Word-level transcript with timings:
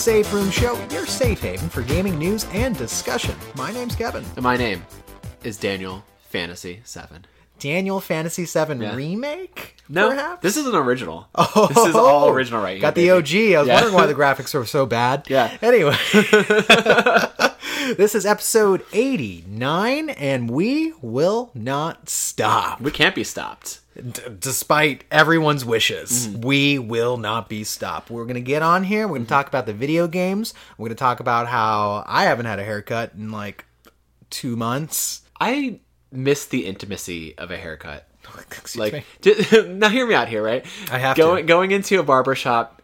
Safe 0.00 0.32
Room 0.32 0.50
Show, 0.50 0.82
your 0.90 1.04
safe 1.04 1.40
haven 1.42 1.68
for 1.68 1.82
gaming 1.82 2.18
news 2.18 2.46
and 2.54 2.74
discussion. 2.76 3.34
My 3.54 3.70
name's 3.70 3.94
Kevin. 3.94 4.24
And 4.36 4.42
my 4.42 4.56
name 4.56 4.82
is 5.44 5.58
Daniel 5.58 6.02
Fantasy 6.30 6.80
Seven. 6.84 7.26
Daniel 7.58 8.00
Fantasy 8.00 8.46
7 8.46 8.80
Yeah. 8.80 8.94
remake? 8.94 9.76
No, 9.86 10.08
perhaps? 10.08 10.40
this 10.42 10.56
is 10.56 10.66
an 10.66 10.74
original. 10.74 11.28
Oh, 11.34 11.66
This 11.66 11.88
is 11.88 11.94
all 11.94 12.30
original 12.30 12.62
right 12.62 12.72
here. 12.76 12.80
Got 12.80 12.94
the 12.94 13.08
baby. 13.08 13.10
OG. 13.10 13.54
I 13.54 13.58
was 13.58 13.68
Yeah. 13.68 13.74
wondering 13.74 13.94
why 13.94 14.06
the 14.06 14.14
graphics 14.14 14.54
were 14.54 14.64
so 14.64 14.86
bad. 14.86 15.26
Yeah. 15.28 15.54
Anyway, 15.60 15.94
this 17.98 18.14
is 18.14 18.24
episode 18.24 18.82
89, 18.94 20.08
and 20.08 20.48
we 20.50 20.94
will 21.02 21.50
not 21.54 22.08
stop. 22.08 22.80
We 22.80 22.90
can't 22.90 23.14
be 23.14 23.24
stopped. 23.24 23.79
D- 23.96 24.22
despite 24.38 25.04
everyone's 25.10 25.64
wishes, 25.64 26.28
Mm-hmm. 26.28 26.40
we 26.42 26.78
will 26.78 27.16
not 27.16 27.48
be 27.48 27.64
stopped. 27.64 28.10
We're 28.10 28.24
going 28.24 28.34
to 28.34 28.40
get 28.40 28.62
on 28.62 28.84
here. 28.84 29.06
We're 29.08 29.16
going 29.16 29.24
to 29.26 29.28
talk 29.28 29.48
about 29.48 29.66
the 29.66 29.72
video 29.72 30.06
games. 30.06 30.54
We're 30.78 30.86
going 30.88 30.96
to 30.96 31.00
talk 31.00 31.20
about 31.20 31.48
how 31.48 32.04
I 32.06 32.24
haven't 32.24 32.46
had 32.46 32.58
a 32.60 32.64
haircut 32.64 33.12
in 33.14 33.32
like 33.32 33.64
two 34.30 34.56
months. 34.56 35.22
I 35.40 35.80
miss 36.12 36.46
the 36.46 36.66
intimacy 36.66 37.36
of 37.36 37.50
a 37.50 37.56
haircut. 37.56 38.06
Excuse 38.38 38.76
Like, 38.76 39.04
now 39.68 39.88
hear 39.88 40.06
me 40.06 40.14
out 40.14 40.28
here, 40.28 40.42
right? 40.42 40.64
I 40.90 40.98
have 40.98 41.16
going 41.16 41.44
to. 41.44 41.48
going 41.48 41.70
into 41.72 41.98
a 41.98 42.02
barber 42.04 42.34
shop, 42.36 42.82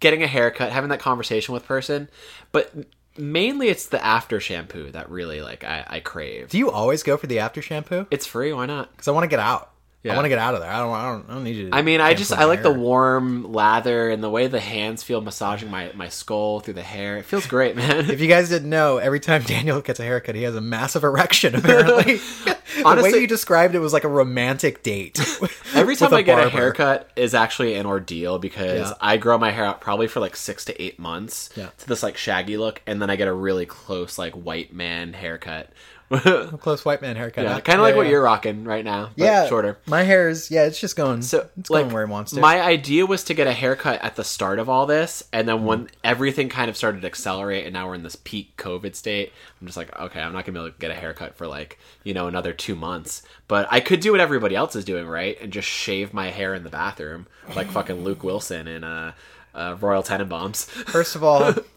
getting 0.00 0.22
a 0.22 0.26
haircut, 0.26 0.72
having 0.72 0.88
that 0.90 1.00
conversation 1.00 1.52
with 1.52 1.64
person, 1.66 2.08
but 2.52 2.72
mainly 3.18 3.68
it's 3.68 3.86
the 3.86 4.02
after 4.04 4.40
shampoo 4.40 4.90
that 4.92 5.10
really 5.10 5.42
like 5.42 5.64
I, 5.64 5.84
I 5.86 6.00
crave. 6.00 6.48
Do 6.48 6.56
you 6.58 6.70
always 6.70 7.02
go 7.02 7.16
for 7.18 7.26
the 7.26 7.40
after 7.40 7.60
shampoo? 7.60 8.06
It's 8.10 8.26
free. 8.26 8.52
Why 8.54 8.64
not? 8.66 8.90
Because 8.92 9.08
I 9.08 9.10
want 9.10 9.24
to 9.24 9.28
get 9.28 9.40
out. 9.40 9.70
I 10.12 10.16
want 10.16 10.24
to 10.24 10.28
get 10.28 10.38
out 10.38 10.54
of 10.54 10.60
there. 10.60 10.70
I 10.70 10.78
don't. 10.78 10.92
I 10.94 11.10
don't. 11.12 11.30
I 11.30 11.34
don't 11.34 11.44
need 11.44 11.56
you. 11.56 11.70
To 11.70 11.76
I 11.76 11.82
mean, 11.82 12.00
I 12.00 12.14
just 12.14 12.32
I 12.32 12.44
like 12.44 12.62
the 12.62 12.72
warm 12.72 13.52
lather 13.52 14.10
and 14.10 14.22
the 14.22 14.30
way 14.30 14.46
the 14.46 14.60
hands 14.60 15.02
feel 15.02 15.20
massaging 15.20 15.70
my 15.70 15.90
my 15.94 16.08
skull 16.08 16.60
through 16.60 16.74
the 16.74 16.82
hair. 16.82 17.16
It 17.18 17.24
feels 17.24 17.46
great, 17.46 17.76
man. 17.76 18.10
If 18.10 18.20
you 18.20 18.28
guys 18.28 18.48
didn't 18.48 18.70
know, 18.70 18.98
every 18.98 19.20
time 19.20 19.42
Daniel 19.46 19.80
gets 19.80 20.00
a 20.00 20.04
haircut, 20.04 20.34
he 20.34 20.42
has 20.42 20.54
a 20.54 20.60
massive 20.60 21.04
erection. 21.04 21.54
Apparently, 21.54 22.16
the 22.76 23.00
way 23.02 23.10
you 23.20 23.26
described 23.26 23.74
it 23.74 23.80
was 23.80 23.92
like 23.92 24.04
a 24.04 24.08
romantic 24.08 24.82
date. 24.82 25.18
Every 25.74 25.96
time 25.96 26.14
I 26.14 26.22
get 26.22 26.38
a 26.44 26.48
haircut 26.48 27.10
is 27.16 27.34
actually 27.34 27.74
an 27.74 27.86
ordeal 27.86 28.38
because 28.38 28.90
Yeah. 28.90 28.96
I 29.00 29.16
grow 29.18 29.36
my 29.38 29.50
hair 29.50 29.64
out 29.64 29.80
probably 29.80 30.06
for 30.08 30.20
like 30.20 30.36
six 30.36 30.64
to 30.66 30.82
eight 30.82 30.98
months 30.98 31.50
Yeah. 31.54 31.68
to 31.78 31.86
this 31.86 32.02
like 32.02 32.16
shaggy 32.16 32.56
look, 32.56 32.80
and 32.86 33.00
then 33.02 33.10
I 33.10 33.16
get 33.16 33.28
a 33.28 33.32
really 33.34 33.66
close 33.66 34.18
like 34.18 34.32
white 34.34 34.72
man 34.72 35.12
haircut. 35.12 35.70
close 36.60 36.84
white 36.84 37.02
man 37.02 37.16
haircut. 37.16 37.44
yeah, 37.44 37.60
kind 37.60 37.78
of 37.78 37.82
like 37.82 37.96
what 37.96 38.06
you're 38.06 38.22
rocking 38.22 38.64
right 38.64 38.84
now. 38.84 39.10
But 39.16 39.24
Yeah, 39.24 39.48
shorter. 39.48 39.78
My 39.86 40.02
hair 40.02 40.28
is 40.28 40.50
yeah, 40.50 40.64
it's 40.64 40.78
just 40.78 40.96
going. 40.96 41.22
So 41.22 41.48
it's 41.58 41.68
like 41.68 41.84
going 41.84 41.94
where 41.94 42.02
it 42.04 42.08
wants 42.08 42.32
to. 42.32 42.40
my 42.40 42.60
idea 42.60 43.06
was 43.06 43.24
to 43.24 43.34
get 43.34 43.46
a 43.46 43.52
haircut 43.52 44.02
at 44.02 44.16
the 44.16 44.24
start 44.24 44.58
of 44.58 44.68
all 44.68 44.86
this, 44.86 45.24
and 45.32 45.48
then 45.48 45.64
when 45.64 45.88
everything 46.04 46.48
kind 46.48 46.68
of 46.68 46.76
started 46.76 47.00
to 47.00 47.06
accelerate, 47.06 47.64
and 47.64 47.72
now 47.72 47.88
we're 47.88 47.94
in 47.96 48.02
this 48.02 48.16
peak 48.16 48.56
COVID 48.56 48.94
state, 48.94 49.32
I'm 49.60 49.66
just 49.66 49.76
like, 49.76 49.98
okay, 49.98 50.20
I'm 50.20 50.32
not 50.32 50.44
gonna 50.44 50.58
be 50.58 50.64
able 50.64 50.72
to 50.72 50.78
get 50.78 50.90
a 50.90 50.94
haircut 50.94 51.34
for 51.36 51.46
like 51.46 51.78
you 52.04 52.14
know 52.14 52.28
another 52.28 52.52
two 52.52 52.76
months. 52.76 53.22
But 53.48 53.66
I 53.70 53.80
could 53.80 54.00
do 54.00 54.12
what 54.12 54.20
everybody 54.20 54.54
else 54.54 54.76
is 54.76 54.84
doing, 54.84 55.06
right, 55.06 55.36
and 55.40 55.52
just 55.52 55.68
shave 55.68 56.14
my 56.14 56.30
hair 56.30 56.54
in 56.54 56.62
the 56.62 56.70
bathroom 56.70 57.26
like 57.54 57.68
fucking 57.68 58.02
Luke 58.02 58.24
Wilson 58.24 58.66
in 58.66 58.82
uh, 58.84 59.12
uh, 59.54 59.76
Royal 59.80 60.02
Tenenbaums. 60.02 60.66
First 60.66 61.14
of 61.16 61.22
all, 61.22 61.54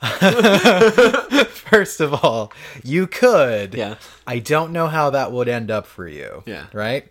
first 1.48 2.00
of 2.00 2.24
all, 2.24 2.52
you 2.82 3.06
could. 3.06 3.74
Yeah. 3.74 3.96
I 4.26 4.38
don't 4.38 4.72
know 4.72 4.86
how 4.88 5.10
that 5.10 5.32
would 5.32 5.48
end 5.48 5.70
up 5.70 5.86
for 5.86 6.06
you. 6.08 6.42
Yeah. 6.46 6.66
Right. 6.72 7.08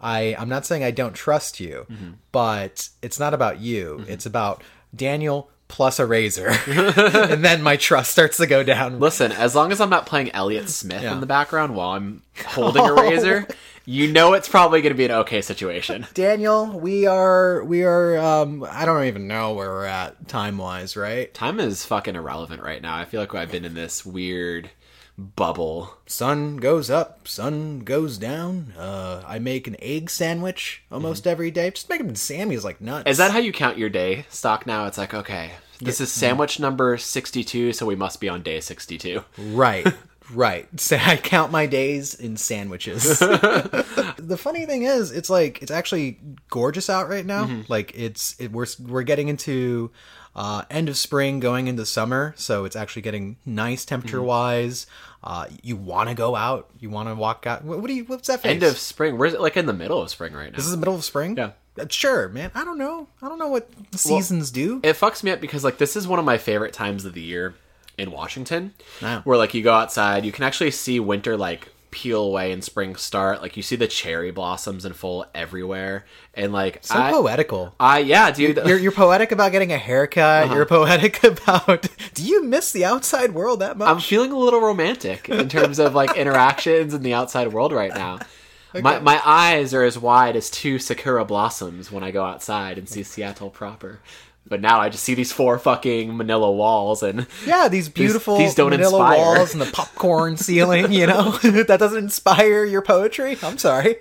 I 0.00 0.34
I'm 0.38 0.48
not 0.48 0.66
saying 0.66 0.82
I 0.84 0.90
don't 0.90 1.14
trust 1.14 1.60
you, 1.60 1.86
Mm-hmm. 1.90 2.10
but 2.32 2.88
it's 3.02 3.18
not 3.20 3.34
about 3.34 3.60
you. 3.60 4.04
It's 4.08 4.26
about 4.26 4.62
Daniel 4.94 5.48
plus 5.68 5.98
a 5.98 6.04
razor, 6.04 6.48
and 6.66 7.42
then 7.42 7.62
my 7.62 7.76
trust 7.76 8.10
starts 8.10 8.36
to 8.36 8.46
go 8.46 8.62
down. 8.62 9.00
Listen, 9.00 9.32
as 9.32 9.54
long 9.54 9.72
as 9.72 9.80
I'm 9.80 9.88
not 9.88 10.04
playing 10.04 10.30
Elliott 10.32 10.68
Smith 10.68 11.02
Yeah. 11.02 11.14
in 11.14 11.20
the 11.20 11.26
background 11.26 11.74
while 11.74 11.90
I'm 11.92 12.22
holding 12.44 12.86
a 12.86 12.94
razor, 13.00 13.46
you 13.84 14.12
know 14.12 14.34
it's 14.34 14.48
probably 14.48 14.82
gonna 14.82 14.94
be 14.94 15.04
an 15.04 15.10
okay 15.10 15.40
situation. 15.42 16.06
Daniel, 16.14 16.78
we 16.78 17.06
are 17.06 17.64
we 17.64 17.82
are. 17.82 18.18
Um, 18.18 18.66
I 18.70 18.84
don't 18.84 19.04
even 19.04 19.26
know 19.26 19.54
where 19.54 19.70
we're 19.70 19.86
at 19.86 20.28
time 20.28 20.58
wise. 20.58 20.96
Right. 20.96 21.32
Time 21.32 21.60
is 21.60 21.84
fucking 21.84 22.16
irrelevant 22.16 22.62
right 22.62 22.82
now. 22.82 22.96
I 22.96 23.04
feel 23.04 23.20
like 23.20 23.34
I've 23.34 23.50
been 23.50 23.64
in 23.64 23.74
this 23.74 24.04
weird 24.06 24.70
bubble. 25.18 25.98
sun 26.06 26.56
goes 26.56 26.90
up, 26.90 27.28
sun 27.28 27.80
goes 27.80 28.18
down. 28.18 28.72
Uh, 28.78 29.22
I 29.26 29.38
make 29.38 29.66
an 29.66 29.76
egg 29.80 30.10
sandwich 30.10 30.82
almost 30.90 31.26
every 31.26 31.50
day. 31.50 31.70
Just 31.70 31.88
make 31.88 31.98
them 31.98 32.14
Sammy's 32.14 32.64
like 32.64 32.80
nuts. 32.80 33.00
Mm-hmm. 33.00 33.08
Is 33.10 33.18
that 33.18 33.30
how 33.30 33.38
you 33.38 33.52
count 33.52 33.78
your 33.78 33.90
day 33.90 34.26
stock 34.28 34.66
now? 34.66 34.86
It's 34.86 34.98
like, 34.98 35.14
okay, 35.14 35.52
this 35.80 36.00
is 36.00 36.12
sandwich 36.12 36.60
number 36.60 36.96
62, 36.96 37.72
so 37.72 37.86
we 37.86 37.96
must 37.96 38.20
be 38.20 38.28
on 38.28 38.42
day 38.42 38.60
62. 38.60 39.24
right? 39.38 39.86
Right. 40.32 40.68
So 40.78 40.96
I 40.96 41.16
count 41.16 41.52
my 41.52 41.66
days 41.66 42.14
in 42.14 42.36
sandwiches. 42.36 43.02
the 43.18 44.36
funny 44.38 44.66
thing 44.66 44.82
is, 44.82 45.10
it's 45.12 45.30
like 45.30 45.62
it's 45.62 45.70
actually 45.70 46.18
gorgeous 46.50 46.90
out 46.90 47.08
right 47.08 47.24
now. 47.24 47.44
Mm-hmm. 47.46 47.62
Like 47.68 47.92
it's 47.94 48.34
it, 48.40 48.52
we're 48.52 48.66
we're 48.80 49.02
getting 49.02 49.28
into 49.28 49.90
uh, 50.34 50.62
end 50.70 50.88
of 50.88 50.96
spring, 50.96 51.40
going 51.40 51.66
into 51.66 51.84
summer, 51.86 52.34
so 52.36 52.64
it's 52.64 52.76
actually 52.76 53.02
getting 53.02 53.36
nice 53.44 53.84
temperature 53.84 54.22
wise. 54.22 54.86
Uh, 55.22 55.46
you 55.62 55.76
want 55.76 56.08
to 56.08 56.14
go 56.14 56.34
out. 56.34 56.70
You 56.80 56.90
want 56.90 57.08
to 57.08 57.14
walk 57.14 57.46
out. 57.46 57.64
What, 57.64 57.80
what 57.80 57.86
do 57.88 57.94
you? 57.94 58.04
What's 58.04 58.28
that? 58.28 58.40
Face? 58.42 58.50
End 58.50 58.62
of 58.62 58.78
spring. 58.78 59.18
Where's 59.18 59.34
it? 59.34 59.40
Like 59.40 59.56
in 59.56 59.66
the 59.66 59.72
middle 59.72 60.00
of 60.02 60.10
spring 60.10 60.32
right 60.32 60.50
now. 60.50 60.56
This 60.56 60.64
is 60.64 60.72
the 60.72 60.78
middle 60.78 60.94
of 60.94 61.04
spring. 61.04 61.36
Yeah. 61.36 61.52
Uh, 61.78 61.86
Sure, 61.88 62.28
man. 62.28 62.50
I 62.54 62.64
don't 62.64 62.76
know. 62.76 63.08
I 63.22 63.28
don't 63.28 63.38
know 63.38 63.48
what 63.48 63.68
the 63.92 63.98
seasons 63.98 64.50
do. 64.50 64.80
it 64.82 64.96
fucks 64.96 65.22
me 65.22 65.30
up 65.30 65.40
because 65.40 65.64
like 65.64 65.78
this 65.78 65.96
is 65.96 66.06
one 66.06 66.18
of 66.18 66.24
my 66.24 66.36
favorite 66.38 66.74
times 66.74 67.04
of 67.06 67.14
the 67.14 67.22
year 67.22 67.54
in 67.98 68.10
Washington, 68.10 68.74
Wow. 69.00 69.20
where 69.24 69.36
like 69.38 69.54
you 69.54 69.62
go 69.62 69.72
outside, 69.74 70.24
you 70.24 70.32
can 70.32 70.44
actually 70.44 70.70
see 70.70 70.98
winter 71.00 71.36
like 71.36 71.68
peel 71.90 72.22
away 72.24 72.50
and 72.52 72.64
spring 72.64 72.96
start. 72.96 73.42
Like 73.42 73.56
you 73.56 73.62
see 73.62 73.76
the 73.76 73.86
cherry 73.86 74.30
blossoms 74.30 74.84
in 74.86 74.94
full 74.94 75.26
everywhere, 75.34 76.06
and 76.34 76.50
like 76.52 76.78
so 76.80 76.94
I, 76.98 77.10
poetical. 77.10 77.74
I 77.78 77.98
yeah, 77.98 78.30
dude. 78.30 78.56
You're, 78.64 78.78
you're 78.78 78.92
poetic 78.92 79.30
about 79.30 79.52
getting 79.52 79.72
a 79.72 79.78
haircut. 79.78 80.44
Uh-huh. 80.44 80.54
You're 80.54 80.66
poetic 80.66 81.22
about. 81.24 81.86
Do 82.14 82.24
you 82.24 82.42
miss 82.44 82.72
the 82.72 82.84
outside 82.86 83.34
world 83.34 83.60
that 83.60 83.76
much? 83.76 83.88
I'm 83.88 84.00
feeling 84.00 84.32
a 84.32 84.38
little 84.38 84.60
romantic 84.60 85.28
in 85.28 85.48
terms 85.50 85.78
of 85.78 85.94
like 85.94 86.16
interactions 86.16 86.94
in 86.94 87.02
the 87.02 87.12
outside 87.14 87.52
world 87.52 87.72
right 87.72 87.94
now. 87.94 88.20
My 88.74 88.98
my 89.00 89.20
eyes 89.22 89.74
are 89.74 89.84
as 89.84 89.98
wide 89.98 90.34
as 90.34 90.48
two 90.48 90.78
sakura 90.78 91.26
blossoms 91.26 91.92
when 91.92 92.02
I 92.02 92.10
go 92.10 92.24
outside 92.24 92.78
and 92.78 92.88
see 92.88 93.02
Seattle 93.02 93.50
proper. 93.50 94.00
But 94.46 94.60
now 94.60 94.80
I 94.80 94.88
just 94.88 95.04
see 95.04 95.14
these 95.14 95.32
four 95.32 95.58
fucking 95.58 96.16
manila 96.16 96.50
walls 96.50 97.02
and 97.02 97.26
yeah, 97.46 97.68
these 97.68 97.88
beautiful 97.88 98.36
these 98.36 98.54
don't 98.54 98.70
manila 98.70 98.98
inspire. 98.98 99.18
walls 99.18 99.52
and 99.52 99.62
the 99.62 99.70
popcorn 99.70 100.36
ceiling. 100.36 100.92
You 100.92 101.06
know 101.06 101.30
that 101.42 101.78
doesn't 101.78 102.04
inspire 102.04 102.64
your 102.64 102.82
poetry. 102.82 103.38
I'm 103.42 103.56
sorry. 103.56 103.96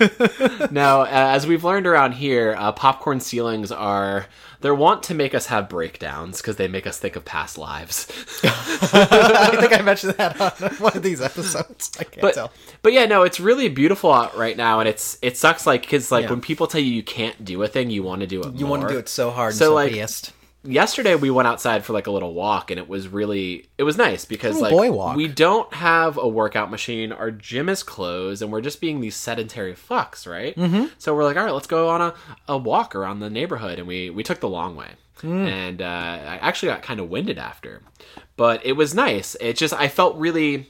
now 0.70 1.04
as 1.04 1.46
we've 1.46 1.64
learned 1.64 1.86
around 1.86 2.12
here, 2.12 2.56
uh, 2.58 2.72
popcorn 2.72 3.20
ceilings 3.20 3.70
are 3.70 4.26
they're 4.64 4.74
want 4.74 5.02
to 5.02 5.14
make 5.14 5.34
us 5.34 5.44
have 5.48 5.68
breakdowns 5.68 6.40
because 6.40 6.56
they 6.56 6.68
make 6.68 6.86
us 6.86 6.98
think 6.98 7.16
of 7.16 7.24
past 7.26 7.58
lives. 7.58 8.06
I 8.44 9.54
think 9.60 9.78
I 9.78 9.82
mentioned 9.82 10.14
that 10.14 10.40
on 10.40 10.70
one 10.76 10.96
of 10.96 11.02
these 11.02 11.20
episodes. 11.20 11.90
I 12.00 12.04
can't 12.04 12.22
but 12.22 12.32
tell. 12.32 12.50
but 12.80 12.94
yeah, 12.94 13.04
no, 13.04 13.24
it's 13.24 13.38
really 13.38 13.68
beautiful 13.68 14.10
out 14.10 14.34
right 14.38 14.56
now, 14.56 14.80
and 14.80 14.88
it's 14.88 15.18
it 15.20 15.36
sucks 15.36 15.66
like 15.66 15.82
because 15.82 16.10
like 16.10 16.22
Yeah. 16.24 16.30
when 16.30 16.40
people 16.40 16.66
tell 16.66 16.80
you 16.80 16.90
you 16.90 17.02
can't 17.02 17.44
do 17.44 17.62
a 17.62 17.68
thing, 17.68 17.90
you 17.90 18.02
want 18.02 18.22
to 18.22 18.26
do 18.26 18.42
it. 18.42 18.54
You 18.54 18.66
want 18.66 18.80
to 18.80 18.88
do 18.88 18.96
it 18.96 19.10
so 19.10 19.30
hard 19.30 19.50
and 19.50 19.58
So, 19.58 19.66
so, 19.66 19.74
like, 19.74 19.92
pissed. 19.92 20.32
Yesterday 20.64 21.14
we 21.14 21.30
went 21.30 21.46
outside 21.46 21.84
for 21.84 21.92
like 21.92 22.06
a 22.06 22.10
little 22.10 22.32
walk 22.34 22.70
and 22.70 22.80
it 22.80 22.88
was 22.88 23.08
really 23.08 23.68
it 23.78 23.82
was 23.82 23.96
nice 23.96 24.24
because 24.24 24.60
like 24.60 24.72
boy 24.72 24.90
walk. 24.90 25.16
we 25.16 25.28
don't 25.28 25.72
have 25.74 26.16
a 26.16 26.26
workout 26.26 26.70
machine 26.70 27.12
our 27.12 27.30
gym 27.30 27.68
is 27.68 27.82
closed 27.82 28.40
and 28.42 28.50
we're 28.50 28.60
just 28.60 28.80
being 28.80 29.00
these 29.00 29.14
sedentary 29.14 29.74
fucks 29.74 30.26
right 30.26 30.56
mm-hmm. 30.56 30.86
so 30.98 31.14
we're 31.14 31.24
like 31.24 31.36
all 31.36 31.44
right 31.44 31.52
let's 31.52 31.66
go 31.66 31.88
on 31.88 32.00
a, 32.00 32.14
a 32.48 32.56
walk 32.56 32.94
around 32.94 33.20
the 33.20 33.30
neighborhood 33.30 33.78
and 33.78 33.86
we 33.86 34.10
we 34.10 34.22
took 34.22 34.40
the 34.40 34.48
long 34.48 34.74
way 34.76 34.88
Mm. 35.22 35.46
and 35.46 35.80
uh, 35.80 35.84
i 35.84 36.38
actually 36.42 36.68
got 36.72 36.82
kind 36.82 36.98
of 37.00 37.08
winded 37.08 37.38
after 37.38 37.80
but 38.36 38.66
it 38.66 38.72
was 38.72 38.94
nice 38.94 39.36
it 39.40 39.56
just 39.56 39.72
i 39.72 39.86
felt 39.88 40.16
really 40.16 40.68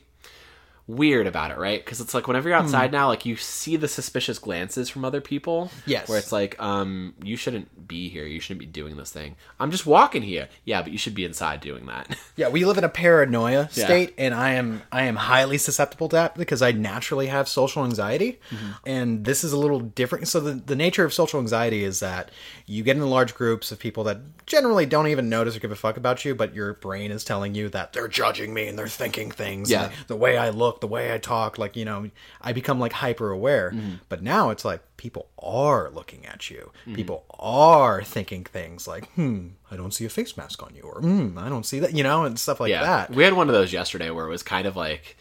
weird 0.87 1.27
about 1.27 1.51
it, 1.51 1.57
right? 1.57 1.83
Because 1.83 2.01
it's 2.01 2.13
like 2.13 2.27
whenever 2.29 2.49
you're 2.49 2.59
outside 2.59 2.93
now, 2.93 3.09
like 3.09 3.25
you 3.25 3.37
see 3.37 3.77
the 3.77 3.89
suspicious 3.89 4.39
glances 4.39 4.91
from 4.91 5.05
other 5.05 5.21
people. 5.23 5.71
Yes. 5.87 6.09
Where 6.09 6.19
it's 6.19 6.31
like, 6.33 6.61
um, 6.63 7.15
you 7.23 7.37
shouldn't 7.37 7.89
be 7.89 8.09
here. 8.11 8.27
You 8.27 8.39
shouldn't 8.41 8.61
be 8.61 8.67
doing 8.67 8.97
this 8.97 9.11
thing. 9.11 9.37
I'm 9.59 9.71
just 9.71 9.87
walking 9.87 10.21
here. 10.23 10.49
Yeah, 10.65 10.83
but 10.83 10.93
you 10.93 10.99
should 10.99 11.15
be 11.15 11.25
inside 11.25 11.61
doing 11.61 11.87
that. 11.87 12.17
Yeah, 12.37 12.49
we 12.49 12.65
live 12.65 12.79
in 12.79 12.83
a 12.85 12.89
paranoia 12.89 13.69
Yeah. 13.75 13.85
state, 13.85 14.15
and 14.19 14.35
I 14.35 14.55
am 14.55 14.83
I 14.91 15.05
am 15.05 15.15
highly 15.15 15.57
susceptible 15.57 16.09
to 16.09 16.17
that 16.17 16.35
because 16.35 16.63
I 16.63 16.73
naturally 16.73 17.29
have 17.29 17.49
social 17.49 17.85
anxiety, 17.85 18.41
Mm-hmm. 18.51 18.71
and 18.87 19.25
this 19.25 19.45
is 19.45 19.53
a 19.53 19.59
little 19.59 19.79
different. 19.79 20.27
So 20.27 20.41
the 20.41 20.53
the 20.55 20.75
nature 20.75 21.05
of 21.05 21.13
social 21.15 21.39
anxiety 21.39 21.85
is 21.85 22.01
that 22.01 22.33
you 22.67 22.83
get 22.83 22.97
in 22.97 23.09
large 23.09 23.35
groups 23.37 23.71
of 23.71 23.79
people 23.79 24.03
that 24.05 24.19
generally 24.47 24.85
don't 24.85 25.07
even 25.07 25.29
notice 25.29 25.57
or 25.57 25.61
give 25.61 25.71
a 25.71 25.77
fuck 25.77 25.97
about 25.97 26.25
you, 26.25 26.35
but 26.35 26.55
your 26.57 26.75
brain 26.75 27.13
is 27.13 27.23
telling 27.25 27.55
you 27.55 27.69
that 27.69 27.93
they're 27.93 28.09
judging 28.09 28.53
me 28.53 28.67
and 28.67 28.77
they're 28.77 28.89
thinking 28.89 29.31
things. 29.31 29.71
Yeah. 29.71 29.93
the 30.09 30.17
way 30.17 30.37
I 30.37 30.49
look 30.51 30.74
look, 30.75 30.81
the 30.81 30.87
way 30.87 31.15
I 31.15 31.19
talk, 31.19 31.59
like, 31.59 31.76
you 31.76 31.85
know, 31.85 32.11
I 32.41 32.53
become 32.53 32.79
like 32.81 32.93
hyper 32.93 33.31
aware. 33.31 33.71
Mm-hmm. 33.71 33.94
But 34.09 34.23
now 34.23 34.50
it's 34.50 34.65
like 34.65 34.82
people 34.97 35.29
are 35.38 35.91
looking 35.91 36.26
at 36.26 36.50
you. 36.50 36.73
People 36.94 37.25
are 37.38 38.03
thinking 38.03 38.44
things 38.44 38.87
like, 38.87 39.11
hmm, 39.12 39.49
I 39.71 39.76
don't 39.76 39.93
see 39.93 40.05
a 40.05 40.09
face 40.09 40.37
mask 40.37 40.62
on 40.62 40.75
you, 40.75 40.82
or 40.82 41.00
hmm, 41.00 41.38
I 41.38 41.49
don't 41.49 41.65
see 41.65 41.81
that, 41.81 41.94
you 41.94 42.03
know, 42.03 42.25
and 42.25 42.38
stuff 42.38 42.61
like 42.61 42.71
yeah, 42.71 42.82
that. 42.82 43.11
we 43.11 43.25
had 43.25 43.35
one 43.35 43.49
of 43.49 43.55
those 43.55 43.73
yesterday 43.73 44.11
where 44.11 44.26
it 44.26 44.31
was 44.31 44.43
kind 44.43 44.67
of 44.67 44.76
like 44.76 45.17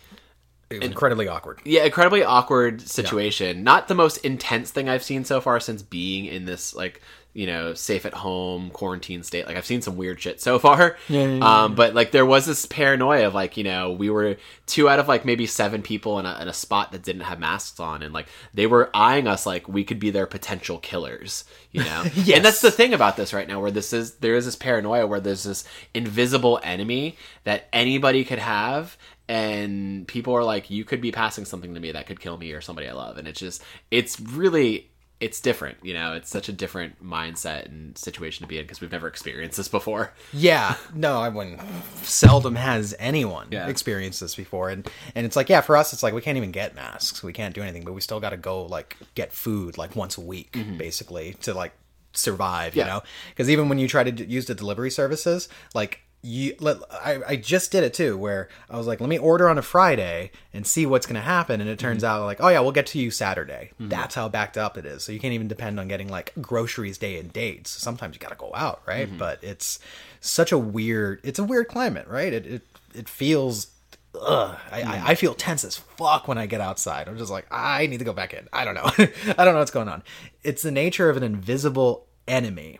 incredibly 0.69 1.27
awkward. 1.27 1.59
yeah, 1.65 1.83
incredibly 1.83 2.23
awkward 2.23 2.81
situation. 2.81 3.63
Not 3.63 3.87
the 3.87 3.95
most 3.95 4.17
intense 4.17 4.71
thing 4.71 4.89
I've 4.89 5.03
seen 5.03 5.23
so 5.23 5.39
far 5.39 5.59
since 5.59 5.81
being 5.81 6.25
in 6.25 6.45
this 6.45 6.73
like 6.75 7.01
you 7.33 7.47
know 7.47 7.73
safe 7.73 8.05
at 8.05 8.13
home 8.13 8.69
quarantine 8.69 9.23
state. 9.23 9.47
Like 9.47 9.57
I've 9.57 9.65
seen 9.65 9.81
some 9.81 9.97
weird 9.97 10.21
shit 10.21 10.39
so 10.39 10.59
far. 10.59 10.97
Yeah, 11.09 11.23
yeah, 11.25 11.35
yeah, 11.37 11.63
um, 11.63 11.75
but 11.75 11.93
like 11.93 12.11
there 12.11 12.25
was 12.25 12.45
this 12.45 12.65
paranoia 12.65 13.27
of 13.27 13.33
like 13.33 13.57
you 13.57 13.63
know 13.63 13.91
we 13.91 14.09
were 14.09 14.37
two 14.65 14.87
out 14.87 14.99
of 14.99 15.07
like 15.07 15.25
maybe 15.25 15.45
seven 15.45 15.81
people 15.81 16.19
in 16.19 16.25
a, 16.25 16.37
in 16.41 16.47
a 16.47 16.53
spot 16.53 16.91
that 16.91 17.03
didn't 17.03 17.23
have 17.23 17.39
masks 17.39 17.79
on, 17.79 18.03
and 18.03 18.13
like 18.13 18.27
they 18.53 18.67
were 18.67 18.89
eyeing 18.93 19.27
us 19.27 19.45
like 19.45 19.67
we 19.67 19.83
could 19.83 19.99
be 19.99 20.11
their 20.11 20.27
potential 20.27 20.77
killers. 20.77 21.43
You 21.71 21.83
know, 21.83 22.03
Yes. 22.15 22.37
and 22.37 22.45
that's 22.45 22.61
the 22.61 22.71
thing 22.71 22.93
about 22.93 23.17
this 23.17 23.33
right 23.33 23.47
now, 23.47 23.59
where 23.59 23.71
this 23.71 23.93
is 23.93 24.15
there 24.15 24.35
is 24.35 24.45
this 24.45 24.55
paranoia 24.55 25.07
where 25.07 25.19
there's 25.19 25.43
this 25.43 25.63
invisible 25.93 26.59
enemy 26.63 27.17
that 27.45 27.67
anybody 27.73 28.23
could 28.23 28.39
have 28.39 28.95
and 29.29 30.07
people 30.07 30.33
are 30.35 30.43
like 30.43 30.69
you 30.69 30.83
could 30.83 30.99
be 31.01 31.11
passing 31.11 31.45
something 31.45 31.73
to 31.73 31.79
me 31.79 31.91
that 31.93 32.05
could 32.05 32.19
kill 32.19 32.37
me 32.37 32.51
or 32.51 32.59
somebody 32.59 32.89
i 32.89 32.91
love 32.91 33.17
and 33.17 33.25
it's 33.25 33.39
just 33.39 33.63
it's 33.89 34.19
really 34.19 34.89
it's 35.25 35.39
different 35.39 35.77
you 35.83 35.93
know 35.93 36.13
it's 36.13 36.29
such 36.29 36.49
a 36.49 36.51
different 36.51 37.03
mindset 37.03 37.65
and 37.65 37.97
situation 37.97 38.43
to 38.43 38.47
be 38.47 38.57
in 38.57 38.63
because 38.63 38.81
we've 38.81 38.91
never 38.91 39.07
experienced 39.07 39.57
this 39.57 39.67
before 39.67 40.11
Yeah, 40.33 40.75
no, 40.93 41.19
I 41.19 41.29
wouldn't. 41.29 41.61
Seldom 42.03 42.55
has 42.55 42.93
anyone 42.99 43.47
Yeah. 43.51 43.67
experienced 43.67 44.19
this 44.19 44.35
before, 44.35 44.69
and 44.69 44.87
and 45.15 45.25
it's 45.25 45.35
like, 45.35 45.49
yeah, 45.49 45.61
for 45.61 45.77
us, 45.77 45.93
it's 45.93 46.03
like 46.03 46.13
we 46.13 46.21
can't 46.21 46.37
even 46.37 46.51
get 46.51 46.75
masks, 46.75 47.23
we 47.23 47.33
can't 47.33 47.55
do 47.55 47.61
anything, 47.61 47.83
but 47.85 47.93
we 47.93 48.01
still 48.01 48.19
got 48.19 48.31
to 48.31 48.37
go 48.37 48.65
like 48.65 48.97
get 49.15 49.31
food 49.31 49.77
like 49.77 49.95
once 49.95 50.17
a 50.17 50.21
week, 50.21 50.57
basically, 50.77 51.35
to 51.41 51.53
like 51.53 51.73
survive. 52.13 52.75
You 52.75 52.81
Mm-hmm. 52.83 52.89
Know, 52.89 53.01
because 53.29 53.49
even 53.49 53.69
when 53.69 53.77
you 53.79 53.87
try 53.87 54.03
to 54.03 54.11
d- 54.11 54.25
use 54.25 54.45
the 54.45 54.55
delivery 54.55 54.91
services, 54.91 55.47
like. 55.73 55.99
You, 56.25 56.55
let, 56.61 56.77
I, 56.89 57.19
I 57.27 57.35
just 57.35 57.69
did 57.71 57.83
it 57.83 57.93
too, 57.93 58.17
where 58.17 58.47
I 58.69 58.77
was 58.77 58.87
like, 58.87 59.01
let 59.01 59.09
me 59.09 59.17
order 59.17 59.49
on 59.49 59.57
a 59.57 59.61
Friday 59.61 60.31
and 60.53 60.65
see 60.65 60.85
what's 60.85 61.05
going 61.05 61.15
to 61.15 61.21
happen. 61.21 61.59
And 61.59 61.69
it 61.69 61.77
turns 61.79 62.01
Mm-hmm. 62.01 62.21
out, 62.21 62.23
like, 62.25 62.41
oh 62.41 62.47
yeah, 62.47 62.61
we'll 62.61 62.71
get 62.71 62.85
to 62.87 62.99
you 62.99 63.11
Saturday. 63.11 63.71
That's 63.77 64.15
how 64.15 64.29
backed 64.29 64.57
up 64.57 64.77
it 64.77 64.85
is. 64.85 65.03
So 65.03 65.11
you 65.11 65.19
can't 65.19 65.33
even 65.33 65.49
depend 65.49 65.81
on 65.81 65.89
getting 65.89 66.07
like 66.07 66.31
groceries 66.41 66.97
day 66.97 67.19
and 67.19 67.31
dates. 67.33 67.71
Sometimes 67.71 68.15
you 68.15 68.19
got 68.21 68.29
to 68.29 68.35
go 68.37 68.51
out, 68.55 68.81
right? 68.87 69.07
Mm-hmm. 69.09 69.17
But 69.17 69.43
it's 69.43 69.79
such 70.21 70.53
a 70.53 70.57
weird, 70.57 71.19
it's 71.23 71.39
a 71.39 71.43
weird 71.43 71.67
climate, 71.67 72.07
right? 72.07 72.31
It 72.31 72.45
it, 72.45 72.61
it 72.95 73.09
feels. 73.09 73.67
Ugh, 74.15 74.57
I, 74.71 74.81
I, 74.83 75.03
I 75.07 75.15
feel 75.15 75.33
tense 75.33 75.65
as 75.65 75.75
fuck 75.75 76.27
when 76.27 76.37
I 76.37 76.45
get 76.45 76.61
outside. 76.61 77.07
I'm 77.09 77.17
just 77.17 77.31
like, 77.31 77.47
I 77.51 77.87
need 77.87 77.97
to 77.97 78.05
go 78.05 78.13
back 78.13 78.31
in. 78.33 78.47
I 78.53 78.63
don't 78.63 78.75
know. 78.75 78.83
I 79.37 79.43
don't 79.43 79.53
know 79.55 79.59
what's 79.59 79.71
going 79.71 79.89
on. 79.89 80.03
It's 80.43 80.61
the 80.61 80.69
nature 80.71 81.09
of 81.09 81.17
an 81.17 81.23
invisible 81.23 82.05
enemy 82.27 82.79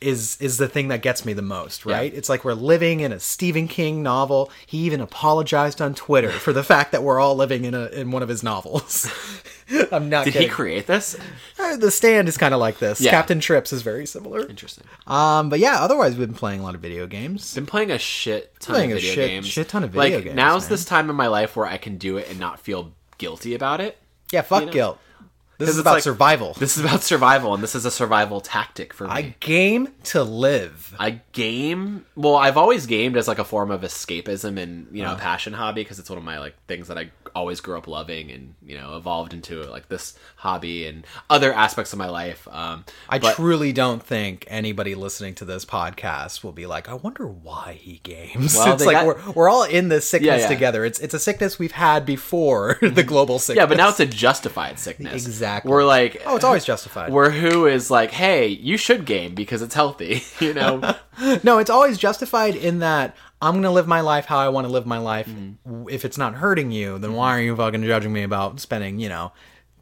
is 0.00 0.36
is 0.40 0.56
the 0.56 0.68
thing 0.68 0.88
that 0.88 1.02
gets 1.02 1.24
me 1.26 1.32
the 1.34 1.42
most, 1.42 1.84
right? 1.84 2.12
It's 2.14 2.28
like 2.28 2.44
we're 2.44 2.54
living 2.54 3.00
in 3.00 3.12
a 3.12 3.20
Stephen 3.20 3.68
King 3.68 4.02
novel. 4.02 4.50
He 4.66 4.78
even 4.78 5.00
apologized 5.00 5.82
on 5.82 5.94
Twitter 5.94 6.30
for 6.30 6.52
the 6.52 6.62
fact 6.64 6.92
that 6.92 7.02
we're 7.02 7.20
all 7.20 7.36
living 7.36 7.64
in 7.64 7.74
a 7.74 7.86
in 7.86 8.10
one 8.10 8.22
of 8.22 8.28
his 8.28 8.42
novels. 8.42 9.10
I'm 9.92 10.08
not 10.08 10.24
did 10.24 10.34
he 10.34 10.48
create 10.48 10.86
this 10.88 11.14
Uh, 11.58 11.76
the 11.76 11.90
stand 11.92 12.28
is 12.28 12.36
kind 12.36 12.52
of 12.54 12.60
like 12.60 12.78
this. 12.78 13.00
Yeah. 13.00 13.10
Captain 13.12 13.38
Trips 13.40 13.72
is 13.72 13.82
very 13.82 14.04
similar. 14.06 14.44
interesting 14.48 14.84
Um, 15.06 15.48
but 15.48 15.58
yeah, 15.60 15.76
otherwise 15.80 16.16
we've 16.16 16.26
been 16.26 16.36
playing 16.36 16.60
a 16.60 16.62
lot 16.64 16.74
of 16.74 16.80
video 16.80 17.06
games. 17.06 17.54
been 17.54 17.66
playing 17.66 17.90
a 17.92 17.98
shit 17.98 18.58
ton 18.58 18.74
Playing 18.74 18.92
a 18.92 18.94
of 18.96 19.00
video 19.00 19.14
shit- 19.14 19.28
games 19.28 19.46
shit 19.46 19.68
ton 19.68 19.84
of 19.84 19.90
video 19.90 20.16
like 20.16 20.24
games, 20.24 20.36
now's 20.36 20.62
man. 20.64 20.70
this 20.70 20.84
time 20.84 21.08
in 21.10 21.14
my 21.16 21.26
life 21.28 21.54
where 21.56 21.66
i 21.66 21.76
can 21.76 21.98
do 21.98 22.16
it 22.16 22.28
and 22.28 22.40
not 22.40 22.58
feel 22.58 22.92
guilty 23.18 23.54
about 23.54 23.80
it 23.80 23.96
Yeah, 24.32 24.42
fuck 24.42 24.66
know? 24.66 24.72
guilt. 24.72 24.98
This 25.60 25.70
is 25.70 25.78
about 25.78 25.94
like- 25.94 26.02
survival. 26.02 26.54
this 26.58 26.76
is 26.76 26.84
about 26.84 27.02
survival 27.02 27.54
and 27.54 27.62
this 27.62 27.74
is 27.74 27.84
a 27.84 27.90
survival 27.90 28.40
tactic 28.40 28.92
for 28.92 29.04
me 29.04 29.10
I 29.10 29.22
game 29.40 29.88
to 30.04 30.22
live. 30.24 30.94
I 30.98 31.20
game. 31.32 32.06
Well, 32.16 32.36
I've 32.36 32.56
always 32.56 32.86
gamed 32.86 33.16
as 33.16 33.28
like 33.28 33.38
a 33.38 33.44
form 33.44 33.70
of 33.70 33.82
escapism 33.82 34.58
and 34.58 34.88
you 34.90 35.02
know 35.02 35.10
uh-huh. 35.10 35.20
passion 35.20 35.52
hobby 35.52 35.82
because 35.82 35.98
it's 35.98 36.08
one 36.10 36.18
of 36.18 36.24
my 36.24 36.38
like 36.38 36.54
things 36.66 36.88
that 36.88 36.98
I 36.98 37.10
always 37.34 37.60
grew 37.60 37.76
up 37.78 37.86
loving 37.88 38.30
and 38.30 38.54
you 38.64 38.76
know 38.78 38.96
evolved 38.96 39.32
into 39.34 39.62
like 39.64 39.88
this 39.88 40.18
hobby 40.36 40.86
and 40.86 41.06
other 41.28 41.52
aspects 41.52 41.92
of 41.92 41.98
my 41.98 42.08
life. 42.08 42.46
Um, 42.50 42.84
I 43.08 43.18
but- 43.18 43.34
truly 43.34 43.72
don't 43.72 44.02
think 44.02 44.44
anybody 44.48 44.94
listening 44.94 45.34
to 45.36 45.44
this 45.44 45.64
podcast 45.64 46.42
will 46.44 46.52
be 46.52 46.66
like, 46.66 46.88
I 46.88 46.94
wonder 46.94 47.26
why 47.26 47.74
he 47.80 48.00
games. 48.02 48.54
Well, 48.56 48.72
it's 48.74 48.84
like 48.86 48.94
got- 48.96 49.06
we're, 49.06 49.32
we're 49.32 49.48
all 49.48 49.64
in 49.64 49.88
this 49.88 50.08
sickness 50.08 50.28
Yeah, 50.28 50.36
yeah. 50.38 50.48
together. 50.48 50.84
It's 50.84 50.98
it's 51.00 51.14
a 51.14 51.18
sickness 51.18 51.58
we've 51.58 51.72
had 51.72 52.04
before 52.06 52.78
the 52.82 53.02
global 53.02 53.38
sickness. 53.38 53.62
yeah, 53.62 53.66
but 53.66 53.76
now 53.76 53.88
it's 53.88 54.00
a 54.00 54.06
justified 54.06 54.78
sickness. 54.78 55.26
Exactly. 55.26 55.70
We're 55.70 55.84
like, 55.84 56.22
oh, 56.26 56.36
it's 56.36 56.44
always 56.44 56.64
justified. 56.64 57.12
Where 57.12 57.30
who 57.30 57.66
is 57.66 57.90
like, 57.90 58.10
hey, 58.10 58.48
you 58.48 58.76
should 58.76 59.04
game 59.04 59.34
because 59.34 59.62
it's 59.62 59.74
healthy. 59.74 60.22
You 60.40 60.54
know, 60.54 60.96
no, 61.44 61.58
it's 61.58 61.68
always 61.70 61.98
justified 61.98 62.56
in 62.56 62.78
that 62.78 63.14
I'm 63.42 63.54
gonna 63.54 63.70
live 63.70 63.86
my 63.86 64.00
life 64.00 64.26
how 64.26 64.38
I 64.38 64.48
want 64.48 64.66
to 64.66 64.72
live 64.72 64.86
my 64.86 64.98
life. 64.98 65.26
Mm-hmm. 65.28 65.88
If 65.90 66.04
it's 66.04 66.18
not 66.18 66.34
hurting 66.34 66.72
you, 66.72 66.98
then 66.98 67.14
why 67.14 67.36
are 67.36 67.40
you 67.40 67.56
fucking 67.56 67.82
judging 67.84 68.12
me 68.12 68.22
about 68.22 68.60
spending 68.60 68.98
you 68.98 69.08
know 69.08 69.32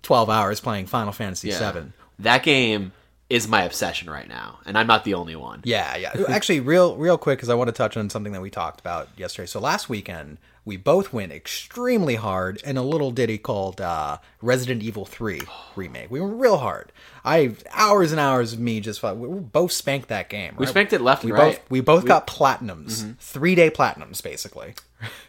twelve 0.02 0.30
hours 0.30 0.60
playing 0.60 0.86
Final 0.86 1.12
Fantasy 1.12 1.48
Yeah. 1.48 1.58
Seven? 1.58 1.92
that 2.20 2.42
game 2.42 2.92
is 3.30 3.46
my 3.46 3.62
obsession 3.62 4.08
right 4.08 4.26
now, 4.28 4.58
and 4.64 4.78
I'm 4.78 4.86
not 4.86 5.04
the 5.04 5.14
only 5.14 5.36
one. 5.36 5.60
Yeah, 5.64 5.96
yeah. 5.96 6.12
Actually, 6.28 6.60
real 6.60 6.96
real 6.96 7.18
quick 7.18 7.38
because 7.38 7.48
I 7.50 7.54
want 7.54 7.68
to 7.68 7.72
touch 7.72 7.96
on 7.96 8.08
something 8.10 8.32
that 8.32 8.40
we 8.40 8.50
talked 8.50 8.80
about 8.80 9.08
yesterday. 9.16 9.46
So 9.46 9.60
last 9.60 9.88
weekend 9.88 10.38
we 10.68 10.76
both 10.76 11.14
went 11.14 11.32
extremely 11.32 12.16
hard 12.16 12.60
in 12.62 12.76
a 12.76 12.82
little 12.82 13.10
ditty 13.10 13.38
called 13.38 13.80
uh, 13.80 14.18
Resident 14.42 14.82
Evil 14.82 15.06
Three 15.06 15.40
remake. 15.74 16.10
We 16.10 16.20
went 16.20 16.38
real 16.38 16.58
hard. 16.58 16.92
I 17.24 17.56
hours 17.70 18.12
and 18.12 18.20
hours 18.20 18.52
of 18.52 18.60
me 18.60 18.80
just. 18.80 19.02
We 19.02 19.12
we 19.12 19.40
both 19.40 19.72
spanked 19.72 20.08
that 20.08 20.28
game. 20.28 20.56
We 20.58 20.66
spanked 20.66 20.92
it 20.92 21.00
left 21.00 21.24
We 21.24 21.30
and 21.30 21.38
right. 21.38 21.54
Mm-hmm. 21.54 21.62
both 21.62 21.70
we 21.70 21.80
both 21.80 22.04
got 22.04 22.26
platinums, 22.26 23.16
three 23.18 23.54
day 23.54 23.70
platinums 23.70 24.22
basically. 24.22 24.74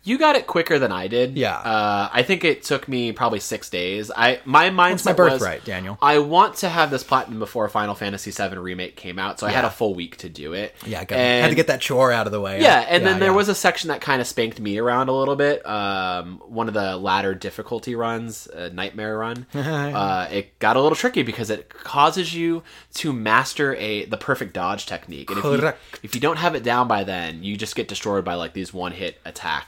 You 0.03 0.17
got 0.17 0.35
it 0.35 0.47
quicker 0.47 0.79
than 0.79 0.91
I 0.91 1.07
did. 1.07 1.37
Yeah. 1.37 1.57
Uh, 1.57 2.09
I 2.11 2.23
think 2.23 2.43
it 2.43 2.63
took 2.63 2.87
me 2.87 3.11
probably 3.11 3.39
six 3.39 3.69
days. 3.69 4.09
I 4.15 4.39
my 4.45 4.69
mindset 4.69 5.17
my 5.17 5.23
was, 5.23 5.33
birthright, 5.33 5.65
Daniel. 5.65 5.97
I 6.01 6.19
want 6.19 6.55
to 6.57 6.69
have 6.69 6.89
this 6.89 7.03
platinum 7.03 7.39
before 7.39 7.67
Final 7.69 7.95
Fantasy 7.95 8.31
VII 8.31 8.57
remake 8.57 8.95
came 8.95 9.19
out, 9.19 9.39
so 9.39 9.47
I 9.47 9.51
had 9.51 9.65
a 9.65 9.69
full 9.69 9.93
week 9.93 10.17
to 10.17 10.29
do 10.29 10.53
it. 10.53 10.73
Yeah, 10.85 11.01
I 11.01 11.05
got, 11.05 11.19
and, 11.19 11.43
had 11.43 11.49
to 11.49 11.55
get 11.55 11.67
that 11.67 11.81
chore 11.81 12.11
out 12.11 12.25
of 12.25 12.31
the 12.31 12.41
way. 12.41 12.61
Yeah, 12.61 12.85
and 12.89 13.05
then 13.05 13.19
there 13.19 13.29
yeah. 13.29 13.35
was 13.35 13.49
a 13.49 13.55
section 13.55 13.89
that 13.89 14.01
kind 14.01 14.21
of 14.21 14.27
spanked 14.27 14.59
me 14.59 14.79
around 14.79 15.09
a 15.09 15.13
little 15.13 15.35
bit. 15.35 15.65
Um, 15.65 16.41
one 16.47 16.67
of 16.67 16.73
the 16.73 16.97
latter 16.97 17.35
difficulty 17.35 17.93
runs, 17.93 18.47
uh, 18.47 18.69
Nightmare 18.73 19.17
Run, 19.17 19.45
uh, 19.53 20.27
it 20.31 20.57
got 20.59 20.75
a 20.75 20.81
little 20.81 20.95
tricky 20.95 21.23
because 21.23 21.49
it 21.49 21.69
causes 21.69 22.33
you 22.33 22.63
to 22.95 23.13
master 23.13 23.75
a 23.75 24.05
the 24.05 24.17
perfect 24.17 24.53
dodge 24.53 24.85
technique, 24.85 25.29
and 25.29 25.39
if 25.39 25.45
you, 25.45 25.73
if 26.01 26.15
you 26.15 26.21
don't 26.21 26.37
have 26.37 26.55
it 26.55 26.63
down 26.63 26.87
by 26.87 27.03
then, 27.03 27.43
you 27.43 27.57
just 27.57 27.75
get 27.75 27.87
destroyed 27.87 28.25
by 28.25 28.33
like 28.33 28.53
these 28.53 28.73
one 28.73 28.91
hit 28.91 29.19
attacks. 29.25 29.58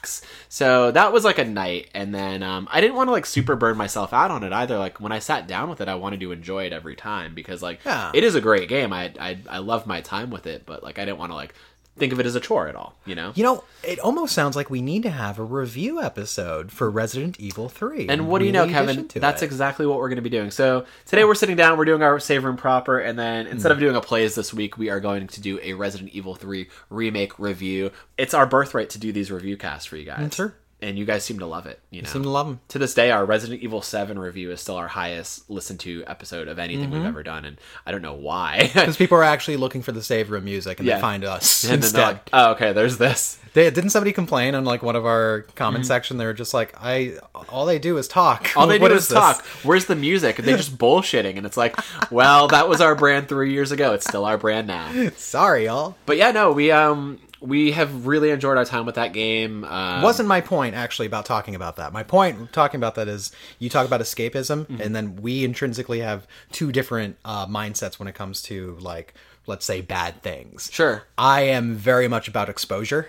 So 0.48 0.90
that 0.92 1.12
was 1.12 1.24
like 1.24 1.38
a 1.38 1.44
night, 1.44 1.88
and 1.94 2.14
then 2.14 2.42
um, 2.42 2.68
I 2.70 2.80
didn't 2.80 2.96
want 2.96 3.08
to 3.08 3.12
like 3.12 3.26
super 3.26 3.56
burn 3.56 3.76
myself 3.76 4.12
out 4.12 4.30
on 4.30 4.44
it 4.44 4.52
either. 4.52 4.78
Like 4.78 5.00
when 5.00 5.12
I 5.12 5.18
sat 5.18 5.46
down 5.46 5.68
with 5.70 5.80
it, 5.80 5.88
I 5.88 5.94
wanted 5.94 6.20
to 6.20 6.32
enjoy 6.32 6.64
it 6.66 6.72
every 6.72 6.96
time 6.96 7.34
because 7.34 7.62
like 7.62 7.80
Yeah. 7.84 8.10
it 8.14 8.24
is 8.24 8.34
a 8.34 8.40
great 8.40 8.68
game. 8.68 8.92
I 8.92 9.12
I 9.18 9.38
I 9.48 9.58
love 9.58 9.86
my 9.86 10.00
time 10.00 10.30
with 10.30 10.46
it, 10.46 10.64
but 10.66 10.82
like 10.82 10.98
I 10.98 11.04
didn't 11.04 11.18
want 11.18 11.30
to 11.32 11.36
like 11.36 11.54
think 11.98 12.12
of 12.12 12.18
it 12.20 12.26
as 12.26 12.34
a 12.34 12.40
chore 12.40 12.68
at 12.68 12.74
all. 12.76 12.94
You 13.06 13.14
know. 13.14 13.32
You 13.34 13.42
know, 13.44 13.64
it 13.84 13.98
almost 14.00 14.34
sounds 14.34 14.56
like 14.56 14.70
we 14.70 14.80
need 14.82 15.02
to 15.04 15.10
have 15.10 15.38
a 15.38 15.44
review 15.44 16.00
episode 16.00 16.72
for 16.72 16.90
Resident 16.90 17.38
Evil 17.40 17.68
3. 17.68 18.08
And 18.08 18.28
what 18.28 18.38
do 18.40 18.44
you 18.46 18.52
know, 18.52 18.66
Kevin? 18.66 19.08
That's 19.14 19.42
it. 19.42 19.44
exactly 19.46 19.86
what 19.86 19.98
we're 19.98 20.08
going 20.08 20.16
to 20.16 20.22
be 20.22 20.30
doing. 20.30 20.50
So 20.50 20.84
today 21.06 21.24
we're 21.24 21.34
sitting 21.34 21.56
down, 21.56 21.76
we're 21.78 21.84
doing 21.84 22.02
our 22.02 22.18
save 22.20 22.44
room 22.44 22.56
proper, 22.56 22.98
and 22.98 23.18
then 23.18 23.46
instead 23.46 23.68
Hmm. 23.68 23.72
of 23.74 23.80
doing 23.80 23.96
a 23.96 24.00
plays 24.00 24.34
this 24.34 24.52
week, 24.54 24.78
we 24.78 24.88
are 24.90 25.00
going 25.00 25.26
to 25.26 25.40
do 25.40 25.58
a 25.62 25.74
Resident 25.74 26.10
Evil 26.10 26.34
3 26.34 26.68
remake 26.90 27.38
review. 27.38 27.90
It's 28.16 28.34
our 28.34 28.46
birthright 28.46 28.90
to 28.90 28.98
do 28.98 29.12
these 29.12 29.30
review 29.30 29.56
casts 29.56 29.86
for 29.86 29.96
you 29.96 30.04
guys. 30.04 30.34
sure. 30.34 30.54
And 30.82 30.98
you 30.98 31.04
guys 31.04 31.24
seem 31.24 31.38
to 31.38 31.46
love 31.46 31.66
it. 31.66 31.78
You 31.90 32.02
know, 32.02 32.08
seem 32.08 32.24
to 32.24 32.28
love 32.28 32.48
'em. 32.48 32.60
To 32.68 32.78
this 32.78 32.92
day, 32.92 33.12
our 33.12 33.24
Resident 33.24 33.62
Evil 33.62 33.80
7 33.82 34.18
review 34.18 34.50
is 34.50 34.60
still 34.60 34.74
our 34.74 34.88
highest 34.88 35.48
listened 35.48 35.78
to 35.80 36.02
episode 36.08 36.48
of 36.48 36.58
anything 36.58 36.86
Mm-hmm. 36.86 36.94
we've 36.98 37.06
ever 37.06 37.22
done, 37.22 37.44
and 37.44 37.56
I 37.86 37.92
don't 37.92 38.02
know 38.02 38.14
why. 38.14 38.70
Because 38.74 38.96
people 38.96 39.16
are 39.16 39.22
actually 39.22 39.56
looking 39.58 39.80
for 39.82 39.92
the 39.92 40.02
save 40.02 40.30
room 40.30 40.44
music 40.44 40.80
and 40.80 40.88
Yeah. 40.88 40.96
they 40.96 41.00
find 41.00 41.24
us 41.24 41.62
and 41.70 41.74
instead. 41.84 42.02
like, 42.02 42.30
oh, 42.32 42.50
okay, 42.52 42.72
there's 42.72 42.98
this. 42.98 43.38
They, 43.54 43.70
didn't 43.70 43.90
somebody 43.90 44.12
complain 44.12 44.54
on 44.56 44.64
like 44.64 44.82
one 44.82 44.96
of 44.96 45.04
our 45.06 45.42
comment 45.54 45.86
section? 45.86 46.16
They 46.16 46.24
were 46.24 46.32
just 46.32 46.52
like, 46.54 46.74
"I 46.82 47.18
all 47.50 47.66
they 47.66 47.78
do 47.78 47.96
is 47.98 48.08
talk. 48.08 48.44
Mm-hmm. 48.44 48.58
All 48.58 48.66
they 48.72 48.78
do 48.78 48.86
is 48.86 49.02
is 49.02 49.08
talk. 49.08 49.44
Where's 49.62 49.84
the 49.84 49.94
music? 49.94 50.36
They're 50.38 50.56
just 50.56 50.78
bullshitting, 50.78 51.36
and 51.36 51.44
it's 51.46 51.56
like, 51.58 51.76
well, 52.10 52.48
that 52.48 52.68
was 52.68 52.80
our 52.80 52.94
brand 52.96 53.28
three 53.28 53.52
years 53.52 53.70
ago. 53.70 53.92
It's 53.92 54.06
still 54.08 54.24
our 54.24 54.38
brand 54.38 54.66
now. 54.66 55.10
Sorry, 55.16 55.66
y'all. 55.66 55.96
But 56.06 56.16
yeah, 56.16 56.30
no, 56.32 56.50
we 56.50 56.70
um 56.72 57.18
we 57.42 57.72
have 57.72 58.06
really 58.06 58.30
enjoyed 58.30 58.56
our 58.56 58.64
time 58.64 58.86
with 58.86 58.94
that 58.94 59.12
game. 59.12 59.64
Um, 59.64 60.00
Wasn't 60.02 60.28
my 60.28 60.40
point 60.40 60.74
actually 60.74 61.06
about 61.06 61.26
talking 61.26 61.54
about 61.54 61.76
that. 61.76 61.92
My 61.92 62.02
point 62.02 62.52
talking 62.52 62.78
about 62.78 62.94
that 62.94 63.08
is 63.08 63.32
you 63.58 63.68
talk 63.68 63.86
about 63.86 64.00
escapism, 64.00 64.66
Mm-hmm. 64.66 64.80
and 64.80 64.94
then 64.96 65.16
we 65.16 65.44
intrinsically 65.44 66.00
have 66.00 66.26
two 66.52 66.70
different 66.72 67.16
uh, 67.24 67.46
mindsets 67.46 67.98
when 67.98 68.06
it 68.08 68.14
comes 68.14 68.42
to 68.42 68.76
like 68.80 69.12
let's 69.46 69.66
say 69.66 69.80
bad 69.80 70.22
things. 70.22 70.70
Sure. 70.72 71.02
I 71.18 71.42
am 71.42 71.74
very 71.74 72.06
much 72.06 72.28
about 72.28 72.48
exposure, 72.48 73.08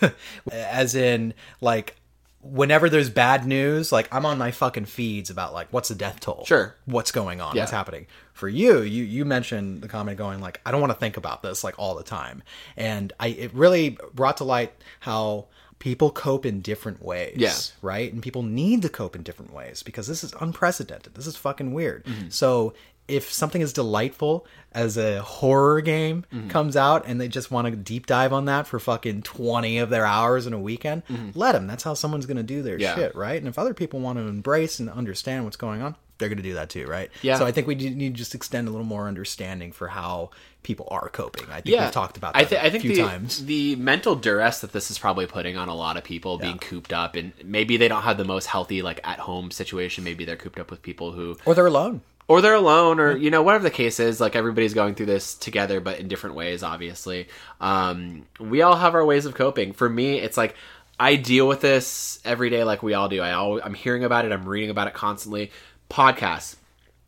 as 0.52 0.94
in 0.94 1.32
like 1.62 1.96
whenever 2.42 2.88
there's 2.88 3.10
bad 3.10 3.46
news, 3.46 3.92
like 3.92 4.12
I'm 4.12 4.24
on 4.24 4.38
my 4.38 4.50
fucking 4.50 4.86
feeds 4.86 5.30
about 5.30 5.52
like 5.52 5.68
what's 5.72 5.88
the 5.88 5.94
death 5.94 6.20
toll? 6.20 6.44
Sure. 6.46 6.74
What's 6.86 7.12
going 7.12 7.40
on? 7.40 7.54
Yeah. 7.54 7.62
What's 7.62 7.72
happening? 7.72 8.06
For 8.32 8.48
you, 8.48 8.80
you 8.80 9.04
you 9.04 9.24
mentioned 9.24 9.82
the 9.82 9.88
comment 9.88 10.16
going 10.18 10.40
like 10.40 10.60
I 10.64 10.70
don't 10.70 10.80
want 10.80 10.92
to 10.92 10.98
think 10.98 11.16
about 11.16 11.42
this 11.42 11.62
like 11.62 11.74
all 11.78 11.94
the 11.94 12.04
time. 12.04 12.42
And 12.76 13.12
I 13.20 13.28
it 13.28 13.54
really 13.54 13.98
brought 14.14 14.38
to 14.38 14.44
light 14.44 14.72
how 15.00 15.46
people 15.78 16.10
cope 16.10 16.46
in 16.46 16.60
different 16.60 17.02
ways. 17.02 17.36
Yeah. 17.36 17.54
Right? 17.82 18.12
And 18.12 18.22
people 18.22 18.42
need 18.42 18.82
to 18.82 18.88
cope 18.88 19.16
in 19.16 19.22
different 19.22 19.52
ways 19.52 19.82
because 19.82 20.06
this 20.06 20.22
is 20.22 20.32
unprecedented. 20.40 21.14
This 21.14 21.26
is 21.26 21.36
fucking 21.36 21.72
weird. 21.72 22.04
Mm-hmm. 22.04 22.28
So 22.28 22.74
if 23.08 23.32
something 23.32 23.60
is 23.60 23.72
delightful 23.72 24.46
as 24.72 24.96
a 24.96 25.20
horror 25.22 25.80
game 25.80 26.24
Mm-hmm. 26.32 26.48
comes 26.48 26.76
out 26.76 27.04
and 27.06 27.20
they 27.20 27.26
just 27.26 27.50
want 27.50 27.66
to 27.66 27.74
deep 27.74 28.06
dive 28.06 28.32
on 28.32 28.44
that 28.44 28.66
for 28.68 28.78
fucking 28.78 29.22
20 29.22 29.78
of 29.78 29.90
their 29.90 30.06
hours 30.06 30.46
in 30.46 30.52
a 30.52 30.58
weekend, 30.60 31.02
let 31.34 31.52
them. 31.52 31.66
That's 31.66 31.82
how 31.82 31.94
someone's 31.94 32.26
going 32.26 32.36
to 32.36 32.42
do 32.44 32.62
their 32.62 32.74
Mm-hmm. 32.74 32.82
Yeah. 32.82 32.94
shit, 32.94 33.14
right? 33.16 33.36
And 33.38 33.48
if 33.48 33.58
other 33.58 33.74
people 33.74 33.98
want 34.00 34.18
to 34.18 34.22
embrace 34.26 34.78
and 34.78 34.88
understand 34.88 35.44
what's 35.44 35.56
going 35.56 35.82
on, 35.82 35.96
they're 36.18 36.28
going 36.28 36.36
to 36.36 36.42
do 36.44 36.54
that 36.54 36.68
too, 36.70 36.86
right? 36.86 37.10
Yeah. 37.22 37.36
So 37.38 37.46
I 37.46 37.50
think 37.52 37.66
we 37.66 37.74
need 37.74 38.12
to 38.14 38.18
just 38.18 38.34
extend 38.34 38.68
a 38.68 38.70
little 38.70 38.86
more 38.86 39.08
understanding 39.08 39.72
for 39.72 39.88
how 39.88 40.30
people 40.62 40.86
are 40.90 41.08
coping. 41.08 41.46
I 41.50 41.62
think 41.62 41.68
yeah, 41.74 41.84
we've 41.86 41.92
talked 41.94 42.16
about 42.18 42.34
that 42.34 42.52
I, 42.52 42.66
I 42.66 42.70
think 42.70 42.82
few 42.82 42.94
the, 42.94 43.02
times. 43.02 43.44
the 43.46 43.74
mental 43.76 44.14
duress 44.14 44.60
that 44.60 44.72
this 44.72 44.90
is 44.90 44.98
probably 44.98 45.26
putting 45.26 45.56
on 45.56 45.68
a 45.68 45.74
lot 45.74 45.96
of 45.96 46.04
people 46.04 46.36
being 46.36 46.58
cooped 46.58 46.92
up, 46.92 47.16
and 47.16 47.32
maybe 47.42 47.78
they 47.78 47.88
don't 47.88 48.02
have 48.02 48.18
the 48.18 48.26
most 48.26 48.46
healthy 48.46 48.82
like 48.82 49.00
at 49.02 49.18
home 49.18 49.50
situation. 49.50 50.04
Maybe 50.04 50.26
they're 50.26 50.36
cooped 50.36 50.60
up 50.60 50.70
with 50.70 50.82
people 50.82 51.12
who 51.12 51.38
Or 51.46 51.54
they're 51.54 51.66
alone. 51.66 52.02
Or 52.30 52.40
they're 52.40 52.54
alone 52.54 53.00
or 53.00 53.16
you 53.16 53.28
know 53.30 53.42
whatever 53.42 53.64
the 53.64 53.70
case 53.70 53.98
is 53.98 54.20
like 54.20 54.36
everybody's 54.36 54.72
going 54.72 54.94
through 54.94 55.06
this 55.06 55.34
together 55.34 55.80
but 55.80 55.98
in 55.98 56.06
different 56.06 56.36
ways 56.36 56.62
obviously 56.62 57.26
um, 57.60 58.24
we 58.38 58.62
all 58.62 58.76
have 58.76 58.94
our 58.94 59.04
ways 59.04 59.26
of 59.26 59.34
coping 59.34 59.72
for 59.72 59.88
me 59.88 60.18
it's 60.18 60.36
like 60.36 60.54
i 60.98 61.16
deal 61.16 61.48
with 61.48 61.60
this 61.60 62.20
every 62.24 62.48
day 62.48 62.62
like 62.62 62.82
we 62.82 62.94
all 62.94 63.08
do 63.08 63.20
i 63.20 63.32
always, 63.32 63.62
i'm 63.64 63.74
hearing 63.74 64.04
about 64.04 64.24
it 64.24 64.30
i'm 64.32 64.48
reading 64.48 64.70
about 64.70 64.86
it 64.86 64.94
constantly 64.94 65.50
podcasts 65.90 66.56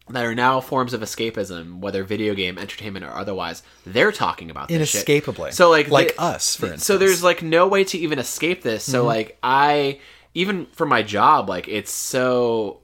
that 0.08 0.24
are 0.24 0.34
now 0.34 0.60
forms 0.60 0.92
of 0.92 1.00
escapism 1.00 1.78
whether 1.78 2.02
video 2.02 2.34
game 2.34 2.58
entertainment 2.58 3.04
or 3.04 3.10
otherwise 3.14 3.62
they're 3.86 4.10
talking 4.12 4.50
about 4.50 4.68
this 4.68 4.88
shit. 4.90 5.08
Inescapably. 5.08 5.52
so 5.52 5.70
like 5.70 5.88
Like 5.88 6.08
they- 6.08 6.14
us, 6.16 6.56
for 6.56 6.66
so 6.66 6.72
instance. 6.72 6.88
Mm-hmm. 6.88 6.98
there's 6.98 7.22
like 7.22 7.42
no 7.42 7.68
way 7.68 7.84
to 7.84 7.96
even 7.98 8.18
escape 8.18 8.62
this 8.62 8.82
so 8.82 9.04
like 9.04 9.38
i 9.42 10.00
even 10.34 10.66
for 10.72 10.86
my 10.86 11.02
job 11.02 11.48
like 11.48 11.68
it's 11.68 11.92
so 11.92 12.80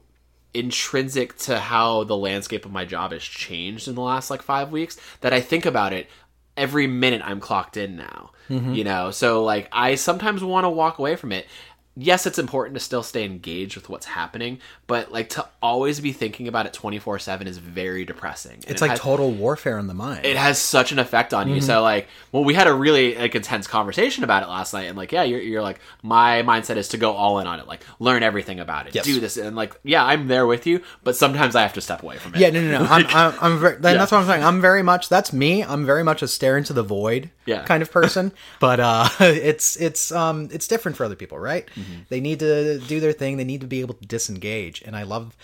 intrinsic 0.53 1.37
to 1.37 1.59
how 1.59 2.03
the 2.03 2.17
landscape 2.17 2.65
of 2.65 2.71
my 2.71 2.85
job 2.85 3.11
has 3.11 3.23
changed 3.23 3.87
in 3.87 3.95
the 3.95 4.01
last 4.01 4.29
like 4.29 4.41
five 4.41 4.71
weeks 4.71 4.97
that 5.21 5.33
I 5.33 5.41
think 5.41 5.65
about 5.65 5.93
it 5.93 6.09
every 6.57 6.87
minute 6.87 7.21
I'm 7.23 7.39
clocked 7.39 7.77
in 7.77 7.95
now. 7.95 8.31
Mm-hmm. 8.49 8.73
You 8.73 8.83
know, 8.83 9.11
so 9.11 9.43
like 9.43 9.69
I 9.71 9.95
sometimes 9.95 10.43
want 10.43 10.65
to 10.65 10.69
walk 10.69 10.97
away 10.97 11.15
from 11.15 11.31
it. 11.31 11.47
Yes, 11.95 12.25
it's 12.25 12.39
important 12.39 12.75
to 12.75 12.79
still 12.79 13.03
stay 13.03 13.25
engaged 13.25 13.75
with 13.75 13.89
what's 13.89 14.05
happening, 14.05 14.59
but 14.89 15.11
like 15.13 15.29
to 15.29 15.47
always 15.61 16.01
be 16.01 16.11
thinking 16.11 16.47
about 16.49 16.65
it 16.65 16.73
24 16.73 17.19
7 17.19 17.47
is 17.47 17.57
very 17.57 18.03
depressing. 18.03 18.55
And 18.55 18.65
It's 18.67 18.81
it 18.81 18.81
like 18.81 18.91
has- 18.91 18.99
total 18.99 19.31
warfare 19.31 19.79
in 19.79 19.87
the 19.87 19.93
mind. 19.93 20.25
it 20.25 20.35
has 20.35 20.59
such 20.59 20.91
an 20.91 20.99
effect 20.99 21.33
on 21.33 21.45
Mm-hmm. 21.45 21.55
you. 21.55 21.61
So 21.61 21.81
like, 21.81 22.07
well, 22.33 22.43
we 22.43 22.53
had 22.53 22.67
a 22.67 22.73
really 22.73 23.15
like 23.15 23.33
intense 23.35 23.67
conversation 23.67 24.23
about 24.25 24.43
it 24.43 24.47
last 24.49 24.73
night, 24.73 24.83
and 24.89 24.97
like, 24.97 25.11
yeah, 25.13 25.23
you're, 25.23 25.39
you're 25.41 25.61
like, 25.61 25.79
my 26.03 26.41
mindset 26.43 26.75
is 26.75 26.89
to 26.89 26.97
go 26.97 27.13
all 27.13 27.39
in 27.39 27.47
on 27.47 27.59
it, 27.61 27.67
like 27.67 27.81
learn 27.99 28.23
everything 28.23 28.59
about 28.59 28.87
it, 28.87 28.95
Yes. 28.95 29.05
do 29.05 29.19
this, 29.21 29.37
and 29.37 29.55
like, 29.55 29.79
yeah, 29.83 30.03
I'm 30.03 30.27
there 30.27 30.45
with 30.45 30.67
you, 30.67 30.81
but 31.03 31.15
sometimes 31.15 31.55
I 31.55 31.61
have 31.61 31.73
to 31.73 31.81
step 31.81 32.03
away 32.03 32.17
from 32.17 32.35
it. 32.35 32.41
Yeah, 32.41 32.49
no, 32.49 32.61
no, 32.61 32.79
no. 32.79 32.85
I'm, 32.89 33.05
I'm, 33.07 33.33
I'm 33.41 33.59
very, 33.59 33.75
then 33.79 33.97
that's 33.97 34.11
what 34.11 34.17
I'm 34.19 34.27
saying. 34.27 34.43
I'm 34.43 34.59
very 34.59 34.83
much 34.83 35.07
that's 35.09 35.31
me. 35.31 35.63
I'm 35.63 35.85
very 35.85 36.03
much 36.03 36.21
a 36.21 36.27
stare 36.27 36.57
into 36.57 36.73
the 36.73 36.83
void 36.83 37.29
Yeah. 37.45 37.63
kind 37.63 37.81
of 37.83 37.91
person. 37.91 38.31
but 38.59 38.79
uh, 38.79 39.07
it's 39.19 39.75
it's 39.77 40.11
um 40.11 40.49
it's 40.51 40.67
different 40.67 40.97
for 40.97 41.03
other 41.05 41.15
people, 41.15 41.37
right? 41.39 41.67
Mm-hmm. 41.75 41.93
They 42.09 42.19
need 42.21 42.39
to 42.39 42.79
do 42.79 42.99
their 42.99 43.13
thing. 43.13 43.37
They 43.37 43.43
need 43.43 43.61
to 43.61 43.67
be 43.67 43.81
able 43.81 43.93
to 43.95 44.05
disengage. 44.05 44.78
And 44.85 44.95
I 44.95 45.03
love. 45.03 45.35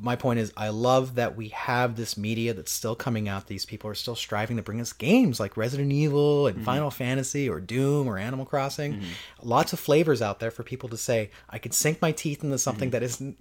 My 0.00 0.16
point 0.16 0.40
is, 0.40 0.52
I 0.56 0.70
love 0.70 1.14
that 1.14 1.36
we 1.36 1.50
have 1.50 1.94
this 1.94 2.16
media 2.16 2.52
that's 2.54 2.72
still 2.72 2.96
coming 2.96 3.28
out. 3.28 3.46
These 3.46 3.64
people 3.66 3.88
are 3.88 3.94
still 3.94 4.16
striving 4.16 4.56
to 4.56 4.64
bring 4.64 4.80
us 4.80 4.92
games 4.92 5.38
like 5.38 5.56
Resident 5.56 5.92
Evil 5.92 6.44
Mm-hmm. 6.46 6.56
and 6.56 6.64
Final 6.64 6.90
Fantasy 6.90 7.48
or 7.48 7.60
Doom 7.60 8.08
or 8.08 8.18
Animal 8.18 8.44
Crossing. 8.46 9.00
Lots 9.42 9.72
of 9.72 9.78
flavors 9.78 10.20
out 10.22 10.40
there 10.40 10.50
for 10.50 10.64
people 10.64 10.88
to 10.88 10.96
say, 10.96 11.30
I 11.48 11.58
could 11.58 11.72
sink 11.72 12.02
my 12.02 12.10
teeth 12.10 12.42
into 12.42 12.58
something 12.58 12.90
that 12.90 13.04
isn't 13.04 13.38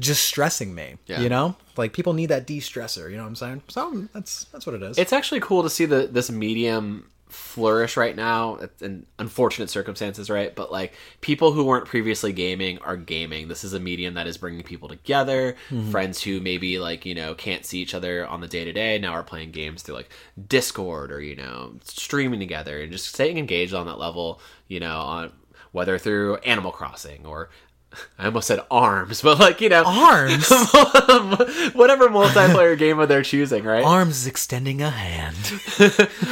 just 0.00 0.24
stressing 0.24 0.74
me. 0.74 0.82
Mm-hmm. 1.06 1.12
Yeah. 1.12 1.20
You 1.20 1.28
know, 1.28 1.54
like 1.76 1.92
people 1.92 2.14
need 2.14 2.30
that 2.30 2.48
de-stressor. 2.48 3.08
You 3.08 3.16
know 3.16 3.22
what 3.22 3.28
I'm 3.28 3.36
saying? 3.36 3.62
So 3.68 4.08
that's 4.12 4.44
that's 4.46 4.66
what 4.66 4.74
it 4.74 4.82
is. 4.82 4.98
it's 4.98 5.12
actually 5.12 5.38
cool 5.40 5.62
to 5.62 5.70
see 5.70 5.84
the 5.84 6.08
this 6.10 6.32
medium 6.32 7.08
flourish 7.34 7.96
right 7.96 8.14
now 8.14 8.58
in 8.80 9.06
unfortunate 9.18 9.68
circumstances 9.68 10.30
right? 10.30 10.54
But 10.54 10.70
like 10.70 10.94
people 11.20 11.52
who 11.52 11.64
weren't 11.64 11.86
previously 11.86 12.32
gaming 12.32 12.78
are 12.78 12.96
gaming. 12.96 13.48
This 13.48 13.64
is 13.64 13.72
a 13.72 13.80
medium 13.80 14.14
that 14.14 14.26
is 14.26 14.38
bringing 14.38 14.62
people 14.62 14.88
together. 14.88 15.56
Mm-hmm. 15.68 15.90
Friends 15.90 16.22
who 16.22 16.40
maybe 16.40 16.78
like 16.78 17.04
you 17.04 17.14
know 17.14 17.34
can't 17.34 17.66
see 17.66 17.80
each 17.80 17.94
other 17.94 18.26
on 18.26 18.40
the 18.40 18.48
day 18.48 18.64
to 18.64 18.72
day 18.72 18.98
now 18.98 19.12
are 19.12 19.22
playing 19.22 19.50
games 19.50 19.82
through 19.82 19.96
like 19.96 20.10
discord 20.48 21.10
or 21.12 21.20
you 21.20 21.36
know 21.36 21.74
streaming 21.82 22.40
together 22.40 22.80
and 22.80 22.92
just 22.92 23.08
staying 23.08 23.38
engaged 23.38 23.74
on 23.74 23.86
that 23.86 23.98
level 23.98 24.40
you 24.68 24.80
know 24.80 24.98
on 25.00 25.32
whether 25.72 25.98
through 25.98 26.36
animal 26.36 26.70
crossing 26.70 27.26
or 27.26 27.50
I 28.18 28.26
almost 28.26 28.48
said 28.48 28.60
arms, 28.70 29.22
but 29.22 29.38
like 29.38 29.60
you 29.60 29.68
know, 29.68 29.84
Arms? 29.86 30.48
whatever 31.74 32.08
multiplayer 32.08 32.78
game 32.78 32.98
of 32.98 33.08
they're 33.08 33.22
choosing, 33.22 33.64
right? 33.64 33.84
Arms 33.84 34.18
is 34.18 34.26
extending 34.26 34.82
a 34.82 34.90
hand. 34.90 35.36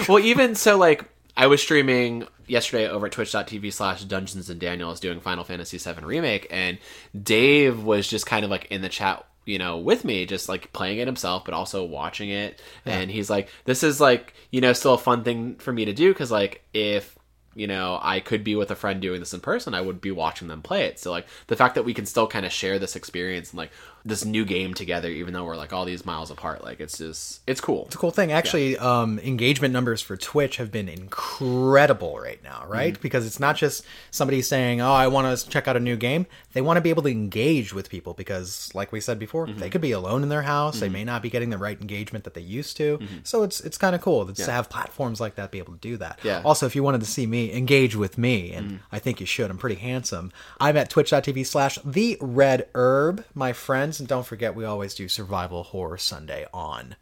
well, 0.09 0.19
even 0.19 0.55
so, 0.55 0.77
like 0.77 1.05
I 1.37 1.47
was 1.47 1.63
streaming 1.63 2.27
yesterday 2.47 2.89
over 2.89 3.07
at 3.07 3.13
twitch.tv 3.13 3.73
slash 3.73 4.05
Dungeons 4.05 4.51
and 4.51 4.61
Daniels 4.61 5.01
doing 5.01 5.21
Final 5.21 5.45
Fantasy 5.45 5.79
VII 5.79 6.05
Remake, 6.05 6.47
and 6.51 6.79
Dave 7.21 7.83
was 7.83 8.07
just 8.09 8.27
kind 8.27 8.45
of 8.45 8.51
like 8.51 8.67
in 8.67 8.83
the 8.83 8.89
chat, 8.89 9.25
you 9.47 9.59
know, 9.59 9.79
with 9.79 10.05
me, 10.05 10.27
just 10.27 10.49
like 10.49 10.73
playing 10.73 10.99
it 10.99 11.07
himself, 11.09 11.45
but 11.45 11.55
also 11.55 11.85
watching 11.85 12.29
it. 12.29 12.61
And 12.85 13.11
he's 13.11 13.31
like, 13.31 13.49
"This 13.65 13.83
is 13.83 14.01
like, 14.01 14.35
you 14.51 14.61
know, 14.61 14.73
still 14.73 14.95
a 14.95 14.99
fun 14.99 15.25
thing 15.25 15.57
for 15.57 15.73
me 15.73 15.85
to 15.87 15.93
do 15.93 16.13
because 16.13 16.31
like 16.31 16.63
if." 16.73 17.17
You 17.55 17.67
know, 17.67 17.99
I 18.03 18.21
could 18.21 18.45
be 18.45 18.57
with 18.57 18.71
a 18.71 18.77
friend 18.77 19.01
doing 19.01 19.21
this 19.21 19.35
in 19.35 19.41
person. 19.41 19.75
I 19.75 19.81
would 19.81 20.01
be 20.01 20.11
watching 20.11 20.49
them 20.49 20.63
play 20.63 20.85
it. 20.85 20.99
So, 20.99 21.11
like, 21.11 21.27
the 21.49 21.57
fact 21.57 21.75
that 21.75 21.85
we 21.85 21.95
can 21.95 22.07
still 22.07 22.27
kind 22.27 22.47
of 22.47 22.53
share 22.53 22.79
this 22.79 22.97
experience 22.97 23.51
and 23.51 23.59
like 23.59 23.73
this 24.05 24.25
new 24.25 24.45
game 24.45 24.75
together, 24.75 25.09
even 25.09 25.33
though 25.33 25.45
we're 25.45 25.57
like 25.57 25.73
all 25.73 25.85
these 25.85 26.05
miles 26.05 26.31
apart, 26.31 26.65
like 26.65 26.81
it's 26.81 26.99
just 26.99 27.41
it's 27.47 27.61
cool. 27.61 27.85
It's 27.87 27.95
a 27.95 27.99
cool 27.99 28.11
thing. 28.11 28.33
Actually, 28.33 28.77
um, 28.79 29.19
engagement 29.21 29.73
numbers 29.73 30.01
for 30.03 30.17
Twitch 30.17 30.57
have 30.57 30.71
been 30.73 30.89
incredible 30.89 32.19
right 32.19 32.43
now, 32.43 32.65
right? 32.69 32.95
Mm-hmm. 32.95 33.03
Because 33.03 33.27
it's 33.27 33.41
not 33.41 33.57
just 33.57 33.85
somebody 34.11 34.43
saying, 34.43 34.81
"Oh, 34.81 34.93
I 34.93 35.07
want 35.09 35.39
to 35.39 35.49
check 35.49 35.69
out 35.69 35.77
a 35.77 35.81
new 35.81 35.97
game." 35.97 36.27
They 36.53 36.61
want 36.61 36.77
to 36.77 36.81
be 36.81 36.91
able 36.91 37.03
to 37.05 37.09
engage 37.09 37.73
with 37.73 37.89
people 37.89 38.13
because, 38.15 38.71
like 38.75 38.93
we 38.93 39.01
said 39.01 39.19
before, 39.19 39.47
Mm-hmm. 39.47 39.59
they 39.59 39.71
could 39.71 39.81
be 39.81 39.93
alone 39.93 40.23
in 40.23 40.29
their 40.29 40.43
house. 40.43 40.79
They 40.81 40.89
may 40.89 41.05
not 41.05 41.23
be 41.23 41.31
getting 41.31 41.51
the 41.51 41.59
right 41.59 41.81
engagement 41.81 42.25
that 42.25 42.35
they 42.35 42.41
used 42.43 42.77
to. 42.77 42.99
So 43.25 43.43
it's 43.43 43.61
it's 43.61 43.79
kind 43.79 43.95
of 43.95 44.01
cool 44.01 44.27
to 44.27 44.51
have 44.51 44.69
platforms 44.69 45.21
like 45.21 45.35
that 45.37 45.51
be 45.51 45.59
able 45.59 45.73
to 45.73 45.79
do 45.79 45.97
that. 45.97 46.19
Mm-hmm. 46.19 46.29
Yeah. 46.29 46.43
Also, 46.45 46.67
if 46.67 46.77
you 46.77 46.83
wanted 46.83 47.01
to 47.01 47.07
see 47.07 47.27
me 47.27 47.53
engage 47.53 47.97
with 47.97 48.19
me, 48.19 48.53
and 48.53 48.81
I 48.93 48.99
think 48.99 49.21
you 49.21 49.27
should, 49.27 49.51
I'm 49.51 49.59
pretty 49.59 49.77
handsome. 49.77 50.33
I'm 50.61 50.77
at 50.77 50.91
twitch.tv 50.91 51.47
slash 51.47 51.79
the 51.85 52.17
red 52.21 52.69
herb, 52.75 53.25
my 53.35 53.53
friends. 53.93 54.01
And 54.01 54.09
don't 54.09 54.27
forget, 54.27 54.55
we 54.55 54.65
always 54.65 54.95
do 54.95 55.07
Survival 55.09 55.63
Horror 55.65 55.99
Sunday 55.99 56.47
on 56.55 56.97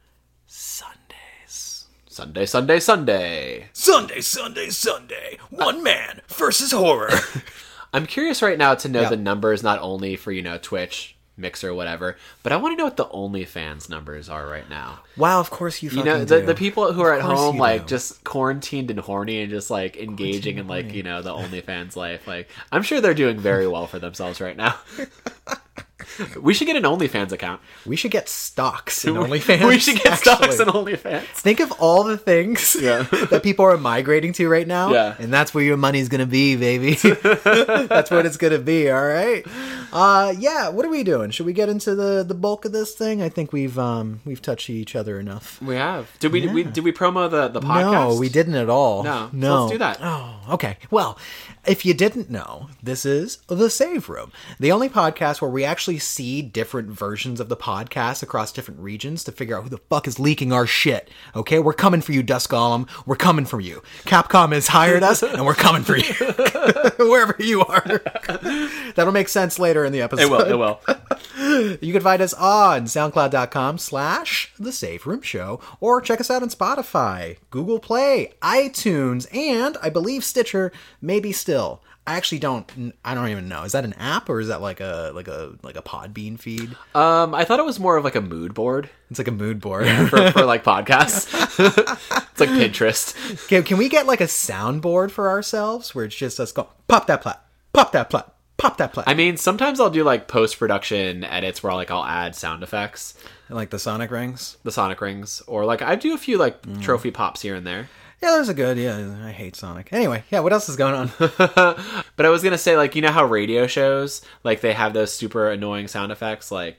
Sundays. 0.46 1.86
Sunday, 2.08 2.44
Sunday, 2.46 2.80
Sunday. 2.80 3.66
Sunday, 3.72 4.20
Sunday, 4.20 4.70
Sunday. 4.70 5.38
One 5.50 5.78
uh, 5.78 5.82
man 5.82 6.20
versus 6.28 6.72
horror. 6.72 7.10
I'm 7.94 8.06
curious 8.06 8.42
right 8.42 8.58
now 8.58 8.74
to 8.74 8.88
know 8.88 9.02
Yeah. 9.02 9.10
the 9.10 9.16
numbers 9.16 9.62
not 9.62 9.78
only 9.80 10.16
for 10.16 10.32
you 10.32 10.42
know 10.42 10.58
Twitch, 10.58 11.16
Mixer, 11.36 11.72
whatever, 11.72 12.16
but 12.42 12.52
I 12.52 12.56
want 12.56 12.72
to 12.72 12.76
know 12.76 12.84
what 12.84 12.96
the 12.96 13.04
OnlyFans 13.06 13.88
numbers 13.88 14.28
are 14.28 14.46
right 14.48 14.68
now. 14.68 15.00
wow, 15.16 15.38
of 15.40 15.50
course 15.50 15.82
you 15.82 15.90
You 15.90 16.02
know, 16.04 16.24
the, 16.24 16.40
do. 16.40 16.46
the 16.46 16.54
people 16.56 16.92
who 16.92 17.00
are 17.02 17.14
at 17.14 17.22
home 17.22 17.56
like 17.56 17.82
do. 17.82 17.90
just 17.90 18.24
quarantined 18.24 18.90
and 18.90 18.98
horny 19.00 19.40
and 19.40 19.50
just 19.50 19.70
like 19.70 19.96
engaging 19.96 20.58
in 20.58 20.66
like 20.66 20.92
you 20.92 21.02
know 21.04 21.22
the 21.22 21.32
OnlyFans 21.32 21.94
life. 21.94 22.26
Like 22.26 22.48
I'm 22.72 22.82
sure 22.82 23.00
they're 23.00 23.14
doing 23.14 23.38
very 23.38 23.68
well 23.68 23.86
for 23.86 24.00
themselves 24.00 24.40
right 24.40 24.56
now. 24.56 24.74
we 26.40 26.54
should 26.54 26.66
get 26.66 26.76
an 26.76 26.82
OnlyFans 26.84 27.32
account. 27.32 27.60
We 27.86 27.96
should 27.96 28.10
get 28.10 28.28
stocks 28.28 29.04
in 29.04 29.14
OnlyFans. 29.24 29.66
we 29.66 29.78
should 29.78 30.00
get 30.00 30.18
stocks 30.18 30.58
actually. 30.60 30.62
in 30.64 30.96
OnlyFans. 30.96 31.22
Think 31.22 31.60
of 31.60 31.72
all 31.72 32.04
the 32.04 32.16
things 32.18 32.76
Yeah. 32.80 33.02
that 33.30 33.42
people 33.42 33.64
are 33.64 33.76
migrating 33.76 34.32
to 34.34 34.48
right 34.48 34.66
now. 34.66 34.92
Yeah. 34.92 35.16
And 35.18 35.32
that's 35.32 35.54
where 35.54 35.64
your 35.64 35.76
money's 35.76 36.08
going 36.08 36.20
to 36.20 36.26
be, 36.26 36.56
baby. 36.56 36.94
that's 36.94 38.10
what 38.10 38.26
it's 38.26 38.36
going 38.36 38.52
to 38.52 38.58
be, 38.58 38.90
all 38.90 39.06
right? 39.06 39.44
Uh, 39.92 40.34
yeah. 40.38 40.68
What 40.68 40.84
are 40.86 40.90
we 40.90 41.02
doing? 41.02 41.30
Should 41.30 41.46
we 41.46 41.52
get 41.52 41.68
into 41.68 41.94
the 41.94 42.22
the 42.22 42.34
bulk 42.34 42.64
of 42.64 42.72
this 42.72 42.94
thing? 42.94 43.22
I 43.22 43.28
think 43.28 43.52
we've 43.52 43.78
um 43.78 44.20
we've 44.24 44.42
touched 44.42 44.70
each 44.70 44.94
other 44.94 45.18
enough. 45.18 45.60
We 45.62 45.74
have. 45.76 46.10
Did 46.20 46.32
we, 46.32 46.46
we 46.46 46.62
did 46.64 46.84
we 46.84 46.92
promo 46.92 47.30
the 47.30 47.48
the 47.48 47.60
podcast? 47.60 47.92
No, 48.10 48.16
we 48.18 48.28
didn't 48.28 48.54
at 48.54 48.68
all. 48.70 49.02
No. 49.02 49.28
So 49.30 49.36
no. 49.36 49.60
let's 49.62 49.72
do 49.72 49.78
that. 49.78 49.98
Oh, 50.00 50.40
okay. 50.54 50.76
Well, 50.90 51.18
if 51.66 51.84
you 51.84 51.92
didn't 51.92 52.30
know, 52.30 52.68
this 52.82 53.04
is 53.04 53.38
the 53.48 53.68
Save 53.68 54.08
Room, 54.08 54.32
the 54.58 54.72
only 54.72 54.88
podcast 54.88 55.42
where 55.42 55.50
we 55.50 55.64
actually 55.64 55.98
see 55.98 56.40
different 56.40 56.88
versions 56.88 57.38
of 57.38 57.48
the 57.48 57.56
podcast 57.56 58.22
across 58.22 58.50
different 58.50 58.80
regions 58.80 59.22
to 59.24 59.32
figure 59.32 59.56
out 59.56 59.64
who 59.64 59.68
the 59.68 59.78
fuck 59.90 60.08
is 60.08 60.18
leaking 60.18 60.52
our 60.52 60.66
shit. 60.66 61.10
Okay, 61.36 61.58
we're 61.58 61.72
coming 61.74 62.00
for 62.00 62.12
you, 62.12 62.22
Dusk 62.22 62.50
Golem. 62.50 62.88
We're 63.04 63.16
coming 63.16 63.44
for 63.44 63.60
you. 63.60 63.82
Capcom 64.04 64.52
has 64.52 64.68
hired 64.68 65.02
us, 65.02 65.22
and 65.22 65.44
we're 65.44 65.54
coming 65.54 65.82
for 65.82 65.96
you, 65.96 66.12
wherever 66.98 67.36
you 67.38 67.62
are. 67.62 68.02
That'll 68.94 69.12
make 69.12 69.28
sense 69.28 69.58
later 69.58 69.84
in 69.84 69.92
the 69.92 70.00
episode. 70.00 70.22
It 70.22 70.30
will. 70.30 70.40
It 70.40 70.58
will. 70.58 70.80
You 71.80 71.92
can 71.92 72.02
find 72.02 72.22
us 72.22 72.34
on 72.34 72.84
soundcloud.com 72.84 73.78
slash 73.78 74.52
the 74.58 74.72
Safe 74.72 75.06
Room 75.06 75.22
Show 75.22 75.60
or 75.80 76.00
check 76.00 76.20
us 76.20 76.30
out 76.30 76.42
on 76.42 76.48
Spotify, 76.48 77.38
Google 77.50 77.78
Play, 77.80 78.32
iTunes, 78.42 79.26
and 79.34 79.76
I 79.82 79.90
believe 79.90 80.24
Stitcher, 80.24 80.72
maybe 81.00 81.32
still. 81.32 81.82
I 82.06 82.14
actually 82.16 82.38
don't 82.38 82.94
I 83.04 83.14
don't 83.14 83.28
even 83.28 83.48
know. 83.48 83.62
Is 83.64 83.72
that 83.72 83.84
an 83.84 83.92
app 83.94 84.28
or 84.28 84.40
is 84.40 84.48
that 84.48 84.60
like 84.60 84.80
a 84.80 85.12
like 85.14 85.28
a 85.28 85.52
like 85.62 85.76
a 85.76 85.82
Podbean 85.82 86.38
feed? 86.38 86.74
Um, 86.94 87.34
I 87.34 87.44
thought 87.44 87.58
it 87.60 87.64
was 87.64 87.78
more 87.78 87.96
of 87.96 88.04
like 88.04 88.16
a 88.16 88.20
mood 88.20 88.54
board 88.54 88.88
It's 89.10 89.18
like 89.18 89.28
a 89.28 89.32
mood 89.32 89.60
board. 89.60 89.86
for, 90.08 90.30
for 90.32 90.44
like 90.44 90.64
podcasts. 90.72 91.28
it's 92.30 92.40
like 92.40 92.48
Pinterest. 92.48 93.48
can, 93.48 93.62
can 93.62 93.76
we 93.76 93.88
get 93.88 94.06
like 94.06 94.20
a 94.20 94.24
soundboard 94.26 95.10
for 95.10 95.28
ourselves 95.28 95.94
where 95.94 96.04
it's 96.04 96.16
just 96.16 96.40
us 96.40 96.52
go 96.52 96.68
pop 96.88 97.06
that 97.06 97.20
plat, 97.22 97.44
pop 97.72 97.92
that 97.92 98.08
plat, 98.10 98.29
pop 98.60 98.76
that 98.78 98.92
plat. 98.92 99.08
I 99.08 99.14
mean, 99.14 99.36
sometimes 99.36 99.80
I'll 99.80 99.90
do 99.90 100.04
like 100.04 100.28
post 100.28 100.58
production 100.58 101.24
edits 101.24 101.62
where 101.62 101.70
I'll, 101.72 101.76
like 101.76 101.90
I'll 101.90 102.04
add 102.04 102.34
sound 102.34 102.62
effects, 102.62 103.14
like 103.48 103.70
the 103.70 103.78
sonic 103.78 104.10
rings. 104.10 104.56
the 104.62 104.72
sonic 104.72 105.00
rings, 105.00 105.42
or 105.46 105.64
like 105.64 105.82
I 105.82 105.96
do 105.96 106.14
a 106.14 106.18
few 106.18 106.38
like 106.38 106.62
mm. 106.62 106.80
trophy 106.82 107.10
pops 107.10 107.42
here 107.42 107.54
and 107.54 107.66
there. 107.66 107.88
Yeah, 108.22 108.32
those 108.32 108.50
are 108.50 108.54
good. 108.54 108.76
Yeah, 108.76 109.24
I 109.24 109.30
hate 109.30 109.56
Sonic. 109.56 109.94
Anyway, 109.94 110.24
yeah, 110.30 110.40
what 110.40 110.52
else 110.52 110.68
is 110.68 110.76
going 110.76 110.94
on? 110.94 111.10
But 112.16 112.26
I 112.26 112.28
was 112.28 112.42
gonna 112.42 112.58
say, 112.58 112.76
like, 112.76 112.94
you 112.94 113.00
know 113.00 113.12
how 113.12 113.24
radio 113.24 113.66
shows 113.66 114.20
like 114.44 114.60
they 114.60 114.74
have 114.74 114.92
those 114.92 115.14
super 115.14 115.50
annoying 115.50 115.88
sound 115.88 116.12
effects, 116.12 116.52
like 116.52 116.76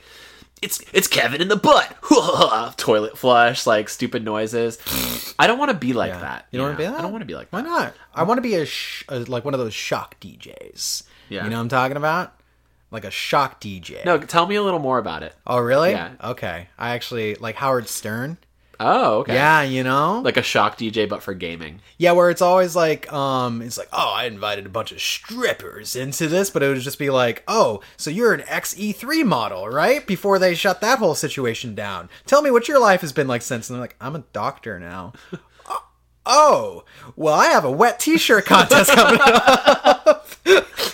it's 0.61 0.79
it's 0.93 1.07
Kevin 1.07 1.41
in 1.41 1.47
the 1.47 1.55
butt, 1.55 1.95
toilet 2.77 3.17
flush, 3.17 3.65
like 3.65 3.89
stupid 3.89 4.23
noises. 4.23 4.77
I 5.39 5.47
don't 5.47 5.57
want 5.57 5.71
to 5.71 5.77
be 5.77 5.93
like 5.93 6.11
that. 6.11 6.45
You 6.51 6.59
don't 6.59 6.67
want 6.67 6.77
to 6.77 6.83
be 6.83 6.89
that? 6.89 6.99
I 6.99 7.01
don't 7.01 7.11
want 7.11 7.23
to 7.23 7.25
be 7.25 7.33
like 7.33 7.47
Why 7.49 7.61
that. 7.61 7.67
not? 7.67 7.93
I 8.13 8.23
want 8.23 8.37
to 8.37 8.43
be 8.43 8.55
a, 8.55 8.65
sh- 8.65 9.03
a 9.09 9.19
like 9.21 9.43
one 9.43 9.55
of 9.55 9.59
those 9.59 9.73
shock 9.73 10.19
DJs. 10.19 11.03
Yeah. 11.31 11.43
You 11.45 11.49
know 11.49 11.55
what 11.57 11.61
I'm 11.63 11.69
talking 11.69 11.97
about? 11.97 12.33
Like 12.91 13.05
a 13.05 13.11
shock 13.11 13.61
DJ. 13.61 14.03
No, 14.03 14.17
tell 14.19 14.45
me 14.45 14.55
a 14.55 14.61
little 14.61 14.79
more 14.79 14.97
about 14.99 15.23
it. 15.23 15.33
Oh, 15.47 15.59
really? 15.59 15.91
Yeah. 15.91 16.11
Okay. 16.21 16.67
I 16.77 16.91
actually 16.91 17.35
like 17.35 17.55
Howard 17.55 17.87
Stern. 17.87 18.37
Oh, 18.81 19.19
okay. 19.19 19.35
Yeah, 19.35 19.61
you 19.61 19.83
know? 19.83 20.21
like 20.21 20.37
a 20.37 20.41
shock 20.41 20.77
DJ, 20.77 21.07
but 21.07 21.21
for 21.21 21.33
gaming. 21.35 21.81
yeah, 21.99 22.13
where 22.13 22.31
it's 22.31 22.41
always 22.41 22.75
like 22.75 23.11
um 23.13 23.61
it's 23.61 23.77
like, 23.77 23.87
"Oh, 23.93 24.11
I 24.11 24.25
invited 24.25 24.65
a 24.65 24.69
bunch 24.69 24.91
of 24.91 24.99
strippers 24.99 25.95
into 25.95 26.27
this," 26.27 26.49
but 26.49 26.63
it 26.63 26.67
would 26.67 26.79
just 26.79 26.97
be 26.97 27.11
like, 27.11 27.43
"Oh, 27.47 27.81
so 27.95 28.09
you're 28.09 28.33
an 28.33 28.41
XE3 28.41 29.23
model, 29.23 29.69
right?" 29.69 30.05
Before 30.07 30.39
they 30.39 30.55
shut 30.55 30.81
that 30.81 30.97
whole 30.97 31.13
situation 31.13 31.75
down. 31.75 32.09
Tell 32.25 32.41
me 32.41 32.49
what 32.49 32.67
your 32.67 32.79
life 32.79 33.01
has 33.01 33.13
been 33.13 33.27
like 33.27 33.43
since. 33.43 33.69
And 33.69 33.75
they're 33.75 33.81
like, 33.83 33.95
"I'm 34.01 34.15
a 34.15 34.23
doctor 34.33 34.79
now." 34.79 35.13
"Oh, 35.67 35.83
Oh, 36.25 36.83
well, 37.15 37.35
I 37.35 37.45
have 37.47 37.65
a 37.65 37.71
wet 37.71 37.99
T-shirt 37.99 38.45
contest 38.45 38.91
coming 38.91 39.19
up. 39.23 40.27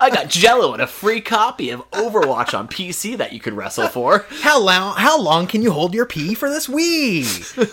I 0.00 0.10
got 0.10 0.28
Jello 0.28 0.72
and 0.72 0.82
a 0.82 0.86
free 0.86 1.20
copy 1.20 1.70
of 1.70 1.88
Overwatch 1.92 2.56
on 2.58 2.68
PC 2.68 3.16
that 3.18 3.32
you 3.32 3.40
could 3.40 3.54
wrestle 3.54 3.88
for. 3.88 4.26
How 4.42 4.60
long? 4.60 4.96
How 4.96 5.20
long 5.20 5.46
can 5.46 5.62
you 5.62 5.70
hold 5.72 5.94
your 5.94 6.06
pee 6.06 6.34
for 6.34 6.48
this 6.50 6.66
Wii? 6.66 7.24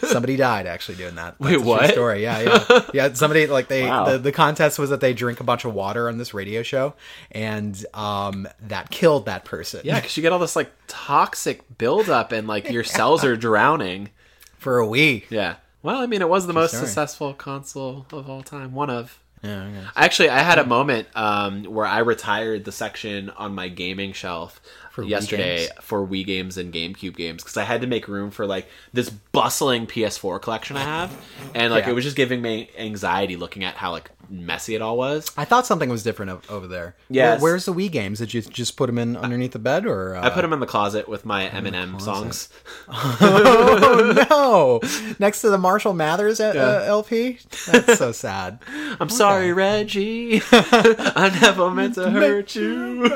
Somebody 0.07 0.35
died 0.35 0.67
actually 0.67 0.95
doing 0.95 1.15
that. 1.15 1.35
That's 1.39 1.51
Wait, 1.57 1.61
what? 1.61 1.89
Story. 1.91 2.23
Yeah, 2.23 2.39
yeah, 2.69 2.81
yeah. 2.93 3.13
Somebody 3.13 3.47
like 3.47 3.67
they 3.67 3.85
Wow. 3.87 4.05
the, 4.11 4.17
the 4.17 4.31
contest 4.31 4.79
was 4.79 4.89
that 4.89 5.01
they 5.01 5.13
drink 5.13 5.39
a 5.39 5.43
bunch 5.43 5.65
of 5.65 5.73
water 5.73 6.07
on 6.09 6.17
this 6.17 6.33
radio 6.33 6.63
show, 6.63 6.93
and 7.31 7.85
um 7.93 8.47
that 8.61 8.89
killed 8.89 9.25
that 9.25 9.45
person. 9.45 9.81
Yeah, 9.83 9.95
because 9.99 10.15
you 10.17 10.21
get 10.21 10.31
all 10.31 10.39
this 10.39 10.55
like 10.55 10.71
toxic 10.87 11.77
buildup 11.77 12.31
and 12.31 12.47
like 12.47 12.69
your 12.69 12.83
cells 12.83 13.23
are 13.23 13.35
drowning. 13.35 14.09
for 14.57 14.79
a 14.81 14.85
Wii. 14.85 15.23
Yeah. 15.29 15.55
Well, 15.81 15.97
I 16.01 16.07
mean, 16.07 16.21
it 16.21 16.27
was 16.27 16.45
the 16.45 16.51
most 16.53 16.71
story. 16.71 16.85
successful 16.87 17.33
console 17.33 18.05
of 18.11 18.29
all 18.29 18.43
time. 18.43 18.73
One 18.73 18.89
of. 18.89 19.19
Yeah, 19.41 19.63
okay. 19.63 19.87
Actually, 19.95 20.29
I 20.29 20.39
had 20.39 20.59
a 20.59 20.65
moment 20.65 21.07
um, 21.15 21.63
where 21.63 21.85
I 21.85 21.99
retired 21.99 22.65
the 22.65 22.71
section 22.71 23.29
on 23.31 23.55
my 23.55 23.69
gaming 23.69 24.11
shelf 24.11 24.59
For 24.91 25.01
yesterday 25.03 25.67
games? 25.67 25.71
for 25.81 26.05
Wii 26.05 26.25
games 26.25 26.57
and 26.57 26.73
GameCube 26.73 27.15
games 27.15 27.41
because 27.43 27.55
I 27.55 27.63
had 27.63 27.79
to 27.81 27.87
make 27.87 28.07
room 28.09 28.31
for 28.31 28.45
like 28.45 28.67
this 28.91 29.09
bustling 29.09 29.87
PS4 29.87 30.41
collection 30.41 30.75
I 30.75 30.81
have, 30.83 31.15
and 31.55 31.71
like 31.71 31.85
Yeah. 31.85 31.91
it 31.91 31.93
was 31.93 32.03
just 32.03 32.17
giving 32.17 32.41
me 32.41 32.69
anxiety 32.77 33.37
looking 33.37 33.63
at 33.63 33.75
how 33.75 33.91
like 33.91 34.11
messy 34.29 34.75
it 34.75 34.81
all 34.81 34.97
was. 34.97 35.31
I 35.37 35.45
thought 35.45 35.65
something 35.65 35.89
was 35.89 36.03
different 36.03 36.31
o- 36.31 36.41
over 36.55 36.67
there. 36.67 36.95
Yeah, 37.09 37.31
Where- 37.33 37.39
where's 37.41 37.65
the 37.65 37.73
Wii 37.73 37.91
games? 37.91 38.19
Did 38.19 38.33
you 38.33 38.41
just 38.41 38.77
put 38.77 38.87
them 38.87 38.97
in 38.97 39.17
underneath 39.17 39.51
the 39.53 39.59
bed, 39.59 39.85
or 39.85 40.15
uh... 40.15 40.25
I 40.25 40.29
put 40.29 40.41
them 40.43 40.53
in 40.53 40.59
the 40.59 40.65
closet 40.67 41.07
with 41.09 41.25
my 41.25 41.47
Eminem 41.49 41.99
songs. 42.01 42.49
Oh 43.21 44.13
no 44.29 45.15
next 45.19 45.41
to 45.41 45.49
the 45.49 45.57
Marshall 45.57 45.93
Mathers 45.93 46.39
uh, 46.39 46.53
uh, 46.55 46.85
LP? 46.87 47.39
That's 47.67 47.97
so 47.97 48.11
sad. 48.11 48.59
I'm 48.99 49.09
sorry, 49.09 49.53
Reggie. 49.53 50.41
I 50.51 51.37
never 51.41 51.69
meant 51.71 51.95
to 51.95 52.09
hurt 52.09 52.55
you. 52.55 53.09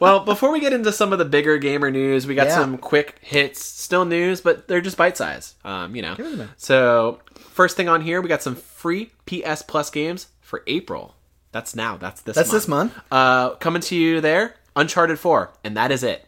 well, 0.00 0.20
before 0.20 0.50
we 0.52 0.60
get 0.60 0.72
into 0.72 0.92
some 0.92 1.12
of 1.12 1.18
the 1.18 1.24
bigger 1.24 1.58
gamer 1.58 1.90
news, 1.90 2.26
we 2.26 2.34
got 2.34 2.48
Yeah. 2.48 2.54
some 2.56 2.78
quick 2.78 3.16
hits. 3.20 3.64
Still 3.64 4.04
news, 4.04 4.40
but 4.40 4.68
they're 4.68 4.80
just 4.80 4.96
bite 4.96 5.16
size. 5.16 5.54
Um, 5.64 5.94
you 5.94 6.02
know. 6.02 6.16
So 6.56 7.20
first 7.36 7.76
thing 7.76 7.88
on 7.88 8.00
here, 8.00 8.20
we 8.20 8.28
got 8.28 8.42
some 8.42 8.56
free 8.76 9.10
PS 9.26 9.62
Plus 9.62 9.90
games 9.90 10.28
for 10.40 10.62
April. 10.66 11.14
That's 11.52 11.74
now. 11.74 11.96
That's 11.96 12.20
this. 12.20 12.36
That's 12.36 12.48
month. 12.52 12.62
this 12.62 12.68
month. 12.68 12.94
Uh, 13.10 13.50
coming 13.56 13.82
to 13.82 13.96
you 13.96 14.20
there, 14.20 14.54
Uncharted 14.76 15.18
Four, 15.18 15.52
and 15.64 15.76
that 15.76 15.90
is 15.90 16.02
it. 16.02 16.24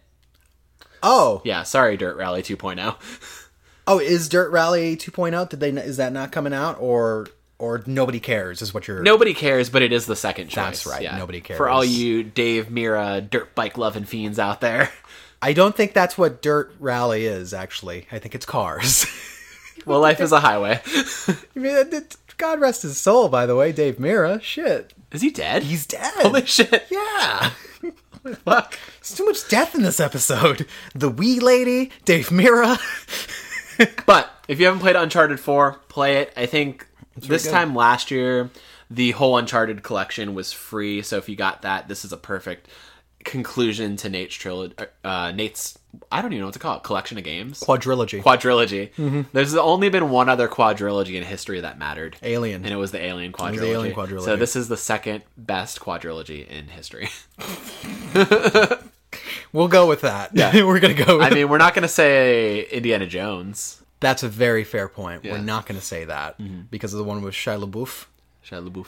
Oh, 1.02 1.42
Yeah, 1.44 1.62
sorry, 1.62 1.96
Dirt 1.96 2.16
Rally 2.16 2.40
oh. 2.40 2.42
2.0. 2.42 2.96
Oh, 3.90 3.98
is 4.00 4.28
Dirt 4.28 4.50
Rally 4.50 4.96
2.0? 4.98 5.48
Did 5.48 5.60
they? 5.60 5.70
Is 5.70 5.96
that 5.96 6.12
not 6.12 6.30
coming 6.30 6.52
out, 6.52 6.76
or 6.78 7.26
or 7.58 7.82
nobody 7.86 8.20
cares? 8.20 8.60
Is 8.60 8.74
what 8.74 8.86
you're? 8.86 9.02
Nobody 9.02 9.32
cares, 9.32 9.70
but 9.70 9.80
it 9.80 9.94
is 9.94 10.04
the 10.04 10.14
second 10.14 10.48
choice. 10.48 10.84
That's 10.84 10.86
right, 10.86 11.00
Yeah. 11.02 11.16
nobody 11.16 11.40
cares. 11.40 11.56
For 11.56 11.70
all 11.70 11.82
you 11.82 12.22
Dave 12.22 12.66
Mirra 12.66 13.22
dirt 13.30 13.54
bike 13.54 13.78
loving 13.78 14.04
fiends 14.04 14.38
out 14.38 14.60
there. 14.60 14.90
I 15.42 15.54
don't 15.54 15.74
think 15.74 15.94
that's 15.94 16.18
what 16.18 16.42
Dirt 16.42 16.74
Rally 16.80 17.24
is. 17.24 17.54
Actually, 17.54 18.06
I 18.12 18.18
think 18.18 18.34
it's 18.34 18.44
cars. 18.46 19.06
Well, 19.86 20.00
life 20.00 20.20
is 20.20 20.32
a 20.32 20.40
highway. 20.40 20.82
I 20.84 21.36
mean, 21.54 21.74
it- 21.94 22.16
God 22.38 22.60
rest 22.60 22.82
his 22.82 22.98
soul. 23.00 23.28
By 23.28 23.44
the 23.46 23.56
way, 23.56 23.72
Dave 23.72 23.96
Mirra. 23.98 24.40
Shit, 24.42 24.94
Is 25.12 25.20
he 25.22 25.30
dead? 25.30 25.64
he's 25.64 25.86
dead. 25.86 26.12
Holy 26.16 26.46
shit. 26.46 26.86
yeah. 26.90 27.50
Fuck. 28.44 28.78
There's 29.00 29.16
too 29.16 29.26
much 29.26 29.48
death 29.48 29.74
in 29.74 29.82
this 29.82 30.00
episode. 30.00 30.66
The 30.94 31.08
wee 31.08 31.40
lady, 31.40 31.90
Dave 32.04 32.28
Mirra. 32.28 32.78
But 34.06 34.28
if 34.48 34.58
you 34.58 34.66
haven't 34.66 34.80
played 34.80 34.96
Uncharted 34.96 35.38
4, 35.38 35.74
play 35.88 36.16
it. 36.16 36.32
I 36.36 36.46
think 36.46 36.88
this 37.16 37.44
good. 37.44 37.52
time 37.52 37.76
last 37.76 38.10
year, 38.10 38.50
the 38.90 39.12
whole 39.12 39.36
Uncharted 39.38 39.84
collection 39.84 40.34
was 40.34 40.52
free. 40.52 41.00
So 41.02 41.16
if 41.16 41.28
you 41.28 41.36
got 41.36 41.62
that, 41.62 41.86
this 41.86 42.04
is 42.04 42.12
a 42.12 42.16
perfect 42.16 42.66
conclusion 43.24 43.94
to 43.98 44.08
Nate's 44.08 44.34
trilogy. 44.34 44.74
Uh, 45.04 45.30
Nate's, 45.30 45.78
I 46.12 46.20
don't 46.22 46.32
even 46.32 46.40
know 46.40 46.46
what 46.46 46.54
to 46.54 46.58
call 46.58 46.76
it, 46.76 46.82
collection 46.82 47.18
of 47.18 47.24
games. 47.24 47.60
Quadrilogy. 47.60 48.22
Quadrilogy. 48.22 48.92
Mm-hmm. 48.94 49.22
There's 49.32 49.54
only 49.54 49.88
been 49.88 50.10
one 50.10 50.28
other 50.28 50.48
quadrilogy 50.48 51.14
in 51.14 51.22
history 51.24 51.60
that 51.60 51.78
mattered. 51.78 52.16
Alien. 52.22 52.64
And 52.64 52.72
it 52.72 52.76
was 52.76 52.92
the 52.92 53.00
Alien 53.02 53.32
quadrilogy. 53.32 53.60
the 53.60 53.70
Alien 53.70 53.94
quadrilogy. 53.94 54.24
So 54.24 54.36
this 54.36 54.54
is 54.56 54.68
the 54.68 54.76
second 54.76 55.22
best 55.36 55.80
quadrilogy 55.80 56.46
in 56.46 56.68
history. 56.68 57.08
We'll 59.52 59.68
go 59.68 59.86
with 59.86 60.02
that. 60.02 60.30
Yeah. 60.34 60.52
We're 60.64 60.80
gonna 60.80 60.92
go. 60.94 61.18
With 61.18 61.26
I 61.26 61.30
mean, 61.30 61.48
we're 61.48 61.56
not 61.58 61.72
going 61.74 61.82
to 61.82 61.88
say 61.88 62.64
Indiana 62.66 63.06
Jones. 63.06 63.82
that's 64.00 64.22
a 64.22 64.28
very 64.28 64.64
fair 64.64 64.88
point. 64.88 65.24
Yeah. 65.24 65.32
Mm-hmm. 65.32 65.40
We're 65.40 65.46
not 65.46 65.66
gonna 65.66 65.80
say 65.80 66.04
that 66.04 66.36
because 66.70 66.92
of 66.92 66.98
the 66.98 67.04
one 67.04 67.22
with 67.22 67.34
Shia 67.34 67.58
LaBeouf. 67.62 68.06
Shia 68.44 68.68
LaBeouf. 68.68 68.86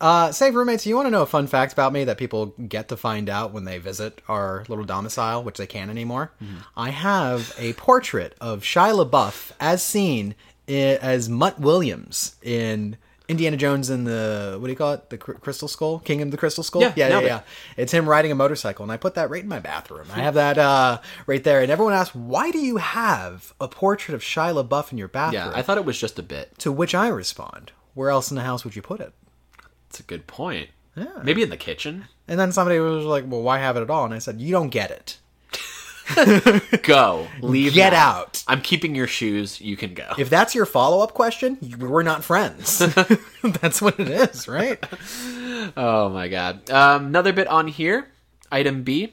Uh, 0.00 0.30
save 0.32 0.54
roommates. 0.54 0.86
You 0.86 0.94
want 0.96 1.06
to 1.06 1.10
know 1.10 1.22
a 1.22 1.26
fun 1.26 1.46
fact 1.46 1.72
about 1.72 1.92
me 1.92 2.04
that 2.04 2.18
people 2.18 2.46
get 2.68 2.88
to 2.88 2.96
find 2.96 3.28
out 3.28 3.52
when 3.52 3.64
they 3.64 3.78
visit 3.78 4.20
our 4.28 4.64
little 4.68 4.84
domicile, 4.84 5.42
which 5.42 5.58
they 5.58 5.66
can't 5.66 5.90
anymore? 5.90 6.30
I 6.76 6.90
have 6.90 7.54
a 7.58 7.72
portrait 7.74 8.34
of 8.40 8.62
Shia 8.62 9.04
LaBeouf 9.04 9.52
as 9.58 9.82
seen 9.82 10.34
i- 10.68 10.72
as 10.72 11.28
Mutt 11.28 11.58
Williams 11.58 12.36
in 12.42 12.96
Indiana 13.28 13.56
Jones 13.56 13.90
and 13.90 14.06
the 14.06 14.56
what 14.58 14.66
do 14.68 14.72
you 14.72 14.76
call 14.76 14.92
it? 14.94 15.10
The 15.10 15.18
Cr- 15.18 15.32
Crystal 15.32 15.68
Skull, 15.68 15.98
King 15.98 16.22
of 16.22 16.30
the 16.30 16.36
Crystal 16.38 16.62
Skull. 16.64 16.80
Yeah, 16.82 16.92
yeah, 16.96 17.08
yeah, 17.08 17.20
yeah. 17.26 17.40
It's 17.76 17.92
him 17.92 18.08
riding 18.08 18.30
a 18.32 18.34
motorcycle, 18.34 18.84
and 18.84 18.92
I 18.92 18.96
put 18.96 19.14
that 19.16 19.28
right 19.30 19.42
in 19.42 19.48
my 19.48 19.58
bathroom. 19.58 20.06
I 20.14 20.20
have 20.20 20.34
that 20.34 20.56
uh, 20.58 21.00
right 21.26 21.42
there, 21.44 21.60
and 21.60 21.70
everyone 21.70 21.92
asks, 21.92 22.14
"Why 22.14 22.50
do 22.50 22.58
you 22.58 22.76
have 22.78 23.52
a 23.60 23.68
portrait 23.68 24.14
of 24.14 24.22
Shia 24.22 24.54
LaBeouf 24.64 24.92
in 24.92 24.98
your 24.98 25.08
bathroom?" 25.08 25.50
Yeah, 25.52 25.52
I 25.54 25.60
thought 25.62 25.76
it 25.76 25.84
was 25.84 25.98
just 25.98 26.18
a 26.18 26.22
bit. 26.22 26.56
to 26.60 26.70
which 26.72 26.94
I 26.94 27.08
respond, 27.08 27.72
"Where 27.94 28.08
else 28.10 28.30
in 28.30 28.36
the 28.36 28.44
house 28.44 28.64
would 28.64 28.76
you 28.76 28.82
put 28.82 29.00
it?" 29.00 29.12
It's 29.88 30.00
a 30.00 30.02
good 30.04 30.26
point. 30.26 30.68
Maybe 31.22 31.42
in 31.42 31.50
the 31.50 31.56
kitchen. 31.56 32.06
And 32.26 32.38
then 32.40 32.50
somebody 32.52 32.78
was 32.80 33.04
like, 33.04 33.24
"Well, 33.26 33.42
why 33.42 33.58
have 33.58 33.76
it 33.76 33.82
at 33.82 33.90
all?" 33.90 34.04
And 34.04 34.12
I 34.12 34.18
said, 34.18 34.40
"You 34.40 34.50
don't 34.50 34.68
get 34.70 34.90
it. 34.90 35.18
Go. 36.82 37.28
Leave. 37.40 37.74
Get 37.74 37.92
now. 37.92 38.08
out." 38.10 38.44
I'm 38.48 38.60
keeping 38.62 38.94
your 38.94 39.06
shoes. 39.06 39.60
You 39.60 39.76
can 39.76 39.94
go. 39.94 40.12
If 40.18 40.28
that's 40.30 40.54
your 40.54 40.66
follow 40.66 41.02
up 41.02 41.14
question, 41.14 41.58
you- 41.60 41.76
we're 41.78 42.02
not 42.02 42.24
friends. 42.24 42.78
that's 43.60 43.80
what 43.80 43.98
it 44.00 44.08
is, 44.08 44.48
right? 44.48 44.82
Oh 45.76 46.08
my 46.08 46.28
god. 46.28 46.68
Um, 46.70 47.06
another 47.06 47.32
bit 47.32 47.46
on 47.46 47.68
here. 47.68 48.08
Item 48.50 48.82
B. 48.82 49.12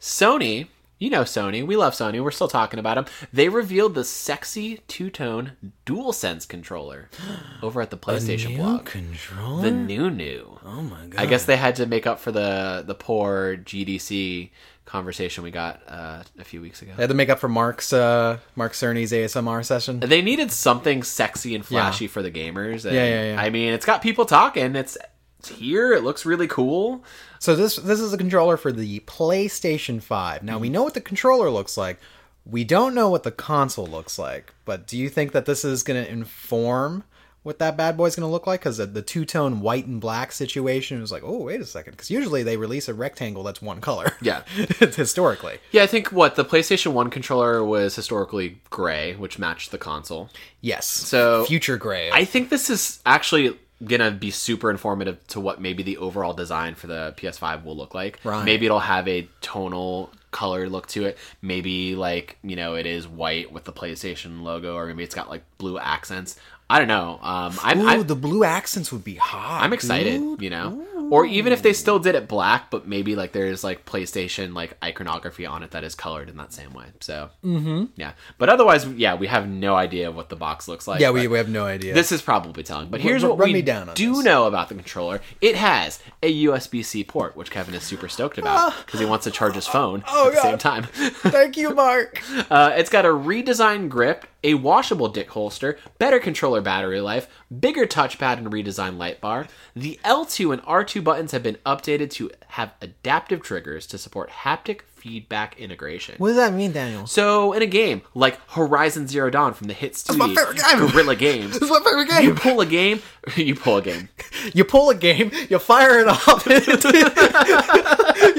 Sony. 0.00 0.68
You 0.98 1.10
know 1.10 1.22
Sony. 1.22 1.66
We 1.66 1.76
love 1.76 1.92
Sony. 1.92 2.22
We're 2.24 2.30
still 2.30 2.48
talking 2.48 2.80
about 2.80 2.94
them. 2.94 3.04
They 3.30 3.50
revealed 3.50 3.94
the 3.94 4.04
sexy 4.04 4.80
two 4.88 5.10
tone 5.10 5.52
DualSense 5.84 6.48
controller 6.48 7.10
over 7.62 7.82
at 7.82 7.90
the 7.90 7.98
PlayStation 7.98 8.56
blog. 8.56 8.86
controller. 8.86 9.62
The 9.62 9.70
new 9.70 10.10
new. 10.10 10.58
oh 10.64 10.82
my 10.82 11.06
god! 11.06 11.20
I 11.20 11.26
guess 11.26 11.44
they 11.44 11.56
had 11.56 11.76
to 11.76 11.86
make 11.86 12.06
up 12.06 12.18
for 12.18 12.32
the 12.32 12.82
the 12.86 12.94
poor 12.94 13.58
GDC 13.58 14.50
conversation 14.86 15.42
we 15.44 15.50
got 15.50 15.82
uh, 15.88 16.22
a 16.38 16.44
few 16.44 16.60
weeks 16.62 16.80
ago. 16.80 16.92
they 16.96 17.02
had 17.02 17.10
to 17.10 17.14
make 17.14 17.28
up 17.28 17.40
for 17.40 17.48
Mark's 17.48 17.92
uh, 17.92 18.38
Mark 18.54 18.72
Cerny's 18.72 19.12
ASMR 19.12 19.64
session. 19.64 20.00
They 20.00 20.22
needed 20.22 20.50
something 20.50 21.02
sexy 21.02 21.54
and 21.54 21.66
flashy 21.66 22.06
for 22.06 22.22
the 22.22 22.30
gamers. 22.30 22.86
And, 22.86 22.94
Yeah, 22.94 23.04
yeah, 23.06 23.32
yeah. 23.34 23.40
I 23.40 23.50
mean, 23.50 23.74
it's 23.74 23.84
got 23.84 24.00
people 24.00 24.24
talking. 24.24 24.76
It's 24.76 24.96
here. 25.44 25.92
It 25.92 26.02
looks 26.02 26.26
really 26.26 26.46
cool. 26.46 27.04
So 27.38 27.54
this 27.54 27.76
this 27.76 28.00
is 28.00 28.12
a 28.12 28.18
controller 28.18 28.56
for 28.56 28.72
the 28.72 29.00
PlayStation 29.00 30.02
5. 30.02 30.42
Now 30.42 30.58
we 30.58 30.68
mhm. 30.68 30.72
know 30.72 30.82
what 30.82 30.94
the 30.94 31.00
controller 31.00 31.50
looks 31.50 31.76
like. 31.76 31.98
We 32.44 32.64
don't 32.64 32.94
know 32.94 33.10
what 33.10 33.24
the 33.24 33.32
console 33.32 33.86
looks 33.86 34.18
like. 34.18 34.54
But 34.64 34.86
do 34.86 34.96
you 34.96 35.08
think 35.08 35.32
that 35.32 35.46
this 35.46 35.64
is 35.64 35.82
going 35.82 36.02
to 36.02 36.10
inform 36.10 37.04
what 37.42 37.58
that 37.60 37.76
bad 37.76 37.96
boy's 37.96 38.16
going 38.16 38.26
to 38.26 38.30
look 38.30 38.46
like? 38.46 38.60
Because 38.60 38.76
the, 38.76 38.86
the 38.86 39.02
two 39.02 39.24
tone 39.24 39.60
white 39.60 39.86
and 39.86 40.00
black 40.00 40.32
situation 40.32 41.00
was 41.00 41.10
like, 41.10 41.22
oh 41.24 41.42
wait 41.42 41.60
a 41.60 41.66
second. 41.66 41.92
Because 41.92 42.10
usually 42.10 42.42
they 42.42 42.56
release 42.56 42.88
a 42.88 42.94
rectangle 42.94 43.42
that's 43.42 43.60
one 43.60 43.80
color. 43.80 44.12
Yeah. 44.20 44.42
historically. 44.78 45.58
Yeah, 45.72 45.82
I 45.82 45.86
think 45.86 46.12
what 46.12 46.36
the 46.36 46.44
PlayStation 46.44 46.92
1 46.92 47.10
controller 47.10 47.64
was 47.64 47.94
historically 47.94 48.60
gray, 48.70 49.14
which 49.14 49.38
matched 49.38 49.72
the 49.72 49.78
console. 49.78 50.30
Yes. 50.60 50.86
So- 50.86 51.44
future 51.44 51.76
gray. 51.76 52.10
I 52.12 52.24
think 52.24 52.50
this 52.50 52.70
is 52.70 53.00
actually 53.04 53.56
gonna 53.84 54.10
be 54.10 54.30
super 54.30 54.70
informative 54.70 55.24
to 55.28 55.40
what 55.40 55.60
maybe 55.60 55.82
the 55.82 55.98
overall 55.98 56.32
design 56.32 56.74
for 56.74 56.86
the 56.86 57.14
PS5 57.16 57.64
will 57.64 57.76
look 57.76 57.94
like. 57.94 58.18
Right. 58.24 58.44
Maybe 58.44 58.66
it'll 58.66 58.78
have 58.78 59.06
a 59.06 59.28
tonal 59.40 60.10
color 60.30 60.68
look 60.68 60.86
to 60.88 61.04
it. 61.04 61.18
Maybe 61.42 61.94
like, 61.94 62.38
you 62.42 62.56
know, 62.56 62.74
it 62.74 62.86
is 62.86 63.06
white 63.06 63.52
with 63.52 63.64
the 63.64 63.72
PlayStation 63.72 64.42
logo 64.42 64.76
or 64.76 64.86
maybe 64.86 65.02
it's 65.02 65.14
got 65.14 65.28
like 65.28 65.42
blue 65.58 65.78
accents. 65.78 66.38
I 66.68 66.78
don't 66.78 66.88
know. 66.88 67.18
Um 67.22 67.58
I'm 67.62 67.80
Ooh, 67.80 67.88
I'm, 67.88 68.02
the 68.06 68.16
blue 68.16 68.44
accents 68.44 68.90
would 68.92 69.04
be 69.04 69.14
hot. 69.16 69.62
I'm 69.62 69.72
excited, 69.72 70.18
dude. 70.20 70.42
you 70.42 70.50
know. 70.50 70.82
Or 71.08 71.24
even 71.24 71.52
if 71.52 71.62
they 71.62 71.72
still 71.72 72.00
did 72.00 72.16
it 72.16 72.26
black, 72.26 72.68
but 72.68 72.88
maybe 72.88 73.14
like 73.14 73.30
there's 73.30 73.62
like 73.62 73.84
PlayStation 73.86 74.54
like 74.54 74.76
iconography 74.82 75.46
on 75.46 75.62
it 75.62 75.70
that 75.70 75.84
is 75.84 75.94
colored 75.94 76.28
in 76.28 76.36
that 76.38 76.52
same 76.52 76.72
way. 76.72 76.86
So 76.98 77.30
mm-hmm. 77.44 77.84
yeah. 77.94 78.14
But 78.38 78.48
otherwise, 78.48 78.88
yeah, 78.88 79.14
we 79.14 79.28
have 79.28 79.48
no 79.48 79.76
idea 79.76 80.10
what 80.10 80.30
the 80.30 80.34
box 80.34 80.66
looks 80.66 80.88
like. 80.88 81.00
Yeah, 81.00 81.12
we, 81.12 81.28
we 81.28 81.38
have 81.38 81.48
no 81.48 81.64
idea. 81.64 81.94
this 81.94 82.10
is 82.10 82.22
probably 82.22 82.64
telling, 82.64 82.88
but 82.88 83.00
here's 83.00 83.22
r- 83.22 83.30
what 83.30 83.38
run 83.38 83.50
we 83.50 83.52
me 83.54 83.62
down 83.62 83.88
on 83.88 83.94
do 83.94 84.16
this. 84.16 84.24
know 84.24 84.46
about 84.48 84.68
the 84.68 84.74
controller. 84.74 85.20
It 85.40 85.54
has 85.54 86.02
a 86.24 86.44
USB-C 86.46 87.04
port, 87.04 87.36
which 87.36 87.52
Kevin 87.52 87.74
is 87.74 87.84
super 87.84 88.08
stoked 88.08 88.38
about 88.38 88.74
because 88.84 88.98
he 88.98 89.06
wants 89.06 89.22
to 89.26 89.30
charge 89.30 89.54
his 89.54 89.68
phone 89.68 90.02
Oh, 90.08 90.26
at 90.26 90.30
the 90.30 90.36
God. 90.36 90.42
same 90.42 90.58
time. 90.58 90.82
Thank 91.30 91.56
you, 91.56 91.72
Mark. 91.72 92.20
Uh, 92.50 92.72
it's 92.74 92.90
got 92.90 93.04
a 93.06 93.10
redesigned 93.10 93.90
grip, 93.90 94.26
a 94.42 94.54
washable 94.54 95.08
dick 95.08 95.30
holster, 95.30 95.78
better 95.98 96.18
controller 96.18 96.55
battery 96.60 97.00
life, 97.00 97.28
bigger 97.60 97.86
touchpad 97.86 98.38
and 98.38 98.50
redesigned 98.50 98.98
light 98.98 99.20
bar. 99.20 99.46
The 99.74 99.98
L2 100.04 100.52
and 100.52 100.62
R2 100.62 101.02
buttons 101.02 101.32
have 101.32 101.42
been 101.42 101.58
updated 101.66 102.10
to 102.12 102.30
have 102.48 102.74
adaptive 102.80 103.42
triggers 103.42 103.86
to 103.88 103.98
support 103.98 104.30
haptic 104.30 104.80
feedback 105.06 105.58
integration. 105.60 106.16
What 106.18 106.28
does 106.28 106.36
that 106.36 106.52
mean, 106.52 106.72
Daniel? 106.72 107.06
So, 107.06 107.52
in 107.52 107.62
a 107.62 107.66
game 107.66 108.02
like 108.14 108.38
Horizon 108.50 109.06
Zero 109.06 109.30
Dawn 109.30 109.54
from 109.54 109.68
the 109.68 109.74
hit 109.74 109.94
studio 109.94 110.26
my 110.26 110.34
favorite 110.34 110.58
game. 110.58 110.88
Guerrilla 110.88 111.16
Games, 111.16 111.52
This 111.52 111.62
is 111.62 111.70
my 111.70 111.78
favorite 111.80 112.08
game. 112.08 112.24
you 112.24 112.34
pull 112.34 112.60
a 112.60 112.66
game, 112.66 113.00
you 113.36 113.54
pull 113.54 113.76
a 113.76 113.82
game. 113.82 114.08
You 114.52 114.64
pull 114.64 114.90
a 114.90 114.94
game, 114.94 115.30
you 115.48 115.58
fire 115.60 116.00
it 116.00 116.08
off. 116.08 116.46
you 116.46 116.60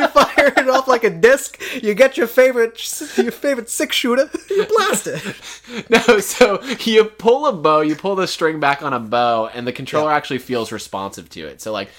fire 0.07 0.53
it 0.57 0.69
off 0.69 0.87
like 0.87 1.03
a 1.03 1.09
disc. 1.09 1.61
You 1.81 1.93
get 1.93 2.17
your 2.17 2.27
favorite 2.27 2.77
your 3.17 3.31
favorite 3.31 3.69
six 3.69 3.95
shooter. 3.95 4.29
You 4.49 4.65
blast 4.65 5.07
it. 5.07 5.21
No, 5.89 6.19
so 6.19 6.61
you 6.63 7.05
pull 7.05 7.45
a 7.45 7.53
bow, 7.53 7.81
you 7.81 7.95
pull 7.95 8.15
the 8.15 8.27
string 8.27 8.59
back 8.59 8.81
on 8.81 8.93
a 8.93 8.99
bow, 8.99 9.49
and 9.53 9.65
the 9.65 9.73
controller 9.73 10.11
actually 10.11 10.39
feels 10.39 10.71
responsive 10.71 11.29
to 11.29 11.47
it. 11.47 11.61
So 11.61 11.71
like 11.71 11.89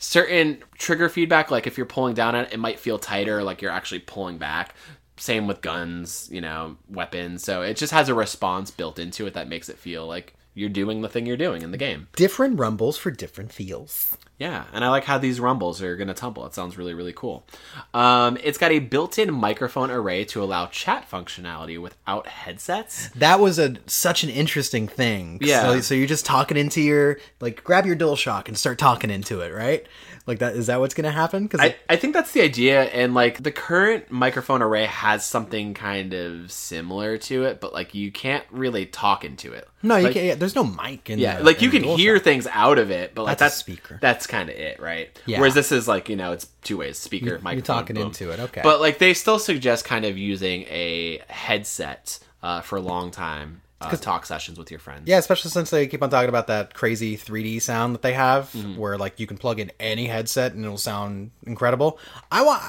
certain 0.00 0.64
trigger 0.78 1.08
feedback, 1.08 1.50
like 1.52 1.68
if 1.68 1.76
you're 1.76 1.86
pulling 1.86 2.14
down 2.14 2.34
on 2.34 2.46
it, 2.46 2.52
it 2.52 2.58
might 2.58 2.80
feel 2.80 2.98
tighter, 2.98 3.44
like 3.44 3.62
you're 3.62 3.70
actually 3.70 4.00
pulling 4.00 4.38
back. 4.38 4.74
Same 5.16 5.46
with 5.46 5.60
guns, 5.60 6.28
you 6.32 6.40
know, 6.40 6.76
weapons. 6.88 7.44
So 7.44 7.62
it 7.62 7.76
just 7.76 7.92
has 7.92 8.08
a 8.08 8.14
response 8.14 8.70
built 8.70 8.98
into 8.98 9.26
it 9.26 9.34
that 9.34 9.48
makes 9.48 9.68
it 9.68 9.78
feel 9.78 10.06
like 10.06 10.34
you're 10.54 10.68
doing 10.68 11.00
the 11.00 11.08
thing 11.08 11.26
you're 11.26 11.36
doing 11.36 11.62
in 11.62 11.70
the 11.70 11.76
game. 11.76 12.08
Different 12.16 12.58
rumbles 12.58 12.96
for 12.96 13.10
different 13.10 13.52
feels. 13.52 14.16
Yeah, 14.38 14.64
and 14.72 14.84
I 14.84 14.88
like 14.88 15.04
how 15.04 15.18
these 15.18 15.38
rumbles 15.38 15.82
are 15.82 15.96
going 15.96 16.08
to 16.08 16.14
tumble. 16.14 16.46
It 16.46 16.54
sounds 16.54 16.78
really, 16.78 16.94
really 16.94 17.12
cool. 17.12 17.44
Um, 17.92 18.38
it's 18.42 18.56
got 18.56 18.72
a 18.72 18.78
built-in 18.78 19.32
microphone 19.34 19.90
array 19.90 20.24
to 20.26 20.42
allow 20.42 20.66
chat 20.66 21.08
functionality 21.10 21.80
without 21.80 22.26
headsets. 22.26 23.10
That 23.10 23.38
was 23.38 23.58
a 23.58 23.76
such 23.86 24.24
an 24.24 24.30
interesting 24.30 24.88
thing. 24.88 25.38
Yeah. 25.42 25.62
So, 25.62 25.80
so 25.82 25.94
you're 25.94 26.06
just 26.06 26.24
talking 26.24 26.56
into 26.56 26.80
your 26.80 27.18
like 27.40 27.62
grab 27.62 27.84
your 27.84 27.96
DualShock 27.96 28.48
and 28.48 28.56
start 28.56 28.78
talking 28.78 29.10
into 29.10 29.40
it, 29.40 29.52
right? 29.52 29.86
Like 30.30 30.38
that 30.38 30.54
is 30.54 30.68
that 30.68 30.78
what's 30.78 30.94
gonna 30.94 31.10
happen? 31.10 31.42
Because 31.42 31.58
I, 31.60 31.74
I 31.88 31.96
think 31.96 32.14
that's 32.14 32.30
the 32.30 32.40
idea, 32.40 32.84
and 32.84 33.14
like 33.14 33.42
the 33.42 33.50
current 33.50 34.12
microphone 34.12 34.62
array 34.62 34.86
has 34.86 35.26
something 35.26 35.74
kind 35.74 36.14
of 36.14 36.52
similar 36.52 37.18
to 37.18 37.44
it, 37.46 37.60
but 37.60 37.72
like 37.72 37.94
you 37.96 38.12
can't 38.12 38.44
really 38.52 38.86
talk 38.86 39.24
into 39.24 39.52
it. 39.52 39.68
no, 39.82 39.96
you 39.96 40.04
Like, 40.04 40.14
can't. 40.14 40.26
Yeah, 40.26 40.34
there's 40.36 40.54
no 40.54 40.62
mic 40.62 41.10
in. 41.10 41.18
Yeah, 41.18 41.38
the- 41.38 41.44
like 41.44 41.62
you 41.62 41.68
can 41.70 41.82
hear 41.82 42.18
DualShock. 42.18 42.22
things 42.22 42.46
out 42.46 42.78
of 42.78 42.92
it, 42.92 43.12
but 43.12 43.24
like 43.24 43.38
That's 43.38 43.40
a 43.40 43.44
that's 43.46 43.56
speaker. 43.56 43.98
That's 44.00 44.26
kind 44.28 44.48
of 44.48 44.54
it, 44.54 44.78
right? 44.78 45.10
Yeah. 45.26 45.40
Whereas 45.40 45.54
this 45.54 45.72
is 45.72 45.88
like 45.88 46.08
you 46.08 46.14
know 46.14 46.30
it's 46.30 46.46
two 46.62 46.76
ways: 46.76 46.96
speaker, 46.96 47.40
microphone. 47.42 47.62
talking 47.76 47.96
boom. 47.96 48.06
into 48.06 48.30
it, 48.30 48.38
okay. 48.38 48.60
But 48.62 48.80
like 48.80 48.98
they 48.98 49.12
still 49.14 49.40
suggest 49.40 49.84
kind 49.84 50.04
of 50.04 50.16
using 50.16 50.62
a 50.70 51.20
headset 51.26 52.20
uh, 52.42 52.60
for 52.60 52.76
a 52.76 52.80
long 52.80 53.10
time 53.10 53.62
uh, 53.80 53.96
talk 53.96 54.26
sessions 54.26 54.58
with 54.58 54.70
your 54.70 54.80
friends. 54.80 55.02
Yeah, 55.08 55.18
especially 55.18 55.50
since 55.50 55.70
they 55.70 55.86
keep 55.86 56.02
on 56.02 56.10
talking 56.10 56.28
about 56.28 56.46
that 56.48 56.74
crazy 56.74 57.16
3D 57.16 57.62
sound 57.62 57.94
that 57.94 58.02
they 58.02 58.12
have, 58.12 58.50
Mm-hmm. 58.52 58.76
where 58.76 58.98
like 58.98 59.18
you 59.20 59.26
can 59.26 59.36
plug 59.38 59.58
in 59.60 59.70
any 59.80 60.06
headset 60.06 60.52
and 60.52 60.64
it'll 60.64 60.76
sound 60.78 61.30
incredible. 61.46 61.98
I 62.30 62.42
want, 62.42 62.62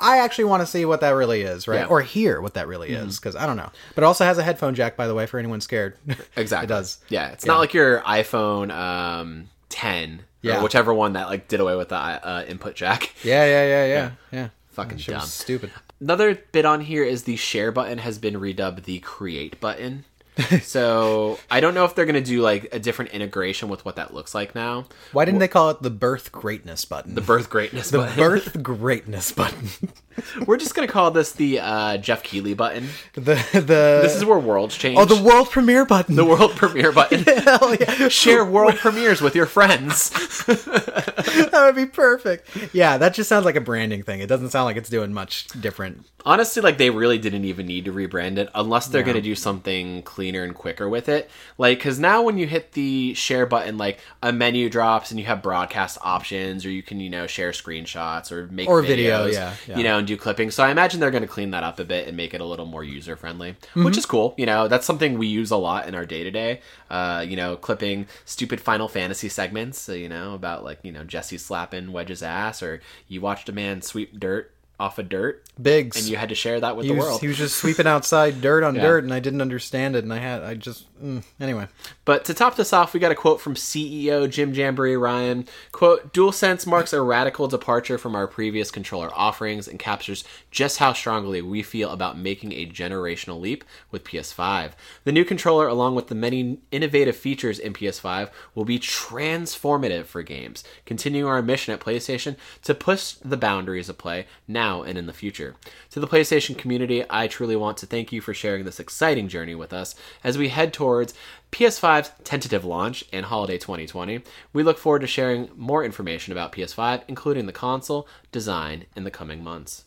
I, 0.00 0.18
actually 0.18 0.44
want 0.44 0.62
to 0.62 0.66
see 0.66 0.84
what 0.84 1.00
that 1.02 1.10
really 1.10 1.42
is, 1.42 1.68
right? 1.68 1.76
Yeah. 1.76 1.82
Mm-hmm. 1.84 1.92
Or 1.92 2.00
hear 2.02 2.40
what 2.40 2.54
that 2.54 2.66
really 2.68 2.90
is, 2.90 3.18
because 3.18 3.36
I 3.36 3.46
don't 3.46 3.56
know. 3.56 3.70
But 3.94 4.02
it 4.02 4.06
also 4.06 4.24
has 4.24 4.38
a 4.38 4.42
headphone 4.42 4.74
jack, 4.74 4.96
by 4.96 5.06
the 5.06 5.14
way, 5.14 5.26
for 5.26 5.38
anyone 5.38 5.60
scared. 5.60 5.96
Exactly. 6.36 6.64
it 6.64 6.68
does. 6.68 6.98
Yeah, 7.08 7.28
it's 7.28 7.44
not 7.46 7.58
like 7.58 7.74
your 7.74 8.00
iPhone 8.00 8.72
um, 8.72 9.48
10 9.68 10.22
Yeah. 10.42 10.58
or 10.60 10.62
whichever 10.62 10.92
one 10.94 11.12
that 11.14 11.28
like 11.28 11.48
did 11.48 11.60
away 11.60 11.76
with 11.76 11.90
the 11.90 11.96
uh, 11.96 12.44
input 12.48 12.74
jack. 12.74 13.12
Yeah, 13.22 13.44
yeah, 13.44 13.66
yeah, 13.66 13.86
yeah, 13.86 14.10
yeah. 14.32 14.48
Fucking 14.70 14.98
shit 14.98 15.14
was 15.14 15.22
dumb. 15.24 15.28
stupid. 15.28 15.70
Another 16.00 16.34
bit 16.52 16.64
on 16.64 16.80
here 16.80 17.04
is 17.04 17.22
the 17.22 17.36
share 17.36 17.70
button 17.70 17.98
has 17.98 18.18
been 18.18 18.34
redubbed 18.34 18.84
the 18.84 18.98
create 19.00 19.60
button. 19.60 20.04
so 20.62 21.38
I 21.50 21.60
don't 21.60 21.74
know 21.74 21.84
if 21.84 21.94
they're 21.94 22.06
gonna 22.06 22.20
do 22.20 22.40
like 22.40 22.68
a 22.72 22.78
different 22.78 23.12
integration 23.12 23.68
with 23.68 23.84
what 23.84 23.96
that 23.96 24.12
looks 24.14 24.34
like 24.34 24.54
now. 24.54 24.86
Why 25.12 25.24
didn't 25.24 25.40
they 25.40 25.48
call 25.48 25.70
it 25.70 25.82
the 25.82 25.90
birth 25.90 26.32
greatness 26.32 26.84
button? 26.84 27.14
The 27.14 27.20
birth 27.20 27.48
greatness 27.50 27.90
the 27.90 27.98
button. 27.98 28.16
birth 28.16 28.62
greatness 28.62 29.30
button. 29.32 29.68
We're 30.46 30.56
just 30.56 30.74
gonna 30.74 30.88
call 30.88 31.10
this 31.10 31.32
the 31.32 31.58
uh, 31.60 31.96
Geoff 31.98 32.22
Keighley 32.22 32.54
button. 32.54 32.88
the 33.14 33.34
the 33.52 34.00
This 34.02 34.14
is 34.16 34.24
where 34.24 34.38
worlds 34.38 34.76
change. 34.76 34.98
oh 34.98 35.04
the 35.04 35.20
world 35.22 35.50
premiere 35.50 35.84
button. 35.84 36.14
the 36.16 36.24
world 36.24 36.52
premiere 36.52 36.92
button. 36.92 37.22
Hell 37.44 37.74
yeah. 37.74 38.08
Share 38.08 38.44
world 38.44 38.74
premieres 38.76 39.20
with 39.20 39.34
your 39.34 39.46
friends. 39.46 40.10
that 40.46 41.62
would 41.66 41.76
be 41.76 41.86
perfect. 41.86 42.48
Yeah, 42.72 42.98
that 42.98 43.14
just 43.14 43.28
sounds 43.28 43.44
like 43.44 43.56
a 43.56 43.60
branding 43.60 44.02
thing. 44.02 44.20
It 44.20 44.28
doesn't 44.28 44.50
sound 44.50 44.66
like 44.66 44.76
it's 44.76 44.88
doing 44.88 45.12
much 45.12 45.46
different. 45.60 46.06
Honestly, 46.24 46.62
like 46.62 46.78
they 46.78 46.90
really 46.90 47.18
didn't 47.18 47.44
even 47.44 47.66
need 47.66 47.84
to 47.84 47.92
rebrand 47.92 48.38
it 48.38 48.48
unless 48.54 48.86
they're 48.86 49.02
going 49.02 49.16
to 49.16 49.20
do 49.20 49.34
something 49.34 50.02
cleaner 50.24 50.42
and 50.42 50.54
quicker 50.54 50.88
with 50.88 51.06
it. 51.10 51.28
Like, 51.58 51.78
because 51.78 51.98
now 52.00 52.22
when 52.22 52.38
you 52.38 52.46
hit 52.46 52.72
the 52.72 53.12
share 53.12 53.44
button, 53.44 53.76
like 53.76 53.98
a 54.22 54.32
menu 54.32 54.70
drops 54.70 55.10
and 55.10 55.20
you 55.20 55.26
have 55.26 55.42
broadcast 55.42 55.98
options, 56.00 56.64
or 56.64 56.70
you 56.70 56.82
can, 56.82 56.98
you 56.98 57.10
know, 57.10 57.26
share 57.26 57.50
screenshots 57.50 58.32
or 58.32 58.46
make 58.46 58.66
Or 58.66 58.80
videos, 58.82 58.86
video, 58.86 59.26
yeah, 59.26 59.54
yeah. 59.68 59.76
you 59.76 59.84
know, 59.84 59.98
and 59.98 60.06
do 60.06 60.16
clipping. 60.16 60.50
So 60.50 60.64
I 60.64 60.70
imagine 60.70 60.98
they're 60.98 61.10
going 61.10 61.22
to 61.22 61.28
clean 61.28 61.50
that 61.50 61.62
up 61.62 61.78
a 61.78 61.84
bit 61.84 62.08
and 62.08 62.16
make 62.16 62.32
it 62.32 62.40
a 62.40 62.44
little 62.44 62.64
more 62.64 62.82
user 62.82 63.16
friendly, 63.16 63.52
Mm-hmm. 63.52 63.84
which 63.84 63.98
is 63.98 64.06
cool. 64.06 64.34
You 64.38 64.46
know, 64.46 64.66
that's 64.66 64.86
something 64.86 65.18
we 65.18 65.26
use 65.26 65.50
a 65.50 65.56
lot 65.58 65.86
in 65.86 65.94
our 65.94 66.06
day 66.06 66.24
to 66.24 66.30
day. 66.30 66.60
Uh, 66.90 67.22
you 67.28 67.36
know, 67.36 67.56
clipping 67.56 68.06
stupid 68.24 68.60
Final 68.62 68.88
Fantasy 68.88 69.28
segments. 69.28 69.88
You 69.90 70.08
know, 70.08 70.32
about 70.34 70.64
like 70.64 70.78
you 70.82 70.92
know 70.92 71.04
Jesse 71.04 71.36
slapping 71.36 71.92
Wedge's 71.92 72.22
ass, 72.22 72.62
or 72.62 72.80
you 73.08 73.20
watched 73.20 73.50
a 73.50 73.52
man 73.52 73.82
sweep 73.82 74.18
dirt 74.18 74.53
off 74.80 74.98
of 74.98 75.08
dirt, 75.08 75.42
Biggs. 75.60 75.96
and 75.96 76.06
you 76.06 76.16
had 76.16 76.30
to 76.30 76.34
share 76.34 76.58
that 76.60 76.76
with 76.76 76.84
he 76.86 76.92
the 76.92 76.98
was, 76.98 77.06
world. 77.06 77.20
he 77.20 77.28
was 77.28 77.36
just 77.38 77.56
sweeping 77.58 77.86
outside 77.86 78.40
dirt 78.40 78.64
on 78.64 78.74
Yeah. 78.74 78.82
dirt, 78.82 79.04
and 79.04 79.14
I 79.14 79.20
didn't 79.20 79.40
understand 79.40 79.94
it, 79.94 80.02
and 80.02 80.12
I 80.12 80.18
had 80.18 80.42
I 80.42 80.54
just 80.54 80.86
mm, 81.02 81.22
anyway. 81.40 81.68
But 82.04 82.24
to 82.26 82.34
top 82.34 82.56
this 82.56 82.72
off, 82.72 82.92
we 82.92 83.00
got 83.00 83.12
a 83.12 83.14
quote 83.14 83.40
from 83.40 83.54
CEO 83.54 84.28
Jim 84.28 84.52
Jamboree 84.52 84.96
Ryan. 84.96 85.46
Quote, 85.72 86.12
DualSense 86.12 86.66
marks 86.66 86.92
a 86.92 87.00
radical 87.00 87.46
departure 87.46 87.98
from 87.98 88.14
our 88.16 88.26
previous 88.26 88.70
controller 88.70 89.10
offerings 89.14 89.68
and 89.68 89.78
captures 89.78 90.24
just 90.50 90.78
how 90.78 90.92
strongly 90.92 91.40
we 91.40 91.62
feel 91.62 91.90
about 91.90 92.18
making 92.18 92.52
a 92.52 92.66
generational 92.66 93.40
leap 93.40 93.64
with 93.90 94.04
PS5. 94.04 94.72
The 95.04 95.12
new 95.12 95.24
controller, 95.24 95.68
along 95.68 95.94
with 95.94 96.08
the 96.08 96.14
many 96.14 96.58
innovative 96.72 97.16
features 97.16 97.58
in 97.58 97.72
PS5, 97.74 98.30
will 98.54 98.64
be 98.64 98.78
transformative 98.78 100.06
for 100.06 100.22
games, 100.22 100.64
continuing 100.84 101.28
our 101.30 101.42
mission 101.42 101.72
at 101.72 101.80
PlayStation 101.80 102.36
to 102.62 102.74
push 102.74 103.12
the 103.24 103.36
boundaries 103.36 103.88
of 103.88 103.98
play 103.98 104.26
now 104.48 104.63
and 104.64 104.96
in 104.96 105.06
the 105.06 105.12
future. 105.12 105.54
To 105.90 106.00
the 106.00 106.06
PlayStation 106.06 106.56
community, 106.56 107.04
I 107.08 107.26
truly 107.26 107.56
want 107.56 107.76
to 107.78 107.86
thank 107.86 108.12
you 108.12 108.20
for 108.20 108.34
sharing 108.34 108.64
this 108.64 108.80
exciting 108.80 109.28
journey 109.28 109.54
with 109.54 109.72
us 109.72 109.94
as 110.22 110.38
we 110.38 110.48
head 110.48 110.72
towards 110.72 111.14
PS5's 111.52 112.10
tentative 112.24 112.64
launch 112.64 113.04
in 113.12 113.24
holiday 113.24 113.58
2020. 113.58 114.22
We 114.52 114.62
look 114.62 114.78
forward 114.78 115.00
to 115.00 115.06
sharing 115.06 115.50
more 115.54 115.84
information 115.84 116.32
about 116.32 116.52
PS5, 116.52 117.02
including 117.08 117.46
the 117.46 117.52
console 117.52 118.08
design, 118.32 118.86
in 118.96 119.04
the 119.04 119.10
coming 119.10 119.42
months. 119.44 119.84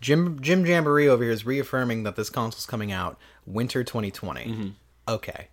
Jim 0.00 0.40
Jim 0.40 0.66
Jamboree 0.66 1.08
over 1.08 1.24
here 1.24 1.32
is 1.32 1.46
reaffirming 1.46 2.02
that 2.02 2.16
this 2.16 2.28
console's 2.28 2.66
coming 2.66 2.92
out 2.92 3.18
winter 3.46 3.82
2020. 3.82 4.44
Mm-hmm. 4.44 4.68
Okay. 5.08 5.48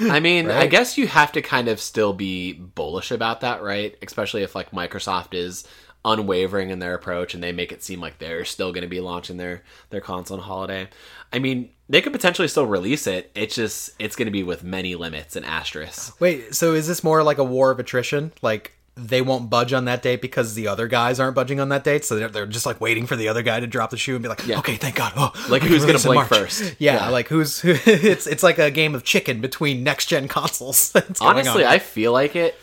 I 0.00 0.20
mean, 0.20 0.50
I 0.50 0.66
guess 0.68 0.96
you 0.98 1.06
have 1.06 1.32
to 1.32 1.42
kind 1.42 1.68
of 1.68 1.80
still 1.80 2.12
be 2.12 2.52
bullish 2.52 3.10
about 3.10 3.42
that, 3.42 3.62
right? 3.62 3.96
Especially 4.02 4.42
if 4.42 4.54
like 4.54 4.70
Microsoft 4.70 5.34
is 5.34 5.66
unwavering 6.04 6.70
in 6.70 6.78
their 6.80 6.94
approach 6.94 7.34
and 7.34 7.42
they 7.42 7.52
make 7.52 7.72
it 7.72 7.82
seem 7.82 8.00
like 8.00 8.18
they're 8.18 8.44
still 8.44 8.72
going 8.72 8.82
to 8.82 8.88
be 8.88 9.00
launching 9.00 9.36
their 9.36 9.62
their 9.90 10.00
console 10.00 10.36
on 10.38 10.42
holiday. 10.44 10.88
I 11.32 11.38
mean, 11.38 11.70
they 11.88 12.00
could 12.02 12.12
potentially 12.12 12.48
still 12.48 12.66
release 12.66 13.06
it. 13.06 13.30
It's 13.34 13.54
just 13.54 13.90
it's 13.98 14.16
going 14.16 14.26
to 14.26 14.32
be 14.32 14.42
with 14.42 14.62
many 14.64 14.94
limits 14.94 15.34
and 15.36 15.44
asterisks. 15.46 16.12
Wait, 16.20 16.54
so 16.54 16.74
is 16.74 16.86
this 16.86 17.02
more 17.02 17.22
like 17.22 17.38
a 17.38 17.44
war 17.44 17.70
of 17.70 17.78
attrition? 17.80 18.32
Like 18.42 18.72
they 18.96 19.20
won't 19.22 19.50
budge 19.50 19.72
on 19.72 19.86
that 19.86 20.02
date 20.02 20.22
because 20.22 20.54
the 20.54 20.68
other 20.68 20.86
guys 20.86 21.18
aren't 21.18 21.34
budging 21.34 21.58
on 21.58 21.68
that 21.70 21.82
date, 21.82 22.04
so 22.04 22.14
they're, 22.14 22.28
they're 22.28 22.46
just 22.46 22.64
like 22.64 22.80
waiting 22.80 23.06
for 23.06 23.16
the 23.16 23.26
other 23.26 23.42
guy 23.42 23.58
to 23.58 23.66
drop 23.66 23.90
the 23.90 23.96
shoe 23.96 24.14
and 24.14 24.22
be 24.22 24.28
like, 24.28 24.46
Yeah. 24.46 24.60
"Okay, 24.60 24.76
thank 24.76 24.94
God." 24.94 25.12
Oh, 25.16 25.32
Like, 25.48 25.62
who's 25.62 25.84
gonna 25.84 25.98
blink 25.98 26.28
first? 26.28 26.76
Yeah, 26.78 26.94
Yeah. 26.94 27.08
like 27.08 27.26
who's 27.26 27.58
who, 27.58 27.70
it's 27.86 28.28
it's 28.28 28.44
like 28.44 28.58
a 28.60 28.70
game 28.70 28.94
of 28.94 29.02
chicken 29.02 29.40
between 29.40 29.82
next 29.82 30.06
gen 30.06 30.28
consoles. 30.28 30.94
Honestly, 31.20 31.64
on. 31.64 31.72
I 31.72 31.80
feel 31.80 32.12
like 32.12 32.36
it. 32.36 32.54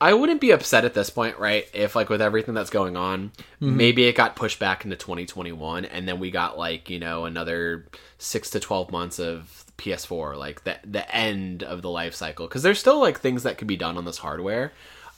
I 0.00 0.14
wouldn't 0.14 0.40
be 0.40 0.50
upset 0.50 0.84
at 0.86 0.94
this 0.94 1.10
point, 1.10 1.38
right? 1.38 1.68
If 1.74 1.94
like 1.94 2.08
with 2.08 2.22
everything 2.22 2.54
that's 2.54 2.70
going 2.70 2.96
on, 2.96 3.32
Mm-hmm. 3.60 3.76
maybe 3.76 4.04
it 4.04 4.14
got 4.16 4.36
pushed 4.36 4.58
back 4.58 4.84
into 4.84 4.96
2021, 4.96 5.84
and 5.84 6.08
then 6.08 6.18
we 6.18 6.30
got 6.30 6.56
like 6.56 6.88
you 6.88 6.98
know 6.98 7.26
another 7.26 7.86
six 8.16 8.48
to 8.50 8.60
12 8.60 8.90
months 8.90 9.18
of 9.18 9.64
PS4, 9.76 10.38
like 10.38 10.64
the 10.64 10.76
the 10.84 11.14
end 11.14 11.62
of 11.62 11.82
the 11.82 11.90
life 11.90 12.14
cycle. 12.14 12.46
Because 12.48 12.62
there's 12.62 12.78
still 12.78 12.98
like 13.00 13.20
things 13.20 13.42
that 13.42 13.58
could 13.58 13.68
be 13.68 13.76
done 13.76 13.98
on 13.98 14.04
this 14.06 14.18
hardware. 14.18 14.72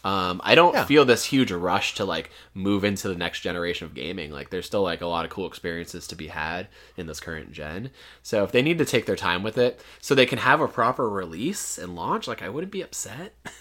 Um, 0.05 0.41
I 0.43 0.57
don't 0.57 0.75
Yeah. 0.75 0.85
feel 0.85 1.05
this 1.05 1.25
huge 1.27 1.53
rush 1.53 1.95
to 1.95 2.05
like 2.05 2.31
move 2.55 2.83
into 2.83 3.07
the 3.07 3.15
next 3.15 3.39
generation 3.43 3.87
of 3.87 3.95
gaming. 3.95 4.33
Like 4.33 4.51
there's 4.51 4.67
still 4.67 4.83
like 4.83 5.01
a 5.01 5.07
lot 5.07 5.25
of 5.25 5.31
cool 5.31 5.47
experiences 5.47 6.09
to 6.09 6.17
be 6.17 6.27
had 6.27 6.67
in 6.97 7.07
this 7.07 7.21
current 7.21 7.53
gen. 7.53 7.91
So 8.25 8.43
if 8.43 8.51
they 8.51 8.63
need 8.63 8.79
to 8.79 8.85
take 8.85 9.07
their 9.07 9.15
time 9.15 9.45
with 9.45 9.57
it 9.57 9.81
so 10.01 10.17
they 10.17 10.27
can 10.27 10.41
have 10.41 10.61
a 10.61 10.67
proper 10.67 11.09
release 11.09 11.79
and 11.79 11.95
launch, 11.95 12.27
like 12.27 12.43
I 12.43 12.49
wouldn't 12.49 12.73
be 12.73 12.83
upset. 12.83 13.35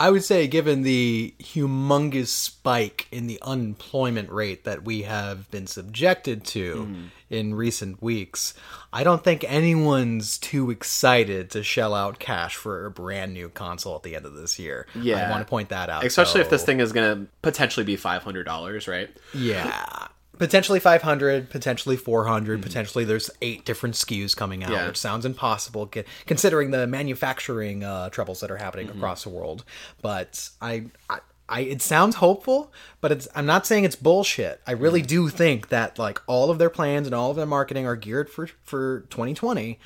I 0.00 0.10
would 0.10 0.24
say, 0.24 0.46
given 0.48 0.80
the 0.82 1.34
humongous 1.38 2.28
spike 2.28 3.06
in 3.12 3.26
the 3.26 3.38
unemployment 3.42 4.30
rate 4.30 4.64
that 4.64 4.82
we 4.82 5.02
have 5.02 5.50
been 5.50 5.66
subjected 5.66 6.42
to 6.46 6.74
Mm-hmm. 6.74 7.02
in 7.28 7.54
recent 7.54 8.02
weeks, 8.02 8.54
I 8.94 9.04
don't 9.04 9.22
think 9.22 9.44
anyone's 9.46 10.38
too 10.38 10.70
excited 10.70 11.50
to 11.50 11.62
shell 11.62 11.94
out 11.94 12.18
cash 12.18 12.56
for 12.56 12.86
a 12.86 12.90
brand 12.90 13.34
new 13.34 13.50
console 13.50 13.94
at 13.94 14.02
the 14.02 14.16
end 14.16 14.24
of 14.24 14.34
this 14.34 14.58
year. 14.58 14.86
Yeah. 14.94 15.28
I 15.28 15.30
want 15.30 15.46
to 15.46 15.50
point 15.50 15.68
that 15.68 15.90
out. 15.90 16.04
Especially 16.04 16.40
if 16.40 16.48
this 16.48 16.64
thing 16.64 16.80
is 16.80 16.92
going 16.92 17.26
to 17.26 17.30
potentially 17.42 17.84
be 17.84 17.98
$500, 17.98 18.88
right? 18.88 19.10
Yeah. 19.34 20.06
Potentially 20.40 20.80
500, 20.80 21.50
potentially 21.50 21.96
400, 21.98 22.62
potentially 22.62 23.04
there's 23.04 23.30
eight 23.42 23.64
different 23.66 23.94
SKUs 23.94 24.34
coming 24.34 24.64
out, 24.64 24.70
Mm-hmm. 24.70 24.74
Yeah. 24.80 24.86
which 24.88 24.96
sounds 24.96 25.26
impossible 25.26 25.86
considering 26.26 26.70
the 26.70 26.86
manufacturing 26.86 27.84
uh, 27.84 28.08
troubles 28.08 28.40
that 28.40 28.50
are 28.50 28.56
happening 28.56 28.88
Mm-hmm. 28.88 28.96
across 28.98 29.22
the 29.24 29.28
world. 29.28 29.64
But 30.00 30.48
I, 30.62 30.86
I, 31.10 31.18
I, 31.46 31.60
it 31.60 31.82
sounds 31.82 32.16
hopeful, 32.16 32.72
but 33.02 33.12
it's. 33.12 33.28
I'm 33.34 33.44
not 33.44 33.66
saying 33.66 33.84
it's 33.84 33.96
bullshit. 33.96 34.60
I 34.66 34.72
Mm-hmm. 34.72 34.82
really 34.82 35.02
do 35.02 35.28
think 35.28 35.68
that 35.68 35.98
like 35.98 36.20
all 36.26 36.50
of 36.50 36.58
their 36.58 36.70
plans 36.70 37.06
and 37.06 37.14
all 37.14 37.30
of 37.30 37.36
their 37.36 37.44
marketing 37.44 37.86
are 37.86 37.96
geared 37.96 38.30
for 38.30 38.46
for 38.64 39.00
2020. 39.10 39.78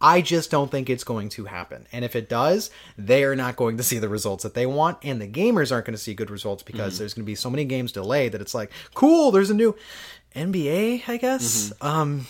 Mm-hmm. 0.00 0.14
I 0.14 0.20
just 0.22 0.50
don't 0.50 0.70
think 0.70 0.88
it's 0.88 1.04
going 1.04 1.28
to 1.30 1.44
happen. 1.44 1.86
And 1.92 2.04
if 2.04 2.16
it 2.16 2.28
does, 2.28 2.70
they 2.96 3.24
are 3.24 3.36
not 3.36 3.56
going 3.56 3.76
to 3.76 3.82
see 3.82 3.98
the 3.98 4.08
results 4.08 4.42
that 4.44 4.54
they 4.54 4.66
want, 4.66 4.98
and 5.02 5.20
the 5.20 5.28
gamers 5.28 5.70
aren't 5.70 5.86
going 5.86 5.96
to 5.96 6.02
see 6.02 6.14
good 6.14 6.30
results 6.30 6.62
because 6.62 6.98
there's 6.98 7.14
going 7.14 7.24
to 7.24 7.26
be 7.26 7.34
so 7.34 7.50
many 7.50 7.64
games 7.64 7.92
delayed 7.92 8.32
that 8.32 8.40
it's 8.40 8.54
like, 8.54 8.72
cool, 8.94 9.30
there's 9.30 9.50
a 9.50 9.54
new 9.54 9.76
NBA, 10.34 11.02
I 11.06 11.16
guess. 11.18 11.72
Um, 11.80 12.26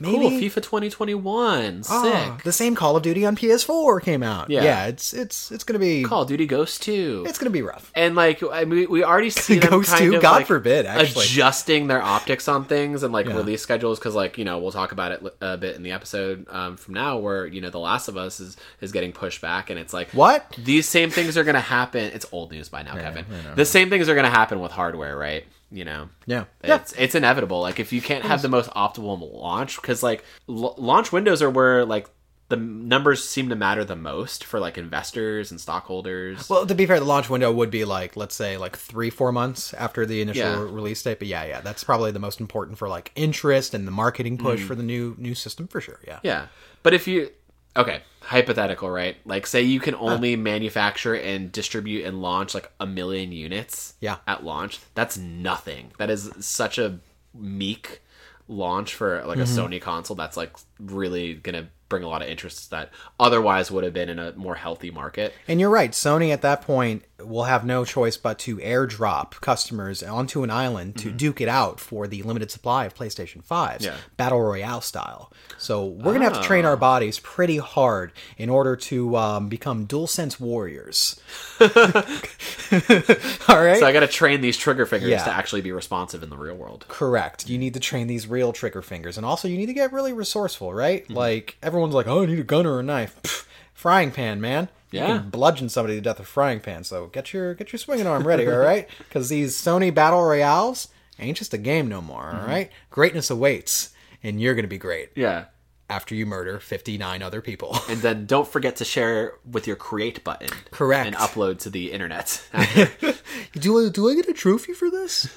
maybe 0.00 0.18
Cool, 0.18 0.30
FIFA 0.30 0.54
2021. 0.62 1.82
Sick. 1.82 1.92
Ah, 1.94 2.38
the 2.44 2.52
same 2.52 2.74
Call 2.74 2.96
of 2.96 3.02
Duty 3.02 3.24
on 3.26 3.36
PS4 3.36 4.02
came 4.02 4.22
out. 4.22 4.50
Yeah. 4.50 4.62
Yeah, 4.62 4.86
it's 4.86 5.12
it's 5.14 5.50
it's 5.50 5.64
gonna 5.64 5.78
be 5.78 6.02
Call 6.04 6.22
of 6.22 6.28
Duty 6.28 6.46
Ghost 6.46 6.82
2. 6.82 7.24
it's 7.26 7.38
gonna 7.38 7.50
be 7.50 7.62
rough. 7.62 7.90
and 7.94 8.14
like 8.14 8.42
I 8.52 8.64
mean, 8.64 8.90
we 8.90 9.04
already 9.04 9.30
see 9.30 9.58
them 9.58 9.70
Ghost 9.70 9.90
kind 9.90 10.10
2? 10.10 10.16
of 10.16 10.22
God 10.22 10.36
like, 10.36 10.46
forbid, 10.46 10.86
actually. 10.86 11.24
adjusting 11.26 11.86
their 11.86 12.02
optics 12.02 12.48
on 12.48 12.64
things 12.64 13.02
and 13.02 13.12
like 13.12 13.26
Yeah. 13.26 13.36
release 13.36 13.62
schedules 13.62 13.98
because 13.98 14.14
like 14.14 14.38
you 14.38 14.44
know 14.44 14.58
we'll 14.58 14.72
talk 14.72 14.92
about 14.92 15.12
it 15.12 15.22
a 15.40 15.56
bit 15.56 15.76
in 15.76 15.82
the 15.82 15.92
episode 15.92 16.46
um, 16.50 16.76
from 16.76 16.94
now 16.94 17.18
where 17.18 17.46
you 17.46 17.60
know 17.60 17.70
The 17.70 17.78
Last 17.80 18.08
of 18.08 18.16
Us 18.16 18.40
is 18.40 18.56
is 18.80 18.92
getting 18.92 19.12
pushed 19.12 19.40
back 19.40 19.70
and 19.70 19.78
it's 19.78 19.92
like 19.92 20.10
What? 20.10 20.56
these 20.58 20.86
same 20.88 21.10
things 21.10 21.36
are 21.36 21.44
going 21.44 21.54
to 21.54 21.60
happen. 21.60 22.04
It's 22.14 22.26
old 22.32 22.50
news 22.52 22.68
by 22.68 22.82
now, 22.82 22.94
Kevin. 22.94 23.24
The 23.54 23.64
same 23.64 23.90
things 23.90 24.08
are 24.08 24.14
going 24.14 24.24
to 24.24 24.30
happen 24.30 24.60
with 24.60 24.72
hardware, 24.72 25.16
right? 25.16 25.44
You 25.70 25.84
know. 25.84 26.08
Yeah. 26.26 26.44
Yeah. 26.64 26.76
It's 26.76 26.92
it's 26.92 27.14
inevitable. 27.14 27.60
Like 27.60 27.78
if 27.78 27.92
you 27.92 28.00
can't 28.00 28.24
have 28.24 28.42
the 28.42 28.48
most 28.48 28.70
optimal 28.70 29.32
launch, 29.34 29.80
because 29.80 30.02
like 30.02 30.24
l- 30.48 30.74
launch 30.78 31.12
windows 31.12 31.42
are 31.42 31.50
where 31.50 31.84
like 31.84 32.08
the 32.48 32.56
numbers 32.56 33.22
seem 33.28 33.50
to 33.50 33.54
matter 33.54 33.84
the 33.84 33.94
most 33.94 34.42
for 34.42 34.58
like 34.58 34.78
investors 34.78 35.50
and 35.50 35.60
stockholders. 35.60 36.48
Well, 36.48 36.64
to 36.64 36.74
be 36.74 36.86
fair, 36.86 36.98
the 36.98 37.04
launch 37.04 37.28
window 37.28 37.52
would 37.52 37.70
be 37.70 37.84
like 37.84 38.16
let's 38.16 38.34
say 38.34 38.56
like 38.56 38.76
three 38.78 39.10
four 39.10 39.32
months 39.32 39.74
after 39.74 40.06
the 40.06 40.22
initial 40.22 40.42
Yeah. 40.42 40.60
release 40.62 41.02
date. 41.02 41.18
But 41.18 41.28
yeah, 41.28 41.44
yeah, 41.44 41.60
that's 41.60 41.84
probably 41.84 42.10
the 42.12 42.18
most 42.18 42.40
important 42.40 42.78
for 42.78 42.88
like 42.88 43.12
interest 43.14 43.74
and 43.74 43.86
the 43.86 43.90
marketing 43.92 44.38
push 44.38 44.62
for 44.62 44.74
the 44.74 44.82
new 44.82 45.14
new 45.18 45.34
system 45.34 45.68
for 45.68 45.82
sure. 45.82 46.00
Yeah. 46.06 46.14
Mm. 46.16 46.20
yeah, 46.22 46.46
but 46.82 46.94
if 46.94 47.06
you 47.06 47.30
okay, 47.76 48.02
hypothetical, 48.22 48.90
right? 48.90 49.16
Like 49.24 49.46
say 49.46 49.62
you 49.62 49.80
can 49.80 49.94
only 49.94 50.36
manufacture 50.36 51.14
and 51.14 51.50
distribute 51.50 52.04
and 52.04 52.20
launch 52.20 52.54
like 52.54 52.70
a 52.80 52.86
million 52.86 53.32
units. 53.32 53.94
Yeah. 54.00 54.16
At 54.26 54.44
launch, 54.44 54.80
that's 54.94 55.16
nothing. 55.16 55.92
That 55.98 56.10
is 56.10 56.30
such 56.40 56.78
a 56.78 56.98
meek 57.34 58.00
launch 58.48 58.94
for 58.94 59.24
like 59.24 59.38
a 59.38 59.42
mm-hmm. 59.42 59.58
Sony 59.58 59.80
console. 59.80 60.16
That's 60.16 60.36
like 60.36 60.56
really 60.80 61.34
gonna 61.34 61.68
bring 61.88 62.02
a 62.02 62.08
lot 62.08 62.22
of 62.22 62.28
interest 62.28 62.70
that 62.70 62.90
otherwise 63.18 63.70
would 63.70 63.84
have 63.84 63.94
been 63.94 64.08
in 64.08 64.18
a 64.18 64.32
more 64.32 64.54
healthy 64.54 64.90
market. 64.90 65.32
And 65.46 65.60
you're 65.60 65.70
right. 65.70 65.92
Sony 65.92 66.32
at 66.32 66.42
that 66.42 66.62
point 66.62 67.04
will 67.20 67.44
have 67.44 67.64
no 67.64 67.84
choice 67.84 68.16
but 68.16 68.38
to 68.40 68.58
airdrop 68.58 69.32
customers 69.40 70.02
onto 70.02 70.42
an 70.44 70.50
island 70.50 70.96
to 70.98 71.10
duke 71.10 71.40
it 71.40 71.48
out 71.48 71.80
for 71.80 72.06
the 72.06 72.22
limited 72.22 72.50
supply 72.50 72.84
of 72.84 72.94
PlayStation 72.94 73.44
5s, 73.44 73.48
Mm-hmm. 73.78 73.84
Yeah. 73.84 73.96
battle 74.16 74.40
royale 74.40 74.80
style. 74.80 75.32
So 75.58 75.86
we're 75.86 76.12
gonna 76.12 76.24
have 76.24 76.40
to 76.40 76.46
train 76.46 76.64
our 76.64 76.74
Ah. 76.74 76.76
bodies 76.76 77.18
pretty 77.18 77.56
hard 77.58 78.12
in 78.36 78.48
order 78.48 78.76
to 78.76 79.16
um, 79.16 79.48
become 79.48 79.86
DualSense 79.86 80.38
warriors. 80.38 81.20
All 81.60 83.62
right. 83.62 83.78
So 83.78 83.86
I 83.86 83.92
got 83.92 84.00
to 84.00 84.06
train 84.06 84.40
these 84.40 84.56
trigger 84.56 84.86
fingers 84.86 85.10
Yeah. 85.10 85.24
to 85.24 85.30
actually 85.32 85.60
be 85.62 85.72
responsive 85.72 86.22
in 86.22 86.30
the 86.30 86.36
real 86.36 86.54
world. 86.54 86.84
Correct. 86.88 87.48
You 87.48 87.58
need 87.58 87.74
to 87.74 87.80
train 87.80 88.06
these 88.06 88.26
real 88.26 88.52
trigger 88.52 88.82
fingers, 88.82 89.16
and 89.16 89.26
also 89.26 89.48
you 89.48 89.56
need 89.56 89.66
to 89.66 89.72
get 89.74 89.92
really 89.92 90.12
resourceful, 90.12 90.72
right? 90.72 91.04
Mm-hmm. 91.04 91.14
Like 91.14 91.56
everyone's 91.62 91.94
like, 91.94 92.06
"Oh, 92.06 92.22
I 92.22 92.26
need 92.26 92.38
a 92.38 92.42
gun 92.44 92.66
or 92.66 92.80
a 92.80 92.82
knife." 92.82 93.20
Pff, 93.22 93.46
frying 93.78 94.10
pan, 94.10 94.40
man. 94.40 94.68
You 94.90 95.00
Yeah. 95.00 95.06
can 95.18 95.30
bludgeon 95.30 95.68
somebody 95.68 95.94
to 95.96 96.00
death 96.00 96.18
with 96.18 96.26
a 96.26 96.30
frying 96.30 96.60
pan. 96.60 96.82
So 96.82 97.06
get 97.06 97.32
your 97.32 97.54
get 97.54 97.72
your 97.72 97.78
swinging 97.78 98.06
arm 98.06 98.26
ready, 98.26 98.46
all 98.46 98.58
right? 98.58 98.88
Because 98.98 99.28
these 99.28 99.56
Sony 99.56 99.94
battle 99.94 100.22
royales 100.24 100.88
ain't 101.18 101.36
just 101.38 101.54
a 101.54 101.58
game 101.58 101.88
no 101.88 102.00
more, 102.00 102.24
Mm-hmm. 102.32 102.40
all 102.40 102.46
right? 102.46 102.70
Greatness 102.90 103.30
awaits, 103.30 103.90
and 104.22 104.40
you're 104.40 104.54
gonna 104.54 104.66
be 104.66 104.78
great 104.78 105.10
Yeah. 105.14 105.44
after 105.90 106.14
you 106.14 106.24
murder 106.26 106.58
fifty 106.58 106.98
nine 106.98 107.22
other 107.22 107.40
people. 107.40 107.76
And 107.88 108.00
then 108.02 108.26
don't 108.26 108.48
forget 108.48 108.76
to 108.76 108.84
share 108.84 109.34
with 109.50 109.66
your 109.66 109.76
create 109.76 110.24
button. 110.24 110.50
Correct. 110.70 111.06
And 111.06 111.16
upload 111.16 111.58
to 111.60 111.70
the 111.70 111.92
internet. 111.92 112.42
do 113.54 113.86
I 113.86 113.88
do 113.90 114.08
I 114.10 114.14
get 114.14 114.28
a 114.28 114.32
trophy 114.32 114.72
for 114.72 114.90
this? 114.90 115.28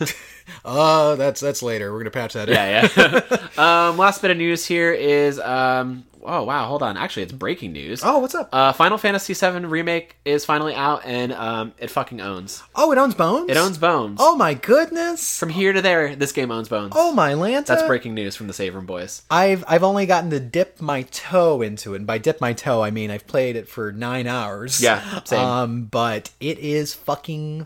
uh 0.66 1.16
that's 1.16 1.42
that's 1.42 1.62
later. 1.62 1.92
We're 1.92 2.00
gonna 2.00 2.12
patch 2.12 2.34
that 2.34 2.48
in. 2.50 2.56
Yeah, 2.56 2.88
yeah. 3.58 3.88
um, 3.90 3.98
last 3.98 4.22
bit 4.22 4.32
of 4.32 4.38
news 4.38 4.66
here 4.66 4.92
is 4.92 5.40
um, 5.40 6.06
oh 6.26 6.44
wow, 6.44 6.68
hold 6.68 6.84
on. 6.84 6.98
Actually, 6.98 7.24
it's 7.24 7.32
breaking 7.32 7.72
news. 7.74 8.02
Oh, 8.04 8.20
what's 8.20 8.36
up? 8.36 8.50
Uh, 8.52 8.74
Final 8.74 8.98
Fantasy 8.98 9.34
VII 9.34 9.66
remake 9.66 10.16
is 10.26 10.46
finally 10.46 10.74
out, 10.76 11.02
and 11.06 11.32
um, 11.34 11.74
it 11.78 11.90
fucking 11.90 12.22
owns. 12.22 12.64
oh, 12.76 12.92
it 12.92 12.98
owns 12.98 13.16
Bones. 13.16 13.50
It 13.50 13.58
owns 13.58 13.78
Bones. 13.78 14.20
Oh 14.22 14.36
my 14.36 14.54
goodness. 14.54 15.38
From 15.40 15.50
here 15.50 15.74
to 15.74 15.82
there, 15.82 16.16
this 16.16 16.32
game 16.32 16.52
owns 16.52 16.70
Bones. 16.70 16.94
oh 16.96 17.12
my 17.14 17.34
Lanta. 17.34 17.68
That's 17.68 17.84
breaking 17.84 18.14
news 18.14 18.36
from 18.36 18.48
the 18.48 18.54
Save 18.54 18.76
Room 18.76 18.86
Boys. 18.86 19.24
I've 19.30 19.64
I've 19.68 19.84
only 19.84 20.06
gotten 20.06 20.30
to 20.32 20.40
dip 20.40 20.82
my 20.82 21.04
toe 21.04 21.62
into 21.62 21.94
it. 21.94 21.98
And 21.98 22.08
by 22.08 22.18
dip 22.18 22.42
my 22.42 22.54
toe, 22.54 22.82
I 22.82 22.92
mean 22.92 23.12
I've 23.12 23.28
played 23.28 23.56
it 23.56 23.68
for 23.68 23.92
nine 23.92 24.28
hours. 24.28 24.82
Yeah, 24.82 25.24
same. 25.24 25.40
Um, 25.40 25.84
but 25.86 26.32
it 26.40 26.60
is 26.60 26.94
fucking 26.94 27.66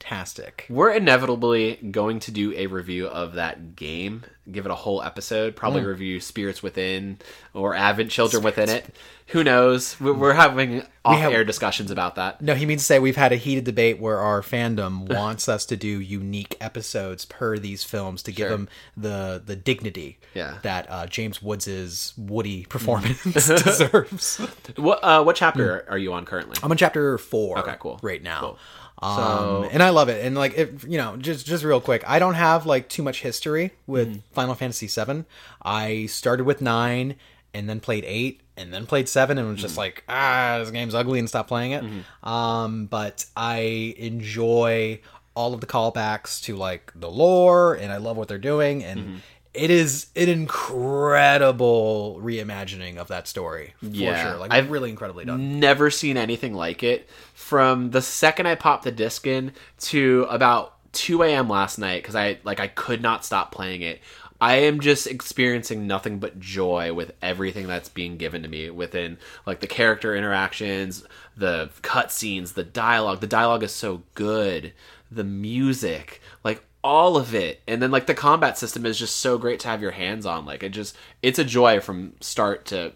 fantastic. 0.00 0.66
We're 0.68 0.92
inevitably 0.92 1.76
going 1.90 2.20
to 2.20 2.30
do 2.30 2.52
a 2.54 2.66
review 2.66 3.06
of 3.06 3.34
that 3.34 3.76
game. 3.76 4.24
Give 4.50 4.64
it 4.64 4.70
a 4.72 4.76
whole 4.76 5.02
episode. 5.02 5.56
Probably 5.56 5.82
Hmm. 5.82 5.88
review 5.88 6.20
Spirits 6.20 6.62
Within 6.62 7.18
or 7.52 7.74
Advent 7.74 8.10
Children 8.10 8.42
within 8.42 8.70
it. 8.70 8.94
Who 9.28 9.44
knows? 9.44 10.00
We- 10.00 10.10
We're 10.12 10.32
having 10.32 10.84
off-air 11.04 11.44
discussions 11.44 11.90
about 11.90 12.14
that. 12.14 12.40
No, 12.40 12.54
he 12.54 12.64
means 12.64 12.80
to 12.80 12.86
say 12.86 12.98
we've 12.98 13.16
had 13.16 13.30
a 13.30 13.36
heated 13.36 13.64
debate 13.64 14.00
where 14.00 14.18
our 14.20 14.40
fandom 14.40 15.00
wants 15.14 15.50
us 15.50 15.66
to 15.66 15.76
do 15.76 16.00
unique 16.00 16.56
episodes 16.62 17.26
per 17.26 17.58
these 17.58 17.84
films 17.84 18.22
to 18.22 18.32
give 18.32 18.44
Sure. 18.48 18.56
them 18.56 18.68
the 18.96 19.42
the 19.44 19.54
dignity 19.56 20.18
Yeah. 20.34 20.54
that 20.62 20.86
uh, 20.90 21.06
James 21.06 21.42
Woods's 21.42 22.14
Woody 22.16 22.64
performance 22.70 23.22
deserves. 23.32 24.36
What 24.76 25.00
uh, 25.04 25.22
what 25.22 25.36
chapter 25.36 25.84
are 25.90 25.98
you 25.98 26.14
on 26.14 26.24
currently? 26.24 26.56
I'm 26.62 26.70
on 26.70 26.78
chapter 26.78 27.18
four. 27.18 27.58
Okay, 27.58 27.76
cool. 27.78 27.98
Right 28.02 28.22
now. 28.22 28.40
Cool. 28.40 28.58
Um, 29.00 29.16
So- 29.16 29.68
and 29.72 29.82
I 29.82 29.90
love 29.90 30.08
it. 30.08 30.24
And 30.24 30.36
like, 30.36 30.56
if, 30.58 30.84
you 30.84 30.98
know, 30.98 31.16
just 31.16 31.46
just 31.46 31.64
real 31.64 31.80
quick, 31.80 32.02
I 32.06 32.18
don't 32.18 32.34
have 32.34 32.66
like 32.66 32.88
too 32.88 33.02
much 33.02 33.22
history 33.22 33.72
with 33.86 34.08
Mm-hmm. 34.08 34.18
Final 34.32 34.54
Fantasy 34.54 34.86
VII. 34.88 35.24
I 35.62 36.06
started 36.06 36.44
with 36.44 36.60
nine, 36.60 37.14
and 37.54 37.68
then 37.68 37.80
played 37.80 38.04
eight, 38.06 38.40
and 38.56 38.72
then 38.74 38.86
played 38.86 39.08
seven, 39.08 39.38
and 39.38 39.48
was 39.48 39.60
just 39.60 39.72
Mm-hmm. 39.74 39.78
like, 39.80 40.04
ah, 40.08 40.58
this 40.60 40.70
game's 40.70 40.94
ugly, 40.94 41.18
and 41.18 41.28
stopped 41.28 41.48
playing 41.48 41.72
it. 41.72 41.84
Um, 42.22 42.86
but 42.86 43.24
I 43.36 43.94
enjoy 43.98 45.00
all 45.34 45.54
of 45.54 45.60
the 45.60 45.66
callbacks 45.66 46.42
to 46.44 46.56
like 46.56 46.92
the 46.96 47.08
lore, 47.10 47.74
and 47.74 47.92
I 47.92 47.96
love 47.98 48.16
what 48.16 48.28
they're 48.28 48.38
doing, 48.38 48.82
and. 48.84 49.00
Mm-hmm. 49.00 49.16
It 49.54 49.70
is 49.70 50.06
an 50.14 50.28
incredible 50.28 52.20
reimagining 52.22 52.96
of 52.96 53.08
that 53.08 53.26
story, 53.26 53.74
for 53.80 53.86
Yeah. 53.86 54.22
sure. 54.30 54.38
Like, 54.38 54.52
I've- 54.52 54.68
really 54.68 54.90
incredibly 54.90 55.24
done. 55.24 55.58
Never 55.58 55.90
seen 55.90 56.16
anything 56.16 56.54
like 56.54 56.82
it. 56.82 57.08
From 57.34 57.90
the 57.90 58.02
second 58.02 58.46
I 58.46 58.54
popped 58.54 58.84
the 58.84 58.92
disc 58.92 59.26
in 59.26 59.52
to 59.80 60.26
about 60.30 60.74
2 60.92 61.22
a.m. 61.22 61.48
last 61.48 61.78
night, 61.78 62.02
because 62.02 62.14
I 62.14 62.38
like 62.44 62.60
I 62.60 62.66
could 62.68 63.02
not 63.02 63.24
stop 63.24 63.52
playing 63.52 63.82
it. 63.82 64.00
I 64.40 64.56
am 64.56 64.78
just 64.80 65.06
experiencing 65.08 65.86
nothing 65.88 66.18
but 66.20 66.38
joy 66.38 66.92
with 66.92 67.12
everything 67.20 67.66
that's 67.66 67.88
being 67.88 68.16
given 68.18 68.42
to 68.42 68.48
me 68.48 68.70
within 68.70 69.18
like 69.46 69.58
the 69.60 69.66
character 69.66 70.14
interactions, 70.14 71.02
the 71.36 71.70
cutscenes, 71.82 72.54
the 72.54 72.62
dialogue. 72.62 73.20
The 73.20 73.26
dialogue 73.26 73.64
is 73.64 73.72
so 73.74 74.02
good. 74.14 74.72
The 75.10 75.24
music, 75.24 76.20
like 76.44 76.62
all 76.84 77.16
of 77.16 77.34
it. 77.34 77.60
And 77.66 77.82
then 77.82 77.90
like 77.90 78.06
the 78.06 78.14
combat 78.14 78.56
system 78.58 78.86
is 78.86 78.98
just 78.98 79.16
so 79.16 79.38
great 79.38 79.60
to 79.60 79.68
have 79.68 79.82
your 79.82 79.90
hands 79.90 80.26
on. 80.26 80.44
Like 80.46 80.62
it 80.62 80.70
just 80.70 80.96
it's 81.22 81.38
a 81.38 81.44
joy 81.44 81.80
from 81.80 82.14
start 82.20 82.66
to 82.66 82.92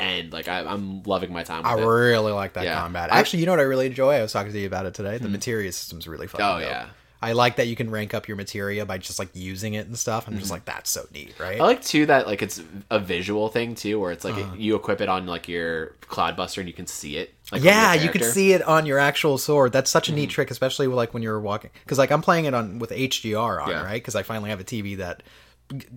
end. 0.00 0.32
Like 0.32 0.48
I, 0.48 0.60
I'm 0.60 1.02
loving 1.04 1.32
my 1.32 1.42
time 1.42 1.58
with 1.58 1.66
I 1.66 1.78
it. 1.78 1.84
really 1.86 2.32
like 2.32 2.54
that 2.54 2.64
Yeah. 2.64 2.78
combat. 2.80 3.10
Actually, 3.10 3.40
you 3.40 3.46
know 3.46 3.52
what 3.52 3.60
I 3.60 3.64
really 3.64 3.86
enjoy? 3.86 4.14
I 4.14 4.22
was 4.22 4.32
talking 4.32 4.52
to 4.52 4.58
you 4.58 4.66
about 4.66 4.86
it 4.86 4.94
today. 4.94 5.18
The 5.18 5.28
materia 5.28 5.72
system's 5.72 6.06
really 6.08 6.26
fun 6.26 6.40
Oh, 6.42 6.58
dope. 6.60 6.68
yeah. 6.68 6.86
I 7.24 7.34
like 7.34 7.54
that 7.56 7.68
you 7.68 7.76
can 7.76 7.88
rank 7.88 8.14
up 8.14 8.26
your 8.26 8.36
materia 8.36 8.84
by 8.84 8.98
just 8.98 9.20
like 9.20 9.28
using 9.32 9.74
it 9.74 9.86
and 9.86 9.96
stuff. 9.96 10.26
I'm 10.26 10.36
just 10.40 10.50
like, 10.50 10.64
that's 10.64 10.90
so 10.90 11.06
neat, 11.14 11.32
right? 11.38 11.60
I 11.60 11.62
like 11.64 11.80
too 11.80 12.04
that 12.06 12.26
like 12.26 12.42
it's 12.42 12.60
a 12.90 12.98
visual 12.98 13.48
thing 13.48 13.76
too, 13.76 14.00
where 14.00 14.10
it's 14.10 14.24
like 14.24 14.34
Uh-huh. 14.34 14.54
you 14.58 14.74
equip 14.74 15.00
it 15.00 15.08
on 15.08 15.26
like 15.26 15.46
your 15.48 15.90
Cloudbuster 16.02 16.58
and 16.58 16.66
you 16.66 16.74
can 16.74 16.88
see 16.88 17.16
it. 17.18 17.32
Like 17.52 17.62
yeah, 17.62 17.94
you 17.94 18.08
could 18.08 18.24
see 18.24 18.52
it 18.52 18.62
on 18.62 18.86
your 18.86 18.98
actual 18.98 19.36
sword. 19.38 19.72
That's 19.72 19.90
such 19.90 20.08
a 20.08 20.12
neat 20.12 20.22
Mm-hmm. 20.22 20.30
trick, 20.34 20.50
especially 20.50 20.86
like 20.86 21.12
when 21.14 21.22
you're 21.22 21.38
walking. 21.40 21.70
Because 21.84 21.98
like 21.98 22.10
I'm 22.10 22.22
playing 22.22 22.46
it 22.46 22.54
on 22.54 22.78
with 22.78 22.90
HDR 22.90 23.62
on, 23.62 23.68
Yeah. 23.70 23.82
right? 23.84 23.94
Because 24.02 24.16
I 24.16 24.22
finally 24.22 24.50
have 24.50 24.60
a 24.60 24.64
TV 24.64 24.96
that 24.96 25.22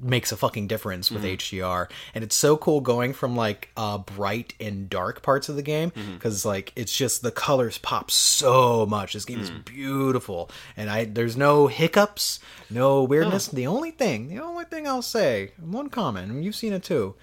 makes 0.01 0.31
a 0.31 0.37
fucking 0.37 0.67
difference 0.67 1.11
with 1.11 1.23
Mm-hmm. 1.23 1.57
HDR, 1.59 1.89
and 2.13 2.23
it's 2.23 2.35
so 2.35 2.55
cool 2.55 2.79
going 2.79 3.11
from 3.13 3.35
like 3.35 3.71
uh, 3.75 3.97
bright 3.97 4.53
and 4.59 4.89
dark 4.89 5.21
parts 5.21 5.49
of 5.49 5.55
the 5.57 5.61
game 5.61 5.91
Mm-hmm. 5.91 6.13
because 6.13 6.45
like 6.45 6.71
it's 6.77 6.95
just 6.95 7.21
the 7.23 7.31
colors 7.31 7.77
pop 7.77 8.09
so 8.11 8.85
much. 8.85 9.13
This 9.13 9.25
game 9.25 9.39
is 9.41 9.51
Mm. 9.51 9.65
beautiful, 9.65 10.49
and 10.77 10.89
I 10.89 11.05
there's 11.05 11.35
no 11.35 11.67
hiccups, 11.67 12.39
no 12.69 13.03
weirdness. 13.03 13.47
The 13.47 13.67
only 13.67 13.91
thing, 13.91 14.29
the 14.29 14.39
only 14.39 14.65
thing 14.65 14.87
I'll 14.87 15.01
say, 15.01 15.51
one 15.59 15.89
comment, 15.89 16.31
and 16.31 16.43
you've 16.45 16.55
seen 16.55 16.71
it 16.73 16.83
too, 16.83 17.15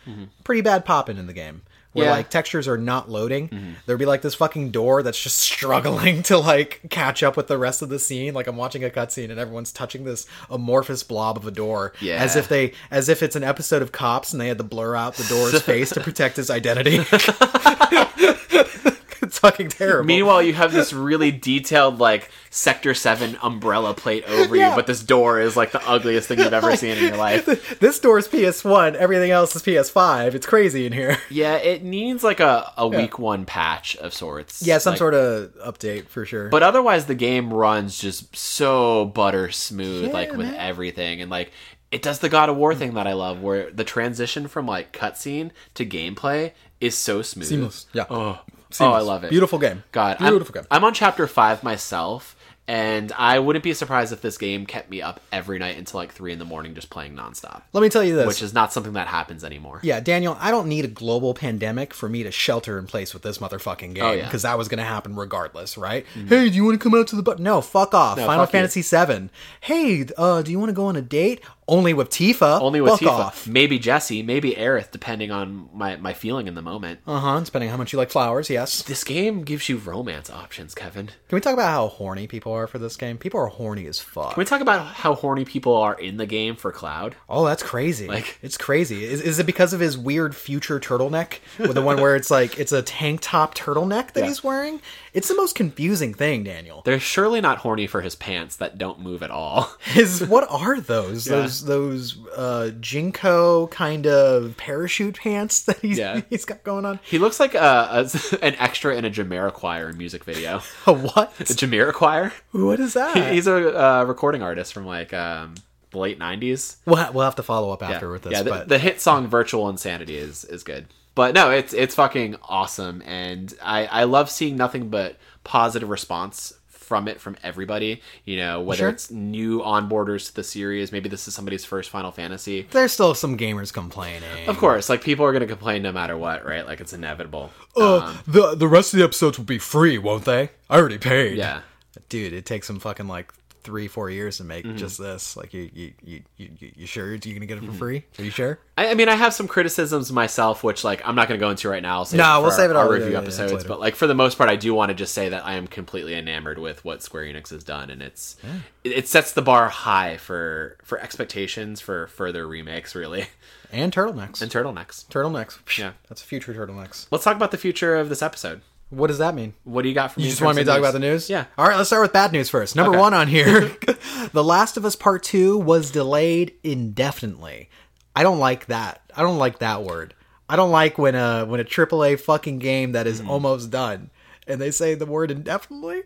pretty 0.44 0.60
bad 0.62 0.84
popping 0.84 1.16
in 1.18 1.26
the 1.26 1.32
game. 1.32 1.62
Where 1.92 2.06
Yeah. 2.06 2.12
like 2.12 2.30
textures 2.30 2.66
are 2.68 2.78
not 2.78 3.10
loading. 3.10 3.48
Mm-hmm. 3.50 3.70
There'd 3.84 3.98
be 3.98 4.06
like 4.06 4.22
this 4.22 4.34
fucking 4.34 4.70
door 4.70 5.02
that's 5.02 5.20
just 5.20 5.38
struggling 5.52 6.22
to 6.24 6.38
like 6.38 6.80
catch 6.90 7.22
up 7.22 7.36
with 7.36 7.48
the 7.48 7.58
rest 7.58 7.82
of 7.82 7.88
the 7.90 7.98
scene. 7.98 8.32
Like 8.34 8.46
I'm 8.46 8.56
watching 8.56 8.82
a 8.84 8.88
cutscene 8.90 9.30
and 9.30 9.38
everyone's 9.38 9.72
touching 9.72 10.04
this 10.04 10.26
amorphous 10.50 11.02
blob 11.02 11.36
of 11.36 11.46
a 11.46 11.50
door, 11.50 11.92
Yeah. 12.00 12.16
as 12.16 12.34
if 12.36 12.48
they, 12.48 12.72
as 12.90 13.08
if 13.08 13.22
it's 13.22 13.36
an 13.36 13.44
episode 13.44 13.82
of 13.82 13.92
Cops 13.92 14.32
and 14.32 14.40
they 14.40 14.48
had 14.48 14.58
to 14.58 14.64
blur 14.64 14.96
out 14.96 15.14
the 15.16 15.24
door's 15.24 15.60
face 15.64 15.90
to 15.90 16.00
protect 16.00 16.36
his 16.36 16.48
identity. 16.50 17.00
it's 19.32 19.38
fucking 19.38 19.68
terrible. 19.70 20.04
Meanwhile, 20.06 20.42
you 20.42 20.52
have 20.52 20.72
this 20.74 20.92
really 20.92 21.30
detailed 21.30 21.98
like 21.98 22.30
Sector 22.50 22.92
Seven 22.92 23.38
umbrella 23.42 23.94
plate 23.94 24.24
over 24.28 24.54
Yeah. 24.54 24.70
you, 24.70 24.76
but 24.76 24.86
this 24.86 25.02
door 25.02 25.40
is 25.40 25.56
like 25.56 25.72
the 25.72 25.82
ugliest 25.88 26.28
thing 26.28 26.38
you've 26.38 26.52
ever 26.52 26.76
seen 26.76 26.98
in 26.98 27.04
your 27.04 27.16
life. 27.16 27.78
this 27.80 27.98
door 27.98 28.18
is 28.18 28.28
PS1, 28.28 28.94
everything 28.94 29.30
else 29.30 29.56
is 29.56 29.62
PS5. 29.62 30.34
It's 30.34 30.44
crazy 30.44 30.84
in 30.84 30.92
here. 30.92 31.16
Yeah, 31.30 31.54
it 31.56 31.82
needs 31.82 32.22
like 32.22 32.40
a, 32.40 32.70
a 32.76 32.86
week 32.86 33.18
one 33.18 33.46
patch 33.46 33.96
of 33.96 34.12
sorts. 34.12 34.60
Yeah, 34.66 34.76
some 34.76 34.92
Like, 34.92 34.98
sort 34.98 35.14
of 35.14 35.54
update 35.64 36.08
for 36.08 36.26
sure. 36.26 36.50
But 36.50 36.62
otherwise, 36.62 37.06
the 37.06 37.14
game 37.14 37.54
runs 37.54 37.98
just 37.98 38.36
so 38.36 39.06
butter 39.06 39.50
smooth, 39.50 40.08
Yeah, 40.08 40.12
like 40.12 40.32
with 40.32 40.48
man. 40.48 40.56
everything, 40.56 41.22
and 41.22 41.30
like 41.30 41.52
it 41.90 42.02
does 42.02 42.18
the 42.18 42.28
God 42.28 42.50
of 42.50 42.56
War 42.58 42.74
thing 42.74 42.92
that 42.94 43.06
I 43.06 43.14
love, 43.14 43.40
where 43.42 43.70
the 43.70 43.84
transition 43.84 44.46
from 44.46 44.66
like 44.66 44.92
cutscene 44.92 45.52
to 45.72 45.86
gameplay 45.86 46.52
is 46.82 46.96
so 46.96 47.22
smooth. 47.22 47.48
Seamless. 47.48 47.86
Yeah. 47.92 48.04
Oh, 48.10 48.38
oh, 48.80 48.92
I 48.92 49.00
love 49.00 49.24
it. 49.24 49.30
Beautiful 49.30 49.58
game. 49.58 49.82
God, 49.92 50.16
I'm- 50.20 50.32
Beautiful 50.32 50.52
game. 50.54 50.64
I'm 50.70 50.84
on 50.84 50.94
chapter 50.94 51.26
five 51.26 51.62
myself, 51.62 52.36
and 52.68 53.12
I 53.18 53.38
wouldn't 53.40 53.62
be 53.64 53.74
surprised 53.74 54.12
if 54.12 54.22
this 54.22 54.38
game 54.38 54.66
kept 54.66 54.88
me 54.88 55.02
up 55.02 55.20
every 55.32 55.58
night 55.58 55.76
until 55.76 55.98
like 55.98 56.12
three 56.12 56.32
in 56.32 56.38
the 56.38 56.44
morning 56.44 56.74
just 56.74 56.90
playing 56.90 57.14
nonstop, 57.16 57.62
Let 57.72 57.80
me 57.82 57.88
tell 57.88 58.04
you 58.04 58.14
this. 58.14 58.26
which 58.26 58.40
is 58.40 58.54
not 58.54 58.72
something 58.72 58.92
that 58.94 59.08
happens 59.08 59.42
anymore. 59.44 59.80
Yeah, 59.82 59.98
Daniel, 60.00 60.36
I 60.40 60.50
don't 60.52 60.68
need 60.68 60.84
a 60.84 60.88
global 60.88 61.34
pandemic 61.34 61.92
for 61.92 62.08
me 62.08 62.22
to 62.22 62.30
shelter 62.30 62.78
in 62.78 62.86
place 62.86 63.12
with 63.12 63.22
this 63.24 63.38
motherfucking 63.38 63.94
game 63.94 64.04
Oh, 64.04 64.12
yeah. 64.12 64.18
Mm-hmm. 64.20 64.28
because 64.28 64.42
that 64.42 64.56
was 64.56 64.68
going 64.68 64.78
to 64.78 64.84
happen 64.84 65.16
regardless, 65.16 65.76
right? 65.76 66.06
Hey, 66.14 66.48
do 66.48 66.54
you 66.56 66.64
want 66.64 66.80
to 66.80 66.82
come 66.82 66.94
out 66.98 67.08
to 67.08 67.16
the 67.16 67.22
bu-? 67.22 67.42
No, 67.42 67.60
fuck 67.60 67.94
off. 67.94 68.16
Final 68.18 68.44
fuck 68.46 68.50
you. 68.50 68.58
Fantasy 68.58 68.82
7. 68.82 69.30
Hey, 69.60 70.06
uh, 70.16 70.42
do 70.42 70.50
you 70.52 70.58
want 70.60 70.68
to 70.70 70.74
go 70.74 70.86
on 70.86 70.94
a 70.96 71.02
date? 71.02 71.40
Only 71.68 71.94
with 71.94 72.10
Tifa. 72.10 72.60
Only 72.60 72.80
with 72.80 72.92
fuck 72.94 73.00
Tifa, 73.00 73.08
off. 73.08 73.46
maybe 73.46 73.78
Jesse, 73.78 74.22
maybe 74.22 74.50
Aerith, 74.52 74.90
depending 74.90 75.30
on 75.30 75.68
my 75.72 75.94
my 75.96 76.12
feeling 76.12 76.48
in 76.48 76.54
the 76.56 76.60
moment. 76.62 77.00
Uh-huh, 77.06 77.40
depending 77.40 77.68
on 77.68 77.72
how 77.72 77.76
much 77.78 77.92
you 77.92 77.98
like 77.98 78.10
flowers, 78.10 78.50
yes. 78.50 78.82
This 78.82 79.04
game 79.04 79.42
gives 79.44 79.68
you 79.68 79.76
romance 79.78 80.28
options, 80.28 80.74
Kevin. 80.74 81.06
Can 81.06 81.36
we 81.36 81.40
talk 81.40 81.54
about 81.54 81.70
how 81.70 81.86
horny 81.88 82.26
people 82.26 82.52
are 82.52 82.66
for 82.66 82.78
this 82.80 82.96
game? 82.96 83.16
People 83.16 83.38
are 83.40 83.46
horny 83.46 83.86
as 83.86 84.00
fuck. 84.00 84.34
Can 84.34 84.40
we 84.40 84.44
talk 84.44 84.60
about 84.60 84.84
how 84.86 85.14
horny 85.14 85.44
people 85.44 85.76
are 85.76 85.94
in 85.94 86.16
the 86.16 86.26
game 86.26 86.56
for 86.56 86.72
Cloud? 86.72 87.14
Oh, 87.28 87.44
that's 87.46 87.62
crazy. 87.62 88.08
Like- 88.08 88.38
it's 88.42 88.58
crazy. 88.58 89.04
Is, 89.04 89.20
is 89.20 89.38
it 89.38 89.46
because 89.46 89.72
of 89.72 89.78
his 89.80 89.96
weird 89.96 90.34
future 90.34 90.80
turtleneck? 90.80 91.38
With 91.58 91.74
the 91.74 91.82
one 91.82 92.00
where 92.00 92.16
it's 92.16 92.30
like 92.30 92.58
it's 92.58 92.72
a 92.72 92.82
tank 92.82 93.20
top 93.22 93.54
turtleneck 93.54 94.12
that 94.14 94.20
Yeah. 94.22 94.26
he's 94.26 94.42
wearing? 94.42 94.80
It's 95.14 95.28
the 95.28 95.36
most 95.36 95.54
confusing 95.54 96.12
thing, 96.14 96.42
Daniel. 96.42 96.82
They're 96.84 96.98
surely 96.98 97.40
not 97.40 97.58
horny 97.58 97.86
for 97.86 98.00
his 98.00 98.14
pants 98.16 98.56
that 98.56 98.78
don't 98.78 98.98
move 99.00 99.22
at 99.22 99.30
all. 99.30 99.70
His 99.84 100.26
what 100.26 100.50
are 100.50 100.80
those? 100.80 101.26
Yeah. 101.28 101.36
Those 101.42 101.51
those 101.60 102.18
uh 102.36 102.70
JNCO 102.80 103.70
kind 103.70 104.06
of 104.06 104.56
parachute 104.56 105.20
pants 105.20 105.62
that 105.62 105.78
he's 105.80 105.98
Yeah. 105.98 106.22
he's 106.30 106.44
got 106.44 106.64
going 106.64 106.84
on. 106.84 106.98
He 107.04 107.18
looks 107.18 107.38
like 107.38 107.54
a, 107.54 107.58
a 107.60 108.10
an 108.42 108.56
extra 108.58 108.96
in 108.96 109.04
a 109.04 109.10
Jamiroquai 109.10 109.96
music 109.96 110.24
video. 110.24 110.62
A 110.86 110.92
what? 110.92 111.38
A 111.40 111.44
Jamiroquai? 111.44 112.32
what 112.52 112.80
is 112.80 112.94
that? 112.94 113.32
He's 113.32 113.46
a 113.46 113.78
uh, 113.78 114.04
recording 114.04 114.42
artist 114.42 114.72
from 114.72 114.86
like 114.86 115.12
um, 115.14 115.54
the 115.90 115.98
late 115.98 116.18
'90s. 116.18 116.76
we'll, 116.86 116.96
ha- 116.96 117.10
we'll 117.12 117.24
have 117.24 117.36
to 117.36 117.42
follow 117.42 117.70
up 117.70 117.82
Yeah, 117.82 117.90
after 117.92 118.10
with 118.10 118.22
this. 118.22 118.32
yeah. 118.32 118.42
The, 118.42 118.50
but 118.50 118.68
the 118.68 118.78
hit 118.78 119.00
song 119.00 119.28
"Virtual 119.28 119.68
Insanity" 119.68 120.16
is 120.16 120.44
is 120.44 120.62
good, 120.64 120.86
but 121.14 121.34
no, 121.34 121.50
it's 121.50 121.72
it's 121.74 121.94
fucking 121.94 122.36
awesome, 122.48 123.02
and 123.06 123.52
I 123.62 123.86
I 123.86 124.04
love 124.04 124.30
seeing 124.30 124.56
nothing 124.56 124.88
but 124.88 125.16
positive 125.44 125.88
response 125.90 126.52
from 126.82 127.08
it 127.08 127.20
from 127.20 127.36
everybody. 127.42 128.02
You 128.24 128.36
know, 128.36 128.60
whether 128.60 128.80
Sure. 128.80 128.88
it's 128.88 129.10
new 129.10 129.60
onboarders 129.60 130.26
to 130.28 130.34
the 130.34 130.42
series, 130.44 130.92
maybe 130.92 131.08
this 131.08 131.26
is 131.28 131.34
somebody's 131.34 131.64
first 131.64 131.90
Final 131.90 132.10
Fantasy. 132.10 132.66
there's 132.70 132.92
still 132.92 133.14
some 133.14 133.36
gamers 133.38 133.72
complaining. 133.72 134.48
Of 134.48 134.58
course, 134.58 134.88
like 134.88 135.02
people 135.02 135.24
are 135.24 135.32
gonna 135.32 135.46
complain 135.46 135.82
no 135.82 135.92
matter 135.92 136.16
what, 136.16 136.44
right? 136.44 136.66
Like 136.66 136.80
it's 136.80 136.92
inevitable. 136.92 137.50
Uh, 137.76 137.98
Um, 137.98 138.18
the 138.26 138.54
the 138.54 138.68
rest 138.68 138.92
of 138.94 138.98
the 138.98 139.04
episodes 139.04 139.38
will 139.38 139.44
be 139.44 139.58
free, 139.58 139.98
won't 139.98 140.24
they? 140.24 140.50
I 140.68 140.78
already 140.78 140.98
paid. 140.98 141.36
yeah. 141.38 141.60
dude, 142.08 142.32
it 142.32 142.46
takes 142.46 142.66
them 142.68 142.78
fucking 142.80 143.06
like 143.08 143.32
three, 143.64 143.88
four 143.88 144.10
years 144.10 144.36
to 144.38 144.42
Mm-hmm. 144.42 144.68
make 144.68 144.76
just 144.76 144.98
this. 144.98 145.36
Like, 145.36 145.54
you, 145.54 145.70
you, 145.72 145.92
you, 146.02 146.22
you, 146.36 146.48
you- 146.76 146.86
sure 146.86 147.06
you're 147.08 147.18
gonna 147.18 147.46
get 147.46 147.58
it 147.58 147.62
Mm-hmm. 147.62 147.72
for 147.72 147.78
free? 147.78 148.04
Are 148.18 148.24
you 148.24 148.30
sure? 148.30 148.58
I, 148.76 148.88
I 148.90 148.94
mean, 148.94 149.08
I 149.08 149.14
have 149.14 149.32
some 149.34 149.46
criticisms 149.48 150.10
myself, 150.12 150.64
which 150.64 150.84
like 150.84 151.00
I'm 151.06 151.14
not 151.14 151.28
to 151.28 151.36
go 151.38 151.50
into 151.50 151.68
right 151.68 151.82
now. 151.82 152.04
No, 152.12 152.40
we'll 152.40 152.50
for 152.50 152.56
save 152.56 152.70
it 152.70 152.76
our, 152.76 152.82
all- 152.84 152.88
our 152.88 152.94
review 152.94 153.08
yeah, 153.08 153.18
yeah, 153.18 153.22
episodes. 153.22 153.52
later. 153.52 153.68
But 153.68 153.80
like 153.80 153.94
for 153.94 154.06
the 154.06 154.14
most 154.14 154.36
part, 154.38 154.50
I 154.50 154.56
do 154.56 154.74
want 154.74 154.88
to 154.90 154.94
just 154.94 155.14
say 155.14 155.28
that 155.28 155.44
I 155.46 155.54
am 155.54 155.66
completely 155.66 156.14
enamored 156.14 156.58
with 156.58 156.84
what 156.84 157.02
Square 157.02 157.24
Enix 157.24 157.50
has 157.50 157.62
done, 157.64 157.90
and 157.90 158.02
it's 158.02 158.36
it, 158.84 158.92
it 158.92 159.08
sets 159.08 159.32
the 159.32 159.42
bar 159.42 159.68
high 159.68 160.16
for 160.16 160.76
for 160.82 160.98
expectations 161.00 161.80
for 161.80 162.06
further 162.08 162.46
remakes, 162.48 162.94
really, 162.94 163.26
And 163.72 163.92
turtlenecks. 163.92 164.42
and 164.42 164.50
turtlenecks. 164.50 165.06
turtlenecks. 165.06 165.78
Yeah. 165.78 165.92
That's 166.08 166.22
a 166.22 166.26
future 166.26 166.52
turtlenecks. 166.54 167.06
Let's 167.10 167.24
talk 167.24 167.36
about 167.36 167.50
the 167.52 167.58
future 167.58 167.96
of 167.96 168.08
this 168.08 168.22
episode. 168.22 168.60
What 168.92 169.06
does 169.06 169.18
that 169.18 169.34
mean? 169.34 169.54
What 169.64 169.82
do 169.82 169.88
you 169.88 169.94
got 169.94 170.12
for 170.12 170.20
me? 170.20 170.24
You 170.26 170.30
just 170.30 170.42
want 170.42 170.56
me 170.56 170.64
to 170.64 170.68
talk 170.70 170.78
about 170.78 170.92
the 170.92 170.98
news? 170.98 171.30
Yeah. 171.30 171.46
All 171.56 171.66
right, 171.66 171.76
let's 171.76 171.88
start 171.88 172.02
with 172.02 172.12
bad 172.12 172.30
news 172.30 172.50
first. 172.50 172.76
Number 172.76 172.90
Okay. 172.92 173.00
one 173.00 173.14
on 173.14 173.26
here 173.26 173.74
The 174.32 174.44
Last 174.44 174.76
of 174.76 174.84
Us 174.84 174.96
Part 174.96 175.22
2 175.22 175.56
was 175.58 175.90
delayed 175.90 176.52
indefinitely. 176.62 177.70
I 178.14 178.22
don't 178.22 178.38
like 178.38 178.66
that. 178.66 179.00
I 179.16 179.22
don't 179.22 179.38
like 179.38 179.60
that 179.60 179.82
word. 179.82 180.12
I 180.48 180.56
don't 180.56 180.70
like 180.70 180.98
when 180.98 181.14
a 181.14 181.46
when 181.46 181.60
a 181.60 181.64
AAA 181.64 182.20
fucking 182.20 182.58
game 182.58 182.92
that 182.92 183.06
is 183.06 183.20
Hmm. 183.20 183.30
almost 183.30 183.70
done 183.70 184.10
and 184.46 184.60
they 184.60 184.70
say 184.70 184.94
the 184.94 185.06
word 185.06 185.30
indefinitely. 185.30 186.02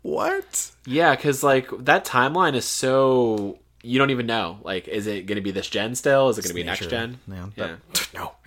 What? 0.00 0.70
Yeah, 0.86 1.14
because 1.14 1.42
like 1.42 1.68
that 1.80 2.06
timeline 2.06 2.54
is 2.54 2.64
so 2.64 3.58
you 3.82 3.98
don't 3.98 4.10
even 4.10 4.26
know. 4.26 4.58
Like, 4.62 4.88
is 4.88 5.06
it 5.06 5.26
going 5.26 5.36
to 5.36 5.42
be 5.42 5.50
this 5.50 5.68
gen 5.68 5.94
still? 5.94 6.28
Is 6.28 6.38
it 6.38 6.42
going 6.42 6.50
to 6.50 6.54
be 6.54 6.62
next 6.62 6.88
gen? 6.88 7.18
Yeah. 7.26 7.46
yeah. 7.56 7.76
no. 8.14 8.32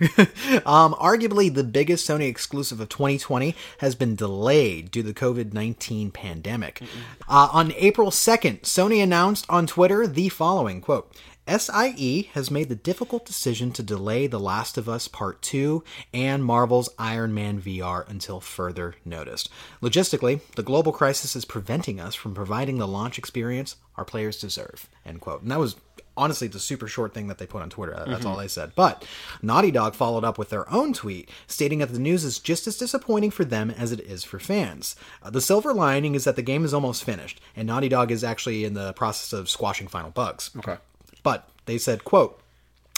um, 0.66 0.94
arguably, 0.94 1.52
the 1.52 1.64
biggest 1.64 2.08
Sony 2.08 2.28
exclusive 2.28 2.80
of 2.80 2.88
2020 2.88 3.54
has 3.78 3.94
been 3.94 4.14
delayed 4.14 4.90
due 4.90 5.02
to 5.02 5.08
the 5.08 5.14
COVID 5.14 5.52
19 5.52 6.10
pandemic. 6.10 6.82
Uh, 7.28 7.48
on 7.52 7.72
April 7.72 8.10
2nd, 8.10 8.60
Sony 8.62 9.02
announced 9.02 9.46
on 9.48 9.66
Twitter 9.66 10.06
the 10.06 10.28
following 10.28 10.80
quote. 10.80 11.12
SIE 11.46 12.30
has 12.32 12.50
made 12.50 12.68
the 12.68 12.74
difficult 12.74 13.26
decision 13.26 13.70
to 13.72 13.82
delay 13.82 14.26
The 14.26 14.40
Last 14.40 14.78
of 14.78 14.88
Us 14.88 15.08
Part 15.08 15.42
2 15.42 15.84
and 16.14 16.44
Marvel's 16.44 16.88
Iron 16.98 17.34
Man 17.34 17.60
VR 17.60 18.08
until 18.08 18.40
further 18.40 18.94
notice. 19.04 19.48
Logistically, 19.82 20.40
the 20.56 20.62
global 20.62 20.92
crisis 20.92 21.36
is 21.36 21.44
preventing 21.44 22.00
us 22.00 22.14
from 22.14 22.34
providing 22.34 22.78
the 22.78 22.88
launch 22.88 23.18
experience 23.18 23.76
our 23.96 24.04
players 24.04 24.40
deserve. 24.40 24.88
End 25.04 25.20
quote. 25.20 25.42
And 25.42 25.50
that 25.50 25.58
was 25.58 25.76
honestly 26.16 26.48
the 26.48 26.60
super 26.60 26.86
short 26.86 27.12
thing 27.12 27.26
that 27.26 27.38
they 27.38 27.46
put 27.46 27.62
on 27.62 27.70
Twitter. 27.70 28.02
That's 28.06 28.24
all 28.24 28.36
they 28.36 28.48
said. 28.48 28.72
But 28.74 29.06
Naughty 29.42 29.70
Dog 29.70 29.94
followed 29.94 30.24
up 30.24 30.38
with 30.38 30.50
their 30.50 30.70
own 30.72 30.92
tweet 30.92 31.28
stating 31.46 31.80
that 31.80 31.92
the 31.92 31.98
news 31.98 32.24
is 32.24 32.38
just 32.38 32.66
as 32.66 32.78
disappointing 32.78 33.30
for 33.30 33.44
them 33.44 33.70
as 33.70 33.92
it 33.92 34.00
is 34.00 34.24
for 34.24 34.38
fans. 34.38 34.96
Uh, 35.22 35.30
the 35.30 35.40
silver 35.40 35.74
lining 35.74 36.14
is 36.14 36.24
that 36.24 36.36
the 36.36 36.42
game 36.42 36.64
is 36.64 36.72
almost 36.72 37.04
finished, 37.04 37.40
and 37.56 37.66
Naughty 37.66 37.88
Dog 37.88 38.10
is 38.10 38.24
actually 38.24 38.64
in 38.64 38.74
the 38.74 38.92
process 38.94 39.32
of 39.32 39.50
squashing 39.50 39.88
final 39.88 40.10
bugs. 40.10 40.50
Okay. 40.56 40.76
But 41.24 41.48
they 41.66 41.78
said, 41.78 42.04
quote, 42.04 42.40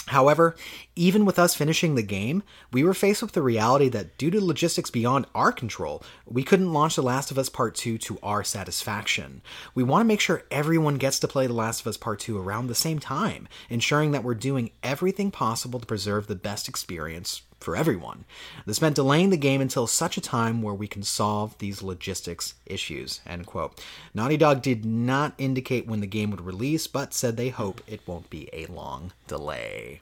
However, 0.07 0.55
even 0.95 1.25
with 1.25 1.37
us 1.37 1.53
finishing 1.53 1.95
the 1.95 2.01
game, 2.01 2.41
we 2.71 2.81
were 2.81 2.93
faced 2.93 3.21
with 3.21 3.33
the 3.33 3.41
reality 3.41 3.89
that 3.89 4.17
due 4.17 4.31
to 4.31 4.43
logistics 4.43 4.89
beyond 4.89 5.25
our 5.35 5.51
control, 5.51 6.01
we 6.25 6.43
couldn't 6.43 6.71
launch 6.71 6.95
The 6.95 7.03
Last 7.03 7.29
of 7.29 7.37
Us 7.37 7.49
Part 7.49 7.75
2 7.75 7.97
to 7.97 8.19
our 8.23 8.41
satisfaction. 8.41 9.41
We 9.75 9.83
want 9.83 10.01
to 10.01 10.07
make 10.07 10.21
sure 10.21 10.45
everyone 10.49 10.95
gets 10.95 11.19
to 11.19 11.27
play 11.27 11.45
The 11.45 11.53
Last 11.53 11.81
of 11.81 11.87
Us 11.87 11.97
Part 11.97 12.19
2 12.19 12.39
around 12.39 12.67
the 12.67 12.75
same 12.75 12.99
time, 12.99 13.49
ensuring 13.69 14.11
that 14.11 14.23
we're 14.23 14.33
doing 14.33 14.71
everything 14.81 15.29
possible 15.29 15.79
to 15.79 15.85
preserve 15.85 16.27
the 16.27 16.35
best 16.35 16.69
experience 16.69 17.41
for 17.59 17.75
everyone. 17.75 18.25
This 18.65 18.81
meant 18.81 18.95
delaying 18.95 19.29
the 19.29 19.37
game 19.37 19.61
until 19.61 19.87
such 19.87 20.17
a 20.17 20.21
time 20.21 20.61
where 20.61 20.73
we 20.73 20.87
can 20.87 21.03
solve 21.03 21.57
these 21.57 21.81
logistics 21.81 22.53
issues. 22.65 23.21
End 23.25 23.45
quote. 23.45 23.83
Naughty 24.13 24.37
Dog 24.37 24.61
did 24.61 24.85
not 24.85 25.33
indicate 25.37 25.87
when 25.87 25.99
the 26.01 26.07
game 26.07 26.31
would 26.31 26.41
release, 26.41 26.87
but 26.87 27.13
said 27.13 27.35
they 27.37 27.49
hope 27.49 27.81
it 27.87 28.01
won't 28.05 28.29
be 28.29 28.49
a 28.53 28.65
long 28.67 29.11
delay. 29.27 30.01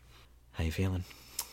How 0.53 0.63
you 0.63 0.71
feeling? 0.71 1.03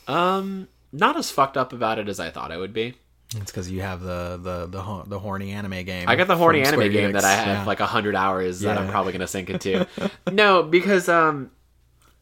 Um, 0.09 0.69
not 0.93 1.17
as 1.17 1.31
fucked 1.31 1.57
up 1.57 1.73
about 1.73 1.99
it 1.99 2.09
as 2.09 2.19
I 2.21 2.31
thought 2.31 2.53
I 2.53 2.57
would 2.57 2.73
be. 2.73 2.95
It's 3.35 3.51
because 3.51 3.71
you 3.71 3.81
have 3.81 4.03
the 4.03 4.39
the 4.43 4.67
the, 4.67 5.03
the 5.07 5.19
horny 5.19 5.53
anime 5.53 5.85
game. 5.85 6.07
I 6.09 6.17
got 6.17 6.27
the 6.27 6.37
horny 6.37 6.61
anime 6.61 6.73
Square 6.75 6.89
game 6.91 7.11
Enix. 7.11 7.13
that 7.15 7.25
I 7.25 7.33
have 7.33 7.47
Yeah. 7.59 7.65
like 7.65 7.81
a 7.81 7.87
hundred 7.87 8.15
hours 8.15 8.61
that 8.61 8.77
I'm 8.77 8.89
probably 8.91 9.13
gonna 9.13 9.27
sink 9.27 9.49
into. 9.49 9.87
no, 10.31 10.63
because 10.63 11.09
um, 11.09 11.51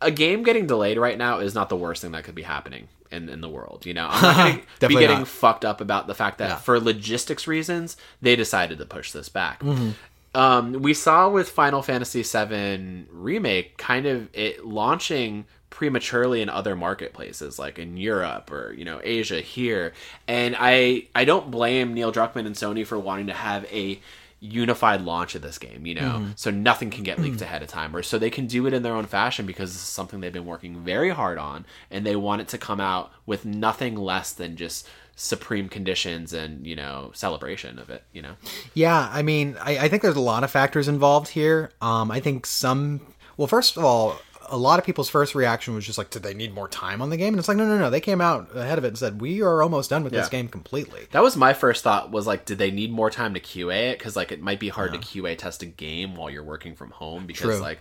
a 0.00 0.12
game 0.12 0.44
getting 0.44 0.68
delayed 0.68 0.98
right 0.98 1.18
now 1.18 1.40
is 1.40 1.52
not 1.52 1.68
the 1.68 1.76
worst 1.76 2.02
thing 2.02 2.12
that 2.12 2.22
could 2.22 2.36
be 2.36 2.42
happening 2.42 2.86
in, 3.11 3.28
in 3.28 3.40
the 3.40 3.48
world. 3.48 3.86
You 3.86 3.94
know, 3.94 4.08
I'm 4.11 4.22
not 4.56 4.61
gonna 4.80 4.94
be 4.94 5.00
getting 5.00 5.18
not. 5.18 5.28
fucked 5.28 5.64
up 5.64 5.80
about 5.80 6.06
the 6.06 6.14
fact 6.14 6.38
that 6.38 6.48
Yeah. 6.50 6.56
for 6.56 6.78
logistics 6.80 7.46
reasons 7.46 7.96
they 8.22 8.36
decided 8.36 8.78
to 8.78 8.86
push 8.86 9.12
this 9.12 9.28
back. 9.28 9.61
Mm-hmm. 9.61 9.90
Um, 10.32 10.72
we 10.74 10.94
saw 10.94 11.28
with 11.28 11.48
Final 11.48 11.82
Fantasy 11.82 12.22
VII 12.22 13.06
remake 13.11 13.76
kind 13.78 14.06
of 14.06 14.28
it 14.32 14.64
launching 14.64 15.44
prematurely 15.70 16.40
in 16.42 16.48
other 16.48 16.74
marketplaces 16.76 17.58
like 17.58 17.78
in 17.78 17.96
Europe 17.96 18.50
or 18.50 18.72
you 18.72 18.84
know 18.84 19.00
Asia 19.04 19.40
here 19.40 19.92
and 20.28 20.56
I 20.58 21.06
I 21.14 21.24
don't 21.24 21.50
blame 21.50 21.94
Neil 21.94 22.12
Druckmann 22.12 22.46
and 22.46 22.54
Sony 22.56 22.84
for 22.86 22.98
wanting 22.98 23.28
to 23.28 23.32
have 23.32 23.64
a 23.72 24.00
unified 24.41 25.03
launch 25.03 25.34
of 25.34 25.43
this 25.43 25.59
game 25.59 25.86
you 25.86 25.95
know 25.95 26.26
so 26.34 26.51
nothing 26.51 26.91
can 26.91 27.05
get 27.05 27.18
leaked 27.18 27.43
ahead 27.43 27.62
of 27.62 27.68
time 27.68 27.95
or 27.95 28.03
so 28.03 28.18
they 28.18 28.30
can 28.30 28.47
do 28.47 28.66
it 28.66 28.72
in 28.72 28.82
their 28.82 28.95
own 28.95 29.05
fashion 29.05 29.45
because 29.45 29.72
this 29.72 29.82
is 29.82 29.88
something 29.88 30.20
they've 30.20 30.32
been 30.32 30.47
working 30.47 30.82
very 30.82 31.11
hard 31.11 31.36
on 31.36 31.66
and 31.91 32.07
they 32.07 32.16
want 32.16 32.41
it 32.41 32.49
to 32.49 32.57
come 32.57 32.80
out 32.80 33.12
with 33.26 33.45
nothing 33.45 33.95
less 33.97 34.32
than 34.32 34.57
just 34.57 34.88
supreme 35.14 35.68
conditions 35.68 36.32
and 36.32 36.66
you 36.66 36.74
know 36.74 37.11
celebration 37.12 37.78
of 37.78 37.91
it 37.91 38.03
you 38.12 38.22
know 38.22 38.34
Yeah, 38.74 39.11
I 39.12 39.22
mean, 39.22 39.57
I, 39.61 39.78
I 39.78 39.88
think 39.88 40.03
there's 40.03 40.16
a 40.16 40.20
lot 40.20 40.45
of 40.45 40.51
factors 40.51 40.88
involved 40.88 41.28
here. 41.28 41.70
Um, 41.80 42.11
I 42.11 42.20
think 42.20 42.47
some. 42.47 43.01
Well, 43.36 43.49
first 43.49 43.76
of 43.76 43.84
all, 43.84 44.18
a 44.51 44.57
lot 44.57 44.78
of 44.78 44.84
people's 44.84 45.09
first 45.09 45.34
reaction 45.34 45.74
was 45.74 45.86
just 45.86 45.98
like, 45.98 46.11
"Did 46.11 46.22
they 46.22 46.34
need 46.34 46.53
more 46.53 46.68
time 46.68 47.01
on 47.01 47.11
the 47.11 47.16
game?" 47.16 47.34
And 47.34 47.38
it's 47.38 47.48
like, 47.48 47.57
no, 47.57 47.66
no, 47.66 47.78
no. 47.78 47.90
They 47.90 48.01
came 48.01 48.20
out 48.20 48.55
ahead 48.55 48.78
of 48.78 48.84
it 48.84 48.88
and 48.88 48.98
said, 48.98 49.20
"We 49.20 49.42
are 49.42 49.62
almost 49.62 49.90
done 49.90 50.05
with 50.05 50.12
this 50.12 50.28
game 50.28 50.48
completely." 50.48 51.07
That 51.12 51.22
was 51.22 51.36
my 51.36 51.55
first 51.55 51.84
thought. 51.84 52.11
Was 52.11 52.26
like, 52.26 52.44
did 52.44 52.59
they 52.59 52.70
need 52.70 52.90
more 52.90 53.11
time 53.11 53.34
to 53.34 53.40
QA 53.40 53.92
it? 53.92 53.98
Because 53.98 54.16
like, 54.16 54.32
it 54.32 54.42
might 54.42 54.61
be 54.61 54.68
hard 54.68 54.92
to 54.92 54.98
QA 54.98 55.36
test 55.36 55.62
a 55.62 55.66
game 55.66 56.16
while 56.16 56.30
you're 56.30 56.44
working 56.44 56.74
from 56.74 56.90
home. 56.90 57.26
Because 57.26 57.57
True. 57.57 57.59
like, 57.59 57.80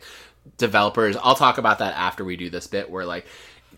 developers. 0.57 1.17
I'll 1.17 1.35
talk 1.35 1.57
about 1.57 1.79
that 1.79 1.95
after 1.95 2.23
we 2.23 2.35
do 2.35 2.49
this 2.49 2.67
bit. 2.67 2.89
Where 2.89 3.05
like, 3.05 3.25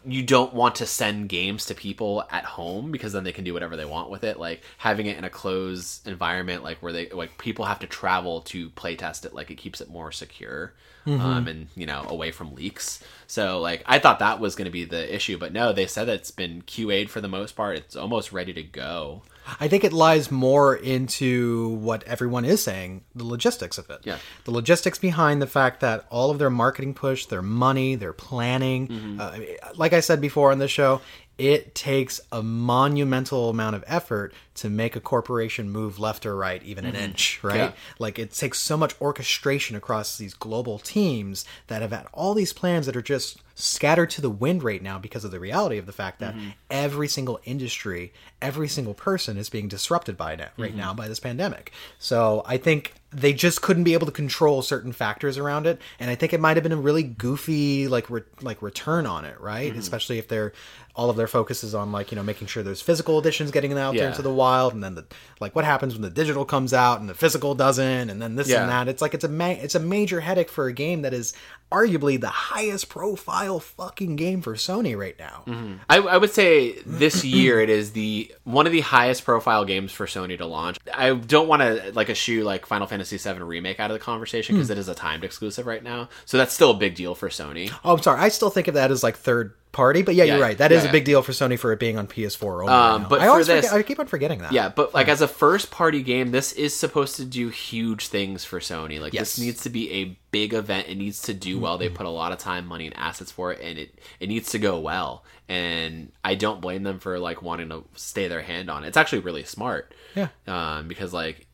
you 0.05 0.23
don't 0.23 0.53
want 0.53 0.75
to 0.75 0.85
send 0.85 1.29
games 1.29 1.65
to 1.65 1.75
people 1.75 2.23
at 2.31 2.43
home 2.43 2.91
because 2.91 3.13
then 3.13 3.23
they 3.23 3.31
can 3.31 3.43
do 3.43 3.53
whatever 3.53 3.75
they 3.75 3.85
want 3.85 4.09
with 4.09 4.23
it. 4.23 4.39
Like 4.39 4.63
having 4.77 5.05
it 5.05 5.17
in 5.17 5.23
a 5.23 5.29
closed 5.29 6.07
environment, 6.07 6.63
like 6.63 6.79
where 6.79 6.93
they 6.93 7.09
like 7.09 7.37
people 7.37 7.65
have 7.65 7.79
to 7.79 7.87
travel 7.87 8.41
to 8.41 8.69
play 8.71 8.95
test 8.95 9.25
it. 9.25 9.33
Like 9.33 9.51
it 9.51 9.55
keeps 9.55 9.81
it 9.81 9.89
more 9.89 10.11
secure. 10.11 10.73
Um, 11.07 11.47
and 11.47 11.67
you 11.75 11.87
know 11.87 12.05
away 12.07 12.29
from 12.29 12.53
leaks 12.53 13.03
so 13.25 13.59
like 13.59 13.81
i 13.87 13.97
thought 13.97 14.19
that 14.19 14.39
was 14.39 14.53
going 14.53 14.65
to 14.65 14.71
be 14.71 14.85
the 14.85 15.13
issue 15.13 15.35
but 15.35 15.51
no 15.51 15.73
they 15.73 15.87
said 15.87 16.05
that 16.05 16.17
it's 16.17 16.29
been 16.29 16.61
qa'd 16.61 17.09
for 17.09 17.21
the 17.21 17.27
most 17.27 17.55
part 17.55 17.75
it's 17.75 17.95
almost 17.95 18.31
ready 18.31 18.53
to 18.53 18.61
go 18.61 19.23
I 19.59 19.67
think 19.67 19.83
it 19.83 19.91
lies 19.93 20.31
more 20.31 20.75
into 20.75 21.69
what 21.69 22.03
everyone 22.03 22.45
is 22.45 22.63
saying, 22.63 23.03
the 23.15 23.23
logistics 23.25 23.77
of 23.77 23.89
it. 23.89 23.99
Yeah. 24.03 24.17
The 24.45 24.51
logistics 24.51 24.99
behind 24.99 25.41
the 25.41 25.47
fact 25.47 25.79
that 25.81 26.05
all 26.09 26.31
of 26.31 26.39
their 26.39 26.49
marketing 26.49 26.93
push, 26.93 27.25
their 27.25 27.41
money, 27.41 27.95
their 27.95 28.13
planning, 28.13 28.87
Mm-hmm. 28.87 29.19
uh, 29.21 29.37
like 29.75 29.93
I 29.93 29.99
said 29.99 30.21
before 30.21 30.51
on 30.51 30.59
this 30.59 30.71
show, 30.71 31.01
it 31.37 31.73
takes 31.73 32.21
a 32.31 32.43
monumental 32.43 33.49
amount 33.49 33.75
of 33.75 33.83
effort 33.87 34.33
to 34.61 34.69
make 34.69 34.95
a 34.95 34.99
corporation 34.99 35.69
move 35.69 35.99
left 35.99 36.25
or 36.25 36.35
right, 36.35 36.63
even 36.63 36.85
an 36.85 36.95
inch, 36.95 37.39
right? 37.43 37.53
Mm-hmm. 37.53 37.61
Yeah. 37.63 37.71
Like 37.99 38.17
it 38.17 38.31
takes 38.31 38.59
so 38.59 38.77
much 38.77 38.95
orchestration 39.01 39.75
across 39.75 40.17
these 40.17 40.33
global 40.33 40.79
teams 40.79 41.45
that 41.67 41.81
have 41.81 41.91
had 41.91 42.07
all 42.13 42.33
these 42.33 42.53
plans 42.53 42.85
that 42.85 42.95
are 42.95 43.01
just 43.01 43.41
scattered 43.55 44.09
to 44.09 44.21
the 44.21 44.29
wind 44.29 44.63
right 44.63 44.81
now 44.81 44.97
because 44.97 45.23
of 45.23 45.29
the 45.31 45.39
reality 45.39 45.77
of 45.77 45.85
the 45.85 45.91
fact 45.91 46.19
that 46.19 46.33
Mm-hmm. 46.35 46.49
every 46.69 47.07
single 47.07 47.39
industry, 47.43 48.13
every 48.41 48.67
single 48.67 48.93
person 48.93 49.37
is 49.37 49.49
being 49.49 49.67
disrupted 49.67 50.17
by 50.17 50.33
it 50.33 50.39
Mm-hmm. 50.39 50.61
right 50.61 50.75
now 50.75 50.93
by 50.93 51.07
this 51.07 51.19
pandemic. 51.19 51.71
So 51.99 52.43
I 52.45 52.57
think 52.57 52.93
they 53.13 53.33
just 53.33 53.61
couldn't 53.61 53.83
be 53.83 53.93
able 53.93 54.05
to 54.05 54.11
control 54.11 54.61
certain 54.61 54.93
factors 54.93 55.37
around 55.37 55.67
it, 55.67 55.81
and 55.99 56.09
I 56.09 56.15
think 56.15 56.31
it 56.33 56.39
might 56.39 56.55
have 56.55 56.63
been 56.63 56.71
a 56.71 56.77
really 56.77 57.03
goofy 57.03 57.87
like 57.89 58.09
re- 58.09 58.21
like 58.41 58.61
return 58.61 59.05
on 59.05 59.25
it, 59.25 59.39
right? 59.41 59.69
Mm-hmm. 59.71 59.79
Especially 59.79 60.17
if 60.17 60.29
they're 60.29 60.53
all 60.95 61.09
of 61.09 61.15
their 61.17 61.27
focus 61.27 61.63
is 61.63 61.73
on 61.75 61.91
like 61.91 62.11
you 62.11 62.15
know 62.17 62.23
making 62.23 62.47
sure 62.47 62.63
there's 62.63 62.81
physical 62.81 63.17
editions 63.19 63.51
getting 63.51 63.71
out 63.73 63.93
there 63.93 64.03
Yeah. 64.03 64.09
into 64.09 64.21
the 64.21 64.33
wild, 64.33 64.50
and 64.51 64.83
then 64.83 64.95
the 64.95 65.05
like 65.39 65.55
what 65.55 65.65
happens 65.65 65.93
when 65.93 66.01
the 66.01 66.09
digital 66.09 66.45
comes 66.45 66.73
out 66.73 66.99
and 66.99 67.09
the 67.09 67.13
physical 67.13 67.55
doesn't, 67.55 68.09
and 68.09 68.21
then 68.21 68.35
this 68.35 68.49
Yeah. 68.49 68.61
and 68.61 68.69
that. 68.69 68.87
It's 68.87 69.01
like 69.01 69.13
it's 69.13 69.23
a 69.23 69.29
ma- 69.29 69.47
it's 69.49 69.75
a 69.75 69.79
major 69.79 70.21
headache 70.21 70.49
for 70.49 70.67
a 70.67 70.73
game 70.73 71.01
that 71.01 71.13
is 71.13 71.33
arguably 71.71 72.19
the 72.19 72.27
highest 72.27 72.89
profile 72.89 73.59
fucking 73.59 74.17
game 74.17 74.41
for 74.41 74.55
Sony 74.55 74.97
right 74.97 75.17
now. 75.17 75.43
Mm-hmm. 75.47 75.75
I, 75.89 75.97
I 75.97 76.17
would 76.17 76.31
say 76.31 76.81
this 76.85 77.23
year 77.25 77.61
it 77.61 77.69
is 77.69 77.93
the 77.93 78.33
one 78.43 78.65
of 78.65 78.71
the 78.71 78.81
highest 78.81 79.23
profile 79.23 79.65
games 79.65 79.91
for 79.91 80.05
Sony 80.05 80.37
to 80.37 80.45
launch. 80.45 80.77
I 80.93 81.13
don't 81.13 81.47
want 81.47 81.61
to 81.61 81.91
like 81.93 82.09
eschew 82.09 82.43
like 82.43 82.65
Final 82.65 82.87
Fantasy 82.87 83.17
VII 83.17 83.39
remake 83.39 83.79
out 83.79 83.89
of 83.89 83.95
the 83.95 84.03
conversation 84.03 84.55
because 84.55 84.67
hmm. 84.67 84.73
it 84.73 84.77
is 84.77 84.87
a 84.87 84.95
timed 84.95 85.23
exclusive 85.23 85.65
right 85.65 85.83
now, 85.83 86.09
so 86.25 86.37
that's 86.37 86.53
still 86.53 86.71
a 86.71 86.75
big 86.75 86.95
deal 86.95 87.15
for 87.15 87.29
Sony. 87.29 87.71
Oh, 87.83 87.93
I'm 87.93 88.01
sorry. 88.01 88.19
I 88.19 88.29
still 88.29 88.49
think 88.49 88.67
of 88.67 88.73
that 88.75 88.91
as 88.91 89.03
like 89.03 89.17
third 89.17 89.53
party. 89.71 90.01
But 90.01 90.15
yeah, 90.15 90.23
Yeah, 90.25 90.33
you're 90.35 90.41
right. 90.43 90.57
That 90.57 90.71
is 90.71 90.83
yeah, 90.83 90.89
a 90.89 90.91
big 90.91 91.05
deal 91.05 91.21
for 91.21 91.31
Sony 91.31 91.57
for 91.57 91.71
it 91.71 91.79
being 91.79 91.97
on 91.97 92.07
PS4 92.07 92.61
only. 92.63 92.73
Um, 92.73 93.07
but 93.09 93.21
I 93.21 93.25
for 93.25 93.31
always 93.31 93.47
this- 93.47 93.65
forget, 93.67 93.79
I 93.79 93.83
keep 93.83 93.99
on 93.99 94.07
forgetting 94.07 94.39
that. 94.39 94.51
Yeah, 94.51 94.69
but 94.69 94.93
like 94.93 95.07
as 95.07 95.21
a 95.21 95.27
first 95.27 95.71
party 95.71 96.01
game, 96.03 96.31
this 96.31 96.53
is 96.53 96.75
supposed 96.75 97.15
to 97.17 97.25
do 97.25 97.49
huge 97.49 98.07
things 98.07 98.43
for 98.45 98.59
Sony. 98.59 98.99
Like 98.99 99.13
Yes. 99.13 99.35
this 99.35 99.39
needs 99.45 99.63
to 99.63 99.69
be 99.69 99.91
a 99.91 100.17
big 100.31 100.53
event. 100.53 100.87
It 100.89 100.95
needs 100.95 101.21
to 101.23 101.33
do 101.33 101.59
well. 101.59 101.77
They 101.77 101.89
put 101.89 102.05
a 102.05 102.09
lot 102.09 102.31
of 102.31 102.37
time, 102.37 102.65
money, 102.67 102.85
and 102.87 102.95
assets 102.97 103.31
for 103.31 103.51
it, 103.51 103.59
and 103.61 103.77
it 103.79 103.99
it 104.19 104.27
needs 104.29 104.51
to 104.51 104.59
go 104.59 104.79
well. 104.79 105.23
And 105.49 106.11
I 106.23 106.35
don't 106.35 106.61
blame 106.61 106.83
them 106.83 106.99
for 106.99 107.19
like 107.19 107.41
wanting 107.41 107.69
to 107.69 107.83
stay 107.95 108.27
their 108.27 108.41
hand 108.41 108.69
on 108.69 108.83
it. 108.83 108.87
It's 108.87 108.97
actually 108.97 109.19
really 109.19 109.43
smart. 109.43 109.93
Yeah. 110.15 110.29
Um, 110.47 110.87
because 110.87 111.13
like 111.13 111.47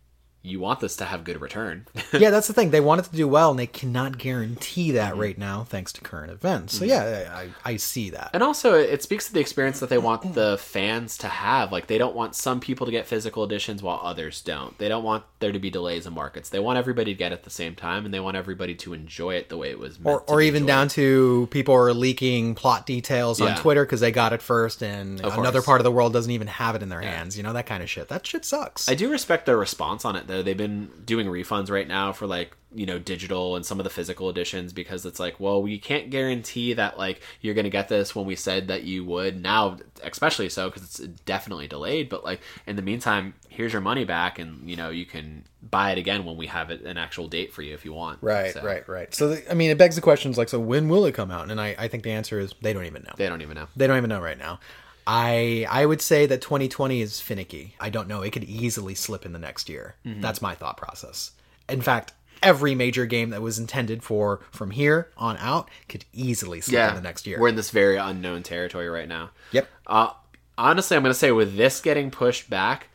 you 0.48 0.60
want 0.60 0.80
this 0.80 0.96
to 0.98 1.06
have 1.06 1.24
good 1.24 1.42
return. 1.42 1.86
yeah, 2.14 2.30
that's 2.30 2.48
the 2.48 2.54
thing. 2.54 2.72
They 2.72 2.80
want 2.82 3.00
it 3.02 3.04
to 3.10 3.16
do 3.16 3.28
well, 3.28 3.52
and 3.52 3.60
they 3.60 3.68
cannot 3.68 4.18
guarantee 4.18 4.92
that 4.92 5.12
Mm-hmm. 5.14 5.22
right 5.22 5.38
now, 5.38 5.64
thanks 5.64 5.92
to 5.94 6.02
current 6.02 6.32
events. 6.32 6.78
So 6.78 6.86
yeah, 6.86 7.32
I, 7.34 7.50
I 7.74 7.78
see 7.78 8.10
that. 8.12 8.32
And 8.34 8.44
also, 8.44 8.74
it 8.74 9.02
speaks 9.04 9.28
to 9.28 9.34
the 9.34 9.40
experience 9.40 9.80
that 9.80 9.90
they 9.90 9.98
want 9.98 10.34
the 10.34 10.58
fans 10.58 11.18
to 11.20 11.28
have. 11.28 11.72
Like, 11.72 11.88
they 11.88 11.98
don't 11.98 12.16
want 12.16 12.36
some 12.36 12.60
people 12.60 12.86
to 12.86 12.92
get 12.92 13.08
physical 13.08 13.44
editions 13.44 13.82
while 13.84 14.00
others 14.04 14.42
don't. 14.42 14.78
They 14.78 14.90
don't 14.90 15.04
want 15.04 15.24
there 15.40 15.52
to 15.52 15.60
be 15.60 15.70
delays 15.70 16.06
in 16.08 16.14
markets. 16.14 16.50
They 16.50 16.60
want 16.60 16.78
everybody 16.78 17.14
to 17.14 17.18
get 17.18 17.32
it 17.32 17.36
at 17.36 17.44
the 17.44 17.50
same 17.50 17.76
time, 17.76 18.06
and 18.06 18.14
they 18.14 18.20
want 18.20 18.38
everybody 18.38 18.76
to 18.76 18.94
enjoy 18.94 19.36
it 19.36 19.50
the 19.50 19.58
way 19.58 19.70
it 19.70 19.80
was 19.80 20.00
meant 20.00 20.08
or, 20.14 20.22
or 20.28 20.42
even 20.42 20.64
enjoyed. 20.64 20.68
down 20.68 20.88
to 20.90 21.48
people 21.52 21.74
are 21.76 21.94
leaking 21.94 22.56
plot 22.56 22.86
details 22.86 23.40
on 23.42 23.50
Yeah. 23.50 23.56
Twitter 23.56 23.86
because 23.86 24.00
they 24.00 24.12
got 24.12 24.34
it 24.34 24.42
first, 24.42 24.82
and 24.82 25.22
Of 25.22 25.38
another 25.38 25.60
course. 25.60 25.66
part 25.66 25.82
of 25.82 25.84
the 25.84 25.92
world 25.92 26.14
doesn't 26.14 26.32
even 26.32 26.48
have 26.48 26.76
it 26.76 26.82
in 26.84 26.90
their 26.90 27.02
hands. 27.02 27.38
You 27.38 27.44
know 27.44 27.54
that 27.54 27.66
kind 27.66 27.84
of 27.84 27.90
shit. 27.90 28.08
That 28.10 28.26
shit 28.26 28.46
sucks. 28.46 28.90
I 28.90 28.96
do 28.96 29.10
respect 29.12 29.46
their 29.46 29.58
response 29.58 30.06
on 30.06 30.16
it, 30.16 30.28
though. 30.28 30.37
They've 30.42 30.58
been 30.58 30.90
doing 31.06 31.28
refunds 31.28 31.70
right 31.70 31.88
now 31.88 32.12
for 32.14 32.28
like 32.28 32.56
you 32.74 32.86
know 32.86 33.00
digital 33.00 33.56
and 33.56 33.66
some 33.66 33.80
of 33.80 33.86
the 33.86 33.90
physical 33.90 34.30
editions 34.30 34.74
because 34.74 35.06
it's 35.06 35.20
like, 35.20 35.40
well, 35.40 35.62
we 35.62 35.80
can't 35.80 36.10
guarantee 36.10 36.74
that 36.74 36.98
like 36.98 37.22
you're 37.42 37.54
gonna 37.54 37.70
get 37.70 37.88
this 37.88 38.16
when 38.16 38.26
we 38.26 38.36
said 38.36 38.68
that 38.68 38.84
you 38.84 39.06
would. 39.06 39.42
Now, 39.42 39.78
especially 40.04 40.50
so 40.50 40.70
because 40.70 40.84
it's 40.84 40.98
definitely 41.24 41.68
delayed. 41.68 42.10
But 42.10 42.24
like 42.24 42.42
in 42.66 42.76
the 42.76 42.82
meantime, 42.82 43.34
here's 43.50 43.74
your 43.74 43.82
money 43.82 44.06
back, 44.06 44.40
and 44.40 44.70
you 44.70 44.76
know 44.76 44.90
you 44.90 45.06
can 45.06 45.46
buy 45.70 45.92
it 45.92 45.98
again 45.98 46.26
when 46.26 46.38
we 46.38 46.48
have 46.48 46.70
it 46.70 46.82
an 46.82 46.98
actual 46.98 47.28
date 47.28 47.54
for 47.54 47.62
you 47.62 47.74
if 47.74 47.84
you 47.84 47.94
want. 47.94 48.20
right, 48.22 48.54
So, 48.54 48.64
right, 48.64 48.88
right. 48.88 49.14
So 49.14 49.30
the, 49.30 49.52
I 49.52 49.54
mean, 49.54 49.70
it 49.72 49.78
begs 49.78 49.96
the 49.96 50.02
questions 50.02 50.38
like, 50.38 50.50
so 50.50 50.60
when 50.60 50.88
will 50.88 51.06
it 51.06 51.14
come 51.14 51.32
out? 51.32 51.50
And 51.50 51.60
I, 51.60 51.76
I 51.78 51.88
think 51.88 52.04
the 52.04 52.12
answer 52.12 52.40
is 52.40 52.54
they 52.62 52.74
don't 52.74 52.86
even 52.86 53.04
know. 53.04 53.14
They 53.18 53.28
don't 53.28 53.42
even 53.42 53.56
know. 53.56 53.68
They 53.76 53.88
don't 53.88 53.98
even 53.98 54.10
know 54.10 54.22
right 54.22 54.38
now. 54.38 54.60
I 55.08 55.66
I 55.70 55.86
would 55.86 56.02
say 56.02 56.26
that 56.26 56.42
2020 56.42 57.02
is 57.02 57.20
finicky. 57.22 57.76
I 57.80 57.90
don't 57.90 58.08
know. 58.10 58.22
It 58.22 58.32
could 58.32 58.44
easily 58.44 58.94
slip 58.94 59.26
in 59.26 59.32
the 59.32 59.40
next 59.40 59.70
year. 59.70 59.96
Mm-hmm. 60.06 60.20
That's 60.22 60.42
my 60.42 60.54
thought 60.54 60.76
process. 60.78 61.32
In 61.70 61.82
fact, 61.82 62.12
every 62.44 62.76
major 62.76 63.06
game 63.06 63.30
that 63.32 63.42
was 63.42 63.58
intended 63.58 64.04
for 64.04 64.42
from 64.52 64.72
here 64.72 65.10
on 65.18 65.38
out 65.38 65.70
could 65.90 66.04
easily 66.14 66.60
slip 66.62 66.74
Yeah, 66.76 66.90
in 66.90 66.96
the 66.96 67.02
next 67.02 67.26
year. 67.26 67.40
We're 67.40 67.48
in 67.50 67.56
this 67.56 67.72
very 67.72 67.96
unknown 67.98 68.44
territory 68.44 68.90
right 68.90 69.08
now. 69.08 69.32
Yep. 69.54 69.68
Uh, 69.88 70.10
honestly, 70.58 70.98
I'm 70.98 71.04
going 71.04 71.14
to 71.14 71.18
say 71.18 71.32
with 71.32 71.56
this 71.56 71.80
getting 71.82 72.12
pushed 72.12 72.50
back, 72.50 72.88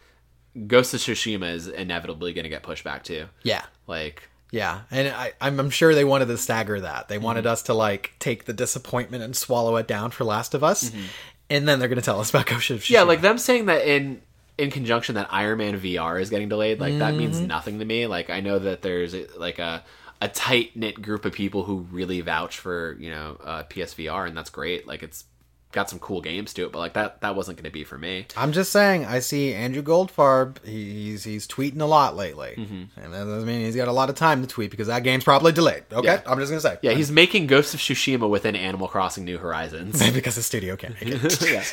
Ghost 0.66 0.92
of 0.94 1.00
Tsushima 1.00 1.52
is 1.54 1.66
inevitably 1.66 2.34
going 2.34 2.44
to 2.44 2.50
get 2.50 2.62
pushed 2.62 2.84
back 2.84 3.04
too. 3.04 3.26
Yeah. 3.42 3.64
Like, 3.86 4.28
Yeah, 4.52 4.82
and 4.90 5.08
I, 5.08 5.32
I'm, 5.40 5.58
I'm 5.58 5.70
sure 5.70 5.94
they 5.94 6.04
wanted 6.04 6.26
to 6.26 6.36
stagger 6.38 6.78
that. 6.80 7.08
They 7.08 7.16
Mm-hmm. 7.16 7.24
wanted 7.24 7.46
us 7.46 7.62
to 7.64 7.74
like 7.74 8.12
take 8.18 8.44
the 8.44 8.52
disappointment 8.52 9.22
and 9.24 9.34
swallow 9.34 9.76
it 9.76 9.88
down 9.88 10.10
for 10.12 10.24
Last 10.24 10.54
of 10.54 10.62
Us, 10.62 10.90
Mm-hmm. 10.90 11.04
And 11.52 11.68
then 11.68 11.78
they're 11.78 11.88
going 11.88 11.98
to 12.00 12.04
tell 12.04 12.20
us 12.20 12.30
about 12.30 12.46
Ghost 12.52 12.70
of 12.70 12.80
Tsushima. 12.80 12.90
yeah, 12.90 13.02
like 13.02 13.20
them 13.20 13.38
saying 13.38 13.66
that 13.66 13.86
in 13.86 14.20
in 14.58 14.70
conjunction 14.70 15.14
that 15.14 15.28
Iron 15.30 15.58
Man 15.58 15.80
VR 15.80 16.20
is 16.20 16.30
getting 16.30 16.48
delayed, 16.48 16.78
like 16.80 16.98
that 16.98 17.14
means 17.14 17.38
Mm-hmm. 17.38 17.46
nothing 17.46 17.78
to 17.78 17.84
me. 17.84 18.06
Like 18.06 18.30
I 18.30 18.40
know 18.40 18.58
that 18.58 18.82
there's 18.82 19.14
like 19.36 19.58
a 19.58 19.82
a 20.20 20.28
tight 20.28 20.76
knit 20.76 21.00
group 21.02 21.24
of 21.24 21.32
people 21.32 21.64
who 21.64 21.86
really 21.90 22.20
vouch 22.20 22.58
for 22.58 22.96
you 23.00 23.10
know 23.10 23.38
uh, 23.42 23.62
PSVR, 23.64 24.26
and 24.28 24.36
that's 24.36 24.50
great. 24.50 24.86
Like 24.86 25.02
it's 25.02 25.24
got 25.72 25.90
some 25.90 25.98
cool 25.98 26.20
games 26.20 26.52
to 26.54 26.64
it, 26.66 26.72
but 26.72 26.78
like 26.78 26.92
that 26.94 27.20
that 27.22 27.34
wasn't 27.34 27.56
going 27.56 27.64
to 27.64 27.70
be 27.72 27.82
for 27.84 27.98
me. 27.98 28.26
I'm 28.36 28.52
just 28.52 28.70
saying. 28.72 29.04
I 29.06 29.18
see 29.18 29.52
Andrew 29.54 29.82
Goldfarb. 29.82 30.64
He's 30.64 31.24
he's 31.24 31.46
tweeting 31.48 31.80
a 31.80 31.86
lot 31.86 32.14
lately, 32.16 32.54
and 32.56 32.88
that 32.96 33.24
doesn't 33.24 33.46
mean 33.46 33.62
he's 33.64 33.76
got 33.76 33.88
a 33.88 33.92
lot 33.92 34.08
of 34.10 34.14
time 34.16 34.42
to 34.42 34.46
tweet 34.46 34.70
because 34.70 34.86
that 34.86 35.02
game's 35.02 35.24
probably 35.24 35.52
delayed. 35.52 35.84
Okay, 35.92 36.06
Yeah. 36.06 36.20
I'm 36.26 36.38
just 36.38 36.50
gonna 36.50 36.60
say. 36.60 36.78
Yeah, 36.82 36.92
he's 36.92 37.10
making 37.10 37.46
Ghost 37.48 37.74
of 37.74 37.80
Tsushima 37.80 38.28
within 38.28 38.54
Animal 38.54 38.86
Crossing 38.88 39.24
New 39.24 39.38
Horizons. 39.38 39.98
because 40.12 40.36
the 40.36 40.42
studio 40.42 40.76
can't 40.76 40.94
make 40.94 41.14
it. 41.24 41.42
yeah. 41.50 41.64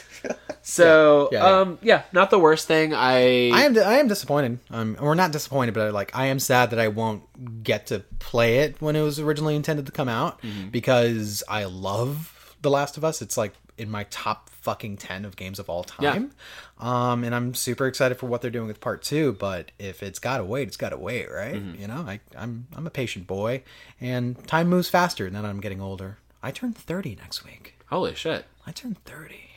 So, 0.61 1.29
Yeah, 1.31 1.39
yeah. 1.39 1.59
um, 1.61 1.79
yeah, 1.81 2.03
not 2.11 2.29
the 2.29 2.37
worst 2.37 2.67
thing. 2.67 2.93
I, 2.93 3.49
I 3.49 3.63
am 3.63 3.77
I 3.77 3.97
am 3.99 4.07
disappointed. 4.07 4.59
Um, 4.69 4.97
or 4.99 5.15
not 5.15 5.31
disappointed, 5.31 5.73
but 5.73 5.93
like 5.93 6.11
I 6.15 6.27
am 6.27 6.37
sad 6.39 6.71
that 6.71 6.79
I 6.79 6.89
won't 6.89 7.63
get 7.63 7.87
to 7.87 7.99
play 8.19 8.59
it 8.59 8.79
when 8.81 8.95
it 8.95 9.01
was 9.01 9.19
originally 9.19 9.55
intended 9.55 9.85
to 9.87 9.91
come 9.91 10.09
out 10.09 10.41
Mm-hmm. 10.41 10.69
because 10.69 11.43
I 11.47 11.63
love 11.63 12.55
The 12.61 12.69
Last 12.69 12.97
of 12.97 13.03
Us. 13.05 13.21
It's 13.21 13.37
like 13.37 13.53
in 13.79 13.89
my 13.89 14.03
top 14.09 14.49
fucking 14.49 14.97
ten 14.97 15.25
of 15.25 15.35
games 15.35 15.57
of 15.59 15.69
all 15.69 15.83
time. 15.83 16.31
Um, 16.79 17.23
and 17.23 17.33
I'm 17.33 17.53
super 17.53 17.87
excited 17.87 18.17
for 18.17 18.27
what 18.27 18.41
they're 18.41 18.51
doing 18.51 18.67
with 18.67 18.79
part 18.81 19.01
two. 19.01 19.33
But 19.33 19.71
if 19.79 20.03
it's 20.03 20.19
gotta 20.19 20.43
wait, 20.43 20.67
it's 20.67 20.77
gotta 20.77 20.97
wait, 20.97 21.31
right? 21.31 21.55
Mm-hmm. 21.55 21.81
You 21.81 21.87
know, 21.87 22.05
I, 22.07 22.19
I'm 22.37 22.67
I'm 22.75 22.85
a 22.85 22.89
patient 22.91 23.25
boy, 23.27 23.63
and 23.99 24.45
time 24.47 24.67
moves 24.67 24.89
faster. 24.89 25.25
And 25.25 25.35
then 25.35 25.45
I'm 25.45 25.59
getting 25.61 25.81
older. 25.81 26.17
I 26.43 26.51
turn 26.51 26.73
thirty 26.73 27.15
next 27.15 27.43
week. 27.45 27.75
holy 27.87 28.15
shit. 28.15 28.45
I 28.67 28.71
turn 28.71 28.95
thirty. 29.05 29.49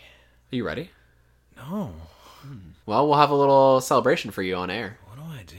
Are 0.52 0.56
you 0.56 0.64
ready? 0.64 0.90
No, 1.56 1.92
Well, 2.86 3.08
we'll 3.08 3.18
have 3.18 3.30
a 3.30 3.34
little 3.36 3.80
celebration 3.80 4.30
for 4.30 4.42
you 4.42 4.56
on 4.56 4.68
air. 4.70 4.98
what 5.06 5.16
do 5.16 5.22
I 5.22 5.42
do? 5.44 5.56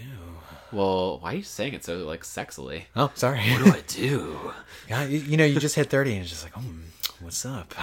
Well, 0.72 1.20
why 1.20 1.34
are 1.34 1.36
you 1.38 1.44
saying 1.44 1.74
it 1.76 1.84
so 1.86 1.98
like 2.00 2.24
sexily? 2.24 2.84
Oh, 2.96 3.12
sorry. 3.16 3.40
What 3.52 3.64
do 3.66 3.72
I 3.72 3.82
do? 3.88 4.52
Yeah, 4.90 5.06
you, 5.06 5.20
you 5.20 5.38
know, 5.38 5.46
you 5.46 5.60
just 5.62 5.76
hit 5.76 5.90
30 5.90 6.12
and 6.12 6.22
it's 6.22 6.30
just 6.30 6.44
like, 6.44 6.52
oh, 6.58 6.64
what's 7.22 7.46
up? 7.46 7.74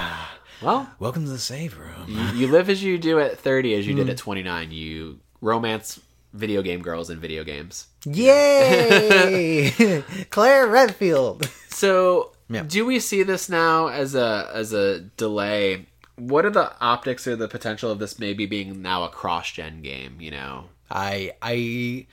Well, 0.62 0.90
Welcome 0.98 1.24
to 1.24 1.30
the 1.30 1.38
save 1.38 1.78
room. 1.78 2.04
you, 2.06 2.40
you 2.40 2.46
live 2.48 2.68
as 2.68 2.82
you 2.82 2.98
do 2.98 3.18
at 3.18 3.38
30 3.38 3.74
as 3.76 3.86
you 3.86 3.94
did 3.94 4.06
hmm. 4.06 4.10
at 4.10 4.18
29. 4.18 4.70
You 4.70 5.18
romance 5.40 5.98
video 6.34 6.60
game 6.60 6.82
girls 6.82 7.08
in 7.08 7.18
video 7.18 7.44
games. 7.44 7.86
Yay! 8.04 9.70
Claire 10.30 10.66
Redfield. 10.66 11.48
So, 11.68 12.32
Yeah. 12.50 12.64
do 12.64 12.84
we 12.84 13.00
see 13.00 13.22
this 13.22 13.48
now 13.48 13.86
as 13.88 14.14
a 14.14 14.50
as 14.52 14.74
a 14.74 15.00
delay? 15.00 15.86
What 16.16 16.44
are 16.44 16.50
the 16.50 16.72
optics 16.78 17.26
or 17.26 17.36
the 17.36 17.48
potential 17.48 17.90
of 17.90 17.98
this 17.98 18.18
maybe 18.18 18.44
being 18.44 18.82
now 18.82 19.04
a 19.04 19.08
cross-gen 19.08 19.80
game, 19.80 20.20
you 20.20 20.30
know? 20.30 20.64
I 20.90 21.32
I 21.40 22.06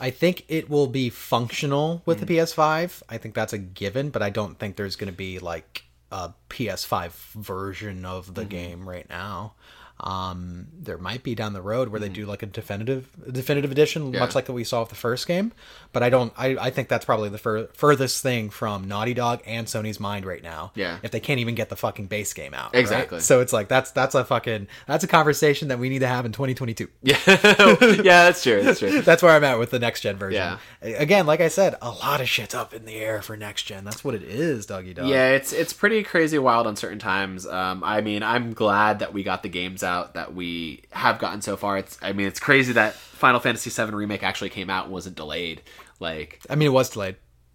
I 0.00 0.08
think 0.08 0.46
it 0.48 0.70
will 0.70 0.86
be 0.86 1.10
functional 1.10 2.00
with 2.06 2.20
the 2.20 2.26
hmm. 2.26 2.40
PS5. 2.40 3.02
I 3.10 3.18
think 3.18 3.34
that's 3.34 3.52
a 3.52 3.58
given, 3.58 4.08
but 4.08 4.22
I 4.22 4.30
don't 4.30 4.58
think 4.58 4.76
there's 4.76 4.96
going 4.96 5.12
to 5.12 5.16
be 5.16 5.38
like 5.38 5.84
a 6.10 6.34
PS5 6.48 7.10
version 7.34 8.04
of 8.04 8.34
the 8.34 8.42
mm-hmm. 8.42 8.50
game 8.50 8.88
right 8.88 9.08
now. 9.08 9.54
Um, 10.02 10.68
there 10.78 10.98
might 10.98 11.22
be 11.22 11.34
down 11.34 11.52
the 11.52 11.60
road 11.62 11.88
where 11.88 12.00
they 12.00 12.08
do 12.08 12.24
like 12.26 12.42
a 12.42 12.46
definitive 12.46 13.08
definitive 13.30 13.70
edition, 13.70 14.12
much 14.12 14.34
like 14.34 14.46
that 14.46 14.52
we 14.52 14.64
saw 14.64 14.80
with 14.80 14.88
the 14.88 14.94
first 14.94 15.26
game. 15.26 15.52
But 15.92 16.02
I 16.02 16.08
don't. 16.10 16.32
I, 16.38 16.56
I 16.58 16.70
think 16.70 16.88
that's 16.88 17.04
probably 17.04 17.28
the 17.28 17.38
fur- 17.38 17.68
furthest 17.74 18.22
thing 18.22 18.48
from 18.50 18.88
Naughty 18.88 19.12
Dog 19.12 19.42
and 19.44 19.66
Sony's 19.66 20.00
mind 20.00 20.24
right 20.24 20.42
now. 20.42 20.72
Yeah. 20.74 20.98
If 21.02 21.10
they 21.10 21.20
can't 21.20 21.40
even 21.40 21.54
get 21.54 21.68
the 21.68 21.76
fucking 21.76 22.06
base 22.06 22.32
game 22.32 22.54
out. 22.54 22.72
right? 22.72 22.80
Exactly. 22.80 23.20
So 23.20 23.40
it's 23.40 23.52
like 23.52 23.68
that's 23.68 23.90
that's 23.90 24.14
a 24.14 24.24
fucking 24.24 24.68
that's 24.86 25.04
a 25.04 25.08
conversation 25.08 25.68
that 25.68 25.78
we 25.78 25.88
need 25.88 25.98
to 26.00 26.06
have 26.08 26.24
in 26.24 26.32
2022. 26.32 26.88
Yeah, 27.02 27.16
yeah, 27.26 28.02
that's 28.02 28.42
true. 28.42 28.62
That's 28.62 28.78
true. 28.78 29.00
That's 29.10 29.22
where 29.22 29.32
I'm 29.34 29.42
at 29.44 29.58
with 29.58 29.70
the 29.70 29.78
next 29.78 30.02
gen 30.02 30.16
version. 30.16 30.56
Yeah. 30.82 30.88
Again, 30.98 31.26
like 31.26 31.40
I 31.40 31.48
said, 31.48 31.74
a 31.82 31.90
lot 31.90 32.20
of 32.20 32.28
shit's 32.28 32.54
up 32.54 32.72
in 32.72 32.84
the 32.84 32.94
air 32.94 33.20
for 33.22 33.36
next 33.36 33.64
gen. 33.64 33.84
That's 33.84 34.04
what 34.04 34.14
it 34.14 34.22
is, 34.22 34.66
doggy 34.66 34.94
dog. 34.94 35.08
Yeah, 35.08 35.30
it's 35.30 35.52
it's 35.52 35.72
pretty 35.72 36.02
crazy 36.04 36.38
wild 36.38 36.66
on 36.66 36.76
certain 36.76 36.98
times. 37.00 37.46
Um, 37.46 37.82
I 37.84 38.00
mean, 38.00 38.22
I'm 38.22 38.52
glad 38.52 39.00
that 39.00 39.12
we 39.12 39.22
got 39.24 39.42
the 39.42 39.48
games 39.48 39.82
out 39.82 39.89
that 40.14 40.34
we 40.34 40.82
have 40.90 41.18
gotten 41.18 41.42
so 41.42 41.56
far. 41.56 41.78
It's 41.78 41.98
I 42.02 42.12
mean, 42.12 42.26
it's 42.26 42.40
crazy 42.40 42.72
that 42.74 42.94
Final 42.94 43.40
Fantasy 43.40 43.70
VII 43.70 43.92
remake 43.92 44.22
actually 44.22 44.50
came 44.50 44.70
out 44.70 44.84
and 44.84 44.92
wasn't 44.92 45.16
delayed. 45.16 45.62
Like, 45.98 46.40
I 46.48 46.54
mean, 46.54 46.66
it 46.66 46.72
was 46.72 46.90
delayed. 46.90 47.16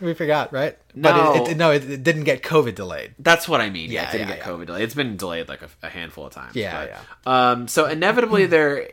we 0.00 0.14
forgot, 0.14 0.52
right? 0.52 0.78
No. 0.94 1.12
but 1.12 1.36
it, 1.36 1.52
it, 1.52 1.56
no, 1.56 1.72
it, 1.72 1.90
it 1.90 2.02
didn't 2.02 2.24
get 2.24 2.42
COVID 2.42 2.74
delayed. 2.74 3.14
that's 3.18 3.48
what 3.48 3.60
I 3.60 3.70
mean. 3.70 3.90
Yeah, 3.90 4.02
Yeah, 4.02 4.08
it 4.08 4.12
didn't 4.12 4.28
yeah, 4.28 4.36
get 4.36 4.46
yeah. 4.46 4.52
COVID 4.52 4.66
delayed. 4.66 4.82
It's 4.82 4.94
been 4.94 5.16
delayed 5.16 5.48
like 5.48 5.62
a, 5.62 5.68
a 5.82 5.88
handful 5.88 6.26
of 6.26 6.32
times. 6.32 6.54
Yeah, 6.54 6.86
but, 6.86 6.90
yeah. 6.90 7.50
Um, 7.50 7.68
so 7.68 7.86
inevitably 7.86 8.46
there 8.46 8.90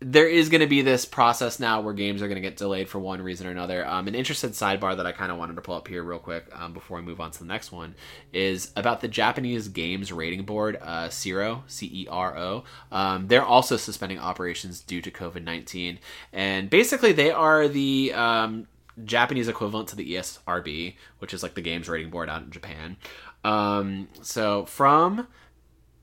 there 0.00 0.28
is 0.28 0.50
going 0.50 0.60
to 0.60 0.66
be 0.66 0.82
this 0.82 1.06
process 1.06 1.58
now 1.58 1.80
where 1.80 1.94
games 1.94 2.20
are 2.20 2.28
going 2.28 2.36
to 2.36 2.42
get 2.42 2.58
delayed 2.58 2.88
for 2.88 2.98
one 2.98 3.22
reason 3.22 3.46
or 3.46 3.50
another. 3.50 3.86
Um, 3.86 4.08
an 4.08 4.14
interested 4.14 4.52
sidebar 4.52 4.94
that 4.96 5.06
I 5.06 5.12
kind 5.12 5.32
of 5.32 5.38
wanted 5.38 5.56
to 5.56 5.62
pull 5.62 5.74
up 5.74 5.88
here 5.88 6.02
real 6.02 6.18
quick 6.18 6.46
um, 6.52 6.74
before 6.74 6.98
we 6.98 7.02
move 7.02 7.18
on 7.18 7.30
to 7.30 7.38
the 7.38 7.46
next 7.46 7.72
one 7.72 7.94
is 8.30 8.72
about 8.76 9.00
the 9.00 9.08
Japanese 9.08 9.68
Games 9.68 10.12
Rating 10.12 10.44
Board, 10.44 10.78
uh, 10.82 11.08
CERO, 11.08 11.62
C 11.66 11.86
E 11.86 12.08
R 12.10 12.36
O. 12.36 12.64
Um, 12.92 13.26
they're 13.28 13.44
also 13.44 13.78
suspending 13.78 14.18
operations 14.18 14.80
due 14.80 15.00
to 15.00 15.10
COVID 15.10 15.42
19. 15.42 15.98
And 16.32 16.68
basically, 16.68 17.12
they 17.12 17.30
are 17.30 17.68
the. 17.68 18.12
Um, 18.12 18.68
Japanese 19.04 19.46
equivalent 19.46 19.90
to 19.90 19.96
the 19.96 20.14
ESRB, 20.14 20.94
which 21.18 21.34
is 21.34 21.42
like 21.42 21.54
the 21.54 21.60
games 21.60 21.86
rating 21.86 22.08
board 22.08 22.30
out 22.30 22.44
in 22.44 22.50
Japan. 22.50 22.96
Um, 23.44 24.08
so 24.22 24.64
from 24.64 25.28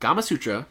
Gamasutra, 0.00 0.66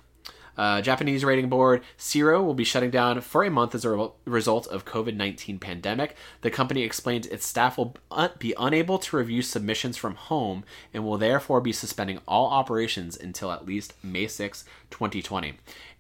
Uh, 0.58 0.82
Japanese 0.82 1.24
rating 1.26 1.49
board 1.49 1.82
CERO 1.97 2.43
will 2.43 2.54
be 2.54 2.64
shutting 2.64 2.91
down 2.91 3.20
for 3.22 3.43
a 3.43 3.49
month 3.49 3.74
as 3.74 3.86
a 3.86 3.89
re- 3.89 4.10
result 4.26 4.68
of 4.68 4.86
COVID 4.86 5.16
nineteen 5.16 5.58
pandemic. 5.60 6.16
The 6.41 6.51
company 6.51 6.84
explained 6.84 7.26
its 7.28 7.45
staff 7.45 7.78
will 7.78 7.95
un- 8.12 8.32
be 8.38 8.54
unable 8.60 8.99
to 8.99 9.18
review 9.18 9.41
submissions 9.41 9.97
from 9.97 10.16
home 10.16 10.64
and 10.93 11.04
will 11.04 11.18
therefore 11.18 11.62
be 11.62 11.72
suspending 11.72 12.20
all 12.28 12.47
operations 12.51 13.18
until 13.18 13.51
at 13.51 13.66
least 13.66 13.93
May 14.04 14.28
6, 14.28 14.64
2020. 14.91 15.54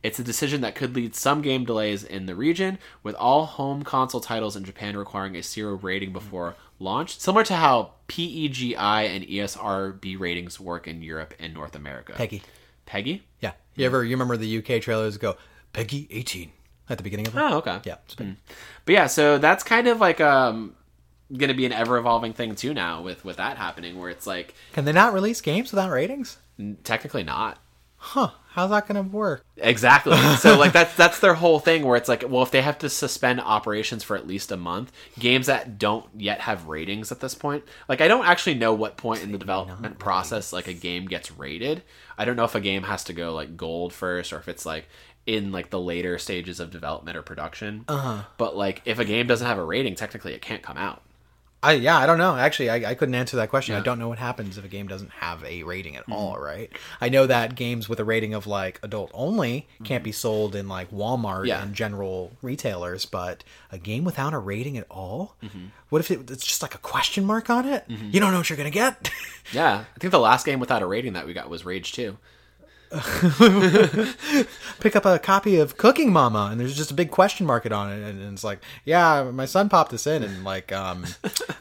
It's 0.03 0.19
a 0.19 0.23
decision 0.23 0.61
that 0.61 0.75
could 0.75 0.95
lead 0.95 1.15
some 1.15 1.41
game 1.41 1.63
delays 1.65 2.03
in 2.03 2.25
the 2.25 2.35
region, 2.35 2.77
with 3.03 3.15
all 3.15 3.45
home 3.45 3.83
console 3.83 4.19
titles 4.21 4.55
in 4.55 4.65
Japan 4.65 4.97
requiring 4.97 5.35
a 5.35 5.39
CERO 5.39 5.81
rating 5.81 6.11
before 6.11 6.55
launch, 6.77 7.17
similar 7.19 7.45
to 7.45 7.55
how 7.55 7.93
PEGI 8.09 8.75
and 8.75 9.23
ESRB 9.25 10.19
ratings 10.19 10.59
work 10.59 10.87
in 10.87 11.01
Europe 11.01 11.33
and 11.39 11.53
North 11.53 11.75
America. 11.75 12.13
Peggy. 12.15 12.43
Peggy? 12.85 13.23
Yeah. 13.39 13.53
You 13.75 13.85
ever 13.85 14.03
you 14.03 14.11
remember 14.11 14.37
the 14.37 14.57
UK 14.59 14.81
trailers 14.81 15.17
go 15.17 15.35
Peggy 15.73 16.07
18 16.11 16.51
at 16.89 16.97
the 16.97 17.03
beginning 17.03 17.27
of 17.27 17.35
it? 17.35 17.39
Oh, 17.39 17.57
okay. 17.57 17.79
Yeah. 17.83 17.95
it's 18.05 18.15
Peggy. 18.15 18.35
But 18.85 18.93
yeah, 18.93 19.07
so 19.07 19.37
that's 19.37 19.63
kind 19.63 19.87
of 19.87 19.99
like 19.99 20.21
um 20.21 20.75
going 21.35 21.47
to 21.47 21.55
be 21.55 21.65
an 21.65 21.71
ever 21.71 21.97
evolving 21.97 22.33
thing 22.33 22.53
too 22.55 22.73
now 22.73 23.01
with 23.01 23.25
with 23.25 23.37
that 23.37 23.57
happening, 23.57 23.97
where 23.99 24.09
it's 24.09 24.27
like 24.27 24.53
Can 24.73 24.85
they 24.85 24.91
not 24.91 25.13
release 25.13 25.41
games 25.41 25.71
without 25.71 25.89
ratings? 25.89 26.37
n- 26.59 26.77
technically 26.83 27.23
not. 27.23 27.57
Huh. 27.97 28.31
How's 28.53 28.69
that 28.69 28.87
going 28.87 29.03
to 29.03 29.15
work? 29.15 29.43
Exactly. 29.57 30.15
So 30.37 30.59
like 30.59 30.73
that's 30.73 30.95
that's 30.95 31.19
their 31.19 31.33
whole 31.33 31.57
thing 31.57 31.83
where 31.83 31.97
it's 31.97 32.07
like, 32.07 32.23
well, 32.27 32.43
if 32.43 32.51
they 32.51 32.61
have 32.61 32.77
to 32.79 32.89
suspend 32.89 33.41
operations 33.41 34.03
for 34.03 34.15
at 34.15 34.27
least 34.27 34.51
a 34.51 34.57
month, 34.57 34.91
games 35.17 35.47
that 35.47 35.79
don't 35.79 36.05
yet 36.15 36.41
have 36.41 36.67
ratings 36.67 37.11
at 37.11 37.19
this 37.19 37.33
point, 37.33 37.63
like 37.89 37.99
I 37.99 38.07
don't 38.07 38.27
actually 38.27 38.53
know 38.53 38.71
what 38.75 38.95
point 38.95 39.23
in 39.23 39.31
the 39.31 39.39
development 39.39 39.97
process 39.97 40.53
like 40.53 40.67
a 40.67 40.73
game 40.73 41.07
gets 41.07 41.31
rated. 41.31 41.81
I 42.15 42.25
don't 42.25 42.35
know 42.35 42.43
if 42.43 42.53
a 42.53 42.61
game 42.61 42.83
has 42.83 43.03
to 43.05 43.13
go 43.13 43.33
like 43.33 43.57
gold 43.57 43.91
first 43.91 44.31
or 44.31 44.37
if 44.37 44.47
it's 44.47 44.67
like 44.67 44.87
in 45.25 45.51
like 45.51 45.71
the 45.71 45.79
later 45.79 46.19
stages 46.19 46.59
of 46.59 46.69
development 46.69 47.17
or 47.17 47.23
production. 47.23 47.85
Uh-huh. 47.87 48.21
But 48.37 48.55
like 48.55 48.83
if 48.85 48.99
a 48.99 49.05
game 49.05 49.25
doesn't 49.25 49.47
have 49.47 49.57
a 49.57 49.63
rating, 49.63 49.95
technically 49.95 50.33
it 50.33 50.43
can't 50.43 50.61
come 50.61 50.77
out. 50.77 51.01
I 51.63 51.73
yeah, 51.73 51.97
I 51.97 52.05
don't 52.05 52.17
know. 52.17 52.35
Actually, 52.35 52.69
I, 52.69 52.91
I 52.91 52.93
couldn't 52.93 53.15
answer 53.15 53.37
that 53.37 53.49
question. 53.49 53.73
I 53.75 53.79
don't 53.79 53.97
know 53.97 54.09
what 54.09 54.19
happens 54.19 54.57
if 54.57 54.65
a 54.65 54.67
game 54.67 54.87
doesn't 54.87 55.11
have 55.11 55.43
a 55.45 55.63
rating 55.63 55.95
at 55.95 56.03
all, 56.11 56.33
mm-hmm. 56.33 56.43
right? 56.43 56.71
I 56.99 57.07
know 57.07 57.25
that 57.25 57.55
games 57.55 57.87
with 57.87 58.01
a 58.01 58.03
rating 58.03 58.33
of 58.33 58.45
like 58.45 58.79
adult 58.83 59.09
only 59.13 59.67
can't 59.85 60.03
be 60.03 60.11
mm-hmm. 60.11 60.15
sold 60.15 60.55
in 60.55 60.67
like 60.67 60.91
Walmart 60.91 61.47
Yeah. 61.47 61.63
and 61.63 61.73
general 61.73 62.33
retailers, 62.41 63.05
but 63.05 63.45
a 63.71 63.77
game 63.77 64.03
without 64.03 64.33
a 64.33 64.39
rating 64.39 64.77
at 64.77 64.85
all? 64.91 65.37
Mm-hmm. 65.41 65.67
What 65.87 65.99
if 66.01 66.11
it, 66.11 66.29
it's 66.29 66.45
just 66.45 66.61
like 66.61 66.75
a 66.75 66.79
question 66.79 67.23
mark 67.23 67.49
on 67.49 67.65
it? 67.65 67.85
You 67.87 68.19
don't 68.19 68.31
know 68.31 68.39
what 68.39 68.49
you're 68.49 68.57
gonna 68.57 68.69
get. 68.69 69.09
Yeah, 69.51 69.83
I 69.93 69.99
think 69.99 70.11
the 70.11 70.19
last 70.19 70.45
game 70.45 70.61
without 70.61 70.81
a 70.81 70.85
rating 70.85 71.13
that 71.13 71.27
we 71.27 71.33
got 71.33 71.49
was 71.49 71.65
Rage 71.65 71.91
2. 71.91 72.17
Pick 74.79 74.95
up 74.95 75.05
a 75.05 75.17
copy 75.17 75.57
of 75.57 75.77
Cooking 75.77 76.11
Mama, 76.11 76.49
and 76.51 76.59
there's 76.59 76.75
just 76.75 76.91
a 76.91 76.93
big 76.93 77.09
question 77.09 77.45
mark 77.45 77.69
on 77.71 77.91
it, 77.91 78.07
and, 78.07 78.33
it's 78.33 78.43
like, 78.43 78.59
yeah, 78.85 79.29
my 79.31 79.45
son 79.45 79.67
popped 79.69 79.91
this 79.91 80.05
in, 80.05 80.21
and 80.21 80.43
like, 80.43 80.71
um, 80.71 81.05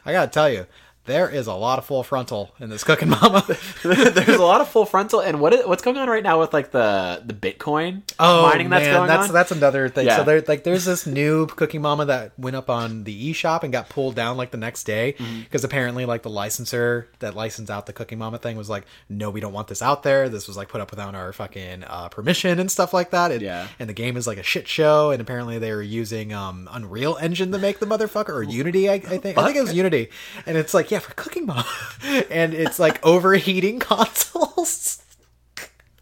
I 0.05 0.11
gotta 0.11 0.29
tell 0.29 0.49
you. 0.49 0.67
There 1.05 1.29
is 1.29 1.47
a 1.47 1.53
lot 1.53 1.79
of 1.79 1.85
full 1.85 2.01
frontal 2.03 2.53
in 2.61 2.69
this 2.69 2.83
Cooking 2.85 3.09
Mama. 3.09 3.45
There's 3.83 4.39
a 4.39 4.41
lot 4.41 4.61
of 4.61 4.69
full 4.69 4.85
frontal, 4.85 5.19
and 5.19 5.41
what 5.41 5.53
is, 5.53 5.65
what's 5.65 5.81
going 5.83 5.97
on 5.97 6.07
right 6.09 6.23
now 6.23 6.39
with 6.39 6.53
like 6.53 6.71
the 6.71 7.21
the 7.25 7.33
Bitcoin 7.33 8.03
mining 8.19 8.69
that's 8.69 8.85
going 8.85 9.03
Oh, 9.03 9.07
that's 9.07 9.27
on? 9.27 9.33
that's 9.33 9.51
another 9.51 9.89
thing. 9.89 10.05
Yeah. 10.05 10.17
So 10.17 10.23
there, 10.23 10.41
like, 10.47 10.63
there's 10.63 10.85
this 10.85 11.05
new 11.05 11.45
Cooking 11.47 11.81
Mama 11.81 12.05
that 12.05 12.31
went 12.39 12.55
up 12.55 12.69
on 12.69 13.03
the 13.03 13.33
eShop 13.33 13.63
and 13.63 13.73
got 13.73 13.89
pulled 13.89 14.15
down 14.15 14.37
like 14.37 14.51
the 14.51 14.57
next 14.57 14.85
day 14.85 15.15
Mm-hmm. 15.19 15.41
because 15.41 15.63
apparently, 15.65 16.05
like, 16.05 16.23
the 16.23 16.29
licensor 16.29 17.07
that 17.19 17.35
licensed 17.35 17.69
out 17.69 17.85
the 17.85 17.93
Cooking 17.93 18.17
Mama 18.17 18.37
thing 18.37 18.55
was 18.55 18.69
like, 18.69 18.85
no, 19.09 19.29
we 19.29 19.41
don't 19.41 19.53
want 19.53 19.67
this 19.67 19.81
out 19.81 20.03
there. 20.03 20.29
This 20.29 20.47
was 20.47 20.55
like 20.55 20.69
put 20.69 20.79
up 20.79 20.89
without 20.91 21.15
our 21.15 21.33
fucking 21.33 21.83
uh, 21.83 22.07
permission 22.09 22.59
and 22.59 22.71
stuff 22.71 22.93
like 22.93 23.11
that. 23.11 23.31
And, 23.31 23.41
Yeah. 23.41 23.67
and 23.79 23.89
the 23.89 23.93
game 23.93 24.15
is 24.15 24.25
like 24.25 24.37
a 24.37 24.43
shit 24.43 24.67
show. 24.69 25.11
And 25.11 25.21
apparently, 25.21 25.59
they 25.59 25.71
were 25.73 25.81
using 25.81 26.31
um, 26.33 26.69
Unreal 26.71 27.17
Engine 27.19 27.51
to 27.51 27.57
make 27.59 27.79
the 27.79 27.85
motherfucker 27.85 28.29
or 28.29 28.43
Unity. 28.43 28.89
I, 28.89 28.93
I 28.93 28.99
think 28.99 29.37
I 29.37 29.43
think 29.45 29.57
it 29.57 29.61
was 29.61 29.73
Unity. 29.73 30.09
And 30.45 30.57
it's 30.57 30.73
like, 30.73 30.92
yeah, 30.93 30.99
for 30.99 31.13
Cooking 31.15 31.47
Mama, 31.47 31.65
and 32.29 32.53
it's 32.53 32.77
like 32.77 33.03
overheating 33.03 33.79
consoles. 33.79 35.01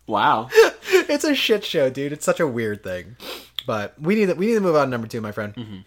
wow. 0.05 0.49
it's 0.91 1.23
a 1.23 1.33
shit 1.33 1.63
show, 1.63 1.89
dude. 1.89 2.11
It's 2.11 2.25
such 2.25 2.41
a 2.41 2.47
weird 2.47 2.83
thing. 2.83 3.15
But 3.65 3.99
we 4.01 4.15
need 4.15 4.25
to, 4.25 4.33
we 4.33 4.47
need 4.47 4.55
to 4.55 4.59
move 4.59 4.75
on 4.75 4.87
to 4.87 4.91
number 4.91 5.07
two, 5.07 5.21
my 5.21 5.31
friend. 5.31 5.55
Mm-hmm. 5.55 5.77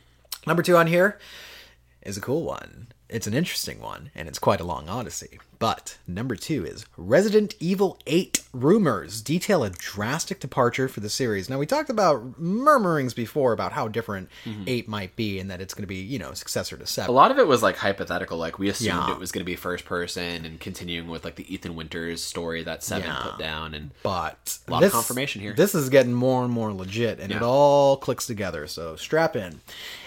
Number 0.47 0.63
two 0.63 0.77
on 0.77 0.87
here 0.87 1.19
is 2.01 2.17
a 2.17 2.21
cool 2.23 2.45
one. 2.45 2.89
It's 3.11 3.27
an 3.27 3.35
interesting 3.35 3.79
one, 3.79 4.11
and 4.15 4.27
it's 4.27 4.39
quite 4.39 4.61
a 4.61 4.65
long 4.65 4.89
odyssey. 4.89 5.39
But 5.59 5.99
number 6.07 6.37
two 6.37 6.65
is 6.65 6.85
Resident 6.97 7.55
Evil 7.61 7.99
8 8.07 8.43
rumors 8.53 9.21
detail 9.21 9.65
a 9.65 9.71
drastic 9.71 10.41
departure 10.41 10.89
for 10.89 11.01
the 11.01 11.11
series. 11.11 11.51
Now, 11.51 11.59
we 11.59 11.67
talked 11.67 11.91
about 11.91 12.39
murmurings 12.39 13.15
before 13.15 13.53
about 13.53 13.73
how 13.73 13.89
different 13.89 14.29
mm-hmm. 14.45 14.65
8 14.67 14.89
might 14.89 15.17
be 15.17 15.39
and 15.39 15.51
that 15.51 15.61
it's 15.61 15.75
going 15.75 15.83
to 15.83 15.89
be, 15.89 15.97
you 15.97 16.19
know, 16.19 16.33
successor 16.35 16.77
to 16.77 16.87
7. 16.87 17.09
A 17.09 17.13
lot 17.13 17.31
of 17.31 17.39
it 17.39 17.47
was 17.47 17.63
like 17.63 17.77
hypothetical. 17.77 18.39
Like 18.39 18.59
we 18.59 18.69
assumed 18.69 19.09
Yeah. 19.09 19.13
it 19.13 19.19
was 19.19 19.33
going 19.33 19.41
to 19.41 19.45
be 19.45 19.57
first 19.57 19.85
person 19.85 20.45
and 20.45 20.61
continuing 20.61 21.09
with 21.09 21.25
like 21.25 21.37
the 21.37 21.53
Ethan 21.53 21.75
Winters 21.77 22.23
story 22.23 22.63
that 22.65 22.83
Seven 22.83 23.09
Yeah. 23.09 23.23
put 23.23 23.39
down. 23.39 23.75
And 23.75 23.91
but 24.03 24.59
A 24.69 24.71
lot 24.71 24.83
of 24.85 24.93
confirmation 24.93 25.41
here. 25.41 25.55
This 25.55 25.75
is 25.75 25.89
getting 25.89 26.15
more 26.15 26.45
and 26.45 26.53
more 26.53 26.73
legit, 26.73 27.21
and 27.21 27.33
it 27.33 27.43
all 27.43 27.97
clicks 27.97 28.27
together. 28.27 28.67
So 28.67 28.97
strap 28.97 29.37
in. 29.37 29.61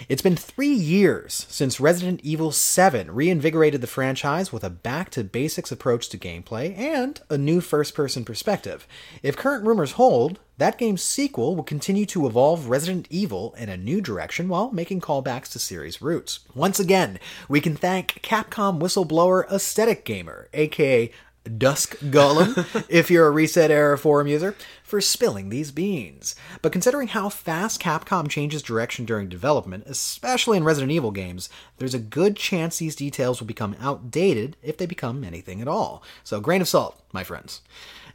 It's 0.08 0.22
been 0.22 0.36
three 0.36 0.72
years 0.72 1.46
since 1.48 1.80
Resident 1.80 2.20
Evil 2.22 2.52
Seven 2.52 3.10
reinvigorated 3.10 3.80
the 3.80 3.86
franchise 3.86 4.52
with 4.52 4.64
a 4.64 4.70
back 4.70 5.10
to 5.10 5.24
basics 5.48 5.72
approach 5.72 6.10
to 6.10 6.18
gameplay 6.18 6.76
and 6.76 7.22
a 7.30 7.38
new 7.38 7.62
first-person 7.62 8.22
perspective. 8.22 8.86
If 9.22 9.34
current 9.34 9.64
rumors 9.64 9.92
hold. 9.92 10.40
That 10.58 10.76
game's 10.76 11.02
sequel 11.02 11.56
will 11.56 11.62
continue 11.62 12.04
to 12.06 12.26
evolve 12.26 12.68
Resident 12.68 13.06
Evil 13.08 13.54
in 13.56 13.70
a 13.70 13.76
new 13.76 14.02
direction 14.02 14.48
while 14.48 14.72
making 14.72 15.00
callbacks 15.00 15.52
to 15.52 15.58
series 15.60 16.02
roots. 16.02 16.40
Once 16.52 16.78
again, 16.78 17.18
we 17.48 17.60
can 17.62 17.76
thank 17.76 18.20
Capcom 18.22 18.80
whistleblower 18.80 19.50
Aesthetic 19.50 20.04
Gamer, 20.04 20.48
aka 20.52 21.12
Dusk 21.56 21.96
Golem, 21.98 22.84
if 22.88 23.10
you're 23.10 23.28
a 23.28 23.32
ResetEra 23.32 23.98
forum 23.98 24.26
user, 24.26 24.54
for 24.88 25.02
spilling 25.02 25.50
these 25.50 25.70
beans. 25.70 26.34
But 26.62 26.72
considering 26.72 27.08
how 27.08 27.28
fast 27.28 27.80
Capcom 27.80 28.28
changes 28.28 28.62
direction 28.62 29.04
during 29.04 29.28
development, 29.28 29.84
especially 29.86 30.56
in 30.56 30.64
Resident 30.64 30.90
Evil 30.92 31.10
games, 31.10 31.50
there's 31.76 31.94
a 31.94 31.98
good 31.98 32.36
chance 32.36 32.78
these 32.78 32.96
details 32.96 33.38
will 33.38 33.46
become 33.46 33.76
outdated 33.78 34.56
if 34.62 34.78
they 34.78 34.86
become 34.86 35.22
anything 35.24 35.60
at 35.60 35.68
all. 35.68 36.02
So, 36.24 36.40
grain 36.40 36.62
of 36.62 36.68
salt, 36.68 36.98
my 37.12 37.22
friends. 37.22 37.60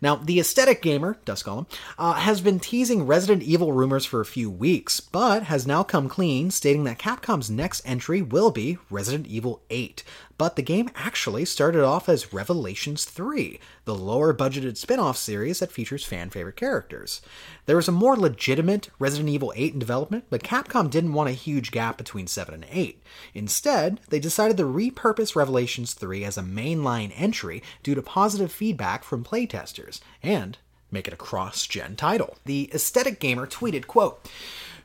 Now, 0.02 0.16
the 0.16 0.40
aesthetic 0.40 0.82
gamer, 0.82 1.18
Dusk 1.24 1.46
Golem, 1.46 1.66
uh, 1.98 2.16
has 2.16 2.42
been 2.42 2.60
teasing 2.60 3.06
Resident 3.06 3.42
Evil 3.44 3.72
rumors 3.72 4.04
for 4.04 4.20
a 4.20 4.26
few 4.26 4.50
weeks, 4.50 5.00
but 5.00 5.44
has 5.44 5.66
now 5.66 5.84
come 5.84 6.10
clean, 6.10 6.52
stating 6.52 6.84
that 6.84 7.00
Capcom's 7.00 7.50
next 7.50 7.82
entry 7.86 8.22
will 8.22 8.52
be 8.52 8.78
Resident 8.90 9.28
Evil 9.28 9.62
8. 9.70 10.04
But 10.38 10.56
the 10.56 10.62
game 10.62 10.90
actually 10.96 11.46
started 11.46 11.84
off 11.84 12.10
as 12.10 12.34
Revelations 12.34 13.06
3, 13.06 13.60
the 13.86 13.96
lower 13.96 14.34
budgeted 14.34 14.78
spin 14.78 15.00
off 15.00 15.16
series 15.16 15.60
that 15.60 15.72
features 15.72 16.04
fan 16.04 16.30
favorite 16.32 16.56
characters. 16.56 17.22
There 17.66 17.76
was 17.76 17.88
a 17.88 17.92
more 17.92 18.16
legitimate 18.16 18.90
Resident 18.98 19.30
Evil 19.30 19.54
8 19.56 19.74
in 19.74 19.80
development, 19.80 20.26
but 20.30 20.44
Capcom 20.44 20.90
didn't 20.90 21.14
want 21.14 21.30
a 21.30 21.34
huge 21.34 21.72
gap 21.72 21.98
between 21.98 22.28
7 22.28 22.54
and 22.54 22.66
8. 22.70 23.02
Instead, 23.34 24.00
they 24.10 24.20
decided 24.20 24.58
to 24.58 24.64
repurpose 24.64 25.36
Revelations 25.36 25.94
3 25.94 26.24
as 26.24 26.38
a 26.38 26.42
mainline 26.42 27.14
entry 27.16 27.62
due 27.84 27.96
to 27.96 28.02
positive 28.02 28.52
feedback 28.52 29.04
from 29.04 29.24
playtesters, 29.24 30.02
and 30.22 30.58
make 30.90 31.08
it 31.08 31.14
a 31.14 31.18
cross-gen 31.18 31.96
title. 31.96 32.38
The 32.46 32.70
aesthetic 32.74 33.20
gamer 33.20 33.48
tweeted, 33.48 33.88
quote, 33.88 34.30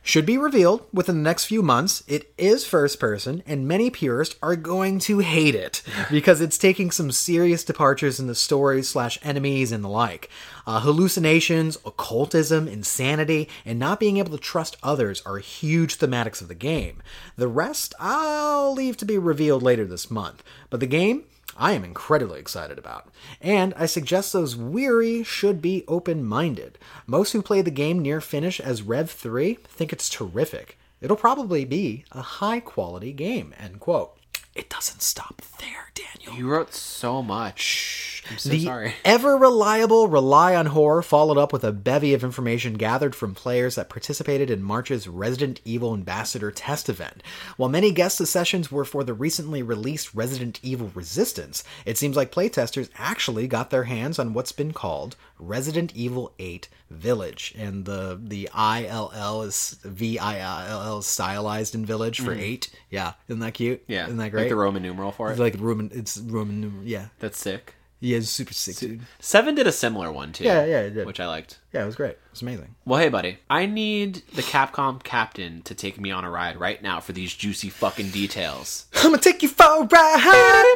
should 0.09 0.25
be 0.25 0.39
revealed 0.39 0.83
within 0.91 1.17
the 1.17 1.29
next 1.29 1.45
few 1.45 1.61
months. 1.61 2.03
It 2.07 2.33
is 2.35 2.65
first 2.65 2.99
person, 2.99 3.43
and 3.45 3.67
many 3.67 3.91
purists 3.91 4.35
are 4.41 4.55
going 4.55 4.97
to 5.01 5.19
hate 5.19 5.53
it 5.53 5.83
because 6.09 6.41
it's 6.41 6.57
taking 6.57 6.89
some 6.89 7.11
serious 7.11 7.63
departures 7.63 8.19
in 8.19 8.25
the 8.25 8.33
story 8.33 8.81
slash 8.81 9.19
enemies 9.21 9.71
and 9.71 9.83
the 9.83 9.87
like. 9.87 10.27
Uh, 10.65 10.79
hallucinations, 10.79 11.77
occultism, 11.85 12.67
insanity, 12.67 13.47
and 13.63 13.77
not 13.77 13.99
being 13.99 14.17
able 14.17 14.31
to 14.31 14.43
trust 14.43 14.77
others 14.81 15.21
are 15.27 15.37
huge 15.37 15.99
thematics 15.99 16.41
of 16.41 16.47
the 16.47 16.55
game. 16.55 17.03
The 17.35 17.47
rest 17.47 17.93
I'll 17.99 18.73
leave 18.73 18.97
to 18.97 19.05
be 19.05 19.19
revealed 19.19 19.61
later 19.61 19.85
this 19.85 20.09
month. 20.09 20.43
But 20.71 20.79
the 20.79 20.87
game, 20.87 21.25
I 21.59 21.73
am 21.73 21.83
incredibly 21.83 22.39
excited 22.39 22.79
about. 22.79 23.09
And 23.41 23.73
I 23.75 23.85
suggest 23.85 24.31
those 24.31 24.55
weary 24.55 25.23
should 25.23 25.61
be 25.61 25.83
open 25.87 26.23
minded. 26.23 26.79
Most 27.05 27.33
who 27.33 27.41
play 27.41 27.61
the 27.61 27.69
game 27.69 27.99
near 27.99 28.21
finish 28.21 28.61
as 28.61 28.81
Rev 28.81 29.11
3 29.11 29.55
think 29.65 29.91
it's 29.91 30.09
terrific. 30.09 30.79
It'll 31.01 31.17
probably 31.17 31.65
be 31.65 32.05
a 32.13 32.21
high 32.21 32.61
quality 32.61 33.11
game. 33.11 33.53
End 33.57 33.81
quote. 33.81 34.18
It 34.55 34.69
doesn't 34.69 35.01
stop 35.01 35.41
there, 35.59 35.91
Daniel. 35.93 36.35
you 36.37 36.49
wrote 36.49 36.73
so 36.73 37.21
much. 37.21 38.23
Village. 38.27 38.41
so 38.41 38.49
the 38.49 38.65
sorry. 38.65 38.93
ever 39.05 39.37
reliable 39.37 40.07
Rely 40.07 40.55
on 40.55 40.67
Horror 40.67 41.01
followed 41.01 41.37
up 41.37 41.53
with 41.53 41.63
a 41.63 41.71
bevy 41.71 42.13
of 42.13 42.23
information 42.23 42.73
gathered 42.73 43.15
from 43.15 43.33
players 43.33 43.75
that 43.75 43.89
participated 43.89 44.49
in 44.49 44.61
March's 44.61 45.07
Resident 45.07 45.61
Evil 45.65 45.93
Ambassador 45.93 46.51
test 46.51 46.89
event. 46.89 47.23
While 47.57 47.69
many 47.69 47.91
guest 47.91 48.17
sessions 48.25 48.71
were 48.71 48.85
for 48.85 49.03
the 49.03 49.13
recently 49.13 49.63
released 49.63 50.13
Resident 50.13 50.59
Evil 50.61 50.91
Resistance, 50.93 51.63
it 51.85 51.97
seems 51.97 52.15
like 52.15 52.31
playtesters 52.31 52.89
actually 52.97 53.47
got 53.47 53.69
their 53.69 53.85
hands 53.85 54.19
on 54.19 54.33
what's 54.33 54.51
been 54.51 54.73
called 54.73 55.15
Resident 55.39 55.95
Evil 55.95 56.33
8 56.37 56.69
Village, 56.89 57.53
and 57.57 57.85
the 57.85 58.19
the 58.21 58.49
ILL 58.55 59.43
is 59.43 59.79
V 59.83 60.17
I 60.17 60.39
L 60.39 60.81
L 60.81 61.01
stylized 61.01 61.75
in 61.75 61.85
Village 61.85 62.19
for 62.19 62.31
mm-hmm. 62.31 62.39
eight. 62.39 62.71
Yeah, 62.89 63.13
isn't 63.27 63.39
that 63.41 63.53
cute? 63.53 63.83
Yeah, 63.87 64.05
isn't 64.05 64.17
that 64.17 64.31
great? 64.31 64.43
Like 64.43 64.49
the 64.49 64.55
Roman 64.55 64.81
numeral 64.81 65.11
for 65.11 65.29
it. 65.29 65.31
It's 65.31 65.39
like 65.39 65.55
Roman. 65.59 65.91
It's 65.93 66.17
Roman. 66.17 66.61
numeral. 66.61 66.83
Yeah, 66.83 67.07
That's 67.19 67.37
sick. 67.37 67.75
yeah, 67.99 68.17
it's 68.17 68.29
super 68.29 68.53
sick, 68.53 68.77
dude. 68.77 69.01
Seven 69.19 69.53
did 69.53 69.67
a 69.67 69.71
similar 69.71 70.11
one 70.11 70.33
too. 70.33 70.45
Yeah, 70.45 70.65
yeah, 70.65 70.79
it 70.79 70.91
did. 70.95 71.05
which 71.05 71.19
I 71.19 71.27
liked. 71.27 71.59
Yeah, 71.73 71.83
it 71.83 71.85
was 71.85 71.95
great. 71.95 72.13
It 72.13 72.31
was 72.31 72.41
amazing. 72.41 72.73
Well, 72.85 72.99
hey, 72.99 73.09
buddy, 73.09 73.37
I 73.51 73.67
need 73.67 74.23
the 74.33 74.41
Capcom 74.41 75.03
captain 75.03 75.61
to 75.63 75.75
take 75.75 75.99
me 75.99 76.09
on 76.09 76.25
a 76.25 76.31
ride 76.31 76.59
right 76.59 76.81
now 76.81 76.99
for 76.99 77.13
these 77.13 77.35
juicy 77.35 77.69
fucking 77.69 78.09
details. 78.09 78.87
I'm 78.95 79.11
gonna 79.11 79.19
take 79.19 79.43
you 79.43 79.49
for 79.49 79.63
a 79.63 79.83
ride. 79.83 80.75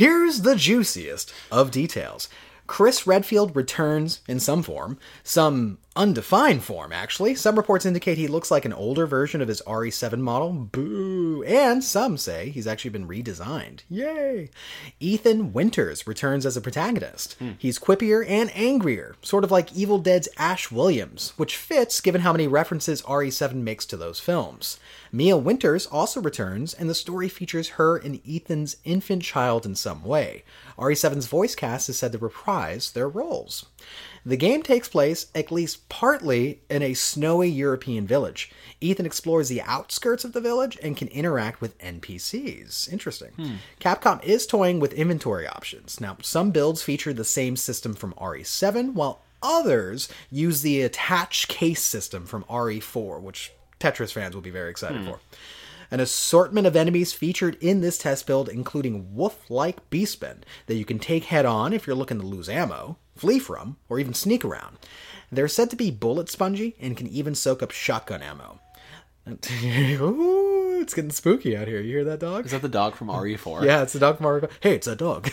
Here's 0.00 0.40
the 0.40 0.56
juiciest 0.56 1.30
of 1.52 1.70
details. 1.70 2.30
Chris 2.66 3.06
Redfield 3.06 3.54
returns 3.54 4.22
in 4.26 4.40
some 4.40 4.62
form, 4.62 4.96
some 5.22 5.76
undefined 5.96 6.62
form, 6.62 6.92
actually. 6.92 7.34
Some 7.34 7.56
reports 7.56 7.84
indicate 7.84 8.16
he 8.16 8.28
looks 8.28 8.50
like 8.50 8.64
an 8.64 8.72
older 8.72 9.06
version 9.06 9.40
of 9.40 9.48
his 9.48 9.62
RE7 9.66 10.18
model. 10.18 10.52
Boo! 10.52 11.42
And 11.44 11.82
some 11.82 12.16
say 12.16 12.50
he's 12.50 12.66
actually 12.66 12.90
been 12.90 13.08
redesigned. 13.08 13.80
Yay! 13.88 14.50
Ethan 15.00 15.52
Winters 15.52 16.06
returns 16.06 16.46
as 16.46 16.56
a 16.56 16.60
protagonist. 16.60 17.34
Hmm. 17.34 17.52
He's 17.58 17.78
quippier 17.78 18.24
and 18.28 18.50
angrier, 18.54 19.16
sort 19.22 19.44
of 19.44 19.50
like 19.50 19.72
Evil 19.72 19.98
Dead's 19.98 20.28
Ash 20.36 20.70
Williams, 20.70 21.32
which 21.36 21.56
fits 21.56 22.00
given 22.00 22.20
how 22.20 22.32
many 22.32 22.46
references 22.46 23.02
RE7 23.02 23.54
makes 23.54 23.84
to 23.86 23.96
those 23.96 24.20
films. 24.20 24.78
Mia 25.12 25.36
Winters 25.36 25.86
also 25.86 26.20
returns, 26.20 26.72
and 26.72 26.88
the 26.88 26.94
story 26.94 27.28
features 27.28 27.70
her 27.70 27.96
and 27.96 28.20
Ethan's 28.28 28.76
infant 28.84 29.22
child 29.22 29.66
in 29.66 29.74
some 29.74 30.04
way. 30.04 30.44
RE7's 30.78 31.26
voice 31.26 31.54
cast 31.54 31.88
is 31.88 31.98
said 31.98 32.12
to 32.12 32.18
reprise 32.18 32.92
their 32.92 33.08
roles. 33.08 33.66
The 34.24 34.36
game 34.36 34.62
takes 34.62 34.88
place, 34.88 35.26
at 35.34 35.50
least 35.50 35.88
partly, 35.88 36.60
in 36.68 36.82
a 36.82 36.94
snowy 36.94 37.48
European 37.48 38.06
village. 38.06 38.50
Ethan 38.80 39.06
explores 39.06 39.48
the 39.48 39.62
outskirts 39.62 40.24
of 40.24 40.32
the 40.32 40.40
village 40.40 40.78
and 40.82 40.96
can 40.96 41.08
interact 41.08 41.60
with 41.60 41.78
NPCs. 41.78 42.92
Interesting. 42.92 43.30
Hmm. 43.36 43.54
Capcom 43.80 44.22
is 44.22 44.46
toying 44.46 44.80
with 44.80 44.92
inventory 44.92 45.46
options. 45.46 46.00
Now, 46.00 46.18
some 46.22 46.50
builds 46.50 46.82
feature 46.82 47.12
the 47.12 47.24
same 47.24 47.56
system 47.56 47.94
from 47.94 48.12
RE7, 48.14 48.94
while 48.94 49.22
others 49.42 50.08
use 50.30 50.62
the 50.62 50.82
attach 50.82 51.48
case 51.48 51.82
system 51.82 52.26
from 52.26 52.44
RE4, 52.44 53.20
which 53.20 53.52
Tetris 53.78 54.12
fans 54.12 54.34
will 54.34 54.42
be 54.42 54.50
very 54.50 54.70
excited 54.70 55.00
hmm. 55.00 55.06
for. 55.06 55.20
An 55.92 55.98
assortment 55.98 56.68
of 56.68 56.76
enemies 56.76 57.12
featured 57.12 57.56
in 57.60 57.80
this 57.80 57.98
test 57.98 58.24
build, 58.24 58.48
including 58.48 59.12
wolf 59.14 59.50
like 59.50 59.90
beastmen 59.90 60.42
that 60.66 60.76
you 60.76 60.84
can 60.84 61.00
take 61.00 61.24
head 61.24 61.44
on 61.44 61.72
if 61.72 61.84
you're 61.84 61.96
looking 61.96 62.20
to 62.20 62.26
lose 62.26 62.48
ammo, 62.48 62.96
flee 63.20 63.38
from, 63.38 63.76
or 63.90 64.00
even 64.00 64.14
sneak 64.14 64.44
around. 64.44 64.78
They're 65.30 65.46
said 65.46 65.68
to 65.70 65.76
be 65.76 65.90
bullet 65.90 66.30
spongy 66.30 66.74
and 66.80 66.96
can 66.96 67.06
even 67.06 67.34
soak 67.34 67.62
up 67.62 67.70
shotgun 67.70 68.22
ammo. 68.22 68.60
Ooh, 70.00 70.80
it's 70.80 70.94
getting 70.94 71.10
spooky 71.10 71.54
out 71.54 71.68
here. 71.68 71.80
You 71.80 71.90
hear 71.90 72.04
that 72.04 72.20
dog? 72.20 72.46
Is 72.46 72.52
that 72.52 72.62
the 72.62 72.68
dog 72.68 72.94
from 72.94 73.08
RE4? 73.08 73.62
Yeah, 73.64 73.82
it's 73.82 73.92
the 73.92 73.98
dog 73.98 74.16
from 74.16 74.24
Mario. 74.24 74.48
Hey, 74.60 74.74
it's 74.74 74.86
a 74.86 74.96
dog. 74.96 75.30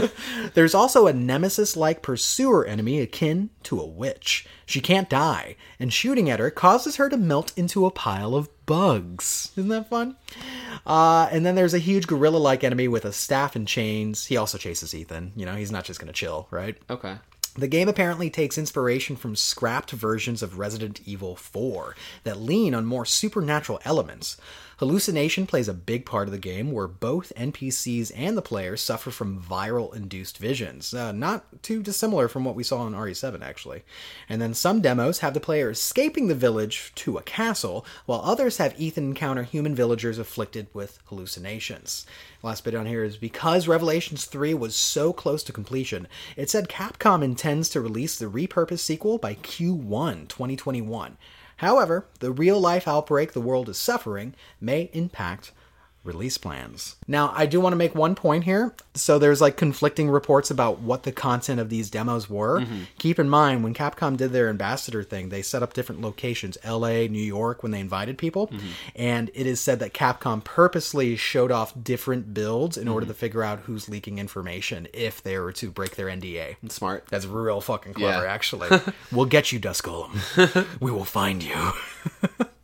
There's 0.54 0.74
also 0.74 1.06
a 1.06 1.12
nemesis 1.12 1.76
like 1.76 2.00
pursuer 2.00 2.64
enemy 2.64 3.00
akin 3.00 3.50
to 3.64 3.78
a 3.78 3.86
witch. 3.86 4.46
She 4.64 4.80
can't 4.80 5.10
die, 5.10 5.56
and 5.78 5.92
shooting 5.92 6.30
at 6.30 6.40
her 6.40 6.50
causes 6.50 6.96
her 6.96 7.10
to 7.10 7.18
melt 7.18 7.52
into 7.56 7.84
a 7.84 7.90
pile 7.90 8.34
of 8.34 8.48
bugs. 8.66 9.52
Isn't 9.56 9.70
that 9.70 9.88
fun? 9.88 10.16
Uh, 10.84 11.28
and 11.30 11.46
then 11.46 11.54
there's 11.54 11.74
a 11.74 11.78
huge 11.78 12.06
gorilla 12.06 12.38
like 12.38 12.62
enemy 12.62 12.88
with 12.88 13.04
a 13.04 13.12
staff 13.12 13.56
and 13.56 13.66
chains. 13.66 14.26
He 14.26 14.36
also 14.36 14.58
chases 14.58 14.94
Ethan. 14.94 15.32
You 15.36 15.46
know, 15.46 15.54
he's 15.54 15.72
not 15.72 15.84
just 15.84 16.00
going 16.00 16.08
to 16.08 16.12
chill, 16.12 16.48
right? 16.50 16.76
Okay. 16.90 17.16
The 17.54 17.68
game 17.68 17.88
apparently 17.88 18.28
takes 18.28 18.58
inspiration 18.58 19.16
from 19.16 19.34
scrapped 19.34 19.90
versions 19.90 20.42
of 20.42 20.58
Resident 20.58 21.00
Evil 21.06 21.36
4 21.36 21.96
that 22.24 22.38
lean 22.38 22.74
on 22.74 22.84
more 22.84 23.06
supernatural 23.06 23.80
elements. 23.84 24.36
Hallucination 24.78 25.46
plays 25.46 25.68
a 25.68 25.74
big 25.74 26.04
part 26.04 26.28
of 26.28 26.32
the 26.32 26.38
game 26.38 26.70
where 26.70 26.86
both 26.86 27.32
NPCs 27.34 28.12
and 28.14 28.36
the 28.36 28.42
player 28.42 28.76
suffer 28.76 29.10
from 29.10 29.42
viral 29.42 29.94
induced 29.96 30.36
visions, 30.36 30.92
uh, 30.92 31.12
not 31.12 31.62
too 31.62 31.82
dissimilar 31.82 32.28
from 32.28 32.44
what 32.44 32.54
we 32.54 32.62
saw 32.62 32.86
in 32.86 32.92
RE7 32.92 33.40
actually. 33.40 33.84
And 34.28 34.42
then 34.42 34.52
some 34.52 34.82
demos 34.82 35.20
have 35.20 35.32
the 35.32 35.40
player 35.40 35.70
escaping 35.70 36.28
the 36.28 36.34
village 36.34 36.92
to 36.96 37.16
a 37.16 37.22
castle, 37.22 37.86
while 38.04 38.20
others 38.22 38.58
have 38.58 38.78
Ethan 38.78 39.04
encounter 39.04 39.44
human 39.44 39.74
villagers 39.74 40.18
afflicted 40.18 40.66
with 40.74 40.98
hallucinations. 41.06 42.04
Last 42.42 42.62
bit 42.62 42.74
on 42.74 42.84
here 42.84 43.02
is 43.02 43.16
because 43.16 43.66
Revelations 43.66 44.26
3 44.26 44.52
was 44.52 44.76
so 44.76 45.10
close 45.10 45.42
to 45.44 45.54
completion, 45.54 46.06
it 46.36 46.50
said 46.50 46.68
Capcom 46.68 47.24
intends 47.24 47.70
to 47.70 47.80
release 47.80 48.18
the 48.18 48.26
repurposed 48.26 48.80
sequel 48.80 49.16
by 49.16 49.36
Q1 49.36 50.28
2021. 50.28 51.16
However, 51.56 52.06
the 52.20 52.32
real 52.32 52.60
life 52.60 52.86
outbreak 52.86 53.32
the 53.32 53.40
world 53.40 53.68
is 53.68 53.78
suffering 53.78 54.34
may 54.60 54.90
impact 54.92 55.52
release 56.06 56.38
plans. 56.38 56.96
Now, 57.06 57.32
I 57.34 57.46
do 57.46 57.60
want 57.60 57.72
to 57.72 57.76
make 57.76 57.94
one 57.94 58.14
point 58.14 58.44
here. 58.44 58.74
So 58.94 59.18
there's 59.18 59.40
like 59.40 59.56
conflicting 59.56 60.08
reports 60.08 60.50
about 60.50 60.80
what 60.80 61.02
the 61.02 61.12
content 61.12 61.60
of 61.60 61.68
these 61.68 61.90
demos 61.90 62.30
were. 62.30 62.60
Mm-hmm. 62.60 62.82
Keep 62.98 63.18
in 63.18 63.28
mind 63.28 63.62
when 63.62 63.74
Capcom 63.74 64.16
did 64.16 64.32
their 64.32 64.48
ambassador 64.48 65.02
thing, 65.02 65.28
they 65.28 65.42
set 65.42 65.62
up 65.62 65.74
different 65.74 66.00
locations, 66.00 66.56
LA, 66.64 67.06
New 67.06 67.18
York 67.18 67.62
when 67.62 67.72
they 67.72 67.80
invited 67.80 68.18
people, 68.18 68.48
mm-hmm. 68.48 68.66
and 68.94 69.30
it 69.34 69.46
is 69.46 69.60
said 69.60 69.80
that 69.80 69.92
Capcom 69.92 70.42
purposely 70.42 71.16
showed 71.16 71.50
off 71.50 71.74
different 71.82 72.32
builds 72.32 72.76
in 72.76 72.88
order 72.88 73.04
mm-hmm. 73.04 73.12
to 73.12 73.18
figure 73.18 73.42
out 73.42 73.60
who's 73.60 73.88
leaking 73.88 74.18
information 74.18 74.88
if 74.92 75.22
they 75.22 75.38
were 75.38 75.52
to 75.52 75.70
break 75.70 75.96
their 75.96 76.06
NDA. 76.06 76.56
Smart. 76.70 77.06
That's 77.08 77.26
real 77.26 77.60
fucking 77.60 77.94
clever, 77.94 78.24
Yeah. 78.24 78.32
actually. 78.32 78.68
we'll 79.12 79.26
get 79.26 79.52
you, 79.52 79.58
Dusk 79.58 79.84
Golem. 79.84 80.66
we 80.80 80.90
will 80.90 81.04
find 81.04 81.42
you. 81.42 81.72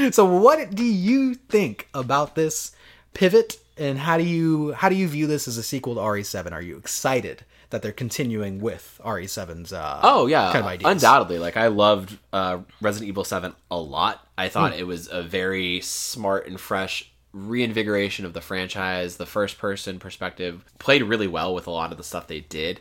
so, 0.12 0.24
what 0.24 0.74
do 0.74 0.84
you 0.84 1.34
think 1.34 1.88
about 1.94 2.34
this 2.34 2.72
pivot, 3.14 3.58
and 3.76 3.98
how 3.98 4.16
do 4.18 4.24
you 4.24 4.72
how 4.72 4.88
do 4.88 4.94
you 4.94 5.08
view 5.08 5.26
this 5.26 5.48
as 5.48 5.56
a 5.56 5.62
sequel 5.62 5.94
to 5.94 6.00
RE7? 6.00 6.52
Are 6.52 6.62
you 6.62 6.76
excited 6.76 7.44
that 7.70 7.82
they're 7.82 7.92
continuing 7.92 8.60
with 8.60 9.00
RE7's? 9.04 9.72
Uh, 9.72 10.00
Oh 10.02 10.26
yeah, 10.26 10.52
kind 10.52 10.64
of 10.64 10.66
ideas? 10.66 10.90
undoubtedly. 10.92 11.38
Like 11.38 11.56
I 11.56 11.68
loved 11.68 12.18
uh, 12.32 12.58
Resident 12.80 13.08
Evil 13.08 13.24
Seven 13.24 13.54
a 13.70 13.78
lot. 13.78 14.26
I 14.36 14.48
thought 14.48 14.74
it 14.74 14.86
was 14.86 15.08
a 15.10 15.22
very 15.22 15.80
smart 15.80 16.46
and 16.46 16.58
fresh 16.58 17.10
reinvigoration 17.32 18.24
of 18.24 18.32
the 18.32 18.40
franchise. 18.40 19.16
The 19.16 19.26
first 19.26 19.58
person 19.58 19.98
perspective 19.98 20.64
played 20.78 21.02
really 21.02 21.28
well 21.28 21.54
with 21.54 21.66
a 21.66 21.70
lot 21.70 21.92
of 21.92 21.98
the 21.98 22.04
stuff 22.04 22.26
they 22.26 22.40
did. 22.40 22.80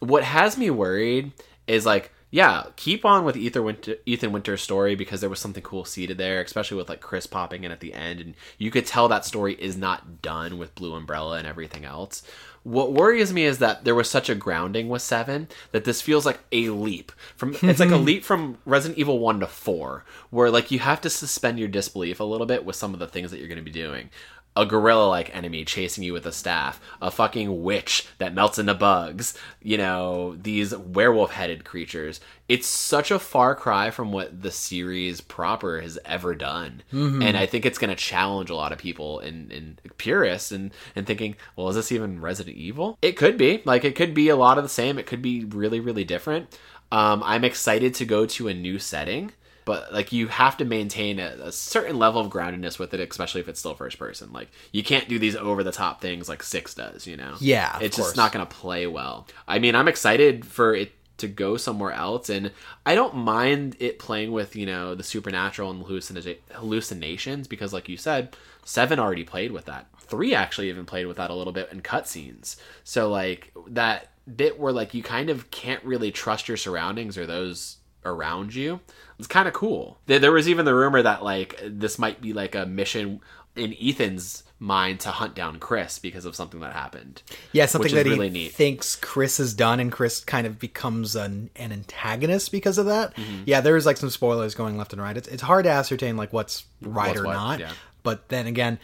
What 0.00 0.24
has 0.24 0.56
me 0.58 0.70
worried 0.70 1.32
is 1.66 1.86
like. 1.86 2.10
Yeah, 2.34 2.64
keep 2.74 3.04
on 3.04 3.24
with 3.24 3.36
Ethan 3.36 3.62
Winter, 3.62 3.94
Ethan 4.06 4.32
Winter's 4.32 4.60
story 4.60 4.96
because 4.96 5.20
there 5.20 5.30
was 5.30 5.38
something 5.38 5.62
cool 5.62 5.84
seated 5.84 6.18
there, 6.18 6.42
especially 6.42 6.76
with 6.76 6.88
like 6.88 7.00
Chris 7.00 7.28
popping 7.28 7.62
in 7.62 7.70
at 7.70 7.78
the 7.78 7.94
end, 7.94 8.18
and 8.18 8.34
you 8.58 8.72
could 8.72 8.86
tell 8.86 9.06
that 9.06 9.24
story 9.24 9.54
is 9.54 9.76
not 9.76 10.20
done 10.20 10.58
with 10.58 10.74
Blue 10.74 10.94
Umbrella 10.94 11.38
and 11.38 11.46
everything 11.46 11.84
else. 11.84 12.24
What 12.64 12.92
worries 12.92 13.32
me 13.32 13.44
is 13.44 13.58
that 13.58 13.84
there 13.84 13.94
was 13.94 14.10
such 14.10 14.28
a 14.28 14.34
grounding 14.34 14.88
with 14.88 15.02
seven 15.02 15.46
that 15.70 15.84
this 15.84 16.02
feels 16.02 16.26
like 16.26 16.40
a 16.50 16.70
leap 16.70 17.12
from. 17.36 17.56
It's 17.62 17.78
like 17.78 17.92
a 17.92 17.96
leap 18.08 18.24
from 18.24 18.58
Resident 18.64 18.98
Evil 18.98 19.20
one 19.20 19.38
to 19.38 19.46
four, 19.46 20.04
where 20.30 20.50
like 20.50 20.72
you 20.72 20.80
have 20.80 21.00
to 21.02 21.10
suspend 21.10 21.60
your 21.60 21.68
disbelief 21.68 22.18
a 22.18 22.24
little 22.24 22.48
bit 22.48 22.64
with 22.64 22.74
some 22.74 22.94
of 22.94 22.98
the 22.98 23.06
things 23.06 23.30
that 23.30 23.38
you're 23.38 23.46
going 23.46 23.58
to 23.58 23.62
be 23.62 23.70
doing. 23.70 24.10
A 24.56 24.64
gorilla 24.64 25.08
like 25.08 25.34
enemy 25.34 25.64
chasing 25.64 26.04
you 26.04 26.12
with 26.12 26.26
a 26.26 26.32
staff, 26.32 26.80
a 27.02 27.10
fucking 27.10 27.62
witch 27.62 28.06
that 28.18 28.34
melts 28.34 28.58
into 28.58 28.74
bugs, 28.74 29.36
you 29.60 29.76
know, 29.76 30.36
these 30.40 30.76
werewolf 30.76 31.32
headed 31.32 31.64
creatures. 31.64 32.20
It's 32.48 32.68
such 32.68 33.10
a 33.10 33.18
far 33.18 33.56
cry 33.56 33.90
from 33.90 34.12
what 34.12 34.42
the 34.42 34.50
series 34.50 35.20
proper 35.20 35.80
has 35.80 35.98
ever 36.04 36.34
done. 36.34 36.82
And 37.22 37.36
I 37.36 37.46
think 37.46 37.66
it's 37.66 37.78
going 37.78 37.90
to 37.90 37.96
challenge 37.96 38.48
a 38.50 38.54
lot 38.54 38.70
of 38.70 38.78
people 38.78 39.18
and, 39.18 39.50
and 39.50 39.80
purists 39.96 40.52
and, 40.52 40.72
and 40.94 41.06
thinking, 41.06 41.34
well, 41.56 41.68
is 41.70 41.76
this 41.76 41.90
even 41.90 42.20
Resident 42.20 42.56
Evil? 42.56 42.96
It 43.02 43.16
could 43.16 43.36
be. 43.36 43.62
Like, 43.64 43.84
it 43.84 43.96
could 43.96 44.14
be 44.14 44.28
a 44.28 44.36
lot 44.36 44.58
of 44.58 44.64
the 44.64 44.68
same. 44.68 44.98
It 44.98 45.06
could 45.06 45.22
be 45.22 45.44
really, 45.44 45.80
really 45.80 46.04
different. 46.04 46.56
Um, 46.92 47.22
I'm 47.24 47.44
excited 47.44 47.94
to 47.94 48.04
go 48.04 48.24
to 48.26 48.46
a 48.46 48.54
new 48.54 48.78
setting 48.78 49.32
but 49.64 49.92
like 49.92 50.12
you 50.12 50.28
have 50.28 50.56
to 50.56 50.64
maintain 50.64 51.18
a, 51.18 51.36
a 51.42 51.52
certain 51.52 51.98
level 51.98 52.20
of 52.20 52.30
groundedness 52.30 52.78
with 52.78 52.92
it 52.94 53.00
especially 53.00 53.40
if 53.40 53.48
it's 53.48 53.60
still 53.60 53.74
first 53.74 53.98
person 53.98 54.32
like 54.32 54.48
you 54.72 54.82
can't 54.82 55.08
do 55.08 55.18
these 55.18 55.36
over 55.36 55.62
the 55.64 55.72
top 55.72 56.00
things 56.00 56.28
like 56.28 56.42
six 56.42 56.74
does 56.74 57.06
you 57.06 57.16
know 57.16 57.34
Yeah, 57.40 57.78
it's 57.80 57.96
course. 57.96 58.08
just 58.08 58.16
not 58.16 58.32
going 58.32 58.46
to 58.46 58.54
play 58.54 58.86
well 58.86 59.26
i 59.48 59.58
mean 59.58 59.74
i'm 59.74 59.88
excited 59.88 60.44
for 60.44 60.74
it 60.74 60.92
to 61.16 61.28
go 61.28 61.56
somewhere 61.56 61.92
else 61.92 62.28
and 62.28 62.50
i 62.84 62.94
don't 62.94 63.14
mind 63.14 63.76
it 63.78 63.98
playing 63.98 64.32
with 64.32 64.56
you 64.56 64.66
know 64.66 64.94
the 64.94 65.02
supernatural 65.04 65.70
and 65.70 65.84
hallucina- 65.84 66.36
hallucinations 66.52 67.46
because 67.48 67.72
like 67.72 67.88
you 67.88 67.96
said 67.96 68.36
seven 68.64 68.98
already 68.98 69.24
played 69.24 69.52
with 69.52 69.64
that 69.66 69.86
3 70.00 70.34
actually 70.34 70.68
even 70.68 70.84
played 70.84 71.06
with 71.06 71.16
that 71.16 71.30
a 71.30 71.34
little 71.34 71.52
bit 71.52 71.70
in 71.72 71.80
cutscenes. 71.80 72.56
So 72.84 73.08
like 73.10 73.52
that 73.68 74.08
bit 74.36 74.60
where 74.60 74.72
like 74.72 74.92
you 74.92 75.02
kind 75.02 75.30
of 75.30 75.50
can't 75.50 75.82
really 75.82 76.10
trust 76.12 76.46
your 76.46 76.58
surroundings 76.58 77.16
or 77.16 77.24
those 77.26 77.78
around 78.04 78.54
you. 78.54 78.80
It's 79.18 79.28
kind 79.28 79.48
of 79.48 79.54
cool. 79.54 79.98
There, 80.06 80.18
there 80.18 80.32
was 80.32 80.48
even 80.48 80.64
the 80.64 80.74
rumor 80.74 81.02
that 81.02 81.22
like 81.22 81.60
this 81.64 81.98
might 81.98 82.20
be 82.20 82.32
like 82.32 82.54
a 82.54 82.66
mission 82.66 83.20
in 83.56 83.74
Ethan's 83.80 84.42
mind 84.58 84.98
to 85.00 85.10
hunt 85.10 85.34
down 85.34 85.58
Chris 85.58 85.98
because 85.98 86.24
of 86.24 86.34
something 86.34 86.60
that 86.60 86.72
happened. 86.72 87.22
Yeah, 87.52 87.66
something 87.66 87.94
that 87.94 88.06
he 88.06 88.12
really 88.12 88.30
neat. 88.30 88.52
thinks 88.52 88.96
Chris 88.96 89.38
has 89.38 89.54
done, 89.54 89.78
and 89.78 89.92
Chris 89.92 90.20
kind 90.24 90.46
of 90.46 90.58
becomes 90.58 91.14
an, 91.14 91.50
an 91.56 91.70
antagonist 91.70 92.50
because 92.50 92.78
of 92.78 92.86
that. 92.86 93.14
Mm-hmm. 93.14 93.42
Yeah, 93.46 93.60
there's 93.60 93.86
like 93.86 93.96
some 93.96 94.10
spoilers 94.10 94.54
going 94.54 94.76
left 94.76 94.92
and 94.92 95.00
right. 95.00 95.16
It's, 95.16 95.28
it's 95.28 95.42
hard 95.42 95.64
to 95.64 95.70
ascertain 95.70 96.16
like 96.16 96.32
what's 96.32 96.64
right 96.82 97.08
What's 97.08 97.20
or 97.20 97.24
what, 97.26 97.32
not. 97.34 97.60
yeah. 97.60 97.72
But 98.02 98.28
then 98.28 98.46
again, 98.46 98.78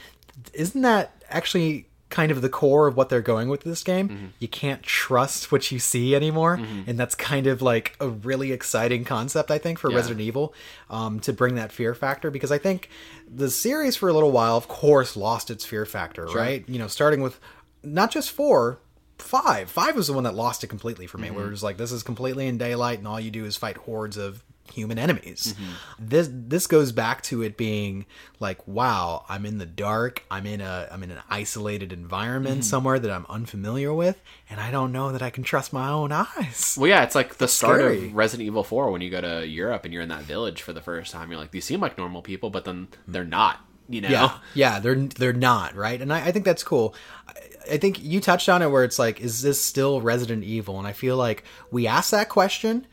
isn't 0.52 0.80
that 0.82 1.22
actually 1.28 1.86
kind 2.11 2.30
of 2.32 2.42
the 2.42 2.48
core 2.48 2.86
of 2.86 2.96
what 2.96 3.08
they're 3.08 3.22
going 3.22 3.48
with 3.48 3.62
this 3.62 3.82
game? 3.82 4.08
Mm-hmm. 4.08 4.26
You 4.40 4.48
can't 4.48 4.82
trust 4.82 5.50
what 5.50 5.70
you 5.72 5.78
see 5.78 6.14
anymore, 6.14 6.61
and 6.86 6.98
that's 6.98 7.14
kind 7.14 7.46
of 7.46 7.62
like 7.62 7.96
a 8.00 8.08
really 8.08 8.52
exciting 8.52 9.04
concept, 9.04 9.50
I 9.50 9.58
think, 9.58 9.78
for 9.78 9.90
Yeah. 9.90 9.96
Resident 9.96 10.20
Evil 10.20 10.52
um, 10.90 11.20
to 11.20 11.32
bring 11.32 11.54
that 11.54 11.72
fear 11.72 11.94
factor. 11.94 12.30
Because 12.30 12.52
I 12.52 12.58
think 12.58 12.88
the 13.26 13.48
series 13.48 13.96
for 13.96 14.08
a 14.08 14.12
little 14.12 14.32
while, 14.32 14.56
of 14.56 14.68
course, 14.68 15.16
lost 15.16 15.50
its 15.50 15.64
fear 15.64 15.86
factor, 15.86 16.26
right? 16.26 16.68
You 16.68 16.78
know, 16.78 16.88
starting 16.88 17.22
with 17.22 17.38
not 17.82 18.11
just 18.11 18.30
four, 18.30 18.80
five. 19.18 19.70
Five 19.70 19.96
was 19.96 20.08
the 20.08 20.12
one 20.12 20.24
that 20.24 20.34
lost 20.34 20.64
it 20.64 20.66
completely 20.66 21.06
for 21.06 21.18
me. 21.18 21.28
Mm-hmm. 21.28 21.36
Where 21.36 21.46
it 21.46 21.50
was 21.50 21.62
like, 21.62 21.76
this 21.76 21.92
is 21.92 22.02
completely 22.02 22.46
in 22.48 22.58
daylight, 22.58 22.98
and 22.98 23.08
all 23.08 23.20
you 23.20 23.30
do 23.30 23.44
is 23.44 23.56
fight 23.56 23.76
hordes 23.76 24.16
of 24.16 24.42
human 24.72 24.98
enemies. 24.98 25.54
Mm-hmm. 25.56 25.72
This 26.08 26.28
this 26.30 26.66
goes 26.66 26.92
back 26.92 27.22
to 27.24 27.42
it 27.42 27.56
being 27.56 28.06
like, 28.38 28.66
wow, 28.66 29.24
I'm 29.28 29.44
in 29.46 29.58
the 29.58 29.66
dark. 29.66 30.24
I'm 30.30 30.46
in 30.46 30.60
a 30.60 30.88
I'm 30.90 31.02
in 31.02 31.10
an 31.10 31.20
isolated 31.28 31.92
environment 31.92 32.60
Mm-hmm. 32.60 32.62
somewhere 32.62 32.98
that 32.98 33.10
I'm 33.10 33.26
unfamiliar 33.28 33.92
with, 33.92 34.20
and 34.48 34.60
I 34.60 34.70
don't 34.70 34.92
know 34.92 35.12
that 35.12 35.22
I 35.22 35.30
can 35.30 35.42
trust 35.44 35.72
my 35.72 35.88
own 35.88 36.12
eyes. 36.12 36.76
Well, 36.78 36.88
yeah, 36.88 37.02
it's 37.02 37.14
like 37.14 37.36
the 37.36 37.48
start 37.48 37.80
scary. 37.80 38.06
of 38.08 38.14
Resident 38.14 38.46
Evil 38.46 38.64
4 38.64 38.90
when 38.90 39.00
you 39.00 39.10
go 39.10 39.20
to 39.20 39.46
Europe 39.46 39.84
and 39.84 39.92
you're 39.92 40.02
in 40.02 40.08
that 40.08 40.22
village 40.22 40.62
for 40.62 40.72
the 40.72 40.80
first 40.80 41.12
time. 41.12 41.30
You're 41.30 41.40
like, 41.40 41.50
these 41.50 41.64
seem 41.64 41.80
like 41.80 41.96
normal 41.98 42.22
people, 42.22 42.50
but 42.50 42.64
then 42.64 42.88
they're 43.06 43.24
not, 43.24 43.60
you 43.88 44.00
know? 44.00 44.08
Yeah, 44.08 44.38
yeah, 44.54 44.80
they're 44.80 44.94
they're 44.96 45.32
not 45.32 45.74
right, 45.74 46.00
and 46.00 46.12
I, 46.12 46.26
I 46.26 46.32
think 46.32 46.44
that's 46.44 46.62
cool. 46.64 46.94
I, 47.28 47.32
I 47.72 47.76
think 47.76 48.02
you 48.02 48.20
touched 48.20 48.48
on 48.48 48.62
it 48.62 48.68
where 48.70 48.84
it's 48.84 48.98
like, 48.98 49.20
is 49.20 49.42
this 49.42 49.60
still 49.62 50.00
Resident 50.00 50.42
Evil? 50.44 50.78
And 50.78 50.86
I 50.88 50.92
feel 50.92 51.16
like 51.16 51.44
we 51.70 51.86
ask 51.86 52.10
that 52.10 52.28
question 52.28 52.86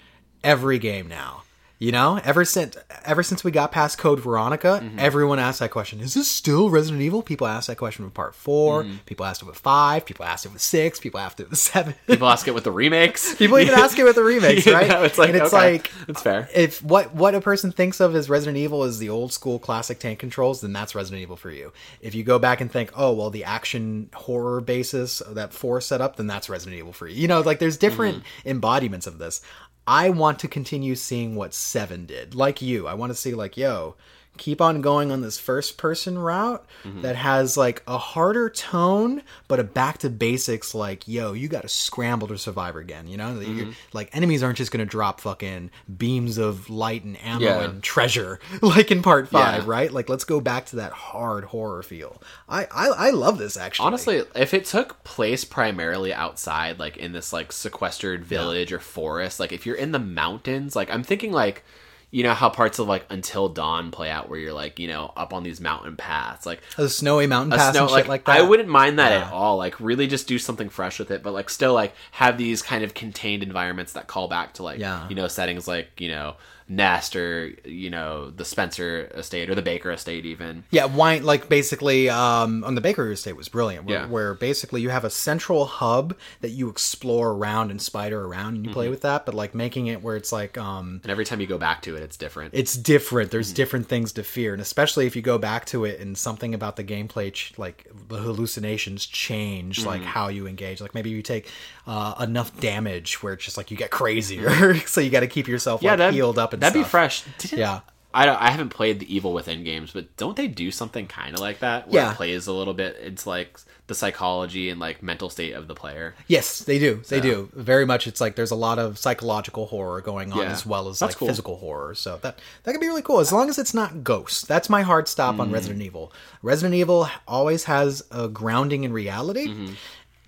every 0.44 0.78
game 0.78 1.08
now. 1.08 1.44
You 1.80 1.92
know, 1.92 2.20
ever 2.24 2.44
since 2.44 2.76
ever 3.06 3.22
since 3.22 3.44
we 3.44 3.52
got 3.52 3.72
past 3.72 4.00
Code 4.00 4.20
Veronica, 4.20 4.80
Mm-hmm. 4.84 4.98
everyone 4.98 5.38
asked 5.38 5.60
that 5.60 5.70
question: 5.70 6.00
Is 6.00 6.16
this 6.16 6.28
still 6.28 6.72
Resident 6.72 7.04
Evil? 7.04 7.22
People 7.22 7.46
asked 7.46 7.68
that 7.68 7.78
question 7.78 8.04
with 8.04 8.16
Part 8.16 8.34
4 8.34 8.84
Mm-hmm. 8.84 8.96
People 9.06 9.26
asked 9.28 9.44
it 9.44 9.46
with 9.46 9.60
Five. 9.60 10.04
People 10.04 10.26
asked 10.26 10.48
it 10.48 10.54
with 10.54 10.62
Six. 10.64 11.00
People 11.00 11.20
asked 11.20 11.40
it 11.40 11.52
with 11.52 11.60
Seven. 11.60 11.94
People 12.08 12.28
ask 12.30 12.48
it 12.48 12.56
with 12.56 12.64
the 12.64 12.72
remakes. 12.72 13.36
People 13.38 13.60
even 13.60 13.76
ask 13.76 13.98
it 14.00 14.04
with 14.06 14.16
the 14.16 14.24
remakes, 14.24 14.66
right? 14.68 14.88
know, 14.88 15.04
it's 15.04 15.20
like, 15.20 15.30
and 15.30 15.38
it's 15.38 15.54
okay, 15.54 15.74
like 15.74 15.92
it's 16.08 16.22
fair. 16.24 16.50
If 16.56 16.82
what 16.84 17.14
what 17.14 17.36
a 17.36 17.42
person 17.42 17.72
thinks 17.72 18.00
of 18.00 18.16
as 18.16 18.28
Resident 18.28 18.58
Evil 18.58 18.84
is 18.84 18.98
the 18.98 19.10
old 19.10 19.32
school 19.32 19.60
classic 19.60 20.00
tank 20.00 20.18
controls, 20.18 20.62
then 20.62 20.74
that's 20.74 20.96
Resident 20.96 21.22
Evil 21.22 21.36
for 21.36 21.52
you. 21.52 21.74
If 22.02 22.16
you 22.16 22.24
go 22.24 22.40
back 22.40 22.60
and 22.60 22.72
think, 22.72 22.90
oh 22.96 23.14
well, 23.14 23.30
the 23.30 23.44
action 23.44 24.10
horror 24.16 24.62
basis 24.62 25.22
that 25.30 25.54
four 25.54 25.80
set 25.82 26.02
up, 26.02 26.16
then 26.16 26.26
that's 26.26 26.50
Resident 26.50 26.76
Evil 26.80 26.92
for 26.94 27.08
you. 27.08 27.22
You 27.22 27.28
know, 27.28 27.42
like 27.42 27.60
there's 27.60 27.78
different 27.78 28.18
Mm-hmm. 28.18 28.50
embodiments 28.50 29.06
of 29.06 29.20
this. 29.20 29.42
I 29.88 30.10
want 30.10 30.40
to 30.40 30.50
continue 30.50 30.96
seeing 30.96 31.36
what 31.36 31.54
seven 31.54 32.06
did, 32.06 32.36
like 32.36 32.62
you. 32.62 32.88
I 32.88 32.94
want 32.94 33.12
to 33.12 33.16
see 33.16 33.34
like, 33.34 33.56
yo, 33.56 33.96
keep 34.38 34.62
on 34.62 34.82
going 34.82 35.12
on 35.12 35.22
this 35.22 35.40
first 35.40 35.78
person 35.78 36.18
route 36.18 36.66
Mm-hmm. 36.84 37.02
that 37.02 37.16
has 37.16 37.58
like 37.58 37.82
a 37.88 37.98
harder 37.98 38.50
tone 38.50 39.24
but 39.48 39.60
a 39.60 39.64
back 39.64 39.98
to 40.00 40.10
basics 40.10 40.76
like 40.76 41.08
yo 41.08 41.34
you 41.34 41.48
gotta 41.48 41.68
scramble 41.68 42.28
to 42.28 42.38
survive 42.38 42.76
again 42.76 43.08
you 43.08 43.18
know 43.18 43.34
Mm-hmm. 43.34 43.72
like 43.94 44.10
enemies 44.16 44.44
aren't 44.44 44.58
just 44.58 44.72
gonna 44.72 44.86
drop 44.86 45.20
fucking 45.22 45.72
beams 45.98 46.38
of 46.38 46.70
light 46.70 47.04
and 47.04 47.18
ammo 47.24 47.40
Yeah. 47.46 47.64
and 47.64 47.82
treasure 47.84 48.40
like 48.62 48.92
in 48.92 49.02
part 49.02 49.28
five 49.30 49.64
Yeah. 49.64 49.70
right 49.70 49.92
like 49.92 50.08
let's 50.08 50.24
go 50.24 50.40
back 50.40 50.68
to 50.68 50.78
that 50.78 50.92
hard 50.92 51.46
horror 51.46 51.82
feel 51.84 52.22
i 52.48 52.66
i, 52.66 52.88
I 52.88 53.10
love 53.10 53.38
this 53.38 53.58
actually 53.58 53.88
Honestly, 53.88 54.24
if 54.36 54.54
it 54.54 54.66
took 54.66 55.04
place 55.04 55.44
primarily 55.46 56.14
outside, 56.14 56.78
like 56.80 56.98
in 56.98 57.12
this 57.14 57.32
like 57.34 57.52
sequestered 57.52 58.24
village 58.26 58.72
or 58.72 58.80
forest, 58.80 59.40
like 59.40 59.52
if 59.52 59.66
you're 59.66 59.76
in 59.76 59.92
the 59.92 60.00
mountains, 60.00 60.76
like 60.76 60.90
I'm 60.92 61.04
thinking 61.04 61.32
like 61.32 61.64
you 62.10 62.24
know 62.24 62.34
how 62.34 62.50
parts 62.50 62.80
of 62.80 62.88
like 62.88 63.06
Until 63.10 63.50
Dawn 63.50 63.92
play 63.92 64.10
out 64.10 64.30
where 64.30 64.40
you're 64.40 64.54
like, 64.54 64.80
you 64.80 64.88
know, 64.88 65.12
up 65.18 65.34
on 65.34 65.44
these 65.44 65.60
mountain 65.60 65.98
paths. 65.98 66.46
Like 66.46 66.62
a 66.78 66.88
snowy 66.88 67.28
mountain 67.28 67.52
a 67.54 67.58
pass 67.58 67.74
snow 67.74 67.84
and 67.84 67.90
shit 67.92 68.08
like, 68.08 68.26
that 68.26 68.38
I 68.38 68.42
wouldn't 68.44 68.70
mind 68.70 68.98
that 69.00 69.12
Yeah. 69.12 69.28
at 69.28 69.34
all. 69.34 69.58
Like 69.58 69.80
really 69.80 70.08
just 70.08 70.28
do 70.28 70.40
something 70.40 70.70
fresh 70.70 71.00
with 71.00 71.12
it, 71.12 71.22
but 71.22 71.34
like 71.34 71.50
still 71.50 71.74
like 71.74 71.94
have 72.12 72.38
these 72.38 72.62
kind 72.62 72.84
of 72.84 72.94
contained 72.94 73.44
environments 73.44 73.94
that 73.94 74.08
call 74.08 74.28
back 74.30 74.54
to 74.56 74.64
like 74.64 74.80
Yeah. 74.80 75.08
you 75.10 75.16
know 75.16 75.28
settings 75.28 75.68
like, 75.68 75.90
you 76.00 76.08
know, 76.10 76.36
Nest 76.70 77.16
or 77.16 77.54
you 77.64 77.90
know, 77.90 78.30
the 78.30 78.44
Spencer 78.44 79.10
estate 79.16 79.50
or 79.50 79.56
the 79.56 79.62
Baker 79.62 79.90
estate 79.92 80.26
even. 80.26 80.64
Yeah, 80.70 80.86
wine 80.86 81.24
like 81.24 81.48
basically 81.48 82.10
um, 82.10 82.64
on 82.66 82.76
the 82.76 82.82
Bakery 82.82 83.14
Estate 83.14 83.38
was 83.38 83.48
brilliant. 83.48 83.86
Where, 83.86 84.00
Yeah. 84.00 84.08
where 84.08 84.34
basically 84.34 84.82
you 84.82 84.90
have 84.90 85.06
a 85.06 85.10
central 85.10 85.66
hub 85.66 86.16
that 86.42 86.50
you 86.50 86.70
explore 86.70 87.32
around 87.32 87.72
and 87.72 87.82
spider 87.82 88.24
around 88.26 88.56
and 88.56 88.66
you 88.66 88.70
Mm-hmm. 88.70 88.74
play 88.74 88.90
with 88.90 89.02
that, 89.04 89.26
but 89.26 89.34
like 89.34 89.56
making 89.56 89.88
it 89.88 90.02
where 90.04 90.18
it's 90.18 90.32
like 90.34 90.58
um, 90.58 91.00
And 91.04 91.12
every 91.12 91.24
time 91.26 91.40
you 91.40 91.48
go 91.48 91.58
back 91.58 91.82
to 91.84 91.96
it 91.96 92.04
it's 92.04 92.18
different. 92.18 92.54
it's 92.54 92.76
different. 92.76 93.28
Mm-hmm. 93.30 93.32
There's 93.38 93.54
different 93.54 93.88
things 93.88 94.12
to 94.14 94.24
fear, 94.24 94.52
and 94.54 94.62
especially 94.62 95.08
if 95.08 95.16
you 95.16 95.22
go 95.22 95.38
back 95.38 95.66
to 95.68 95.86
it 95.86 96.00
and 96.02 96.18
something 96.18 96.54
about 96.54 96.76
the 96.76 96.84
gameplay, 96.84 97.32
ch- 97.34 97.54
like 97.58 97.88
the 98.10 98.18
hallucinations 98.18 99.06
change, 99.06 99.86
like 99.86 100.02
Mm-hmm. 100.02 100.10
how 100.10 100.28
you 100.28 100.48
engage. 100.48 100.82
Like 100.82 100.94
maybe 100.94 101.10
you 101.10 101.22
take 101.22 101.50
uh, 101.88 102.16
enough 102.20 102.56
damage 102.60 103.24
where 103.24 103.34
it's 103.34 103.46
just 103.46 103.58
like 103.58 103.72
you 103.72 103.78
get 103.78 103.90
crazier, 103.90 104.76
so 104.86 105.02
you 105.02 105.10
got 105.10 105.22
to 105.22 105.28
keep 105.28 105.48
yourself 105.48 105.82
like, 105.82 105.98
that'd- 105.98 106.14
healed 106.14 106.38
up 106.38 106.54
and 106.54 106.62
that'd 106.62 106.74
be 106.80 106.84
fresh. 106.88 107.24
Didn't, 107.40 107.60
Yeah. 107.60 107.80
I, 108.14 108.26
don't, 108.26 108.42
I 108.42 108.50
haven't 108.50 108.70
played 108.70 109.00
the 109.00 109.14
Evil 109.16 109.32
Within 109.32 109.64
games, 109.64 109.92
but 109.92 110.16
don't 110.18 110.36
they 110.36 110.48
do 110.48 110.72
something 110.72 111.06
kind 111.08 111.36
of 111.36 111.40
like 111.40 111.60
that? 111.60 111.88
Where 111.88 112.02
Yeah. 112.02 112.12
it 112.14 112.16
plays 112.16 112.48
a 112.48 112.54
little 112.54 112.74
bit. 112.74 112.98
It's 113.00 113.28
like 113.28 113.60
the 113.86 113.94
psychology 113.94 114.70
and 114.70 114.80
like 114.80 115.04
mental 115.04 115.30
state 115.30 115.52
of 115.54 115.68
the 115.68 115.76
player. 115.76 116.16
Yes, 116.26 116.60
they 116.60 116.80
do. 116.80 117.02
They 117.10 117.20
do 117.22 117.50
very 117.54 117.86
much. 117.86 118.08
It's 118.08 118.20
like 118.20 118.36
there's 118.36 118.50
a 118.50 118.56
lot 118.56 118.80
of 118.80 118.98
psychological 118.98 119.68
horror 119.68 120.02
going 120.02 120.32
on 120.34 120.40
Yeah. 120.40 120.52
as 120.52 120.66
well 120.66 120.88
as 120.90 120.98
That's 121.00 121.12
like 121.14 121.18
cool. 121.20 121.28
physical 121.28 121.58
horror. 121.58 121.94
So 121.96 122.18
that 122.24 122.40
that 122.64 122.72
could 122.72 122.82
be 122.82 122.88
really 122.88 123.02
cool 123.04 123.20
as 123.20 123.32
long 123.32 123.50
as 123.50 123.60
it's 123.60 123.74
not 123.74 124.04
ghosts. 124.04 124.42
That's 124.42 124.70
my 124.70 124.82
hard 124.82 125.08
stop 125.08 125.36
Mm. 125.36 125.40
on 125.42 125.52
Resident 125.52 125.82
Evil. 125.84 126.12
Resident 126.42 126.74
Evil 126.76 127.08
always 127.28 127.66
has 127.66 128.04
a 128.10 128.28
grounding 128.28 128.84
in 128.84 128.92
reality. 128.94 129.48
Mm-hmm. 129.48 129.74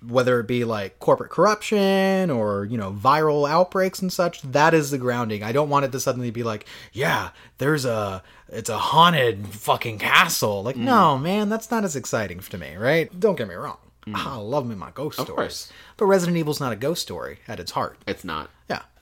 Whether 0.06 0.40
it 0.40 0.46
be 0.46 0.64
like 0.64 0.98
corporate 0.98 1.30
corruption 1.30 2.30
or 2.30 2.64
you 2.64 2.78
know 2.78 2.92
viral 2.92 3.48
outbreaks 3.48 4.00
and 4.00 4.12
such, 4.12 4.40
that 4.42 4.72
is 4.74 4.90
the 4.90 4.98
grounding. 4.98 5.42
I 5.42 5.52
don't 5.52 5.68
want 5.68 5.84
it 5.84 5.92
to 5.92 6.00
suddenly 6.00 6.30
be 6.30 6.42
like, 6.42 6.66
yeah, 6.92 7.30
there's 7.58 7.84
a 7.84 8.22
it's 8.48 8.70
a 8.70 8.78
haunted 8.78 9.48
fucking 9.48 9.98
castle. 9.98 10.62
Mm. 10.62 10.64
Like, 10.64 10.76
no, 10.76 11.18
man, 11.18 11.48
that's 11.48 11.70
not 11.70 11.84
as 11.84 11.96
exciting 11.96 12.40
to 12.40 12.58
me, 12.58 12.76
right? 12.76 13.18
Don't 13.18 13.36
get 13.36 13.48
me 13.48 13.54
wrong. 13.54 13.78
I 14.14 14.36
love 14.36 14.66
me 14.66 14.74
my 14.74 14.90
ghost 14.90 15.20
stories. 15.20 15.30
Mm. 15.30 15.36
course. 15.36 15.72
But 15.96 16.06
Resident 16.06 16.38
Evil's 16.38 16.60
not 16.60 16.72
a 16.72 16.76
ghost 16.76 17.02
story 17.02 17.38
at 17.46 17.60
its 17.60 17.72
heart. 17.72 17.98
It's 18.06 18.24
not. 18.24 18.50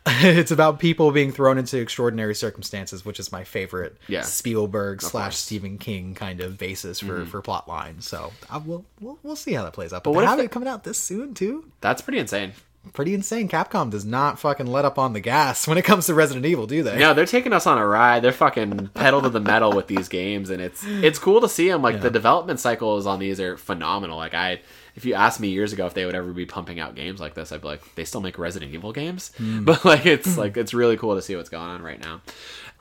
Yeah. 0.08 0.28
it's 0.30 0.50
about 0.50 0.78
people 0.78 1.10
being 1.10 1.32
thrown 1.32 1.58
into 1.58 1.78
extraordinary 1.78 2.34
circumstances, 2.34 3.04
which 3.04 3.20
is 3.20 3.30
my 3.32 3.44
favorite 3.44 3.96
Yeah. 4.08 4.22
Spielberg 4.22 5.02
slash 5.02 5.12
course. 5.12 5.34
Mm-hmm. 5.36 5.38
Stephen 5.38 5.78
King 5.78 6.14
kind 6.14 6.40
of 6.40 6.58
basis 6.58 7.00
for, 7.00 7.24
for 7.24 7.40
plot 7.42 7.68
lines. 7.68 8.06
So 8.08 8.32
I 8.50 8.58
will 8.58 8.84
we'll, 9.00 9.18
we'll 9.22 9.36
see 9.36 9.52
how 9.52 9.64
that 9.64 9.72
plays 9.72 9.92
out. 9.92 10.04
But, 10.04 10.10
what 10.10 10.24
what 10.24 10.28
have 10.28 10.38
it 10.38 10.50
coming 10.50 10.68
out 10.68 10.84
this 10.84 10.98
soon 10.98 11.34
too? 11.34 11.70
That's 11.80 12.02
pretty 12.02 12.18
insane. 12.18 12.52
Pretty 12.94 13.12
insane. 13.12 13.48
Capcom 13.48 13.90
does 13.90 14.04
not 14.06 14.38
fucking 14.38 14.66
let 14.66 14.84
up 14.86 14.98
on 14.98 15.12
the 15.12 15.20
gas 15.20 15.66
when 15.68 15.76
it 15.76 15.84
comes 15.84 16.06
to 16.06 16.14
Resident 16.14 16.46
Evil, 16.46 16.66
do 16.66 16.82
they? 16.82 16.98
No, 16.98 17.12
they're 17.12 17.26
taking 17.26 17.52
us 17.52 17.66
on 17.66 17.76
a 17.76 17.86
ride. 17.86 18.22
They're 18.22 18.32
fucking 18.32 18.88
pedal 18.94 19.20
to 19.22 19.28
the 19.28 19.40
metal 19.40 19.72
with 19.72 19.88
these 19.88 20.08
games, 20.08 20.48
and 20.48 20.62
it's 20.62 20.82
it's 20.86 21.18
cool 21.18 21.40
to 21.42 21.48
see 21.48 21.68
them. 21.68 21.82
Like 21.82 22.00
the 22.00 22.10
development 22.10 22.60
cycles 22.60 23.06
on 23.06 23.18
these 23.18 23.40
are 23.40 23.56
phenomenal. 23.58 24.16
Like 24.16 24.32
I, 24.32 24.60
if 24.98 25.04
you 25.04 25.14
asked 25.14 25.38
me 25.38 25.48
years 25.48 25.72
ago 25.72 25.86
if 25.86 25.94
they 25.94 26.04
would 26.04 26.16
ever 26.16 26.32
be 26.32 26.44
pumping 26.44 26.80
out 26.80 26.96
games 26.96 27.20
like 27.20 27.34
this, 27.34 27.52
I'd 27.52 27.60
be 27.60 27.68
like, 27.68 27.94
they 27.94 28.04
still 28.04 28.20
make 28.20 28.36
Resident 28.36 28.74
Evil 28.74 28.92
games, 28.92 29.30
but 29.40 29.84
like 29.84 30.06
it's 30.06 30.36
like 30.36 30.56
it's 30.56 30.74
really 30.74 30.96
cool 30.96 31.14
to 31.14 31.22
see 31.22 31.36
what's 31.36 31.48
going 31.48 31.68
on 31.68 31.82
right 31.82 32.00
now. 32.00 32.20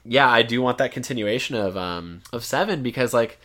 Yeah, 0.03 0.27
I 0.27 0.41
do 0.41 0.59
want 0.59 0.79
that 0.79 0.91
continuation 0.91 1.55
of 1.55 1.77
um 1.77 2.21
of 2.33 2.43
seven 2.43 2.81
because 2.81 3.13
like 3.13 3.39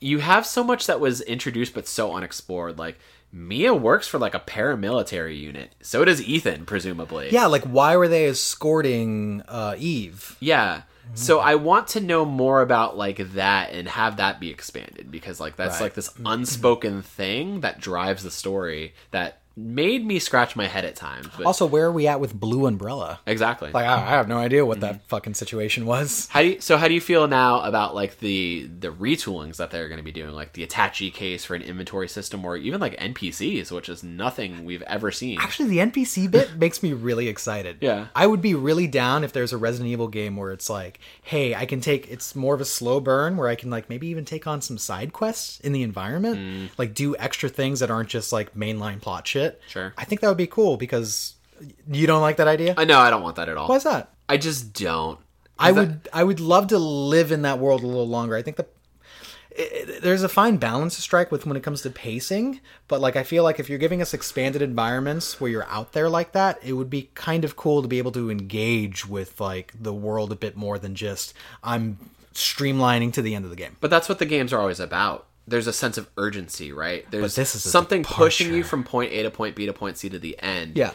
you 0.00 0.18
have 0.18 0.44
so 0.46 0.62
much 0.62 0.86
that 0.86 1.00
was 1.00 1.22
introduced 1.22 1.72
but 1.72 1.88
so 1.88 2.14
unexplored. 2.14 2.78
Like 2.78 2.98
Mia 3.32 3.72
works 3.72 4.06
for 4.06 4.18
like 4.18 4.34
a 4.34 4.40
paramilitary 4.40 5.40
unit. 5.40 5.74
So 5.80 6.04
does 6.04 6.20
Ethan, 6.22 6.66
presumably. 6.66 7.30
Yeah, 7.30 7.46
like 7.46 7.64
why 7.64 7.96
were 7.96 8.08
they 8.08 8.26
escorting 8.26 9.42
uh, 9.48 9.76
Eve? 9.78 10.36
Yeah. 10.40 10.82
Mm-hmm. 11.08 11.16
So 11.16 11.40
I 11.40 11.54
want 11.56 11.88
to 11.88 12.00
know 12.00 12.24
more 12.24 12.60
about 12.62 12.96
like 12.96 13.32
that 13.34 13.72
and 13.72 13.88
have 13.88 14.18
that 14.18 14.40
be 14.40 14.50
expanded 14.50 15.10
because 15.10 15.40
like 15.40 15.56
that's 15.56 15.74
Right. 15.76 15.86
like 15.86 15.94
this 15.94 16.12
unspoken 16.24 17.02
thing 17.02 17.60
that 17.60 17.80
drives 17.80 18.22
the 18.22 18.30
story 18.30 18.94
that 19.10 19.37
made 19.58 20.06
me 20.06 20.18
scratch 20.18 20.54
my 20.54 20.66
head 20.66 20.84
at 20.84 20.94
times. 20.94 21.28
But 21.36 21.46
Also, 21.46 21.66
where 21.66 21.86
are 21.86 21.92
we 21.92 22.06
at 22.06 22.20
with 22.20 22.32
Blue 22.32 22.66
Umbrella? 22.66 23.20
exactly. 23.26 23.70
Like, 23.72 23.86
I 23.86 23.94
I 23.94 24.10
have 24.10 24.28
no 24.28 24.38
idea 24.38 24.64
what 24.64 24.80
that 24.80 25.02
fucking 25.08 25.34
situation 25.34 25.84
was. 25.86 26.28
How 26.30 26.42
do 26.42 26.48
you, 26.48 26.60
so 26.60 26.76
how 26.76 26.86
do 26.88 26.94
you 26.94 27.00
feel 27.00 27.26
now 27.26 27.60
about 27.62 27.94
like 27.94 28.20
the 28.20 28.68
the 28.78 28.88
retoolings 28.88 29.56
that 29.56 29.70
they're 29.70 29.88
going 29.88 29.98
to 29.98 30.04
be 30.04 30.12
doing, 30.12 30.32
like 30.34 30.52
the 30.52 30.62
Attache 30.62 31.10
case 31.10 31.44
for 31.44 31.54
an 31.54 31.62
inventory 31.62 32.08
system, 32.08 32.44
or 32.44 32.56
even 32.56 32.80
like 32.80 32.96
NPCs, 32.98 33.70
which 33.72 33.88
is 33.88 34.02
nothing 34.02 34.64
we've 34.64 34.82
ever 34.82 35.10
seen. 35.10 35.38
Actually, 35.40 35.68
the 35.70 35.78
NPC 35.78 36.30
bit 36.30 36.56
makes 36.58 36.82
me 36.82 36.92
really 36.92 37.28
excited. 37.28 37.78
Yeah. 37.80 38.06
I 38.14 38.26
would 38.26 38.40
be 38.42 38.54
really 38.54 38.86
down 38.86 39.24
if 39.24 39.32
there's 39.32 39.52
a 39.52 39.58
Resident 39.58 39.90
Evil 39.90 40.08
game 40.08 40.36
where 40.36 40.52
it's 40.52 40.70
like, 40.70 41.00
hey, 41.22 41.54
I 41.54 41.66
can 41.66 41.80
take 41.80 42.08
it's 42.10 42.34
more 42.36 42.54
of 42.54 42.60
a 42.60 42.64
slow 42.64 43.00
burn 43.00 43.36
where 43.36 43.48
I 43.48 43.54
can 43.56 43.70
like 43.70 43.88
maybe 43.88 44.06
even 44.08 44.24
take 44.24 44.46
on 44.46 44.60
some 44.60 44.78
side 44.78 45.12
quests 45.12 45.58
in 45.60 45.72
the 45.72 45.82
environment, 45.82 46.38
Mm. 46.38 46.68
like 46.78 46.94
do 46.94 47.16
extra 47.16 47.48
things 47.48 47.80
that 47.80 47.90
aren't 47.90 48.08
just 48.08 48.32
like 48.32 48.54
mainline 48.54 49.00
plot 49.00 49.26
shit. 49.26 49.47
Sure. 49.68 49.92
I 49.96 50.04
think 50.04 50.20
that 50.20 50.28
would 50.28 50.36
be 50.36 50.46
cool 50.46 50.76
because 50.76 51.34
you 51.90 52.06
don't 52.06 52.20
like 52.22 52.36
that 52.36 52.48
idea? 52.48 52.74
I 52.76 52.84
know 52.84 52.98
I 52.98 53.10
don't 53.10 53.22
want 53.22 53.36
that 53.36 53.48
at 53.48 53.56
all. 53.56 53.68
Why's 53.68 53.84
that? 53.84 54.10
I 54.28 54.36
just 54.36 54.72
don't. 54.72 55.18
I 55.58 55.72
that- 55.72 55.80
would 55.80 56.08
I 56.12 56.24
would 56.24 56.40
love 56.40 56.68
to 56.68 56.78
live 56.78 57.32
in 57.32 57.42
that 57.42 57.58
world 57.58 57.82
a 57.82 57.86
little 57.86 58.08
longer. 58.08 58.36
I 58.36 58.42
think 58.42 58.56
the 58.56 58.66
it- 59.50 59.88
it- 59.88 60.02
there's 60.02 60.22
a 60.22 60.28
fine 60.28 60.56
balance 60.58 60.94
to 60.94 61.02
strike 61.02 61.32
with 61.32 61.44
when 61.44 61.56
it 61.56 61.64
comes 61.64 61.82
to 61.82 61.90
pacing, 61.90 62.60
but 62.86 63.00
like 63.00 63.16
I 63.16 63.24
feel 63.24 63.42
like 63.42 63.58
if 63.58 63.68
you're 63.68 63.78
giving 63.78 64.00
us 64.00 64.14
expanded 64.14 64.62
environments 64.62 65.40
where 65.40 65.50
you're 65.50 65.66
out 65.68 65.94
there 65.94 66.08
like 66.08 66.30
that, 66.32 66.60
it 66.62 66.74
would 66.74 66.90
be 66.90 67.10
kind 67.14 67.44
of 67.44 67.56
cool 67.56 67.82
to 67.82 67.88
be 67.88 67.98
able 67.98 68.12
to 68.12 68.30
engage 68.30 69.04
with 69.06 69.40
like 69.40 69.72
the 69.80 69.92
world 69.92 70.30
a 70.30 70.36
bit 70.36 70.56
more 70.56 70.78
than 70.78 70.94
just 70.94 71.34
I'm 71.64 71.98
streamlining 72.34 73.12
to 73.14 73.22
the 73.22 73.34
end 73.34 73.44
of 73.44 73.50
the 73.50 73.56
game. 73.56 73.76
But 73.80 73.90
that's 73.90 74.08
what 74.08 74.20
the 74.20 74.26
games 74.26 74.52
are 74.52 74.60
always 74.60 74.78
about. 74.78 75.26
There's 75.48 75.66
a 75.66 75.72
sense 75.72 75.98
of 75.98 76.08
urgency, 76.16 76.72
right? 76.72 77.08
There's 77.10 77.34
this 77.34 77.54
is 77.54 77.70
something 77.70 78.04
pushing 78.04 78.52
you 78.52 78.62
from 78.62 78.84
point 78.84 79.12
A 79.12 79.22
to 79.22 79.30
point 79.30 79.56
B 79.56 79.66
to 79.66 79.72
point 79.72 79.98
C 79.98 80.08
to 80.08 80.18
the 80.18 80.38
end. 80.40 80.76
Yeah. 80.76 80.92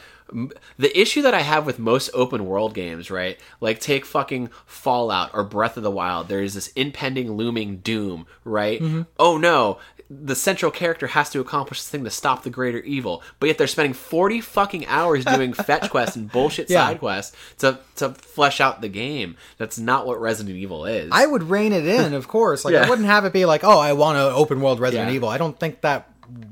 The 0.77 0.99
issue 0.99 1.21
that 1.21 1.33
I 1.33 1.41
have 1.41 1.65
with 1.65 1.77
most 1.77 2.09
open 2.13 2.45
world 2.45 2.73
games, 2.73 3.11
right? 3.11 3.37
Like 3.59 3.79
take 3.79 4.05
fucking 4.05 4.49
Fallout 4.65 5.31
or 5.33 5.43
Breath 5.43 5.77
of 5.77 5.83
the 5.83 5.91
Wild. 5.91 6.27
There 6.27 6.41
is 6.41 6.53
this 6.53 6.69
impending 6.69 7.33
looming 7.33 7.77
doom, 7.77 8.25
right? 8.43 8.81
Mm-hmm. 8.81 9.01
Oh 9.19 9.37
no, 9.37 9.79
the 10.21 10.35
central 10.35 10.71
character 10.71 11.07
has 11.07 11.29
to 11.31 11.39
accomplish 11.39 11.79
this 11.79 11.89
thing 11.89 12.03
to 12.03 12.09
stop 12.09 12.43
the 12.43 12.49
greater 12.49 12.79
evil. 12.79 13.23
But 13.39 13.47
yet 13.47 13.57
they're 13.57 13.67
spending 13.67 13.93
40 13.93 14.41
fucking 14.41 14.85
hours 14.87 15.25
doing 15.25 15.53
fetch 15.53 15.89
quests 15.89 16.15
and 16.15 16.31
bullshit 16.31 16.69
Yeah. 16.69 16.87
side 16.87 16.99
quests 16.99 17.35
to 17.59 17.79
to 17.95 18.09
flesh 18.09 18.59
out 18.61 18.81
the 18.81 18.89
game. 18.89 19.37
That's 19.57 19.77
not 19.79 20.05
what 20.07 20.19
Resident 20.21 20.55
Evil 20.57 20.85
is. 20.85 21.09
I 21.11 21.25
would 21.25 21.43
rein 21.43 21.73
it 21.73 21.85
in, 21.85 22.13
of 22.21 22.27
course. 22.27 22.65
Like 22.65 22.73
Yeah. 22.73 22.85
I 22.85 22.89
wouldn't 22.89 23.07
have 23.07 23.25
it 23.25 23.33
be 23.33 23.45
like, 23.45 23.63
"Oh, 23.63 23.79
I 23.79 23.93
want 23.93 24.17
an 24.17 24.31
open 24.33 24.61
world 24.61 24.79
Resident 24.79 25.09
Yeah. 25.09 25.15
Evil." 25.15 25.29
I 25.29 25.37
don't 25.37 25.59
think 25.59 25.81
that 25.81 26.09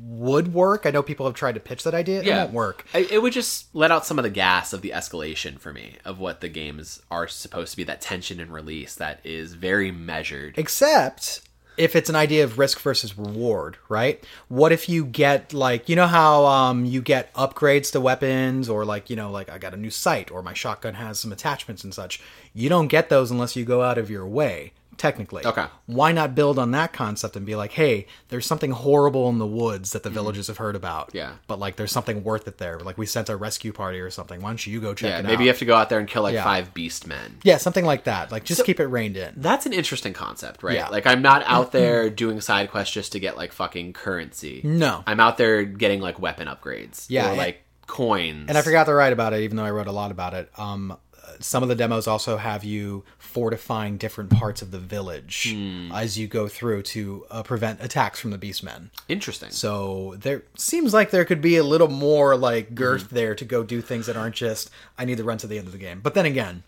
would 0.08 0.54
work. 0.54 0.86
I 0.86 0.92
know 0.92 1.02
people 1.02 1.26
have 1.26 1.34
tried 1.34 1.54
to 1.56 1.60
pitch 1.60 1.84
that 1.84 1.96
idea. 1.96 2.22
It 2.22 2.28
won't 2.28 2.54
work. 2.54 2.86
I, 2.94 3.00
it 3.10 3.22
would 3.24 3.34
just 3.34 3.74
let 3.74 3.90
out 3.90 4.06
some 4.06 4.20
of 4.20 4.24
the 4.24 4.30
gas 4.30 4.72
of 4.72 4.82
the 4.82 4.92
escalation 4.92 5.58
for 5.60 5.74
me 5.74 5.96
of 6.06 6.20
what 6.20 6.42
the 6.42 6.50
games 6.50 7.02
are 7.10 7.28
supposed 7.28 7.72
to 7.72 7.78
be. 7.78 7.84
That 7.86 8.02
tension 8.02 8.40
and 8.40 8.54
release 8.54 8.94
that 8.96 9.20
is 9.24 9.54
very 9.56 9.92
measured. 9.92 10.60
Except 10.60 11.42
if 11.82 11.96
it's 11.96 12.12
an 12.12 12.16
idea 12.16 12.44
of 12.44 12.60
risk 12.60 12.80
versus 12.80 13.18
reward, 13.18 13.76
right? 13.90 14.24
What 14.50 14.72
if 14.72 14.88
you 14.88 15.04
get 15.04 15.52
like 15.52 15.90
you 15.90 15.96
know 15.96 16.06
how 16.06 16.46
um 16.46 16.86
you 16.86 17.02
get 17.02 17.34
upgrades 17.34 17.92
to 17.94 18.00
weapons 18.00 18.70
or 18.70 18.86
like 18.86 19.10
you 19.10 19.16
know 19.16 19.32
like 19.32 19.50
I 19.50 19.58
got 19.58 19.74
a 19.74 19.78
new 19.78 19.90
sight 19.90 20.30
or 20.30 20.44
my 20.44 20.54
shotgun 20.54 20.94
has 20.94 21.20
some 21.20 21.32
attachments 21.32 21.84
and 21.84 21.92
such. 21.92 22.22
You 22.54 22.70
don't 22.70 22.88
get 22.88 23.10
those 23.10 23.32
unless 23.32 23.56
you 23.56 23.66
go 23.66 23.82
out 23.82 23.98
of 23.98 24.12
your 24.12 24.28
way. 24.28 24.74
Technically, 25.02 25.44
Okay. 25.44 25.66
Why 25.88 26.12
not 26.12 26.36
build 26.36 26.60
on 26.60 26.70
that 26.72 26.94
concept 26.94 27.36
and 27.36 27.44
be 27.44 27.56
like, 27.56 27.72
hey, 27.72 28.06
there's 28.30 28.46
something 28.46 28.70
horrible 28.70 29.30
in 29.30 29.40
the 29.40 29.48
woods 29.48 29.94
that 29.94 30.04
the 30.04 30.12
villagers 30.12 30.46
have 30.46 30.58
heard 30.58 30.76
about. 30.76 31.08
Mm-hmm. 31.08 31.18
Yeah. 31.18 31.32
but 31.48 31.58
like 31.58 31.76
there's 31.76 31.92
something 31.92 32.24
worth 32.24 32.48
it 32.48 32.60
there. 32.60 32.78
Like 32.80 33.00
we 33.00 33.08
sent 33.08 33.28
a 33.28 33.36
rescue 33.36 33.74
party 33.74 34.00
or 34.00 34.12
something. 34.12 34.40
Why 34.42 34.50
don't 34.52 34.68
you 34.68 34.80
go 34.80 34.94
check 34.94 35.10
yeah, 35.10 35.20
it 35.20 35.24
maybe 35.24 35.34
out? 35.38 35.42
you 35.42 35.48
have 35.48 35.58
to 35.58 35.66
go 35.66 35.76
out 35.76 35.90
there 35.90 35.98
and 35.98 36.08
kill 36.08 36.22
like 36.22 36.36
Yeah. 36.36 36.44
five 36.44 36.76
beast 36.76 37.08
men. 37.08 37.40
yeah, 37.42 37.58
something 37.58 37.84
like 37.84 38.04
that. 38.04 38.32
Like 38.32 38.44
just 38.44 38.64
keep 38.64 38.80
it 38.80 38.86
reined 38.86 39.18
in. 39.18 39.34
That's 39.38 39.66
an 39.66 39.74
interesting 39.74 40.14
concept, 40.14 40.62
right? 40.62 40.76
Yeah. 40.76 40.90
Like 40.90 41.08
I'm 41.08 41.24
not 41.24 41.42
out 41.48 41.72
there 41.80 42.12
doing 42.12 42.40
side 42.40 42.70
quests 42.70 42.94
just 42.94 43.14
to 43.14 43.20
get 43.20 43.36
like 43.36 43.54
fucking 43.54 43.94
currency. 43.94 44.62
No. 44.64 45.04
I'm 45.08 45.20
out 45.20 45.38
there 45.38 45.64
getting 45.64 46.00
like 46.00 46.20
weapon 46.20 46.48
upgrades. 46.48 47.08
Yeah, 47.10 47.32
Or 47.32 47.36
like 47.36 47.64
coins. 47.88 48.46
And 48.50 48.58
I 48.58 48.62
forgot 48.62 48.84
to 48.86 48.94
write 48.94 49.14
about 49.14 49.34
it, 49.34 49.42
even 49.42 49.58
though 49.58 49.66
I 49.66 49.72
wrote 49.72 49.88
a 49.88 49.92
lot 49.92 50.12
about 50.12 50.34
it. 50.36 50.50
Um, 50.58 50.96
some 51.42 51.64
of 51.64 51.70
the 51.70 51.76
demos 51.76 52.08
also 52.08 52.38
have 52.38 52.64
you 52.64 53.04
fortifying 53.18 53.98
different 53.98 54.30
parts 54.30 54.62
of 54.62 54.72
the 54.72 54.80
village 54.80 55.56
as 55.94 56.18
you 56.18 56.28
go 56.28 56.48
through 56.48 56.82
to 56.84 57.26
uh, 57.30 57.44
prevent 57.44 57.84
attacks 57.84 58.20
from 58.20 58.32
the 58.32 58.38
beastmen. 58.38 58.90
Interesting. 59.08 59.50
So 59.52 60.16
there 60.18 60.44
seems 60.56 60.94
like 60.94 61.12
there 61.12 61.26
could 61.26 61.42
be 61.42 61.58
a 61.58 61.64
little 61.64 61.88
more 61.88 62.36
like 62.36 62.76
girth 62.76 63.10
there 63.10 63.36
to 63.36 63.46
go 63.46 63.64
do 63.64 63.82
things 63.82 64.06
that 64.06 64.18
aren't 64.18 64.36
just 64.36 64.70
I 64.98 65.06
need 65.06 65.18
to 65.18 65.24
run 65.24 65.38
to 65.40 65.48
the 65.48 65.58
end 65.58 65.68
of 65.68 65.74
the 65.74 65.80
game. 65.80 66.00
But 66.02 66.14
then 66.14 66.26
again, 66.26 66.64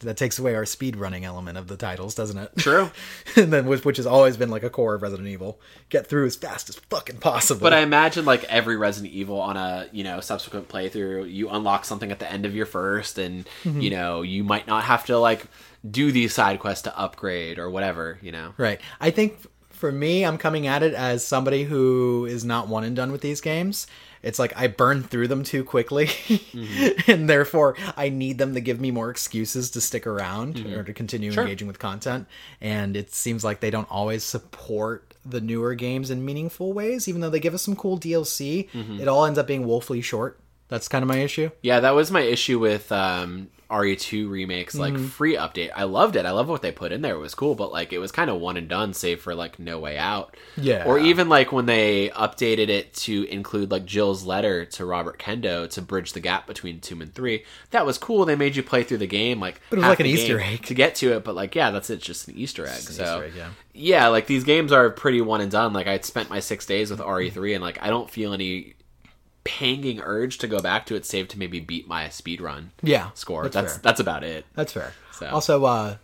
that 0.00 0.16
takes 0.16 0.38
away 0.38 0.54
our 0.54 0.66
speed 0.66 0.96
running 0.96 1.24
element 1.24 1.56
of 1.56 1.68
the 1.68 1.76
titles, 1.76 2.14
doesn't 2.14 2.36
it? 2.36 2.50
True. 2.58 2.90
and 3.36 3.52
then 3.52 3.66
which, 3.66 3.84
which 3.84 3.96
has 3.96 4.06
always 4.06 4.36
been 4.36 4.50
like 4.50 4.62
a 4.62 4.68
core 4.70 4.94
of 4.94 5.02
Resident 5.02 5.28
Evil. 5.28 5.60
Get 5.88 6.06
through 6.06 6.26
as 6.26 6.36
fast 6.36 6.68
as 6.68 6.76
fucking 6.76 7.18
possible. 7.18 7.60
But 7.60 7.72
I 7.72 7.80
imagine 7.80 8.24
like 8.24 8.44
every 8.44 8.76
Resident 8.76 9.12
Evil 9.14 9.40
on 9.40 9.56
a 9.56 9.88
you 9.92 10.04
know 10.04 10.20
subsequent 10.20 10.68
playthrough, 10.68 11.32
you 11.32 11.48
unlock 11.48 11.84
something 11.84 12.10
at 12.10 12.18
the 12.18 12.30
end 12.30 12.44
of 12.44 12.54
your 12.54 12.66
first, 12.66 13.18
and 13.18 13.44
Mm-hmm. 13.64 13.80
you 13.80 13.90
know 13.90 14.22
you 14.22 14.44
might 14.44 14.66
not 14.66 14.84
have 14.84 15.06
to 15.06 15.18
like 15.18 15.46
do 15.88 16.10
these 16.12 16.34
side 16.34 16.60
quests 16.60 16.82
to 16.82 16.98
upgrade 16.98 17.58
or 17.58 17.70
whatever. 17.70 18.18
You 18.20 18.32
know. 18.32 18.54
Right. 18.58 18.80
I 19.00 19.10
think 19.10 19.38
for 19.70 19.90
me, 19.92 20.24
I'm 20.24 20.38
coming 20.38 20.66
at 20.66 20.82
it 20.82 20.94
as 20.94 21.26
somebody 21.26 21.64
who 21.64 22.26
is 22.26 22.44
not 22.44 22.68
one 22.68 22.84
and 22.84 22.94
done 22.96 23.12
with 23.12 23.20
these 23.20 23.40
games. 23.40 23.86
It's 24.24 24.38
like 24.38 24.56
I 24.56 24.66
burn 24.66 25.02
through 25.02 25.28
them 25.28 25.44
too 25.44 25.62
quickly, 25.64 26.06
mm-hmm. 26.06 27.10
and 27.10 27.28
therefore 27.28 27.76
I 27.96 28.08
need 28.08 28.38
them 28.38 28.54
to 28.54 28.60
give 28.60 28.80
me 28.80 28.90
more 28.90 29.10
excuses 29.10 29.70
to 29.72 29.80
stick 29.80 30.06
around 30.06 30.56
mm-hmm. 30.56 30.74
or 30.74 30.82
to 30.82 30.92
continue 30.92 31.30
engaging 31.30 31.68
with 31.68 31.78
content. 31.78 32.26
And 32.60 32.96
it 32.96 33.12
seems 33.12 33.44
like 33.44 33.60
they 33.60 33.70
don't 33.70 33.90
always 33.90 34.24
support 34.24 35.14
the 35.24 35.40
newer 35.40 35.74
games 35.74 36.10
in 36.10 36.24
meaningful 36.24 36.72
ways, 36.72 37.06
even 37.06 37.20
though 37.20 37.30
they 37.30 37.40
give 37.40 37.54
us 37.54 37.62
some 37.62 37.76
cool 37.76 37.98
DLC. 37.98 38.70
Mm-hmm. 38.70 39.00
It 39.00 39.08
all 39.08 39.26
ends 39.26 39.38
up 39.38 39.46
being 39.46 39.66
woefully 39.66 40.00
short. 40.00 40.40
That's 40.68 40.88
kind 40.88 41.02
of 41.02 41.08
my 41.08 41.18
issue. 41.18 41.50
Yeah, 41.62 41.80
that 41.80 41.94
was 41.94 42.10
my 42.10 42.22
issue 42.22 42.58
with 42.58 42.90
um, 42.90 43.48
RE2 43.74 44.30
remakes, 44.30 44.74
like 44.74 44.94
Mm-hmm. 44.94 45.06
free 45.06 45.36
update. 45.36 45.70
I 45.74 45.84
loved 45.84 46.14
it. 46.16 46.24
I 46.26 46.30
love 46.30 46.48
what 46.48 46.62
they 46.62 46.70
put 46.72 46.92
in 46.92 47.02
there. 47.02 47.14
It 47.16 47.18
was 47.18 47.34
cool, 47.34 47.54
but 47.54 47.72
like 47.72 47.92
it 47.92 47.98
was 47.98 48.12
kind 48.12 48.30
of 48.30 48.40
one 48.40 48.56
and 48.56 48.68
done, 48.68 48.94
save 48.94 49.20
for 49.20 49.34
like 49.34 49.58
No 49.58 49.78
Way 49.78 49.98
Out. 49.98 50.36
Yeah. 50.56 50.84
Or 50.86 50.98
even 50.98 51.28
like 51.28 51.50
when 51.52 51.66
they 51.66 52.10
updated 52.10 52.68
it 52.68 52.94
to 52.94 53.24
include 53.24 53.70
like 53.70 53.84
Jill's 53.84 54.24
letter 54.24 54.64
to 54.64 54.84
Robert 54.84 55.18
Kendo 55.18 55.68
to 55.70 55.82
bridge 55.82 56.12
the 56.12 56.20
gap 56.20 56.46
between 56.46 56.80
two 56.80 57.00
and 57.00 57.12
three. 57.14 57.44
That 57.72 57.84
was 57.84 57.98
cool. 57.98 58.24
They 58.24 58.36
made 58.36 58.56
you 58.56 58.62
play 58.62 58.82
through 58.84 58.98
the 58.98 59.06
game 59.06 59.40
like, 59.40 59.60
But 59.70 59.78
it 59.78 59.82
was 59.82 59.88
like 59.88 60.00
an 60.00 60.06
Easter 60.06 60.40
egg. 60.40 60.64
to 60.66 60.74
get 60.74 60.94
to 60.96 61.12
it. 61.14 61.24
But 61.24 61.34
like, 61.34 61.54
yeah, 61.54 61.70
that's 61.70 61.90
it. 61.90 62.00
Just 62.00 62.28
an 62.28 62.36
Easter 62.36 62.66
egg. 62.66 62.80
so 62.80 63.02
Easter 63.02 63.24
egg, 63.24 63.32
yeah. 63.36 63.48
yeah, 63.72 64.06
like 64.08 64.26
these 64.26 64.44
games 64.44 64.70
are 64.72 64.90
pretty 64.90 65.20
one 65.20 65.40
and 65.40 65.50
done. 65.50 65.72
Like 65.72 65.86
I 65.86 65.98
spent 66.00 66.30
my 66.30 66.40
six 66.40 66.64
days 66.66 66.90
with 66.90 67.00
RE3, 67.00 67.54
and 67.54 67.62
like 67.62 67.78
I 67.82 67.88
don't 67.88 68.08
feel 68.10 68.32
any 68.32 68.74
panging 69.44 70.00
urge 70.00 70.38
to 70.38 70.46
go 70.46 70.60
back 70.60 70.86
to 70.86 70.94
it, 70.94 71.04
save 71.06 71.28
to 71.28 71.38
maybe 71.38 71.60
beat 71.60 71.86
my 71.86 72.08
speed 72.08 72.40
run 72.40 72.72
Yeah, 72.82 73.10
score. 73.14 73.44
that's 73.44 73.54
That's 73.54 73.78
that's, 73.78 74.00
about 74.00 74.24
it. 74.24 74.44
That's 74.54 74.72
fair. 74.72 74.92
So- 75.12 75.28
Also, 75.28 75.64
uh, 75.64 75.96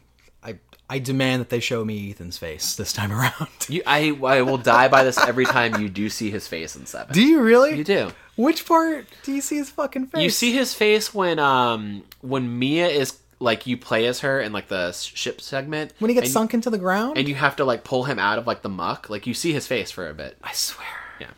I 0.43 0.59
I 0.88 0.99
demand 0.99 1.41
that 1.41 1.49
they 1.51 1.61
show 1.61 1.84
me 1.84 2.11
Ethan's 2.11 2.36
face 2.38 2.76
this 2.76 2.93
time 2.93 3.12
around. 3.18 3.49
You, 3.68 3.82
I 3.86 4.11
I 4.24 4.43
will 4.43 4.59
die 4.59 4.88
by 4.88 5.05
this 5.05 5.18
every 5.18 5.45
time 5.47 5.80
you 5.80 5.88
do 5.88 6.09
see 6.09 6.30
his 6.30 6.47
face 6.49 6.76
in 6.76 6.86
seven. 6.86 7.12
Do 7.14 7.22
you 7.22 7.41
really? 7.41 7.76
You 7.76 7.84
do. 7.84 8.11
Which 8.36 8.64
part 8.66 9.07
do 9.22 9.32
you 9.32 9.41
see 9.41 9.57
his 9.57 9.70
fucking 9.70 10.07
face? 10.07 10.22
You 10.22 10.30
see 10.30 10.53
his 10.53 10.74
face 10.74 11.12
when 11.14 11.38
um 11.38 12.03
when 12.22 12.59
Mia 12.59 12.88
is 12.88 13.18
like 13.38 13.66
you 13.66 13.76
play 13.78 14.07
as 14.07 14.20
her 14.20 14.41
in 14.41 14.53
like 14.53 14.68
the 14.68 14.93
ship 14.93 15.41
segment 15.41 15.93
when 15.99 16.09
he 16.11 16.14
gets 16.14 16.26
and, 16.26 16.32
sunk 16.32 16.55
into 16.55 16.68
the 16.70 16.78
ground. 16.78 17.16
and 17.18 17.26
you 17.28 17.34
have 17.34 17.57
to 17.57 17.64
like 17.64 17.84
pull 17.84 18.05
him 18.05 18.18
out 18.18 18.38
of 18.38 18.47
like 18.47 18.62
the 18.62 18.68
muck. 18.68 19.09
Like 19.11 19.26
you 19.26 19.34
see 19.34 19.53
his 19.53 19.66
face 19.66 19.91
for 19.91 20.09
a 20.09 20.14
bit. 20.14 20.36
I 20.43 20.53
swear. 20.53 20.86
Yeah. 21.20 21.30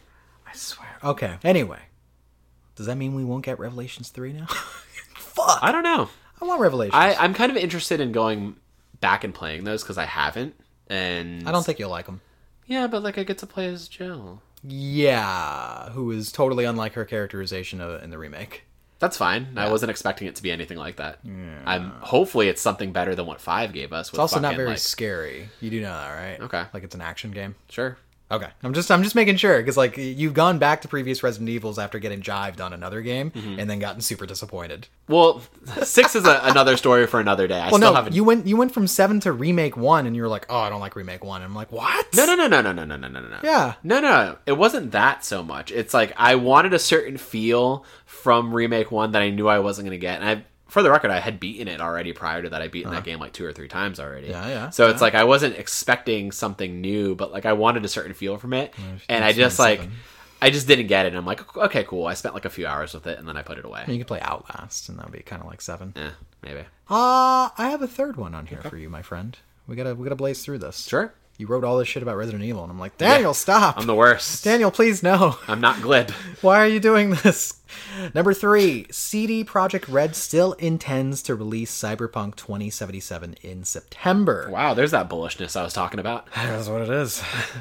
I 0.46 0.53
swear. 0.55 0.88
Okay. 1.05 1.36
Anyway, 1.44 1.78
does 2.76 2.86
that 2.86 2.96
mean 2.96 3.14
we 3.14 3.24
won't 3.24 3.44
get 3.44 3.58
Revelations 3.58 4.08
three 4.10 4.32
now? 4.32 4.46
Fuck. 5.16 5.58
I, 5.62 5.72
don't 5.72 5.82
know. 5.82 6.08
I 6.40 6.44
want 6.44 6.60
Revelations. 6.60 6.94
I 6.94 7.14
I'm 7.14 7.34
kind 7.34 7.50
of 7.50 7.56
interested 7.56 8.00
in 8.00 8.12
going 8.12 8.56
back 9.00 9.24
and 9.24 9.34
playing 9.34 9.64
those 9.64 9.82
because 9.82 9.98
I 9.98 10.04
haven't. 10.04 10.54
And 10.88 11.48
I 11.48 11.52
don't 11.52 11.64
think 11.64 11.78
you'll 11.78 11.90
like 11.90 12.06
them. 12.06 12.20
Yeah, 12.66 12.86
but 12.86 13.02
like 13.02 13.18
I 13.18 13.24
get 13.24 13.38
to 13.38 13.46
play 13.46 13.66
as 13.66 13.88
Jill. 13.88 14.42
Yeah, 14.62 15.90
who 15.90 16.10
is 16.10 16.30
totally 16.30 16.64
unlike 16.64 16.94
her 16.94 17.04
characterization 17.04 17.80
of, 17.80 18.02
in 18.02 18.10
the 18.10 18.18
remake. 18.18 18.64
That's 19.00 19.16
fine. 19.16 19.48
I 19.56 19.68
wasn't 19.68 19.90
expecting 19.90 20.28
it 20.28 20.36
to 20.36 20.44
be 20.44 20.52
anything 20.52 20.78
like 20.78 20.96
that. 20.96 21.18
Yeah. 21.24 21.60
I'm 21.66 21.90
hopefully 21.90 22.48
it's 22.48 22.62
something 22.62 22.92
better 22.92 23.16
than 23.16 23.26
what 23.26 23.40
five 23.40 23.72
gave 23.72 23.92
us. 23.92 24.10
It's 24.10 24.18
also 24.18 24.38
not 24.38 24.54
very 24.54 24.76
scary. 24.76 25.48
You 25.60 25.70
do 25.70 25.80
know 25.80 25.90
that, 25.92 26.14
right? 26.14 26.40
Okay. 26.40 26.64
Like 26.72 26.84
it's 26.84 26.94
an 26.94 27.00
action 27.00 27.32
game. 27.32 27.56
sure. 27.68 27.98
Okay, 28.32 28.48
I'm 28.62 28.72
just 28.72 28.90
I'm 28.90 29.02
just 29.02 29.14
making 29.14 29.36
sure 29.36 29.58
because 29.58 29.76
like 29.76 29.98
you've 29.98 30.32
gone 30.32 30.58
back 30.58 30.80
to 30.82 30.88
previous 30.88 31.22
Resident 31.22 31.50
Evils 31.50 31.78
after 31.78 31.98
getting 31.98 32.22
jived 32.22 32.60
on 32.64 32.72
another 32.72 33.02
game 33.02 33.30
Mm-hmm. 33.32 33.60
and 33.60 33.68
then 33.68 33.78
gotten 33.78 34.00
super 34.00 34.24
disappointed. 34.24 34.88
Well, 35.06 35.42
six 35.82 36.16
is 36.16 36.24
a, 36.24 36.40
another 36.44 36.76
story 36.78 37.06
for 37.06 37.20
another 37.20 37.46
day. 37.46 37.58
I 37.60 37.66
Well, 37.68 37.76
still 37.76 37.90
no, 37.90 37.94
haven't. 37.94 38.14
you 38.14 38.24
went 38.24 38.46
you 38.46 38.56
went 38.56 38.72
from 38.72 38.86
seven 38.86 39.20
to 39.20 39.32
remake 39.32 39.76
one, 39.76 40.06
and 40.06 40.16
you 40.16 40.22
were 40.22 40.28
like, 40.28 40.46
oh, 40.48 40.58
I 40.60 40.70
don't 40.70 40.80
like 40.80 40.96
remake 40.96 41.22
one. 41.22 41.42
And 41.42 41.50
I'm 41.50 41.54
like, 41.54 41.70
what? 41.70 42.06
No, 42.16 42.24
no, 42.24 42.34
no, 42.34 42.46
no, 42.46 42.62
no, 42.62 42.72
no, 42.72 42.84
no, 42.84 42.96
no, 42.96 43.08
no, 43.08 43.20
no. 43.20 43.38
Yeah. 43.44 43.74
No, 43.82 44.00
no, 44.00 44.38
it 44.46 44.52
wasn't 44.52 44.92
that 44.92 45.24
so 45.24 45.42
much. 45.42 45.70
It's 45.70 45.92
like 45.92 46.14
I 46.16 46.36
wanted 46.36 46.72
a 46.72 46.78
certain 46.78 47.18
feel 47.18 47.84
from 48.06 48.54
remake 48.54 48.90
one 48.90 49.12
that 49.12 49.20
I 49.22 49.28
knew 49.30 49.46
I 49.48 49.58
wasn't 49.58 49.86
going 49.88 49.98
to 49.98 50.00
get, 50.00 50.20
and 50.22 50.28
I, 50.28 50.44
for 50.72 50.82
the 50.82 50.90
record, 50.90 51.10
I 51.10 51.20
had 51.20 51.38
beaten 51.38 51.68
it 51.68 51.80
already 51.80 52.12
prior 52.12 52.42
to 52.42 52.48
that. 52.48 52.62
I 52.62 52.68
beaten 52.68 52.90
that 52.92 53.04
game 53.04 53.18
like 53.20 53.32
two 53.32 53.44
or 53.44 53.52
three 53.52 53.68
times 53.68 54.00
already. 54.00 54.32
Uh-huh. 54.32 54.48
Yeah, 54.48 54.54
yeah, 54.54 54.70
So 54.70 54.88
it's 54.88 55.02
like 55.02 55.14
I 55.14 55.24
wasn't 55.24 55.56
expecting 55.56 56.32
something 56.32 56.80
new, 56.80 57.14
but 57.14 57.30
like 57.30 57.44
I 57.46 57.52
wanted 57.52 57.84
a 57.84 57.88
certain 57.88 58.14
feel 58.14 58.38
from 58.38 58.54
it, 58.54 58.72
and 59.08 59.22
I 59.24 59.32
just 59.32 59.58
like. 59.58 59.80
seven. 59.80 59.92
I 60.44 60.50
just 60.50 60.66
didn't 60.66 60.88
get 60.88 61.06
it. 61.06 61.10
And 61.10 61.18
I'm 61.18 61.24
like, 61.24 61.56
okay, 61.56 61.84
cool. 61.84 62.08
I 62.08 62.14
spent 62.14 62.34
like 62.34 62.44
a 62.44 62.50
few 62.50 62.66
hours 62.66 62.94
with 62.94 63.06
it, 63.06 63.16
and 63.16 63.28
then 63.28 63.36
I 63.36 63.42
put 63.42 63.58
it 63.58 63.64
away. 63.64 63.84
You 63.86 63.96
can 63.98 64.06
play 64.06 64.18
Outlast, 64.20 64.88
and 64.88 64.98
that 64.98 65.04
would 65.06 65.12
be 65.12 65.20
kind 65.22 65.40
of 65.40 65.46
like 65.46 65.60
seven. 65.60 65.92
Yeah, 65.94 66.10
maybe. 66.42 66.62
Uh, 66.90 67.48
I 67.56 67.68
have 67.70 67.80
a 67.80 67.86
third 67.86 68.16
one 68.16 68.34
on 68.34 68.46
here 68.46 68.60
for 68.62 68.76
you, 68.76 68.88
my 68.90 69.02
friend. 69.02 69.38
We 69.68 69.76
gotta 69.76 69.94
we 69.94 70.02
gotta 70.02 70.16
blaze 70.16 70.42
through 70.44 70.58
this. 70.58 70.84
Sure. 70.88 71.14
You 71.38 71.46
wrote 71.48 71.64
all 71.64 71.78
this 71.78 71.88
shit 71.88 72.02
about 72.04 72.16
Resident 72.18 72.44
Evil, 72.44 72.62
and 72.62 72.70
I'm 72.70 72.78
like, 72.78 72.98
Daniel, 72.98 73.34
stop. 73.34 73.76
I'm 73.78 73.86
the 73.86 73.94
worst. 73.94 74.44
Daniel, 74.44 74.70
please 74.70 75.02
no. 75.02 75.38
I'm 75.48 75.60
not 75.60 75.80
glib. 75.82 76.10
Why 76.40 76.58
are 76.58 76.68
you 76.68 76.78
doing 76.78 77.10
this? 77.10 77.54
Number 78.14 78.34
three, 78.34 78.86
CD 78.90 79.42
Projekt 79.42 79.90
Red 79.92 80.14
still 80.14 80.52
intends 80.52 81.22
to 81.22 81.34
release 81.34 81.72
Cyberpunk 81.76 82.36
2077 82.36 83.36
in 83.42 83.64
September. 83.64 84.48
Wow, 84.52 84.74
there's 84.74 84.90
that 84.90 85.08
bullishness 85.08 85.56
I 85.58 85.62
was 85.64 85.72
talking 85.72 85.98
about. 85.98 86.28
That's 86.34 86.68
what 86.68 86.82
it 86.82 86.90
is. 86.90 87.20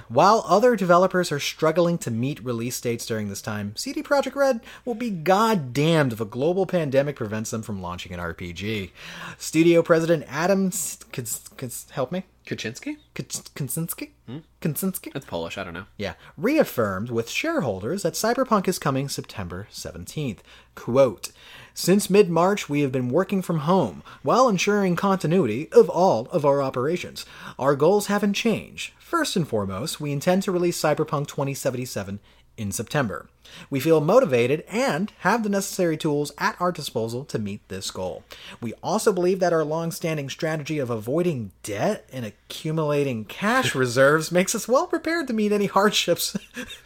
While 0.09 0.43
other 0.47 0.75
developers 0.75 1.31
are 1.31 1.39
struggling 1.39 1.97
to 1.99 2.11
meet 2.11 2.43
release 2.43 2.79
dates 2.81 3.05
during 3.05 3.29
this 3.29 3.41
time, 3.41 3.73
CD 3.77 4.03
Projekt 4.03 4.35
Red 4.35 4.59
will 4.85 4.95
be 4.95 5.09
goddamned 5.09 6.11
if 6.13 6.19
a 6.21 6.25
global 6.25 6.65
pandemic 6.65 7.15
prevents 7.15 7.51
them 7.51 7.61
from 7.63 7.81
launching 7.81 8.11
an 8.13 8.19
RPG. 8.19 8.91
Studio 9.37 9.81
president 9.81 10.25
Adam, 10.27 10.71
Kins- 11.11 11.49
Kins- 11.57 11.87
help 11.91 12.11
me, 12.11 12.25
Kaczynski? 12.45 12.97
Kins- 13.15 13.49
Kinsinski, 13.53 14.09
hmm? 14.25 14.39
Kinsinski, 14.61 15.11
It's 15.15 15.25
Polish. 15.25 15.57
I 15.57 15.63
don't 15.63 15.73
know. 15.73 15.85
yeah, 15.97 16.13
reaffirmed 16.37 17.09
with 17.09 17.29
shareholders 17.29 18.03
that 18.03 18.13
Cyberpunk 18.13 18.67
is 18.67 18.79
coming 18.79 19.07
September 19.09 19.67
17th. 19.71 20.39
Quote, 20.75 21.31
since 21.73 22.09
mid 22.09 22.29
March, 22.29 22.67
we 22.69 22.81
have 22.81 22.91
been 22.91 23.09
working 23.09 23.41
from 23.41 23.59
home 23.59 24.03
while 24.23 24.49
ensuring 24.49 24.95
continuity 24.95 25.69
of 25.71 25.89
all 25.89 26.27
of 26.31 26.45
our 26.45 26.61
operations. 26.61 27.25
Our 27.57 27.75
goals 27.75 28.07
haven't 28.07 28.33
changed. 28.33 28.93
First 28.99 29.35
and 29.35 29.47
foremost, 29.47 30.01
we 30.01 30.11
intend 30.11 30.43
to 30.43 30.51
release 30.51 30.79
Cyberpunk 30.81 31.27
2077 31.27 32.19
in 32.57 32.71
September. 32.71 33.27
We 33.69 33.79
feel 33.79 34.01
motivated 34.01 34.63
and 34.69 35.11
have 35.19 35.43
the 35.43 35.49
necessary 35.49 35.97
tools 35.97 36.31
at 36.37 36.55
our 36.59 36.71
disposal 36.71 37.25
to 37.25 37.39
meet 37.39 37.67
this 37.67 37.91
goal. 37.91 38.23
We 38.61 38.73
also 38.83 39.11
believe 39.11 39.39
that 39.39 39.53
our 39.53 39.63
long 39.63 39.91
standing 39.91 40.29
strategy 40.29 40.79
of 40.79 40.89
avoiding 40.89 41.51
debt 41.63 42.07
and 42.11 42.25
accumulating 42.25 43.25
cash 43.25 43.75
reserves 43.75 44.31
makes 44.31 44.55
us 44.55 44.67
well 44.67 44.87
prepared 44.87 45.27
to 45.27 45.33
meet 45.33 45.51
any 45.51 45.65
hardships 45.67 46.35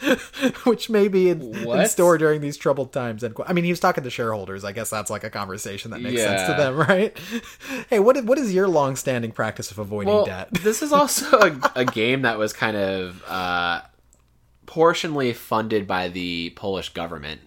which 0.64 0.90
may 0.90 1.08
be 1.08 1.30
in, 1.30 1.56
in 1.68 1.88
store 1.88 2.18
during 2.18 2.42
these 2.42 2.58
troubled 2.58 2.92
times. 2.92 3.24
I 3.24 3.54
mean, 3.54 3.64
he 3.64 3.72
was 3.72 3.80
talking 3.80 4.04
to 4.04 4.10
shareholders. 4.10 4.64
I 4.64 4.72
guess 4.72 4.90
that's 4.90 5.10
like 5.10 5.24
a 5.24 5.30
conversation 5.30 5.92
that 5.92 6.02
makes 6.02 6.22
sense 6.22 6.48
to 6.50 6.54
them, 6.56 6.76
right? 6.90 7.18
hey, 7.90 8.00
what, 8.00 8.24
what 8.26 8.38
is 8.38 8.54
your 8.54 8.68
long 8.68 8.96
standing 8.96 9.32
practice 9.32 9.72
of 9.72 9.80
avoiding 9.80 10.14
Well, 10.14 10.26
debt? 10.26 10.50
this 10.52 10.82
is 10.82 10.92
also 10.94 11.40
a, 11.40 11.72
a 11.76 11.86
game 11.86 12.24
that 12.24 12.38
was 12.38 12.54
kind 12.54 12.78
of 12.78 13.24
uh, 13.28 13.82
portionally 14.66 15.34
funded 15.34 15.88
by 15.88 16.08
the 16.10 16.52
Polish 16.56 16.90
government. 16.90 17.42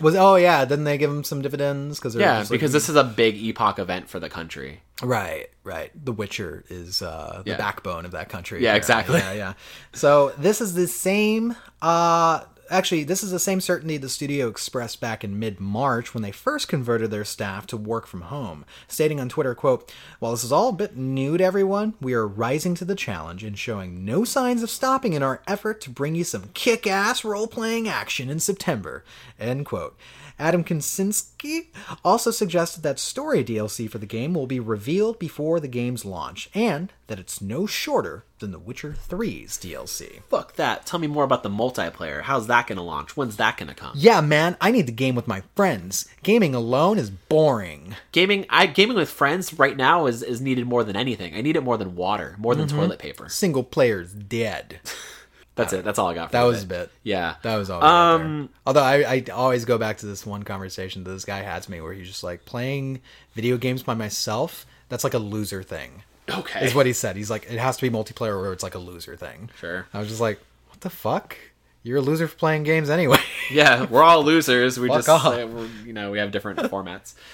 Was 0.00 0.14
oh 0.16 0.36
yeah, 0.36 0.64
didn't 0.64 0.84
they 0.84 0.96
give 0.96 1.10
him 1.10 1.24
some 1.24 1.42
dividends? 1.42 1.98
Because 1.98 2.14
Yeah, 2.16 2.44
because 2.48 2.72
this 2.72 2.88
is 2.88 2.96
a 2.96 3.04
big 3.04 3.36
epoch 3.36 3.78
event 3.78 4.08
for 4.08 4.18
the 4.18 4.30
country. 4.30 4.80
Right, 5.02 5.48
right. 5.62 5.90
The 5.94 6.12
Witcher 6.12 6.64
is 6.70 7.02
uh, 7.02 7.42
the 7.44 7.50
Yeah. 7.52 7.56
backbone 7.58 8.04
of 8.06 8.12
that 8.12 8.28
country. 8.30 8.62
Yeah, 8.62 8.74
apparently. 8.74 9.16
exactly. 9.16 9.18
Yeah, 9.18 9.32
yeah. 9.48 9.52
So 9.92 10.32
this 10.38 10.60
is 10.62 10.74
the 10.74 10.86
same. 10.86 11.54
Uh, 11.82 12.44
actually, 12.70 13.04
this 13.04 13.22
is 13.22 13.30
the 13.30 13.38
same 13.38 13.60
certainty 13.60 13.96
the 13.96 14.08
studio 14.08 14.48
expressed 14.48 15.00
back 15.00 15.24
in 15.24 15.38
mid-March 15.38 16.14
when 16.14 16.22
they 16.22 16.30
first 16.30 16.68
converted 16.68 17.10
their 17.10 17.24
staff 17.24 17.66
to 17.66 17.76
work 17.76 18.06
from 18.06 18.22
home, 18.22 18.64
stating 18.88 19.20
on 19.20 19.28
Twitter, 19.28 19.54
"quote 19.54 19.92
While 20.20 20.32
this 20.32 20.44
is 20.44 20.52
all 20.52 20.70
a 20.70 20.72
bit 20.72 20.96
new 20.96 21.36
to 21.36 21.44
everyone, 21.44 21.94
we 22.00 22.14
are 22.14 22.26
rising 22.26 22.74
to 22.76 22.84
the 22.84 22.94
challenge 22.94 23.44
and 23.44 23.58
showing 23.58 24.04
no 24.04 24.24
signs 24.24 24.62
of 24.62 24.70
stopping 24.70 25.12
in 25.12 25.22
our 25.22 25.42
effort 25.46 25.80
to 25.82 25.90
bring 25.90 26.14
you 26.14 26.24
some 26.24 26.50
kick-ass 26.54 27.24
role-playing 27.24 27.88
action 27.88 28.30
in 28.30 28.40
September." 28.40 29.04
End 29.38 29.66
quote. 29.66 29.96
Adam 30.40 30.64
Kinsinski 30.64 31.66
also 32.02 32.30
suggested 32.30 32.82
that 32.82 32.98
story 32.98 33.44
DLC 33.44 33.88
for 33.88 33.98
the 33.98 34.06
game 34.06 34.32
will 34.32 34.46
be 34.46 34.58
revealed 34.58 35.18
before 35.18 35.60
the 35.60 35.68
game's 35.68 36.06
launch, 36.06 36.48
and 36.54 36.92
that 37.08 37.20
it's 37.20 37.42
no 37.42 37.66
shorter 37.66 38.24
than 38.38 38.50
The 38.50 38.58
Witcher 38.58 38.94
3's 38.94 39.58
DLC. 39.58 40.22
Fuck 40.30 40.56
that. 40.56 40.86
Tell 40.86 40.98
me 40.98 41.06
more 41.06 41.24
about 41.24 41.42
the 41.42 41.50
multiplayer. 41.50 42.22
How's 42.22 42.46
that 42.46 42.66
to 42.68 42.80
launch? 42.80 43.16
When's 43.16 43.36
that 43.36 43.58
to 43.58 43.74
come? 43.74 43.92
Yeah, 43.94 44.22
man, 44.22 44.56
I 44.62 44.70
need 44.70 44.86
the 44.86 44.92
game 44.92 45.14
with 45.14 45.28
my 45.28 45.42
friends. 45.54 46.08
Gaming 46.22 46.54
alone 46.54 46.98
is 46.98 47.10
boring. 47.10 47.94
Gaming, 48.12 48.46
I 48.48 48.66
gaming 48.66 48.96
with 48.96 49.10
friends 49.10 49.58
right 49.58 49.76
now 49.76 50.06
is 50.06 50.22
is 50.22 50.40
needed 50.40 50.66
more 50.66 50.84
than 50.84 50.96
anything. 50.96 51.34
I 51.34 51.42
need 51.42 51.56
it 51.56 51.62
more 51.62 51.76
than 51.76 51.96
water, 51.96 52.36
more 52.38 52.54
than 52.54 52.66
mm-hmm. 52.66 52.78
toilet 52.78 52.98
paper. 52.98 53.28
Single 53.28 53.64
player's 53.64 54.12
dead. 54.12 54.80
That's 55.56 55.72
it. 55.72 55.84
That's 55.84 55.98
all 55.98 56.08
I 56.08 56.14
got. 56.14 56.28
For 56.28 56.32
That 56.32 56.42
was 56.44 56.62
a 56.62 56.66
bit. 56.66 56.90
Yeah. 57.02 57.34
That 57.42 57.56
was 57.56 57.68
all. 57.70 57.82
Um, 57.84 58.48
Although 58.66 58.82
I, 58.82 59.02
I 59.02 59.24
always 59.32 59.64
go 59.64 59.76
back 59.78 59.98
to 59.98 60.06
this 60.06 60.24
one 60.24 60.42
conversation 60.42 61.04
that 61.04 61.10
this 61.10 61.24
guy 61.24 61.42
had 61.42 61.62
to 61.64 61.70
me 61.70 61.80
where 61.80 61.92
he's 61.92 62.06
just 62.08 62.22
like 62.22 62.44
playing 62.44 63.00
video 63.34 63.56
games 63.58 63.82
by 63.82 63.94
myself. 63.94 64.64
That's 64.88 65.04
like 65.04 65.14
a 65.14 65.18
loser 65.18 65.62
thing. 65.62 66.02
okay. 66.30 66.64
Is 66.64 66.74
what 66.74 66.86
he 66.86 66.92
said. 66.92 67.16
He's 67.16 67.30
like, 67.30 67.44
it 67.50 67.58
has 67.58 67.76
to 67.76 67.82
be 67.82 67.90
multiplayer 67.94 68.34
or 68.36 68.52
it's 68.52 68.62
like 68.62 68.74
a 68.74 68.78
loser 68.78 69.16
thing. 69.16 69.50
Sure. 69.58 69.86
I 69.92 69.98
was 69.98 70.08
just 70.08 70.20
like, 70.20 70.40
what 70.68 70.80
the 70.80 70.90
fuck? 70.90 71.36
You're 71.82 71.98
a 71.98 72.02
loser 72.02 72.28
for 72.28 72.36
playing 72.36 72.62
games 72.64 72.90
anyway. 72.90 73.18
Yeah, 73.50 73.86
we're 73.86 74.02
all 74.02 74.22
losers. 74.22 74.78
We 74.78 74.88
Fuck 74.88 74.98
just, 74.98 75.08
off. 75.08 75.26
uh, 75.34 75.46
we're, 75.46 75.66
you 75.84 75.92
know, 75.92 76.10
we 76.10 76.18
have 76.18 76.30
different 76.30 76.58
formats. 76.60 77.14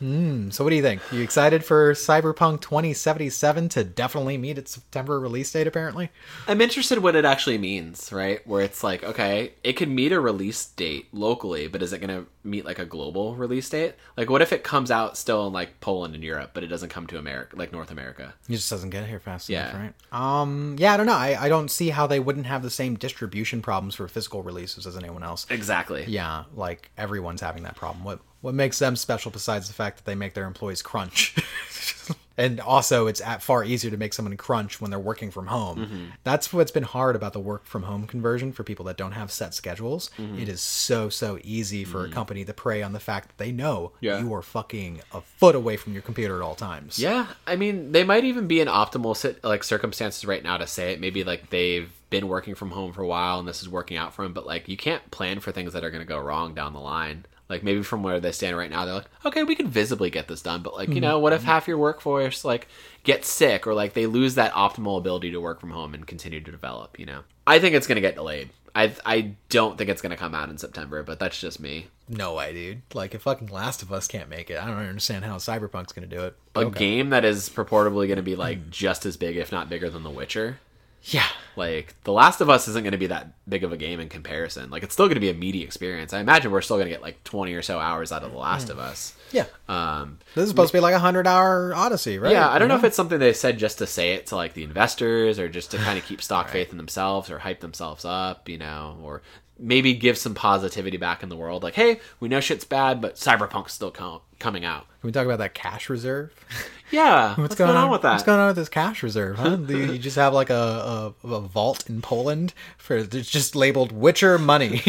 so 0.00 0.64
what 0.64 0.70
do 0.70 0.76
you 0.76 0.82
think? 0.82 1.02
You 1.12 1.22
excited 1.22 1.64
for 1.64 1.92
Cyberpunk 1.92 2.60
2077 2.62 3.68
to 3.70 3.84
definitely 3.84 4.38
meet 4.38 4.56
its 4.58 4.72
September 4.72 5.20
release 5.20 5.52
date? 5.52 5.66
Apparently. 5.66 6.10
I'm 6.48 6.60
interested 6.60 6.98
what 7.00 7.14
it 7.16 7.24
actually 7.24 7.58
means, 7.58 8.10
right? 8.12 8.46
Where 8.46 8.62
it's 8.62 8.82
like, 8.82 9.04
okay, 9.04 9.52
it 9.62 9.74
could 9.74 9.90
meet 9.90 10.12
a 10.12 10.20
release 10.20 10.64
date 10.66 11.08
locally, 11.12 11.68
but 11.68 11.82
is 11.82 11.92
it 11.92 12.00
going 12.00 12.08
to 12.24 12.26
meet 12.42 12.64
like 12.64 12.78
a 12.78 12.86
global 12.86 13.36
release 13.36 13.68
date? 13.68 13.94
Like, 14.16 14.30
what 14.30 14.40
if 14.40 14.52
it 14.52 14.64
comes 14.64 14.90
out 14.90 15.18
still 15.18 15.46
in 15.46 15.52
like 15.52 15.80
Poland 15.80 16.14
and 16.14 16.24
Europe, 16.24 16.52
but 16.54 16.64
it 16.64 16.68
doesn't 16.68 16.88
come 16.88 17.06
to 17.08 17.18
America, 17.18 17.56
like 17.56 17.70
North 17.72 17.90
America? 17.90 18.32
It 18.48 18.52
just 18.52 18.70
doesn't 18.70 18.90
get 18.90 19.06
here 19.06 19.20
fast 19.20 19.48
Yeah. 19.50 19.70
enough, 19.70 19.92
right? 20.12 20.40
Um, 20.42 20.76
yeah, 20.78 20.94
I 20.94 20.96
don't 20.96 21.06
know. 21.06 21.12
I, 21.12 21.36
I 21.44 21.48
don't 21.50 21.70
see 21.70 21.90
how 21.90 22.06
they 22.06 22.20
wouldn't 22.20 22.46
have 22.46 22.62
the 22.62 22.70
same 22.70 22.94
distribution 22.96 23.60
problems 23.60 23.94
for 23.96 24.08
physical 24.08 24.42
releases 24.42 24.86
as 24.86 24.96
anyone 24.96 25.22
else. 25.22 25.46
Exactly. 25.50 26.04
Yeah, 26.08 26.44
like 26.54 26.90
everyone's 26.96 27.42
having 27.42 27.64
that 27.64 27.76
problem. 27.76 28.02
What 28.04 28.20
what 28.40 28.54
makes 28.54 28.78
them 28.78 28.96
special 28.96 29.30
besides 29.30 29.68
the 29.68 29.74
fact 29.74 29.98
that 29.98 30.04
they 30.06 30.14
make 30.14 30.34
their 30.34 30.46
employees 30.46 30.82
crunch? 30.82 31.36
and 32.38 32.58
also, 32.60 33.06
it's 33.06 33.20
at 33.20 33.42
far 33.42 33.64
easier 33.64 33.90
to 33.90 33.96
make 33.96 34.14
someone 34.14 34.36
crunch 34.36 34.80
when 34.80 34.90
they're 34.90 34.98
working 34.98 35.30
from 35.30 35.46
home. 35.48 35.78
Mm-hmm. 35.78 36.04
That's 36.24 36.52
what's 36.52 36.70
been 36.70 36.84
hard 36.84 37.16
about 37.16 37.32
the 37.34 37.40
work 37.40 37.66
from 37.66 37.82
home 37.82 38.06
conversion 38.06 38.52
for 38.52 38.64
people 38.64 38.86
that 38.86 38.96
don't 38.96 39.12
have 39.12 39.30
set 39.30 39.52
schedules. 39.52 40.10
Mm-hmm. 40.18 40.38
It 40.38 40.48
is 40.48 40.60
so 40.60 41.08
so 41.10 41.38
easy 41.44 41.84
for 41.84 42.04
a 42.04 42.08
company 42.08 42.44
to 42.44 42.54
prey 42.54 42.82
on 42.82 42.92
the 42.92 43.00
fact 43.00 43.28
that 43.28 43.38
they 43.38 43.52
know 43.52 43.92
Yeah. 44.00 44.20
you 44.20 44.32
are 44.34 44.42
fucking 44.42 45.02
a 45.12 45.20
foot 45.20 45.54
away 45.54 45.76
from 45.76 45.92
your 45.92 46.02
computer 46.02 46.36
at 46.36 46.42
all 46.42 46.54
times. 46.54 46.98
Yeah, 46.98 47.26
I 47.46 47.56
mean, 47.56 47.92
they 47.92 48.04
might 48.04 48.24
even 48.24 48.46
be 48.46 48.60
in 48.60 48.68
optimal 48.68 49.10
like 49.44 49.64
circumstances 49.64 50.24
right 50.24 50.42
now 50.42 50.56
to 50.56 50.66
say 50.66 50.92
it. 50.94 51.00
Maybe 51.00 51.24
like 51.24 51.50
they've 51.50 51.92
been 52.08 52.26
working 52.26 52.54
from 52.54 52.70
home 52.72 52.92
for 52.92 53.02
a 53.02 53.06
while 53.06 53.38
and 53.38 53.46
this 53.46 53.62
is 53.62 53.68
working 53.68 53.96
out 53.96 54.14
for 54.14 54.22
them, 54.22 54.32
but 54.32 54.46
like 54.46 54.68
you 54.68 54.76
can't 54.76 55.10
plan 55.10 55.40
for 55.40 55.52
things 55.52 55.72
that 55.74 55.84
are 55.84 55.90
going 55.90 56.02
to 56.02 56.08
go 56.08 56.18
wrong 56.18 56.54
down 56.54 56.72
the 56.72 56.80
line. 56.80 57.24
Like 57.50 57.64
maybe 57.64 57.82
from 57.82 58.04
where 58.04 58.20
they 58.20 58.30
stand 58.30 58.56
right 58.56 58.70
now, 58.70 58.84
they're 58.84 58.94
like, 58.94 59.10
okay, 59.26 59.42
we 59.42 59.56
can 59.56 59.66
visibly 59.66 60.08
get 60.08 60.28
this 60.28 60.40
done, 60.40 60.62
but 60.62 60.74
like 60.74 60.88
you 60.88 60.94
mm-hmm. 60.94 61.02
know, 61.02 61.18
what 61.18 61.32
if 61.32 61.40
mm-hmm. 61.40 61.50
half 61.50 61.66
your 61.68 61.78
workforce 61.78 62.44
like 62.44 62.68
gets 63.02 63.28
sick 63.28 63.66
or 63.66 63.74
like 63.74 63.94
they 63.94 64.06
lose 64.06 64.36
that 64.36 64.52
optimal 64.52 64.96
ability 64.96 65.32
to 65.32 65.40
work 65.40 65.60
from 65.60 65.70
home 65.70 65.92
and 65.92 66.06
continue 66.06 66.40
to 66.40 66.50
develop? 66.50 66.98
You 66.98 67.06
know, 67.06 67.22
I 67.46 67.58
think 67.58 67.74
it's 67.74 67.88
going 67.88 67.96
to 67.96 68.00
get 68.00 68.14
delayed. 68.14 68.50
I 68.72 68.94
I 69.04 69.32
don't 69.48 69.76
think 69.76 69.90
it's 69.90 70.00
going 70.00 70.10
to 70.10 70.16
come 70.16 70.32
out 70.34 70.48
in 70.48 70.58
September, 70.58 71.02
but 71.02 71.18
that's 71.18 71.40
just 71.40 71.58
me. 71.58 71.88
No 72.08 72.34
way, 72.34 72.52
dude. 72.52 72.82
Like 72.94 73.14
if 73.14 73.22
fucking 73.22 73.48
Last 73.48 73.82
of 73.82 73.92
Us 73.92 74.06
can't 74.06 74.28
make 74.28 74.48
it, 74.48 74.62
I 74.62 74.66
don't 74.66 74.76
understand 74.76 75.24
how 75.24 75.36
Cyberpunk's 75.36 75.92
gonna 75.92 76.06
do 76.06 76.24
it. 76.24 76.36
A 76.54 76.60
Okay. 76.60 76.78
game 76.78 77.10
that 77.10 77.24
is 77.24 77.48
purportedly 77.48 78.06
going 78.06 78.16
to 78.16 78.22
be 78.22 78.36
like 78.36 78.58
mm. 78.58 78.70
just 78.70 79.06
as 79.06 79.16
big, 79.16 79.36
if 79.36 79.50
not 79.50 79.68
bigger, 79.68 79.90
than 79.90 80.02
The 80.04 80.10
Witcher. 80.10 80.58
Yeah. 81.02 81.26
Like 81.56 81.94
The 82.04 82.12
Last 82.12 82.40
of 82.40 82.48
Us 82.48 82.68
isn't 82.68 82.82
going 82.84 82.92
to 82.92 82.98
be 82.98 83.08
that 83.08 83.28
big 83.48 83.64
of 83.64 83.72
a 83.72 83.76
game 83.76 84.00
in 84.00 84.08
comparison. 84.08 84.70
Like 84.70 84.82
it's 84.82 84.92
still 84.92 85.06
going 85.06 85.14
to 85.16 85.20
be 85.20 85.30
a 85.30 85.34
meaty 85.34 85.62
experience. 85.62 86.12
I 86.12 86.20
imagine 86.20 86.50
we're 86.52 86.60
still 86.60 86.76
going 86.76 86.86
to 86.86 86.92
get 86.92 87.02
like 87.02 87.22
20 87.24 87.52
or 87.54 87.62
so 87.62 87.78
hours 87.78 88.12
out 88.12 88.22
of 88.22 88.32
The 88.32 88.38
Last 88.38 88.70
of 88.70 88.78
Us. 88.78 89.14
Yeah. 89.32 89.46
Um, 89.68 90.18
This 90.34 90.44
is 90.44 90.50
supposed 90.50 90.72
to 90.72 90.76
be 90.78 90.80
like 90.80 90.94
a 90.94 90.98
hundred 90.98 91.26
hour 91.26 91.72
odyssey, 91.74 92.18
right? 92.18 92.32
yeah, 92.32 92.48
I 92.48 92.58
don't 92.58 92.68
know 92.68 92.76
if 92.76 92.84
it's 92.84 92.96
something 92.96 93.18
they 93.18 93.32
said 93.32 93.58
just 93.58 93.78
to 93.78 93.86
say 93.86 94.14
it 94.14 94.26
to 94.28 94.36
like 94.36 94.54
the 94.54 94.62
investors 94.64 95.38
or 95.38 95.48
just 95.48 95.70
to 95.72 95.78
kind 95.78 95.98
of 95.98 96.04
keep 96.06 96.22
stock 96.22 96.48
faith 96.48 96.70
in 96.70 96.76
themselves 96.76 97.30
or 97.30 97.38
hype 97.40 97.60
themselves 97.60 98.04
up, 98.04 98.48
you 98.48 98.58
know, 98.58 98.98
or 99.02 99.22
maybe 99.60 99.94
give 99.94 100.18
some 100.18 100.34
positivity 100.34 100.96
back 100.96 101.22
in 101.22 101.28
the 101.28 101.36
world. 101.36 101.62
Like, 101.62 101.74
hey, 101.74 102.00
we 102.18 102.28
know 102.28 102.40
shit's 102.40 102.64
bad, 102.64 103.00
but 103.00 103.14
Cyberpunk's 103.16 103.72
still 103.72 103.90
com- 103.90 104.20
coming 104.38 104.64
out. 104.64 104.86
Can 105.00 105.08
we 105.08 105.12
talk 105.12 105.24
about 105.24 105.38
that 105.38 105.54
cash 105.54 105.88
reserve? 105.88 106.32
Yeah, 106.92 107.36
what's, 107.36 107.54
going, 107.54 107.76
on, 107.76 107.88
with 107.92 108.02
that? 108.02 108.14
What's 108.14 108.24
going 108.24 108.40
on 108.40 108.48
with 108.48 108.56
this 108.56 108.68
cash 108.68 109.04
reserve? 109.04 109.38
Huh? 109.38 109.58
You, 109.68 109.92
you 109.92 109.98
just 110.00 110.16
have 110.16 110.34
like 110.34 110.50
a, 110.50 111.14
a, 111.22 111.28
a 111.28 111.40
vault 111.40 111.88
in 111.88 112.02
Poland 112.02 112.52
for 112.78 112.96
it's 112.96 113.30
just 113.30 113.54
labeled 113.54 113.92
Witcher 113.92 114.38
money. 114.40 114.82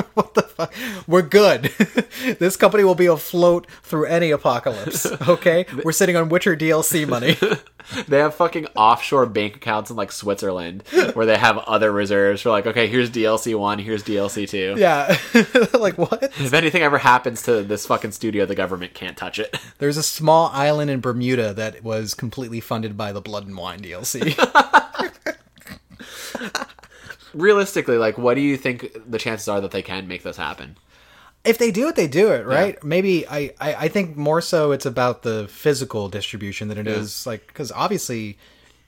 what 0.14 0.34
the 0.34 0.42
fuck? 0.42 0.74
We're 1.06 1.22
good. 1.22 1.62
this 2.38 2.56
company 2.56 2.84
will 2.84 2.94
be 2.94 3.06
afloat 3.06 3.66
through 3.82 4.06
any 4.06 4.30
apocalypse. 4.30 5.06
Okay, 5.30 5.64
we're 5.84 5.92
sitting 5.92 6.16
on 6.16 6.28
Witcher 6.28 6.56
DLC 6.56 7.06
money. 7.06 7.36
They 8.08 8.18
have 8.18 8.34
fucking 8.34 8.66
offshore 8.74 9.26
bank 9.26 9.56
accounts 9.56 9.90
in 9.90 9.96
like 9.96 10.10
Switzerland 10.10 10.82
where 11.12 11.24
they 11.24 11.36
have 11.36 11.58
other 11.58 11.92
reserves 11.92 12.42
for 12.42 12.50
like, 12.50 12.66
okay, 12.66 12.88
here's 12.88 13.10
DLC 13.10 13.56
one, 13.56 13.78
here's 13.78 14.02
DLC 14.02 14.48
two. 14.48 14.74
yeah, 14.76 15.16
like 15.78 15.96
what? 15.98 16.22
If 16.22 16.52
anything 16.52 16.82
ever 16.82 16.98
happens 16.98 17.42
to 17.44 17.62
this 17.62 17.86
fucking 17.86 18.12
studio, 18.12 18.44
the 18.44 18.54
government 18.54 18.94
can't 18.94 19.16
touch 19.16 19.38
it. 19.38 19.56
There's 19.78 19.96
a 19.96 20.02
small 20.02 20.50
island 20.52 20.90
in 20.90 21.00
Bermuda 21.00 21.54
that 21.54 21.84
was 21.84 22.14
completely 22.14 22.60
funded 22.60 22.96
by 22.96 23.12
the 23.12 23.20
Blood 23.20 23.46
and 23.46 23.56
Wine 23.56 23.80
DLC. 23.80 24.34
Realistically, 27.34 27.96
like, 27.96 28.18
what 28.18 28.34
do 28.34 28.40
you 28.40 28.56
think 28.56 28.90
the 29.08 29.18
chances 29.18 29.48
are 29.48 29.60
that 29.60 29.70
they 29.70 29.82
can 29.82 30.08
make 30.08 30.22
this 30.22 30.36
happen? 30.36 30.76
if 31.44 31.58
they 31.58 31.70
do 31.70 31.88
it, 31.88 31.96
they 31.96 32.08
do 32.08 32.32
it, 32.32 32.44
right? 32.44 32.82
Maybe 32.84 33.26
I, 33.26 33.54
I, 33.60 33.74
I 33.74 33.88
think 33.88 34.16
more 34.16 34.40
so 34.40 34.72
it's 34.72 34.84
about 34.84 35.22
the 35.22 35.48
physical 35.48 36.08
distribution 36.08 36.68
than 36.68 36.78
it 36.78 36.86
is 36.86 37.26
like 37.26 37.46
because 37.46 37.72
obviously 37.72 38.38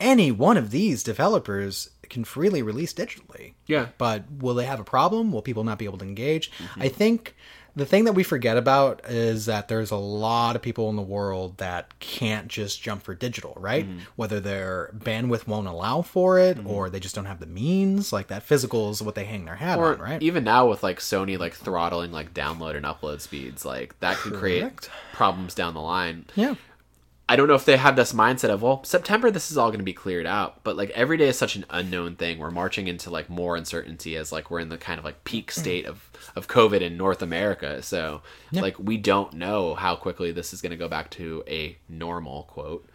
any 0.01 0.31
one 0.31 0.57
of 0.57 0.71
these 0.71 1.03
developers 1.03 1.89
can 2.11 2.25
freely 2.25 2.63
release 2.63 2.93
digitally. 2.93 3.55
Yeah. 3.67 3.89
But 3.97 4.25
will 4.39 4.55
they 4.55 4.67
have 4.67 4.81
a 4.81 4.85
problem? 4.85 5.33
Will 5.33 5.41
people 5.41 5.65
not 5.65 5.79
be 5.79 5.87
able 5.87 5.99
to 5.99 6.05
engage? 6.05 6.51
Mm-hmm. 6.53 6.83
I 6.83 6.89
think 6.89 7.35
the 7.75 7.87
thing 7.87 8.05
that 8.05 8.13
we 8.13 8.23
forget 8.23 8.57
about 8.57 9.01
is 9.09 9.47
that 9.47 9.69
there's 9.69 9.91
a 9.91 9.97
lot 9.97 10.57
of 10.57 10.63
people 10.63 10.91
in 10.91 10.97
the 10.97 11.03
world 11.03 11.57
that 11.59 11.99
can't 12.01 12.49
just 12.49 12.83
jump 12.83 13.03
for 13.03 13.15
digital, 13.15 13.57
right? 13.59 13.87
Mm-hmm. 13.87 14.01
Whether 14.17 14.41
their 14.41 14.91
bandwidth 14.97 15.47
won't 15.47 15.67
allow 15.67 16.03
for 16.03 16.39
it 16.39 16.59
mm-hmm. 16.59 16.69
or 16.69 16.91
they 16.91 17.01
just 17.01 17.15
don't 17.15 17.25
have 17.25 17.41
the 17.41 17.47
means. 17.47 18.13
Like 18.13 18.29
that 18.29 18.43
physical 18.43 18.91
is 18.91 19.01
what 19.03 19.15
they 19.15 19.25
hang 19.25 19.47
their 19.47 19.57
hat 19.57 19.79
Or 19.79 19.95
on, 19.95 20.01
right? 20.01 20.23
even 20.23 20.45
now 20.45 20.69
with 20.69 20.83
like 20.83 20.99
Sony 20.99 21.39
like 21.39 21.55
throttling 21.55 22.13
like 22.13 22.35
download 22.35 22.77
and 22.77 22.85
upload 22.85 23.21
speeds, 23.21 23.65
like 23.65 23.99
that 24.01 24.19
could 24.19 24.35
create 24.35 24.91
problems 25.13 25.55
down 25.55 25.75
the 25.75 25.81
line. 25.81 26.27
yeah. 26.35 26.55
I 27.29 27.37
don't 27.37 27.49
know 27.49 27.55
if 27.55 27.65
they 27.65 27.79
have 27.79 27.97
this 27.97 28.13
mindset 28.13 28.51
of, 28.51 28.61
well, 28.61 28.85
September 28.85 29.31
this 29.31 29.51
is 29.51 29.57
all 29.57 29.69
going 29.69 29.79
to 29.79 29.85
be 29.85 29.95
cleared 29.95 30.27
out, 30.27 30.63
but 30.65 30.77
like 30.77 30.91
every 30.91 31.17
day 31.17 31.29
is 31.29 31.39
such 31.39 31.57
an 31.57 31.65
unknown 31.71 32.17
thing. 32.17 32.39
We're 32.39 32.51
marching 32.51 32.89
into 32.89 33.09
like 33.09 33.31
more 33.31 33.57
uncertainty 33.57 34.17
as 34.17 34.33
like 34.33 34.51
we're 34.51 34.59
in 34.59 34.69
the 34.69 34.77
kind 34.77 34.99
of 34.99 35.05
like 35.07 35.25
peak 35.25 35.51
mm. 35.51 35.59
state 35.59 35.87
of 35.87 36.11
of 36.37 36.49
COVID 36.49 36.81
in 36.81 36.97
North 36.97 37.23
America. 37.23 37.83
So 37.83 38.23
like 38.53 38.79
we 38.79 38.97
don't 38.97 39.35
know 39.35 39.75
how 39.75 39.97
quickly 39.97 40.33
this 40.33 40.53
is 40.53 40.61
going 40.63 40.71
to 40.71 40.77
go 40.77 40.89
back 40.89 41.11
to 41.13 41.43
a 41.47 41.77
normal 41.89 42.45
quote. 42.45 42.89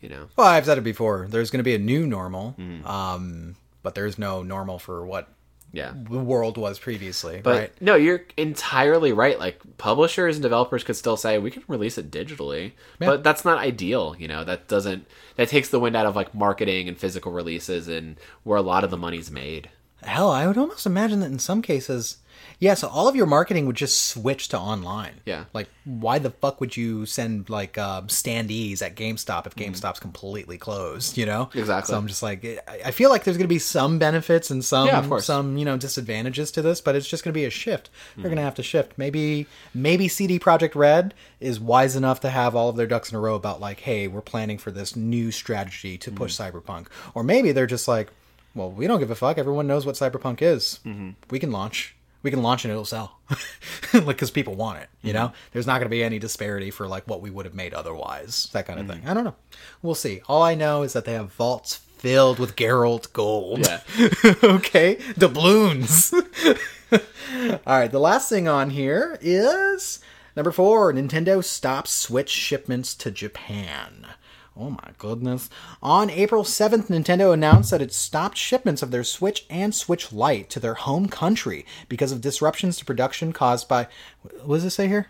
You 0.00 0.10
know, 0.10 0.28
Well, 0.36 0.46
I've 0.48 0.66
said 0.66 0.76
it 0.78 0.82
before. 0.84 1.26
There's 1.30 1.50
going 1.50 1.60
to 1.60 1.64
be 1.64 1.74
a 1.74 1.78
new 1.78 2.06
normal, 2.06 2.54
Mm-hmm. 2.58 2.86
um, 2.86 3.56
but 3.82 3.94
there's 3.94 4.18
no 4.18 4.42
normal 4.42 4.78
for 4.78 5.06
what 5.06 5.28
yeah. 5.72 5.92
the 5.94 6.18
world 6.18 6.58
was 6.58 6.78
previously, 6.78 7.40
But 7.42 7.58
right? 7.58 7.72
no, 7.80 7.94
you're 7.94 8.20
entirely 8.36 9.12
right. 9.12 9.38
Like 9.38 9.60
publishers 9.78 10.36
and 10.36 10.42
developers 10.42 10.84
could 10.84 10.96
still 10.96 11.16
say 11.16 11.38
we 11.38 11.50
can 11.50 11.64
release 11.68 11.96
it 11.98 12.10
digitally, 12.10 12.72
but 12.98 13.24
that's 13.24 13.44
not 13.46 13.58
ideal. 13.58 14.14
You 14.18 14.28
know, 14.28 14.44
that 14.44 14.68
doesn't 14.68 15.06
that 15.36 15.48
takes 15.48 15.70
the 15.70 15.80
wind 15.80 15.96
out 15.96 16.06
of 16.06 16.14
like 16.14 16.34
marketing 16.34 16.86
and 16.86 16.98
physical 16.98 17.32
releases 17.32 17.88
and 17.88 18.16
where 18.42 18.58
a 18.58 18.62
lot 18.62 18.84
of 18.84 18.90
the 18.90 18.96
money's 18.98 19.30
made. 19.30 19.70
Hell, 20.02 20.30
I 20.30 20.46
would 20.46 20.58
almost 20.58 20.84
imagine 20.86 21.20
that 21.20 21.32
in 21.32 21.38
some 21.38 21.62
cases, 21.62 22.18
yeah. 22.64 22.74
So 22.74 22.88
all 22.88 23.06
of 23.08 23.14
your 23.14 23.26
marketing 23.26 23.66
would 23.66 23.76
just 23.76 24.06
switch 24.06 24.48
to 24.48 24.58
online. 24.58 25.20
Yeah. 25.26 25.44
Like, 25.52 25.68
why 25.84 26.18
the 26.18 26.30
fuck 26.30 26.60
would 26.60 26.76
you 26.76 27.04
send 27.06 27.50
like 27.50 27.76
uh, 27.78 28.02
standees 28.02 28.80
at 28.82 28.96
GameStop 28.96 29.46
if 29.46 29.54
GameStop's 29.54 30.00
completely 30.00 30.56
closed? 30.58 31.16
You 31.18 31.26
know. 31.26 31.50
Mm. 31.52 31.60
Exactly. 31.60 31.92
So 31.92 31.98
I'm 31.98 32.06
just 32.06 32.22
like, 32.22 32.44
I 32.66 32.80
I 32.86 32.90
feel 32.90 33.10
like 33.10 33.24
there's 33.24 33.36
going 33.36 33.44
to 33.50 33.54
be 33.54 33.58
some 33.58 33.98
benefits 33.98 34.50
and 34.50 34.64
some 34.64 34.86
Yeah, 34.86 35.18
some 35.18 35.56
you 35.58 35.64
know 35.64 35.76
disadvantages 35.76 36.50
to 36.52 36.62
this, 36.62 36.80
but 36.80 36.94
it's 36.96 37.08
just 37.08 37.22
going 37.24 37.32
to 37.34 37.38
be 37.38 37.44
a 37.44 37.50
shift. 37.50 37.90
They're 38.16 38.22
Mm. 38.24 38.28
going 38.34 38.36
to 38.36 38.42
have 38.42 38.54
to 38.56 38.62
shift. 38.62 38.92
Maybe 38.96 39.46
maybe 39.74 40.08
CD 40.08 40.38
Projekt 40.38 40.74
Red 40.74 41.14
is 41.40 41.60
wise 41.60 41.94
enough 41.96 42.20
to 42.20 42.30
have 42.30 42.56
all 42.56 42.70
of 42.70 42.76
their 42.76 42.86
ducks 42.86 43.10
in 43.12 43.16
a 43.16 43.20
row 43.20 43.34
about 43.34 43.60
like, 43.60 43.80
hey, 43.80 44.08
we're 44.08 44.22
planning 44.22 44.56
for 44.58 44.70
this 44.70 44.96
new 44.96 45.30
strategy 45.30 45.98
to 45.98 46.10
push 46.10 46.34
Mm. 46.38 46.52
Cyberpunk, 46.52 46.86
or 47.14 47.22
maybe 47.22 47.52
they're 47.52 47.66
just 47.66 47.86
like, 47.88 48.08
well, 48.54 48.70
we 48.70 48.86
don't 48.86 49.00
give 49.00 49.10
a 49.10 49.14
fuck. 49.14 49.36
Everyone 49.36 49.66
knows 49.66 49.84
what 49.84 49.96
Cyberpunk 49.96 50.40
is. 50.40 50.78
Mm-hmm. 50.86 51.10
We 51.30 51.38
can 51.38 51.50
launch. 51.52 51.94
We 52.24 52.30
can 52.32 52.42
launch 52.42 52.64
and 52.64 52.72
it'll 52.72 52.84
sell, 52.84 53.20
like 53.92 54.06
because 54.06 54.32
people 54.32 54.54
want 54.56 54.80
it. 54.80 54.88
You 55.02 55.12
Mm-hmm. 55.12 55.18
know, 55.26 55.32
there's 55.52 55.66
not 55.66 55.74
going 55.74 55.84
to 55.86 55.88
be 55.90 56.02
any 56.02 56.18
disparity 56.18 56.72
for 56.72 56.88
like 56.88 57.06
what 57.06 57.20
we 57.20 57.30
would 57.30 57.44
have 57.46 57.54
made 57.54 57.72
otherwise. 57.74 58.48
That 58.52 58.66
kind 58.66 58.80
of 58.80 58.86
Mm-hmm. 58.86 59.00
thing. 59.02 59.08
I 59.08 59.14
don't 59.14 59.24
know. 59.24 59.36
We'll 59.82 59.94
see. 59.94 60.20
All 60.26 60.42
I 60.42 60.56
know 60.56 60.82
is 60.82 60.94
that 60.94 61.04
they 61.04 61.12
have 61.12 61.32
vaults 61.34 61.76
filled 61.76 62.38
with 62.40 62.56
Geralt 62.56 63.12
gold. 63.12 63.60
Yeah. 63.60 63.80
okay, 64.42 64.96
doubloons. 65.16 66.12
All 66.92 67.78
right, 67.78 67.90
the 67.90 67.98
last 68.00 68.28
thing 68.28 68.46
on 68.48 68.70
here 68.70 69.18
is 69.20 70.00
number 70.36 70.50
four. 70.52 70.92
Nintendo 70.92 71.42
stops 71.44 71.90
Switch 71.92 72.30
shipments 72.30 72.94
to 72.96 73.10
Japan. 73.10 74.06
Oh 74.56 74.70
my 74.70 74.90
goodness. 74.98 75.50
On 75.82 76.08
April 76.08 76.44
7th, 76.44 76.86
Nintendo 76.86 77.32
announced 77.32 77.72
that 77.72 77.82
it 77.82 77.92
stopped 77.92 78.36
shipments 78.36 78.82
of 78.82 78.92
their 78.92 79.02
Switch 79.02 79.46
and 79.50 79.74
Switch 79.74 80.12
Lite 80.12 80.48
to 80.50 80.60
their 80.60 80.74
home 80.74 81.08
country 81.08 81.66
because 81.88 82.12
of 82.12 82.20
disruptions 82.20 82.76
to 82.76 82.84
production 82.84 83.32
caused 83.32 83.68
by. 83.68 83.88
What 84.44 84.56
does 84.56 84.64
it 84.64 84.70
say 84.70 84.86
here? 84.86 85.08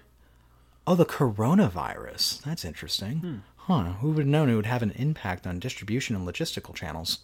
Oh, 0.86 0.94
the 0.94 1.04
coronavirus. 1.04 2.42
That's 2.42 2.64
interesting. 2.64 3.18
Hmm. 3.18 3.36
Huh. 3.56 3.82
Who 4.00 4.08
would 4.10 4.18
have 4.18 4.26
known 4.26 4.50
it 4.50 4.56
would 4.56 4.66
have 4.66 4.82
an 4.82 4.92
impact 4.92 5.46
on 5.46 5.58
distribution 5.58 6.16
and 6.16 6.26
logistical 6.26 6.74
channels? 6.74 7.18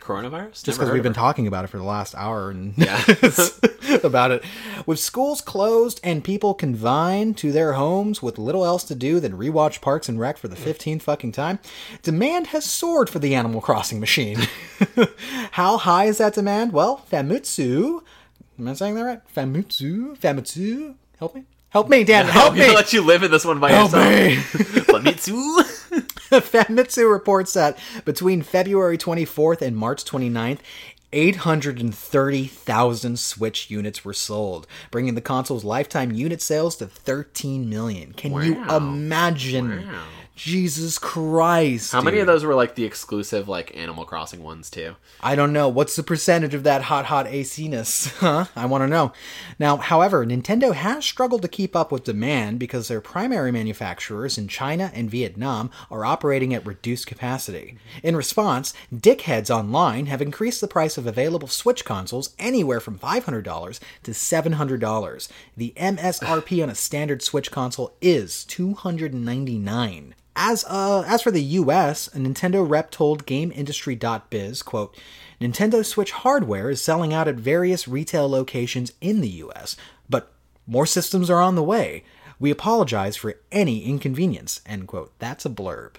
Coronavirus? 0.00 0.62
Just 0.64 0.78
because 0.78 0.90
we've 0.90 1.02
been 1.02 1.12
talking 1.12 1.46
about 1.46 1.64
it 1.64 1.68
for 1.68 1.76
the 1.76 1.82
last 1.84 2.14
hour 2.14 2.50
and 2.50 2.74
Yeah. 2.78 3.02
about 4.02 4.30
it. 4.30 4.42
With 4.86 4.98
schools 4.98 5.40
closed 5.40 6.00
and 6.02 6.22
people 6.24 6.54
confined 6.54 7.36
to 7.38 7.52
their 7.52 7.74
homes 7.74 8.22
with 8.22 8.38
little 8.38 8.64
else 8.64 8.84
to 8.84 8.94
do 8.94 9.20
than 9.20 9.32
rewatch 9.32 9.80
Parks 9.80 10.08
and 10.08 10.18
Rec 10.18 10.38
for 10.38 10.48
the 10.48 10.56
15th 10.56 11.02
fucking 11.02 11.32
time, 11.32 11.58
demand 12.02 12.48
has 12.48 12.64
soared 12.64 13.10
for 13.10 13.18
the 13.18 13.34
Animal 13.34 13.60
Crossing 13.60 14.00
machine. 14.00 14.38
How 15.52 15.76
high 15.76 16.04
is 16.06 16.18
that 16.18 16.34
demand? 16.34 16.72
Well, 16.72 17.04
Famitsu, 17.10 18.00
am 18.58 18.68
I 18.68 18.72
saying 18.74 18.94
that 18.94 19.02
right? 19.02 19.20
Famitsu, 19.34 20.16
Famitsu, 20.18 20.94
help 21.18 21.34
me, 21.34 21.44
help 21.70 21.88
me, 21.88 22.04
Dan, 22.04 22.26
help 22.26 22.54
me, 22.54 22.74
let 22.74 22.92
you 22.92 23.02
live 23.02 23.22
in 23.22 23.30
this 23.30 23.44
one 23.44 23.58
by 23.60 23.72
help 23.72 23.92
yourself. 23.92 24.08
me. 24.08 24.36
Famitsu. 24.82 26.04
Famitsu 26.30 27.10
reports 27.10 27.54
that 27.54 27.78
between 28.04 28.42
February 28.42 28.98
24th 28.98 29.62
and 29.62 29.76
March 29.76 30.04
29th, 30.04 30.58
830,000 31.12 33.18
Switch 33.18 33.70
units 33.70 34.04
were 34.04 34.12
sold, 34.12 34.66
bringing 34.90 35.14
the 35.14 35.22
console's 35.22 35.64
lifetime 35.64 36.12
unit 36.12 36.42
sales 36.42 36.76
to 36.76 36.86
13 36.86 37.70
million. 37.70 38.12
Can 38.12 38.34
you 38.34 38.62
imagine? 38.68 39.86
Wow. 39.86 40.04
Jesus 40.38 41.00
Christ. 41.00 41.90
How 41.90 42.00
many 42.00 42.20
of 42.20 42.28
those 42.28 42.44
were 42.44 42.54
like 42.54 42.76
the 42.76 42.84
exclusive 42.84 43.48
like 43.48 43.76
Animal 43.76 44.04
Crossing 44.04 44.44
ones 44.44 44.70
too? 44.70 44.94
I 45.20 45.34
don't 45.34 45.52
know. 45.52 45.68
What's 45.68 45.96
the 45.96 46.04
percentage 46.04 46.54
of 46.54 46.62
that 46.62 46.82
hot, 46.82 47.06
hot 47.06 47.26
AC-ness? 47.26 48.14
Huh? 48.18 48.46
I 48.54 48.66
want 48.66 48.82
to 48.82 48.88
know. 48.88 49.12
Now, 49.58 49.78
however, 49.78 50.24
Nintendo 50.26 50.74
has 50.74 51.04
struggled 51.04 51.42
to 51.42 51.48
keep 51.48 51.74
up 51.74 51.90
with 51.90 52.04
demand 52.04 52.58
because 52.58 52.88
their 52.88 53.00
primary 53.00 53.50
manufacturers 53.50 54.36
in 54.38 54.48
China 54.48 54.90
and 54.92 55.10
Vietnam 55.10 55.70
are 55.90 56.04
operating 56.04 56.52
at 56.52 56.66
reduced 56.66 57.06
capacity. 57.06 57.78
In 58.02 58.16
response, 58.16 58.74
dickheads 58.94 59.50
online 59.50 60.06
have 60.06 60.20
increased 60.22 60.60
the 60.60 60.68
price 60.68 60.98
of 60.98 61.06
available 61.06 61.48
Switch 61.48 61.84
consoles 61.84 62.34
anywhere 62.38 62.80
from 62.80 62.98
$500 62.98 63.80
to 64.02 64.10
$700. 64.10 65.28
The 65.56 65.72
MSRP 65.76 66.62
on 66.62 66.70
a 66.70 66.74
standard 66.74 67.22
Switch 67.22 67.50
console 67.50 67.94
is 68.00 68.46
$299. 68.48 70.12
As 70.40 70.64
uh, 70.68 71.02
as 71.04 71.22
for 71.22 71.32
the 71.32 71.42
U.S., 71.42 72.06
a 72.14 72.18
Nintendo 72.18 72.66
rep 72.66 72.92
told 72.92 73.26
GameIndustry.biz, 73.26 74.62
"quote 74.62 74.96
Nintendo 75.40 75.84
Switch 75.84 76.12
hardware 76.12 76.70
is 76.70 76.80
selling 76.80 77.12
out 77.12 77.26
at 77.26 77.34
various 77.34 77.88
retail 77.88 78.30
locations 78.30 78.92
in 79.00 79.20
the 79.20 79.28
U.S., 79.28 79.76
but 80.08 80.30
more 80.64 80.86
systems 80.86 81.28
are 81.28 81.40
on 81.40 81.56
the 81.56 81.62
way. 81.62 82.04
We 82.38 82.52
apologize 82.52 83.16
for 83.16 83.34
any 83.50 83.84
inconvenience." 83.84 84.60
End 84.64 84.86
quote. 84.86 85.12
That's 85.18 85.44
a 85.44 85.50
blurb. 85.50 85.94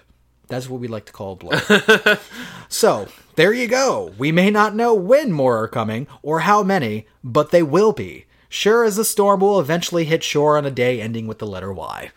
That's 0.48 0.70
what 0.70 0.80
we 0.80 0.88
like 0.88 1.04
to 1.04 1.12
call 1.12 1.34
a 1.34 1.36
blurb. 1.36 2.20
so, 2.70 3.08
there 3.34 3.52
you 3.52 3.68
go. 3.68 4.14
We 4.16 4.32
may 4.32 4.50
not 4.50 4.74
know 4.74 4.94
when 4.94 5.32
more 5.32 5.62
are 5.62 5.68
coming 5.68 6.06
or 6.22 6.40
how 6.40 6.62
many, 6.62 7.06
but 7.22 7.50
they 7.50 7.62
will 7.62 7.92
be. 7.92 8.24
Sure 8.48 8.84
as 8.84 8.96
the 8.96 9.04
storm 9.04 9.40
will 9.40 9.60
eventually 9.60 10.06
hit 10.06 10.24
shore 10.24 10.56
on 10.56 10.64
a 10.64 10.70
day 10.70 10.98
ending 10.98 11.26
with 11.26 11.40
the 11.40 11.46
letter 11.46 11.70
Y. 11.70 12.10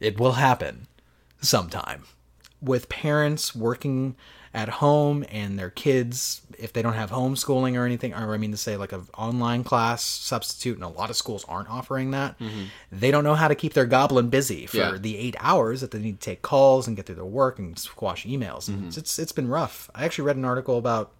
It 0.00 0.18
will 0.18 0.32
happen 0.32 0.88
sometime. 1.42 2.04
With 2.60 2.88
parents 2.88 3.54
working 3.54 4.14
at 4.54 4.68
home 4.68 5.24
and 5.30 5.58
their 5.58 5.70
kids, 5.70 6.42
if 6.58 6.72
they 6.72 6.82
don't 6.82 6.92
have 6.92 7.10
homeschooling 7.10 7.76
or 7.76 7.84
anything, 7.86 8.12
or 8.14 8.34
I 8.34 8.36
mean 8.36 8.50
to 8.52 8.56
say 8.56 8.76
like 8.76 8.92
an 8.92 9.06
online 9.16 9.64
class 9.64 10.04
substitute, 10.04 10.76
and 10.76 10.84
a 10.84 10.88
lot 10.88 11.10
of 11.10 11.16
schools 11.16 11.44
aren't 11.48 11.70
offering 11.70 12.10
that, 12.12 12.38
mm-hmm. 12.38 12.64
they 12.92 13.10
don't 13.10 13.24
know 13.24 13.34
how 13.34 13.48
to 13.48 13.54
keep 13.54 13.72
their 13.72 13.86
goblin 13.86 14.28
busy 14.28 14.66
for 14.66 14.76
Yeah. 14.76 14.96
the 14.98 15.16
eight 15.16 15.34
hours 15.40 15.80
that 15.80 15.90
they 15.90 15.98
need 15.98 16.20
to 16.20 16.24
take 16.24 16.42
calls 16.42 16.86
and 16.86 16.96
get 16.96 17.06
through 17.06 17.14
their 17.16 17.24
work 17.24 17.58
and 17.58 17.78
squash 17.78 18.24
emails. 18.26 18.68
It's, 18.86 18.96
it's 18.96 19.18
it's 19.18 19.32
been 19.32 19.48
rough. 19.48 19.90
I 19.94 20.04
actually 20.04 20.24
read 20.26 20.36
an 20.36 20.44
article 20.44 20.76
about 20.78 21.12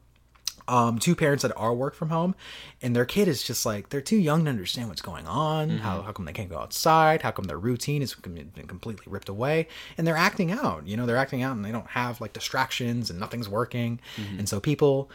um, 0.68 0.98
two 0.98 1.14
parents 1.14 1.43
that 1.43 1.52
are 1.56 1.74
work 1.74 1.94
from 1.94 2.10
home, 2.10 2.34
and 2.80 2.94
their 2.94 3.05
kid 3.05 3.28
is 3.28 3.43
just 3.43 3.66
like 3.66 3.89
they're 3.89 4.01
too 4.01 4.16
young 4.16 4.44
to 4.44 4.51
understand 4.51 4.89
what's 4.89 5.02
going 5.02 5.26
on. 5.26 5.78
How 5.78 6.02
how 6.02 6.12
come 6.12 6.24
they 6.24 6.32
can't 6.32 6.48
go 6.51 6.59
outside? 6.59 7.22
How 7.22 7.30
come 7.30 7.44
their 7.47 7.59
routine 7.59 8.01
has 8.01 8.14
been 8.14 8.51
completely 8.66 9.05
ripped 9.06 9.28
away? 9.28 9.68
And 9.98 10.06
they're 10.06 10.16
acting 10.16 10.52
out. 10.52 10.86
You 10.86 10.97
know, 10.97 11.06
they're 11.06 11.16
acting 11.16 11.43
out, 11.43 11.56
and 11.56 11.64
they 11.64 11.72
don't 11.72 11.89
have 11.89 12.20
like 12.20 12.32
distractions, 12.32 13.10
and 13.10 13.18
nothing's 13.18 13.48
working. 13.48 14.01
And 14.39 14.48
so 14.48 14.60
people 14.60 15.10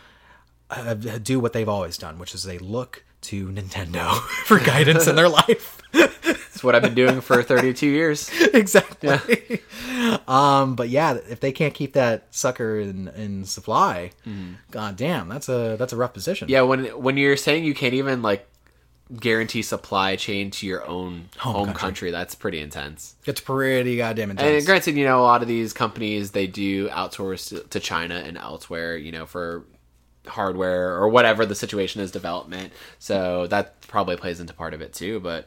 uh, 0.69 0.93
do 0.95 1.39
what 1.39 1.53
they've 1.53 1.69
always 1.69 1.97
done, 1.97 2.19
which 2.19 2.35
is 2.35 2.43
they 2.43 2.57
look 2.59 3.03
to 3.21 3.47
Nintendo 3.47 4.13
for 4.45 4.59
guidance 4.59 5.07
in 5.07 5.15
their 5.15 5.29
life. 5.29 5.81
That's 5.91 6.63
what 6.63 6.75
I've 6.75 6.81
been 6.81 6.95
doing 6.95 7.21
for 7.21 7.41
32 7.43 7.87
years. 7.87 8.29
exactly. 8.53 9.61
Um, 10.27 10.75
but 10.75 10.89
yeah, 10.89 11.17
if 11.29 11.39
they 11.39 11.51
can't 11.51 11.73
keep 11.73 11.93
that 11.93 12.27
sucker 12.31 12.79
in, 12.79 13.07
in 13.09 13.45
supply, 13.45 14.11
god 14.71 14.95
damn, 14.95 15.27
that's 15.27 15.49
a 15.49 15.75
that's 15.77 15.91
a 15.91 15.95
rough 15.95 16.13
position. 16.13 16.49
Yeah, 16.49 16.61
when 16.61 16.85
when 17.01 17.17
you're 17.17 17.37
saying 17.37 17.63
you 17.63 17.73
can't 17.73 17.93
even 17.93 18.21
like 18.21 18.47
guarantee 19.19 19.61
supply 19.61 20.15
chain 20.15 20.51
to 20.51 20.67
your 20.67 20.85
own 20.85 21.29
home, 21.37 21.67
country. 21.67 21.79
country. 21.79 22.11
that's 22.11 22.35
pretty 22.35 22.59
intense. 22.59 23.15
It's 23.25 23.41
pretty 23.41 23.97
goddamn 23.97 24.31
intense. 24.31 24.57
And 24.57 24.65
granted, 24.65 24.95
you 24.97 25.05
know, 25.05 25.19
a 25.19 25.23
lot 25.23 25.41
of 25.41 25.47
these 25.47 25.73
companies 25.73 26.31
they 26.31 26.45
do 26.47 26.89
outsource 26.89 27.49
to, 27.49 27.61
to 27.69 27.79
China 27.79 28.15
and 28.15 28.37
elsewhere, 28.37 28.97
you 28.97 29.11
know, 29.11 29.25
for 29.25 29.65
hardware 30.27 30.95
or 30.95 31.07
whatever 31.09 31.45
the 31.45 31.55
situation 31.55 32.01
is 32.01 32.11
development. 32.11 32.73
So 32.99 33.47
that 33.47 33.81
probably 33.87 34.17
plays 34.17 34.39
into 34.39 34.53
part 34.53 34.73
of 34.73 34.81
it 34.81 34.93
too, 34.93 35.19
but 35.19 35.45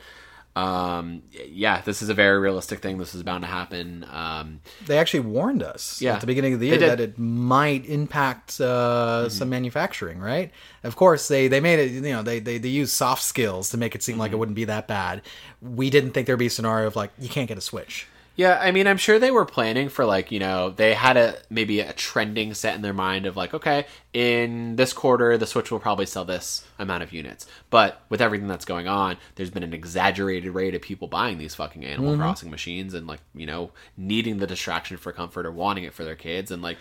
um 0.56 1.22
yeah 1.46 1.80
this 1.82 2.02
is 2.02 2.08
a 2.08 2.14
very 2.14 2.36
realistic 2.40 2.80
thing 2.80 2.98
this 2.98 3.14
is 3.14 3.22
bound 3.22 3.44
to 3.44 3.46
happen 3.46 4.04
um 4.10 4.58
they 4.84 4.98
actually 4.98 5.20
warned 5.20 5.62
us 5.62 6.02
Yeah, 6.02 6.14
at 6.14 6.20
the 6.20 6.26
beginning 6.26 6.54
of 6.54 6.58
the 6.58 6.66
year. 6.66 6.76
Mm-hmm. 6.76 6.88
that 6.88 7.00
it 7.00 7.18
might 7.20 7.86
impact 7.88 8.60
uh, 8.60 9.28
some 9.28 9.48
manufacturing, 9.48 10.18
right? 10.18 10.50
Of 10.82 10.96
course, 10.96 11.28
they 11.28 11.46
they 11.46 11.60
made 11.60 11.78
it. 11.78 11.92
You 11.92 12.00
know, 12.00 12.22
they 12.24 12.40
they, 12.40 12.58
they 12.58 12.68
use 12.68 12.92
soft 12.92 13.22
skills 13.22 13.70
to 13.70 13.76
make 13.78 13.94
it 13.94 14.02
seem 14.02 14.18
like 14.18 14.30
it 14.30 14.32
Mm-hmm. 14.32 14.38
wouldn't 14.40 14.56
be 14.56 14.64
that 14.64 14.88
bad. 14.88 15.22
We 15.62 15.88
didn't 15.88 16.12
think 16.12 16.26
there'd 16.26 16.38
be 16.38 16.46
a 16.46 16.50
scenario 16.50 16.88
of 16.88 16.96
like 16.96 17.12
you 17.20 17.28
can't 17.28 17.46
get 17.46 17.56
a 17.56 17.60
Switch. 17.60 18.08
Yeah, 18.40 18.58
I 18.58 18.70
mean, 18.70 18.86
I'm 18.86 18.96
sure 18.96 19.18
they 19.18 19.30
were 19.30 19.44
planning 19.44 19.90
for 19.90 20.06
like 20.06 20.32
you 20.32 20.38
know 20.38 20.70
they 20.70 20.94
had 20.94 21.18
a 21.18 21.36
maybe 21.50 21.80
a 21.80 21.92
trending 21.92 22.54
set 22.54 22.74
in 22.74 22.80
their 22.80 22.94
mind 22.94 23.26
of 23.26 23.36
like 23.36 23.52
okay 23.52 23.84
in 24.14 24.76
this 24.76 24.94
quarter 24.94 25.36
the 25.36 25.46
Switch 25.46 25.70
will 25.70 25.78
probably 25.78 26.06
sell 26.06 26.24
this 26.24 26.64
amount 26.78 27.02
of 27.02 27.12
units, 27.12 27.46
but 27.68 28.00
with 28.08 28.22
everything 28.22 28.48
that's 28.48 28.64
going 28.64 28.88
on, 28.88 29.18
there's 29.34 29.50
been 29.50 29.62
an 29.62 29.74
exaggerated 29.74 30.54
rate 30.54 30.74
of 30.74 30.80
people 30.80 31.06
buying 31.06 31.36
these 31.36 31.54
fucking 31.54 31.84
Animal 31.84 32.12
mm-hmm. 32.12 32.22
Crossing 32.22 32.50
machines 32.50 32.94
and 32.94 33.06
like 33.06 33.20
you 33.34 33.44
know 33.44 33.72
needing 33.98 34.38
the 34.38 34.46
distraction 34.46 34.96
for 34.96 35.12
comfort 35.12 35.44
or 35.44 35.52
wanting 35.52 35.84
it 35.84 35.92
for 35.92 36.04
their 36.04 36.16
kids. 36.16 36.50
And 36.50 36.62
like 36.62 36.78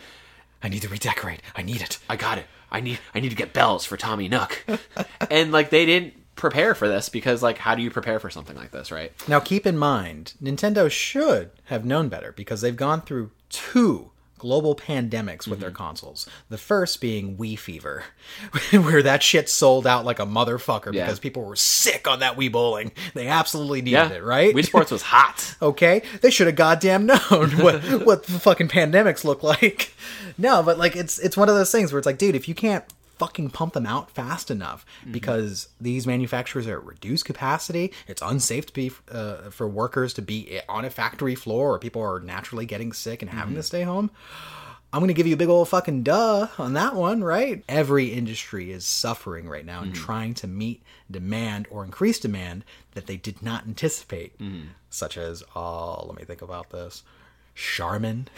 I 0.64 0.69
need 0.69 0.84
to 0.84 0.88
redecorate. 0.88 1.41
I 1.57 1.61
need 1.61 1.81
it. 1.81 1.99
I 2.07 2.15
got 2.15 2.38
it, 2.38 2.45
I 2.72 2.80
need 2.80 2.99
I 3.14 3.19
need 3.19 3.31
to 3.31 3.36
get 3.36 3.52
bells 3.52 3.84
for 3.84 3.98
Tommy 3.98 4.30
Nook, 4.30 4.65
and 5.30 5.52
like 5.52 5.72
they 5.72 5.86
didn't 5.86 6.14
prepare 6.40 6.74
for 6.74 6.88
this 6.88 7.10
because 7.10 7.44
like 7.44 7.57
how 7.57 7.76
do 7.76 7.82
you 7.82 7.91
prepare 7.91 8.20
for 8.20 8.30
something 8.30 8.56
like 8.56 8.72
this, 8.72 8.91
right? 8.91 9.11
Now, 9.28 9.40
keep 9.40 9.68
in 9.68 9.78
mind, 9.78 10.34
Nintendo 10.41 10.90
should 10.90 11.52
have 11.66 11.86
known 11.86 12.10
better 12.10 12.32
because 12.32 12.61
they've 12.61 12.76
gone 12.76 13.02
through 13.02 13.32
two 13.49 14.11
global 14.40 14.74
pandemics 14.74 15.48
with 15.48 15.60
their 15.60 15.70
mm-hmm. 15.70 15.76
consoles. 15.76 16.28
The 16.48 16.57
first 16.57 17.02
being 17.02 17.36
Wii 17.36 17.60
Fever, 17.60 18.06
where 18.72 19.03
that 19.03 19.22
shit 19.22 19.49
sold 19.49 19.86
out 19.86 20.06
like 20.06 20.20
a 20.20 20.26
motherfucker 20.26 20.94
Yeah. 20.94 21.06
because 21.06 21.20
people 21.20 21.44
were 21.44 21.57
sick 21.57 22.07
on 22.07 22.20
that 22.22 22.38
Wii 22.38 22.49
bowling. 22.52 22.94
They 23.14 23.28
absolutely 23.28 23.82
needed 23.82 23.98
Yeah, 23.98 24.14
it, 24.14 24.24
right? 24.24 24.56
Wii 24.56 24.66
Sports 24.66 24.91
was 24.91 25.02
hot. 25.02 25.56
okay 25.61 26.02
they 26.22 26.30
should 26.30 26.48
have 26.48 26.56
goddamn 26.56 27.06
known 27.06 27.52
what 27.57 27.82
what 28.06 28.24
the 28.24 28.40
fucking 28.40 28.68
pandemics 28.70 29.24
look 29.24 29.44
like 29.44 29.94
no 30.38 30.64
but 30.64 30.78
like 30.78 30.95
it's 30.95 31.20
it's 31.20 31.36
one 31.36 31.49
of 31.49 31.56
those 31.56 31.72
things 31.72 31.91
where 31.91 31.98
it's 31.98 32.06
like 32.06 32.18
dude 32.18 32.36
if 32.36 32.48
you 32.48 32.56
can't 32.56 32.86
fucking 33.19 33.51
pump 33.51 33.73
them 33.73 33.85
out 33.85 34.09
fast 34.09 34.49
enough 34.49 34.85
mm-hmm. 35.01 35.11
because 35.11 35.69
these 35.79 36.07
manufacturers 36.07 36.65
are 36.65 36.79
at 36.79 36.85
reduced 36.85 37.25
capacity. 37.25 37.91
It's 38.07 38.21
unsafe 38.21 38.65
to 38.67 38.73
be 38.73 38.91
uh, 39.11 39.49
for 39.51 39.67
workers 39.67 40.13
to 40.15 40.21
be 40.21 40.59
on 40.67 40.85
a 40.85 40.89
factory 40.89 41.35
floor 41.35 41.75
or 41.75 41.79
people 41.79 42.01
are 42.01 42.19
naturally 42.19 42.65
getting 42.65 42.93
sick 42.93 43.21
and 43.21 43.29
having 43.29 43.53
to 43.53 43.59
mm-hmm. 43.59 43.65
stay 43.65 43.83
home. 43.83 44.09
I'm 44.91 45.01
going 45.01 45.09
to 45.09 45.13
give 45.13 45.27
you 45.27 45.35
a 45.35 45.37
big 45.37 45.49
old 45.49 45.69
fucking 45.69 46.01
duh 46.01 46.47
on 46.57 46.73
that 46.73 46.95
one, 46.95 47.23
right? 47.23 47.63
Every 47.69 48.07
industry 48.07 48.71
is 48.71 48.85
suffering 48.85 49.47
right 49.47 49.65
now 49.65 49.81
and 49.81 49.93
mm-hmm. 49.93 50.03
trying 50.03 50.33
to 50.35 50.47
meet 50.47 50.81
demand 51.11 51.67
or 51.69 51.85
increase 51.85 52.19
demand 52.19 52.65
that 52.93 53.05
they 53.05 53.17
did 53.17 53.43
not 53.43 53.67
anticipate, 53.67 54.33
such 54.89 55.15
as, 55.15 55.43
oh, 55.55 56.05
let 56.07 56.17
me 56.17 56.23
think 56.23 56.41
about 56.41 56.71
this. 56.71 57.03
Charmin. 57.60 58.27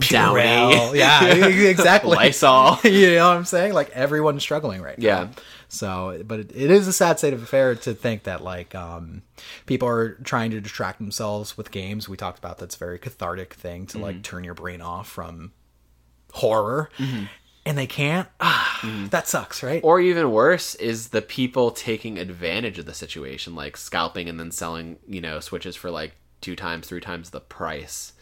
Purell. 0.00 0.94
yeah, 0.94 1.24
exactly. 1.46 2.14
Lysol. 2.16 2.78
you 2.84 3.14
know 3.14 3.28
what 3.28 3.36
I'm 3.36 3.44
saying? 3.44 3.72
Like 3.72 3.90
everyone's 3.90 4.42
struggling 4.42 4.82
right 4.82 4.98
now. 4.98 5.06
Yeah. 5.06 5.28
So, 5.68 6.20
but 6.26 6.40
it, 6.40 6.52
it 6.54 6.70
is 6.70 6.88
a 6.88 6.92
sad 6.92 7.18
state 7.18 7.32
of 7.32 7.42
affair 7.42 7.74
to 7.74 7.94
think 7.94 8.24
that 8.24 8.42
like 8.42 8.74
um, 8.74 9.22
people 9.66 9.88
are 9.88 10.14
trying 10.24 10.50
to 10.50 10.60
distract 10.60 10.98
themselves 10.98 11.56
with 11.56 11.70
games. 11.70 12.08
We 12.08 12.16
talked 12.16 12.38
about 12.38 12.58
that's 12.58 12.76
a 12.76 12.78
very 12.78 12.98
cathartic 12.98 13.54
thing 13.54 13.86
to 13.86 13.98
like 13.98 14.22
turn 14.22 14.44
your 14.44 14.54
brain 14.54 14.80
off 14.80 15.08
from 15.08 15.52
horror, 16.32 16.90
and 17.64 17.78
they 17.78 17.86
can't. 17.86 18.28
Ah, 18.40 19.06
That 19.10 19.26
sucks, 19.28 19.62
right? 19.62 19.80
Or 19.84 20.00
even 20.00 20.30
worse 20.32 20.74
is 20.76 21.08
the 21.08 21.22
people 21.22 21.70
taking 21.70 22.18
advantage 22.18 22.78
of 22.78 22.86
the 22.86 22.94
situation, 22.94 23.54
like 23.54 23.76
scalping 23.76 24.28
and 24.28 24.38
then 24.40 24.50
selling, 24.50 24.98
you 25.08 25.20
know, 25.20 25.38
switches 25.40 25.76
for 25.76 25.90
like 25.90 26.14
two 26.40 26.56
times, 26.56 26.86
three 26.86 27.00
times 27.00 27.30
the 27.30 27.40
price. 27.40 28.12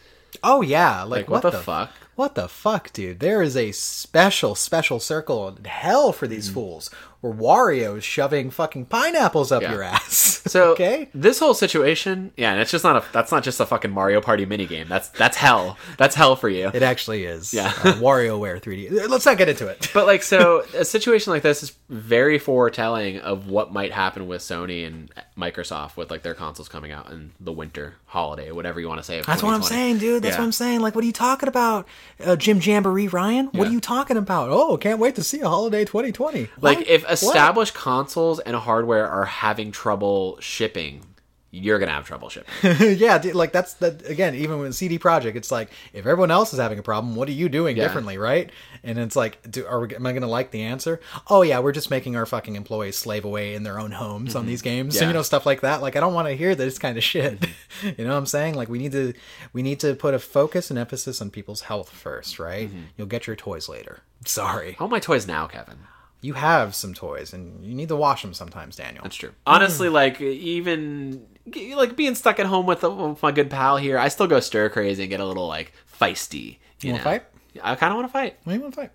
oh 0.42 0.62
yeah, 0.62 1.02
like, 1.02 1.28
Like, 1.28 1.30
what 1.30 1.52
the 1.52 1.58
fuck? 1.58 1.92
What 2.14 2.34
the 2.34 2.48
fuck, 2.48 2.92
dude? 2.92 3.20
There 3.20 3.42
is 3.42 3.56
a 3.56 3.70
special, 3.72 4.54
special 4.54 4.98
circle 4.98 5.48
in 5.48 5.64
hell 5.64 6.12
for 6.12 6.26
these 6.26 6.50
mm. 6.50 6.54
fools 6.54 6.90
where 7.20 7.32
Wario 7.32 7.98
is 7.98 8.04
shoving 8.04 8.50
fucking 8.50 8.86
pineapples 8.86 9.50
up. 9.52 9.62
Yeah. 9.62 9.72
your 9.72 9.82
ass. 9.82 10.34
So 10.48 10.70
okay. 10.72 11.10
this 11.12 11.38
whole 11.40 11.52
situation, 11.52 12.32
yeah, 12.34 12.52
and 12.52 12.60
it's 12.62 12.70
just 12.70 12.82
not 12.82 12.96
a 12.96 13.04
that's 13.12 13.30
not 13.30 13.42
just 13.42 13.60
a 13.60 13.66
fucking 13.66 13.90
Mario 13.90 14.22
Party 14.22 14.46
minigame. 14.46 14.88
That's 14.88 15.10
that's 15.10 15.36
hell. 15.36 15.76
That's 15.98 16.14
hell 16.14 16.36
for 16.36 16.48
you. 16.48 16.70
It 16.72 16.82
actually 16.82 17.24
is. 17.26 17.52
Yeah. 17.52 17.66
Uh, 17.66 17.92
WarioWare 18.00 18.58
3D. 18.62 19.08
Let's 19.10 19.26
not 19.26 19.36
get 19.36 19.50
into 19.50 19.66
it. 19.66 19.90
But 19.92 20.06
like 20.06 20.22
so 20.22 20.60
a 20.74 20.86
situation 20.86 21.34
like 21.34 21.42
this 21.42 21.62
is 21.62 21.76
very 21.90 22.38
foretelling 22.38 23.18
of 23.18 23.48
what 23.50 23.72
might 23.74 23.92
happen 23.92 24.26
with 24.26 24.40
Sony 24.40 24.86
and 24.86 25.10
Microsoft 25.36 25.96
with 25.98 26.10
like 26.10 26.22
their 26.22 26.34
consoles 26.34 26.68
coming 26.68 26.92
out 26.92 27.10
in 27.10 27.32
the 27.40 27.52
winter 27.52 27.96
holiday, 28.06 28.50
whatever 28.50 28.80
you 28.80 28.88
want 28.88 29.00
to 29.00 29.04
say. 29.04 29.20
That's 29.20 29.42
what 29.42 29.52
I'm 29.52 29.62
saying, 29.62 29.98
dude. 29.98 30.22
That's 30.22 30.34
Yeah. 30.36 30.40
what 30.40 30.44
I'm 30.46 30.52
saying. 30.52 30.80
Like, 30.80 30.94
what 30.94 31.04
are 31.04 31.06
you 31.06 31.12
talking 31.12 31.48
about, 31.48 31.86
uh, 32.24 32.36
Jim 32.36 32.58
Jamboree 32.62 33.08
Ryan? 33.08 33.46
What 33.46 33.54
Yeah. 33.64 33.68
are 33.68 33.72
you 33.72 33.80
talking 33.80 34.16
about? 34.16 34.48
Oh, 34.48 34.78
can't 34.78 34.98
wait 34.98 35.14
to 35.16 35.22
see 35.22 35.40
a 35.40 35.48
holiday 35.48 35.84
2020. 35.84 36.48
Like 36.60 36.78
What? 36.78 36.88
If 37.10 37.22
What? 37.22 37.34
established 37.34 37.74
consoles 37.74 38.40
and 38.40 38.56
hardware 38.56 39.08
are 39.08 39.24
having 39.24 39.72
trouble 39.72 40.38
shipping, 40.40 41.02
you're 41.50 41.78
gonna 41.78 41.92
have 41.92 42.04
trouble 42.06 42.28
shipping. 42.28 42.52
yeah, 42.98 43.22
like 43.32 43.52
that's 43.52 43.72
that 43.74 44.06
again. 44.06 44.34
Even 44.34 44.58
with 44.58 44.74
CD 44.74 44.98
Projekt, 44.98 45.34
it's 45.34 45.50
like 45.50 45.70
if 45.94 46.04
everyone 46.04 46.30
else 46.30 46.52
is 46.52 46.58
having 46.58 46.78
a 46.78 46.82
problem, 46.82 47.16
what 47.16 47.26
are 47.26 47.32
you 47.32 47.48
doing 47.48 47.74
Yeah. 47.76 47.84
differently, 47.84 48.18
right? 48.18 48.50
And 48.84 48.98
it's 48.98 49.16
like, 49.16 49.50
do, 49.50 49.66
are 49.66 49.80
we, 49.80 49.96
am 49.96 50.06
I 50.06 50.12
going 50.12 50.22
to 50.22 50.28
like 50.28 50.50
the 50.50 50.60
answer? 50.62 51.00
Oh 51.28 51.40
yeah, 51.40 51.58
we're 51.60 51.72
just 51.72 51.90
making 51.90 52.16
our 52.16 52.26
fucking 52.26 52.54
employees 52.54 52.98
slave 52.98 53.24
away 53.24 53.54
in 53.54 53.62
their 53.62 53.80
own 53.80 53.92
homes 53.92 54.36
on 54.36 54.44
these 54.44 54.60
games, 54.60 54.94
so, 54.94 55.00
Mm-hmm. 55.00 55.08
You 55.08 55.14
know 55.14 55.22
stuff 55.22 55.46
like 55.46 55.62
that. 55.62 55.80
Like 55.80 55.96
I 55.96 56.00
don't 56.00 56.12
want 56.12 56.28
to 56.28 56.34
hear 56.36 56.54
this 56.54 56.78
kind 56.78 56.98
of 56.98 57.02
shit. 57.02 57.42
you 57.82 58.04
know 58.04 58.10
what 58.10 58.18
I'm 58.18 58.26
saying? 58.26 58.54
Like 58.54 58.68
we 58.68 58.78
need 58.78 58.92
to 58.92 59.14
we 59.54 59.62
need 59.62 59.80
to 59.80 59.94
put 59.94 60.12
a 60.12 60.18
focus 60.18 60.68
and 60.68 60.78
emphasis 60.78 61.22
on 61.22 61.30
people's 61.30 61.62
health 61.62 61.88
first, 61.88 62.38
right? 62.38 62.68
Mm-hmm. 62.68 62.82
You'll 62.98 63.06
get 63.06 63.26
your 63.26 63.36
toys 63.36 63.70
later. 63.70 64.00
Sorry, 64.26 64.76
All 64.78 64.88
my 64.88 65.00
toys 65.00 65.26
now, 65.26 65.46
Kevin. 65.46 65.78
You 66.20 66.34
have 66.34 66.74
some 66.74 66.94
toys 66.94 67.32
and 67.32 67.64
you 67.64 67.74
need 67.74 67.88
to 67.88 67.96
wash 67.96 68.22
them 68.22 68.34
sometimes, 68.34 68.76
Daniel. 68.76 69.02
That's 69.02 69.16
true. 69.16 69.32
Honestly, 69.46 69.88
like 69.88 70.20
even 70.20 71.26
like 71.74 71.96
being 71.96 72.14
stuck 72.14 72.38
at 72.38 72.46
home 72.46 72.66
with, 72.66 72.82
with 72.82 73.22
my 73.22 73.32
good 73.32 73.50
pal 73.50 73.76
here, 73.76 73.98
I 73.98 74.08
still 74.08 74.26
go 74.26 74.40
stir 74.40 74.68
crazy 74.68 75.04
and 75.04 75.10
get 75.10 75.20
a 75.20 75.26
little 75.26 75.46
like 75.46 75.72
feisty. 76.00 76.58
You, 76.80 76.92
wanna 76.92 76.98
know? 76.98 77.10
fight? 77.10 77.22
I 77.62 77.74
kind 77.74 77.92
of 77.92 77.96
want 77.96 78.08
to 78.08 78.12
fight. 78.12 78.36
What 78.44 78.52
do 78.52 78.56
you 78.56 78.62
want 78.62 78.74
to 78.74 78.80
fight? 78.80 78.90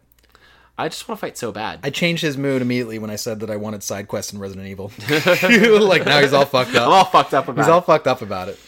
I 0.77 0.89
just 0.89 1.07
want 1.07 1.19
to 1.19 1.21
fight 1.21 1.37
so 1.37 1.51
bad. 1.51 1.81
I 1.83 1.91
changed 1.91 2.23
his 2.23 2.35
mood 2.37 2.61
immediately 2.61 2.97
when 2.97 3.11
I 3.11 3.15
said 3.15 3.41
that 3.41 3.51
I 3.51 3.57
wanted 3.57 3.83
side 3.83 4.07
quests 4.07 4.33
in 4.33 4.39
Resident 4.39 4.67
Evil. 4.67 4.91
like 5.09 6.05
now 6.05 6.19
he's 6.19 6.33
all 6.33 6.45
fucked 6.45 6.71
I'm 6.71 6.77
up. 6.77 6.87
all 6.87 7.05
fucked 7.05 7.33
up 7.33 7.47
about 7.47 7.61
He's 7.61 7.69
all 7.69 7.81
fucked 7.81 8.07
up 8.07 8.21
about 8.21 8.49
it. 8.49 8.59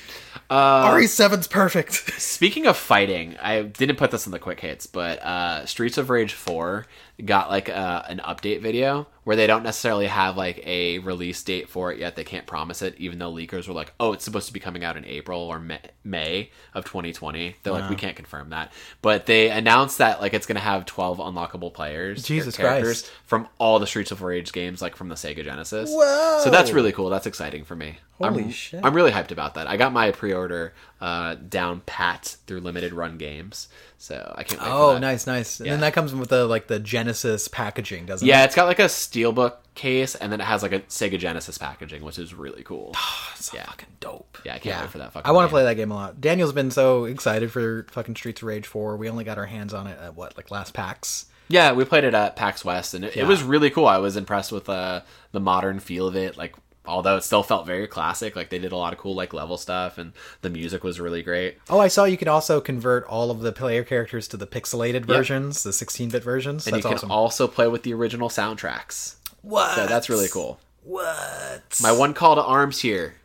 Uh, 0.49 0.91
RE7's 0.94 1.48
perfect. 1.48 1.94
Speaking 2.22 2.68
of 2.68 2.77
fighting, 2.77 3.36
I 3.41 3.64
didn't 3.64 3.95
put 3.95 4.11
this 4.11 4.27
in 4.27 4.32
the 4.32 4.38
quick 4.38 4.60
hits, 4.60 4.86
but 4.86 5.19
uh, 5.23 5.65
Streets 5.65 5.98
of 5.98 6.11
Rage 6.11 6.34
4 6.34 6.86
got 7.24 7.50
like 7.50 7.70
a, 7.70 8.06
an 8.10 8.20
update 8.20 8.62
video 8.62 9.08
where 9.24 9.36
they 9.36 9.48
don't 9.48 9.64
necessarily 9.64 10.08
have 10.08 10.38
like 10.38 10.62
a 10.68 11.00
release 11.00 11.42
date 11.44 11.70
for 11.70 11.92
it 11.92 11.98
yet. 11.98 12.16
They 12.16 12.24
can't 12.24 12.46
promise 12.46 12.82
it, 12.82 12.96
even 12.98 13.20
though 13.20 13.32
leakers 13.32 13.68
were 13.68 13.74
like, 13.74 13.94
"Oh, 14.00 14.14
it's 14.14 14.24
supposed 14.24 14.48
to 14.48 14.54
be 14.54 14.60
coming 14.60 14.84
out 14.84 14.98
in 14.98 15.06
April 15.06 15.42
or 15.42 15.60
May, 15.60 15.80
May 16.04 16.52
of 16.74 16.86
2020." 16.86 17.56
They're 17.64 17.74
like, 17.74 17.90
"We 17.90 17.96
can't 17.96 18.16
confirm 18.16 18.50
that," 18.50 18.72
but 19.02 19.26
they 19.26 19.50
announced 19.50 19.98
that 20.00 20.22
like 20.22 20.34
it's 20.34 20.46
going 20.46 20.56
to 20.56 20.62
have 20.62 20.86
12 20.86 21.18
unlockable 21.18 21.74
players, 21.74 22.24
Jesus 22.24 22.58
characters 22.58 23.04
Christ. 23.04 23.14
from 23.26 23.48
all 23.58 23.80
the 23.80 23.88
Streets 23.88 24.12
of 24.12 24.22
Rage 24.22 24.52
games, 24.52 24.82
like 24.82 24.96
from 24.96 25.10
the 25.10 25.16
Sega 25.16 25.44
Genesis. 25.44 25.90
Whoa. 25.92 26.42
So 26.44 26.50
that's 26.50 26.72
really 26.72 26.92
cool. 26.92 27.10
That's 27.10 27.28
exciting 27.28 27.64
for 27.64 27.76
me. 27.76 27.98
Holy 28.18 28.44
I'm, 28.44 28.50
shit. 28.52 28.80
I'm 28.84 28.94
really 28.94 29.12
hyped 29.12 29.32
about 29.32 29.56
that. 29.56 29.68
I 29.68 29.76
got 29.76 29.92
my 29.92 30.12
pre-order 30.12 30.74
uh, 31.02 31.36
down 31.36 31.82
pat 31.86 32.38
through 32.48 32.62
limited 32.62 32.94
run 32.94 33.18
games, 33.18 33.68
so 33.98 34.34
I 34.36 34.44
can't 34.44 34.62
wait. 34.62 34.68
for 34.68 34.74
Oh, 34.74 34.98
nice, 34.98 35.26
nice. 35.28 35.60
And 35.60 35.68
Yeah. 35.68 35.74
then 35.74 35.82
that 35.82 35.94
comes 35.94 36.14
with 36.14 36.30
the 36.30 36.46
like 36.46 36.68
the 36.68 36.80
Genesis 36.80 37.48
packaging, 37.48 38.06
doesn't 38.06 38.28
Yeah, 38.28 38.36
it? 38.36 38.38
Yeah, 38.40 38.44
it's 38.46 38.56
got 38.56 38.66
like 38.68 38.80
a 38.80 38.84
steelbook 38.86 39.54
case, 39.74 40.16
and 40.16 40.32
then 40.32 40.40
it 40.42 40.46
has 40.46 40.64
like 40.64 40.72
a 40.72 40.80
Sega 40.82 41.18
Genesis 41.20 41.58
packaging, 41.58 42.04
which 42.04 42.18
is 42.20 42.34
really 42.34 42.64
cool. 42.64 42.94
It's 43.38 43.54
Yeah. 43.54 43.66
fucking 43.66 43.90
dope. 44.00 44.38
Yeah, 44.46 44.56
I 44.56 44.60
can't 44.60 44.82
wait 44.82 44.90
for 44.90 44.98
that 45.00 45.12
fucking 45.14 45.28
I 45.30 45.34
want 45.34 45.48
to 45.48 45.50
play 45.52 45.64
that 45.64 45.76
game 45.76 45.92
a 45.92 45.96
lot. 45.96 46.22
Daniel's 46.22 46.54
been 46.54 46.72
so 46.72 47.06
excited 47.06 47.52
for 47.52 47.86
fucking 47.92 48.16
Streets 48.16 48.42
of 48.42 48.48
Rage 48.48 48.66
4. 48.66 48.96
We 48.98 49.10
only 49.10 49.24
got 49.24 49.38
our 49.38 49.46
hands 49.46 49.74
on 49.74 49.88
it 49.88 50.00
at 50.02 50.16
what, 50.16 50.38
like 50.38 50.50
last 50.52 50.74
PAX? 50.74 51.26
Yeah, 51.48 51.74
we 51.74 51.86
played 51.86 52.06
it 52.06 52.14
at 52.16 52.36
PAX 52.36 52.66
West, 52.66 52.94
and 52.96 53.06
it, 53.06 53.16
Yeah. 53.16 53.24
it 53.24 53.28
was 53.28 53.44
really 53.44 53.70
cool. 53.70 53.86
I 53.88 53.98
was 54.00 54.16
impressed 54.18 54.52
with 54.52 54.68
uh, 54.70 55.02
the 55.32 55.40
modern 55.40 55.80
feel 55.80 56.08
of 56.08 56.16
it. 56.16 56.38
Like, 56.38 56.56
although 56.88 57.18
it 57.18 57.24
still 57.24 57.44
felt 57.44 57.66
very 57.66 57.88
classic, 57.88 58.36
like 58.36 58.49
they 58.49 58.60
did 58.60 58.72
a 58.72 58.78
lot 58.78 58.94
of 58.94 58.99
cool 58.99 59.16
like 59.16 59.34
level 59.34 59.57
stuff, 59.57 59.98
and 59.98 60.14
the 60.41 60.49
music 60.49 60.84
was 60.84 60.99
really 60.99 61.22
great. 61.24 61.57
Oh, 61.70 61.80
I 61.80 61.88
saw 61.88 62.06
you 62.06 62.18
could 62.18 62.28
also 62.28 62.62
convert 62.62 63.06
all 63.06 63.32
of 63.32 63.40
the 63.41 63.52
player 63.52 63.84
characters 63.84 64.28
to 64.30 64.38
the 64.38 64.48
pixelated 64.48 65.06
versions, 65.06 65.64
the 65.64 65.72
16-bit 65.72 66.24
versions. 66.24 66.66
And 66.68 66.74
That's 66.76 66.84
you 66.84 66.90
can 66.90 66.98
awesome. 66.98 67.12
also 67.12 67.48
play 67.48 67.68
with 67.68 67.84
the 67.84 67.94
original 67.94 68.30
soundtracks. 68.30 69.16
what? 69.41 69.76
So 69.76 69.86
that's 69.88 70.10
really 70.10 70.28
cool. 70.28 70.60
What? 70.84 71.80
My 71.82 71.91
one 71.91 72.14
call 72.14 72.36
to 72.36 72.44
arms 72.44 72.80
here, 72.80 73.16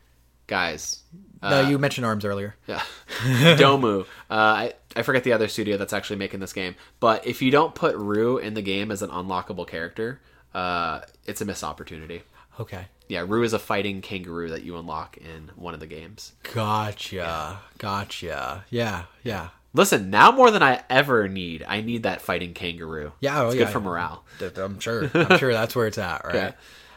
guys. 0.46 1.00
no, 1.42 1.68
you 1.68 1.78
mentioned 1.78 2.06
arms 2.06 2.24
earlier. 2.24 2.56
Yeah. 2.66 2.82
Domu. 3.56 4.02
Uh, 4.02 4.04
I, 4.30 4.72
I 4.96 5.02
forget 5.02 5.24
the 5.24 5.32
other 5.32 5.48
studio 5.48 5.76
that's 5.76 5.92
actually 5.92 6.16
making 6.16 6.40
this 6.40 6.52
game. 6.52 6.74
But 7.00 7.26
if 7.26 7.42
you 7.42 7.50
don't 7.50 7.74
put 7.74 7.96
Roo 7.96 8.38
in 8.38 8.54
the 8.54 8.62
game 8.62 8.90
as 8.90 9.02
an 9.02 9.10
unlockable 9.10 9.66
character, 9.66 10.20
uh, 10.54 11.00
it's 11.26 11.40
a 11.40 11.44
missed 11.44 11.62
opportunity. 11.64 12.22
Okay. 12.58 12.86
Yeah, 13.08 13.24
Roo 13.26 13.42
is 13.42 13.52
a 13.52 13.58
fighting 13.58 14.02
kangaroo 14.02 14.50
that 14.50 14.62
you 14.62 14.76
unlock 14.78 15.16
in 15.16 15.50
one 15.56 15.74
of 15.74 15.80
the 15.80 15.86
games. 15.86 16.32
Gotcha. 16.54 17.58
Gotcha. 17.78 18.64
Yeah. 18.70 19.04
Yeah. 19.24 19.48
Listen, 19.72 20.10
now 20.10 20.30
more 20.32 20.50
than 20.50 20.62
I 20.62 20.82
ever 20.88 21.28
need, 21.28 21.64
I 21.66 21.80
need 21.80 22.04
that 22.04 22.20
fighting 22.20 22.54
kangaroo. 22.54 23.12
Yeah. 23.20 23.42
Oh, 23.42 23.46
it's 23.46 23.56
yeah, 23.56 23.64
good 23.64 23.72
for 23.72 23.80
morale. 23.80 24.24
I'm 24.56 24.78
sure. 24.80 25.10
I'm 25.14 25.38
sure 25.38 25.52
that's 25.52 25.74
where 25.74 25.86
it's 25.86 25.98
at, 25.98 26.24
right? 26.24 26.34
Yeah. 26.34 26.52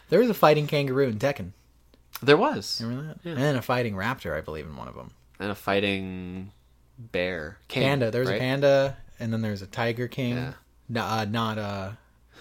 There 0.10 0.20
was 0.20 0.30
a 0.30 0.36
fighting 0.36 0.68
kangaroo 0.68 1.08
in 1.08 1.18
Tekken. 1.18 1.52
There 2.22 2.38
was. 2.38 2.80
Remember 2.82 3.16
that? 3.24 3.38
And 3.38 3.58
a 3.58 3.62
fighting 3.62 3.96
raptor, 3.96 4.38
I 4.38 4.42
believe, 4.42 4.66
in 4.66 4.76
one 4.76 4.88
of 4.88 4.96
them. 4.96 5.12
And 5.40 5.52
a 5.52 5.56
fighting 5.56 6.52
bear. 6.98 7.58
King, 7.68 7.84
Panda. 7.84 8.12
There's 8.12 8.28
right? 8.28 8.36
a 8.36 8.40
panda, 8.40 8.98
and 9.20 9.34
then 9.34 9.42
there's 9.42 9.62
a 9.62 9.68
tiger 9.68 10.08
king. 10.08 10.36
Yeah. 10.36 11.06
Uh, 11.06 11.26
not 11.26 11.58
uh. 11.58 11.92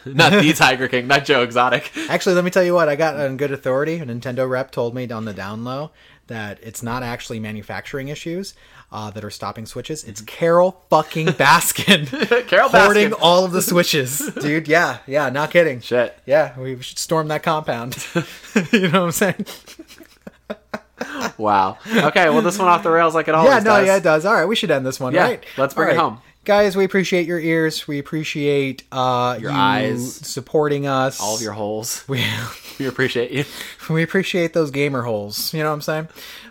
Not 0.06 0.32
the 0.32 0.52
Tiger 0.52 0.88
King, 0.88 1.06
not 1.06 1.24
Joe 1.24 1.42
Exotic. 1.42 1.90
Actually, 2.08 2.34
let 2.34 2.44
me 2.44 2.50
tell 2.50 2.62
you 2.64 2.74
what. 2.74 2.88
I 2.88 2.96
got 2.96 3.16
on 3.16 3.36
good 3.36 3.52
authority. 3.52 3.98
A 3.98 4.04
Nintendo 4.06 4.48
rep 4.48 4.70
told 4.70 4.94
me 4.94 5.08
on 5.10 5.24
the 5.24 5.32
down 5.32 5.64
low 5.64 5.90
that 6.28 6.58
it's 6.62 6.82
not 6.82 7.02
actually 7.02 7.38
manufacturing 7.40 8.08
issues 8.08 8.54
uh, 8.90 9.10
that 9.10 9.24
are 9.24 9.30
stopping 9.30 9.66
switches. 9.66 10.04
It's 10.04 10.20
Carol 10.22 10.84
fucking 10.90 11.26
Baskin 11.38 12.06
Carol 12.48 12.68
hoarding 12.68 13.10
Baskin. 13.10 13.18
all 13.20 13.44
of 13.44 13.52
the 13.52 13.62
switches, 13.62 14.18
dude. 14.40 14.66
Yeah, 14.68 14.98
yeah, 15.06 15.28
not 15.30 15.50
kidding. 15.50 15.80
Shit. 15.80 16.16
Yeah, 16.26 16.58
we 16.58 16.80
should 16.80 16.98
storm 16.98 17.28
that 17.28 17.42
compound. 17.42 17.96
you 18.72 18.88
know 18.88 19.04
what 19.04 19.06
I'm 19.06 19.12
saying? 19.12 19.46
Wow. 21.36 21.78
Okay, 21.92 22.28
well, 22.30 22.42
this 22.42 22.58
one 22.58 22.68
off 22.68 22.82
the 22.82 22.90
rails 22.90 23.14
like 23.14 23.26
it 23.28 23.34
always 23.34 23.52
Yeah, 23.52 23.58
no, 23.58 23.64
does. 23.78 23.86
yeah, 23.86 23.96
it 23.96 24.02
does. 24.02 24.24
All 24.24 24.34
right, 24.34 24.44
we 24.46 24.54
should 24.54 24.70
end 24.70 24.86
this 24.86 25.00
one, 25.00 25.12
Yeah, 25.14 25.22
right? 25.24 25.44
let's 25.56 25.74
bring 25.74 25.90
it 25.90 25.96
home. 25.96 26.20
Guys, 26.44 26.76
we 26.76 26.84
appreciate 26.84 27.26
your 27.26 27.38
ears. 27.38 27.86
We 27.86 28.00
appreciate 28.00 28.82
uh, 28.90 29.38
Your 29.40 29.52
you 29.52 29.56
eyes. 29.56 30.14
supporting 30.14 30.88
us. 30.88 31.20
All 31.20 31.36
of 31.36 31.40
your 31.42 31.52
holes. 31.52 32.04
We, 32.08 32.24
We 32.80 32.86
appreciate 32.88 33.30
you. 33.30 33.44
we 33.88 34.02
appreciate 34.02 34.52
those 34.52 34.72
gamer 34.72 35.02
holes. 35.02 35.54
You 35.54 35.62
know 35.62 35.68
what 35.68 35.74
I'm 35.74 35.82
saying? 35.82 36.08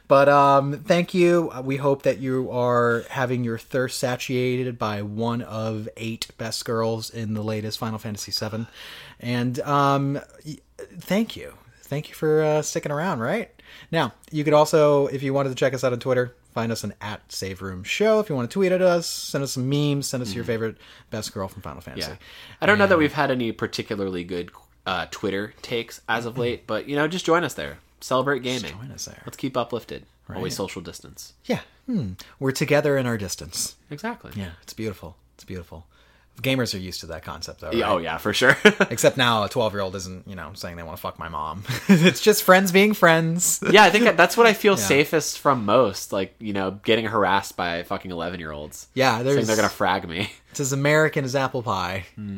But 0.08 0.30
um, 0.30 0.74
thank 0.80 1.14
you. 1.14 1.52
We 1.64 1.76
hope 1.76 2.04
that 2.04 2.20
you 2.20 2.50
are 2.52 3.04
having 3.10 3.44
your 3.44 3.58
thirst 3.58 3.98
satiated 3.98 4.78
by 4.80 5.02
one 5.02 5.42
of 5.42 5.90
eight 5.98 6.28
best 6.38 6.64
girls 6.64 7.10
in 7.10 7.34
the 7.34 7.44
latest 7.44 7.78
Final 7.80 8.00
Fantasy 8.00 8.32
VII. 8.32 8.68
And 9.20 9.60
um, 9.62 10.22
thank 11.00 11.36
you. 11.36 11.54
Thank 11.82 12.08
you 12.08 12.16
for 12.16 12.42
uh, 12.42 12.62
sticking 12.62 12.92
around, 12.94 13.20
right? 13.20 13.50
Now, 13.92 14.14
you 14.32 14.46
could 14.46 14.54
also, 14.54 15.08
if 15.08 15.22
you 15.24 15.34
wanted 15.34 15.50
to 15.50 15.56
check 15.56 15.74
us 15.74 15.84
out 15.84 15.92
on 15.92 16.00
Twitter, 16.00 16.34
find 16.54 16.72
us 16.72 16.84
an 16.84 16.94
at 17.02 17.32
Save 17.32 17.62
Room 17.62 17.84
Show. 17.84 18.20
If 18.20 18.30
you 18.30 18.36
want 18.36 18.50
to 18.50 18.54
tweet 18.54 18.72
at 18.72 18.82
us, 18.82 19.08
send 19.08 19.44
us 19.44 19.54
some 19.54 19.70
memes, 19.70 20.08
send 20.08 20.22
us 20.24 20.34
your 20.34 20.44
favorite 20.44 20.78
best 21.10 21.34
girl 21.34 21.48
from 21.48 21.62
Final 21.62 21.82
Fantasy. 21.82 22.12
Yeah. 22.12 22.18
I 22.62 22.66
don't 22.66 22.78
know 22.78 22.88
that 22.88 22.98
we've 22.98 23.14
had 23.14 23.32
any 23.32 23.52
particularly 23.52 24.24
good 24.24 24.52
uh, 24.86 25.08
Twitter 25.12 25.54
takes 25.62 26.02
as 26.10 26.26
of 26.26 26.38
late, 26.38 26.68
but, 26.68 26.88
you 26.88 26.96
know, 26.96 27.08
just 27.08 27.26
join 27.26 27.44
us 27.44 27.54
there. 27.54 27.80
Celebrate 28.00 28.42
gaming. 28.44 28.72
Join 28.72 28.92
us 28.92 29.06
there. 29.06 29.22
Let's 29.26 29.38
keep 29.38 29.56
uplifted. 29.56 30.06
Always 30.34 30.56
social 30.56 30.82
distance. 30.82 31.34
Yeah. 31.46 31.60
Hmm. 31.88 32.14
We're 32.40 32.52
together 32.52 32.98
in 32.98 33.06
our 33.06 33.18
distance. 33.18 33.76
Exactly. 33.90 34.32
Yeah, 34.36 34.52
it's 34.64 34.74
beautiful. 34.74 35.18
It's 35.36 35.44
beautiful. 35.44 35.86
Gamers 36.42 36.74
are 36.74 36.80
used 36.80 37.02
to 37.02 37.06
that 37.08 37.24
concept, 37.24 37.62
though. 37.62 37.68
Right? 37.70 37.84
Oh, 37.84 37.98
yeah, 38.00 38.18
for 38.18 38.34
sure. 38.34 38.58
Except 38.90 39.16
now, 39.18 39.44
a 39.44 39.50
twelve-year-old 39.50 39.96
isn't, 39.96 40.28
you 40.28 40.36
know, 40.36 40.52
saying 40.54 40.76
they 40.78 40.84
want 40.84 40.98
to 40.98 41.02
fuck 41.02 41.20
my 41.20 41.30
mom. 41.30 41.64
it's 41.88 42.20
just 42.22 42.44
friends 42.44 42.72
being 42.72 42.94
friends. 42.94 43.64
yeah, 43.72 43.84
I 43.84 43.90
think 43.90 44.18
that's 44.18 44.36
what 44.36 44.48
I 44.48 44.54
feel 44.54 44.76
safest 44.78 45.40
from 45.40 45.66
most. 45.66 46.12
Like, 46.12 46.34
you 46.40 46.54
know, 46.54 46.72
getting 46.84 47.06
harassed 47.06 47.56
by 47.56 47.84
fucking 47.84 48.12
11 48.12 48.40
year 48.40 48.52
olds. 48.52 48.88
Yeah, 48.94 49.18
Saying 49.24 49.46
they're 49.46 49.56
going 49.56 49.68
to 49.70 49.74
frag 49.76 50.08
me. 50.08 50.32
it's 50.52 50.60
as 50.60 50.74
American 50.74 51.26
as 51.26 51.36
apple 51.36 51.64
pie, 51.64 52.06
Hmm. 52.16 52.38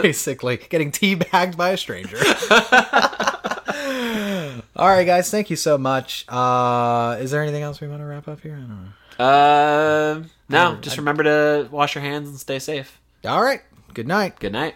basically 0.00 0.56
getting 0.58 0.92
teabagged 0.92 1.56
by 1.56 1.70
a 1.70 1.76
stranger. 1.76 2.18
All 4.76 4.86
right, 4.88 5.04
guys, 5.04 5.30
thank 5.30 5.50
you 5.50 5.56
so 5.56 5.76
much. 5.76 6.24
Uh, 6.28 7.16
is 7.20 7.30
there 7.32 7.42
anything 7.42 7.62
else 7.62 7.80
we 7.80 7.88
want 7.88 8.00
to 8.00 8.06
wrap 8.06 8.28
up 8.28 8.40
here? 8.40 8.54
I 8.54 8.58
don't 8.60 8.68
know. 8.68 9.24
Uh, 9.24 10.22
no, 10.48 10.76
just 10.80 10.96
remember 10.96 11.24
to 11.24 11.68
wash 11.72 11.94
your 11.96 12.02
hands 12.02 12.28
and 12.28 12.38
stay 12.38 12.58
safe. 12.60 13.00
All 13.24 13.42
right, 13.42 13.62
good 13.94 14.06
night. 14.06 14.38
Good 14.38 14.52
night. 14.52 14.74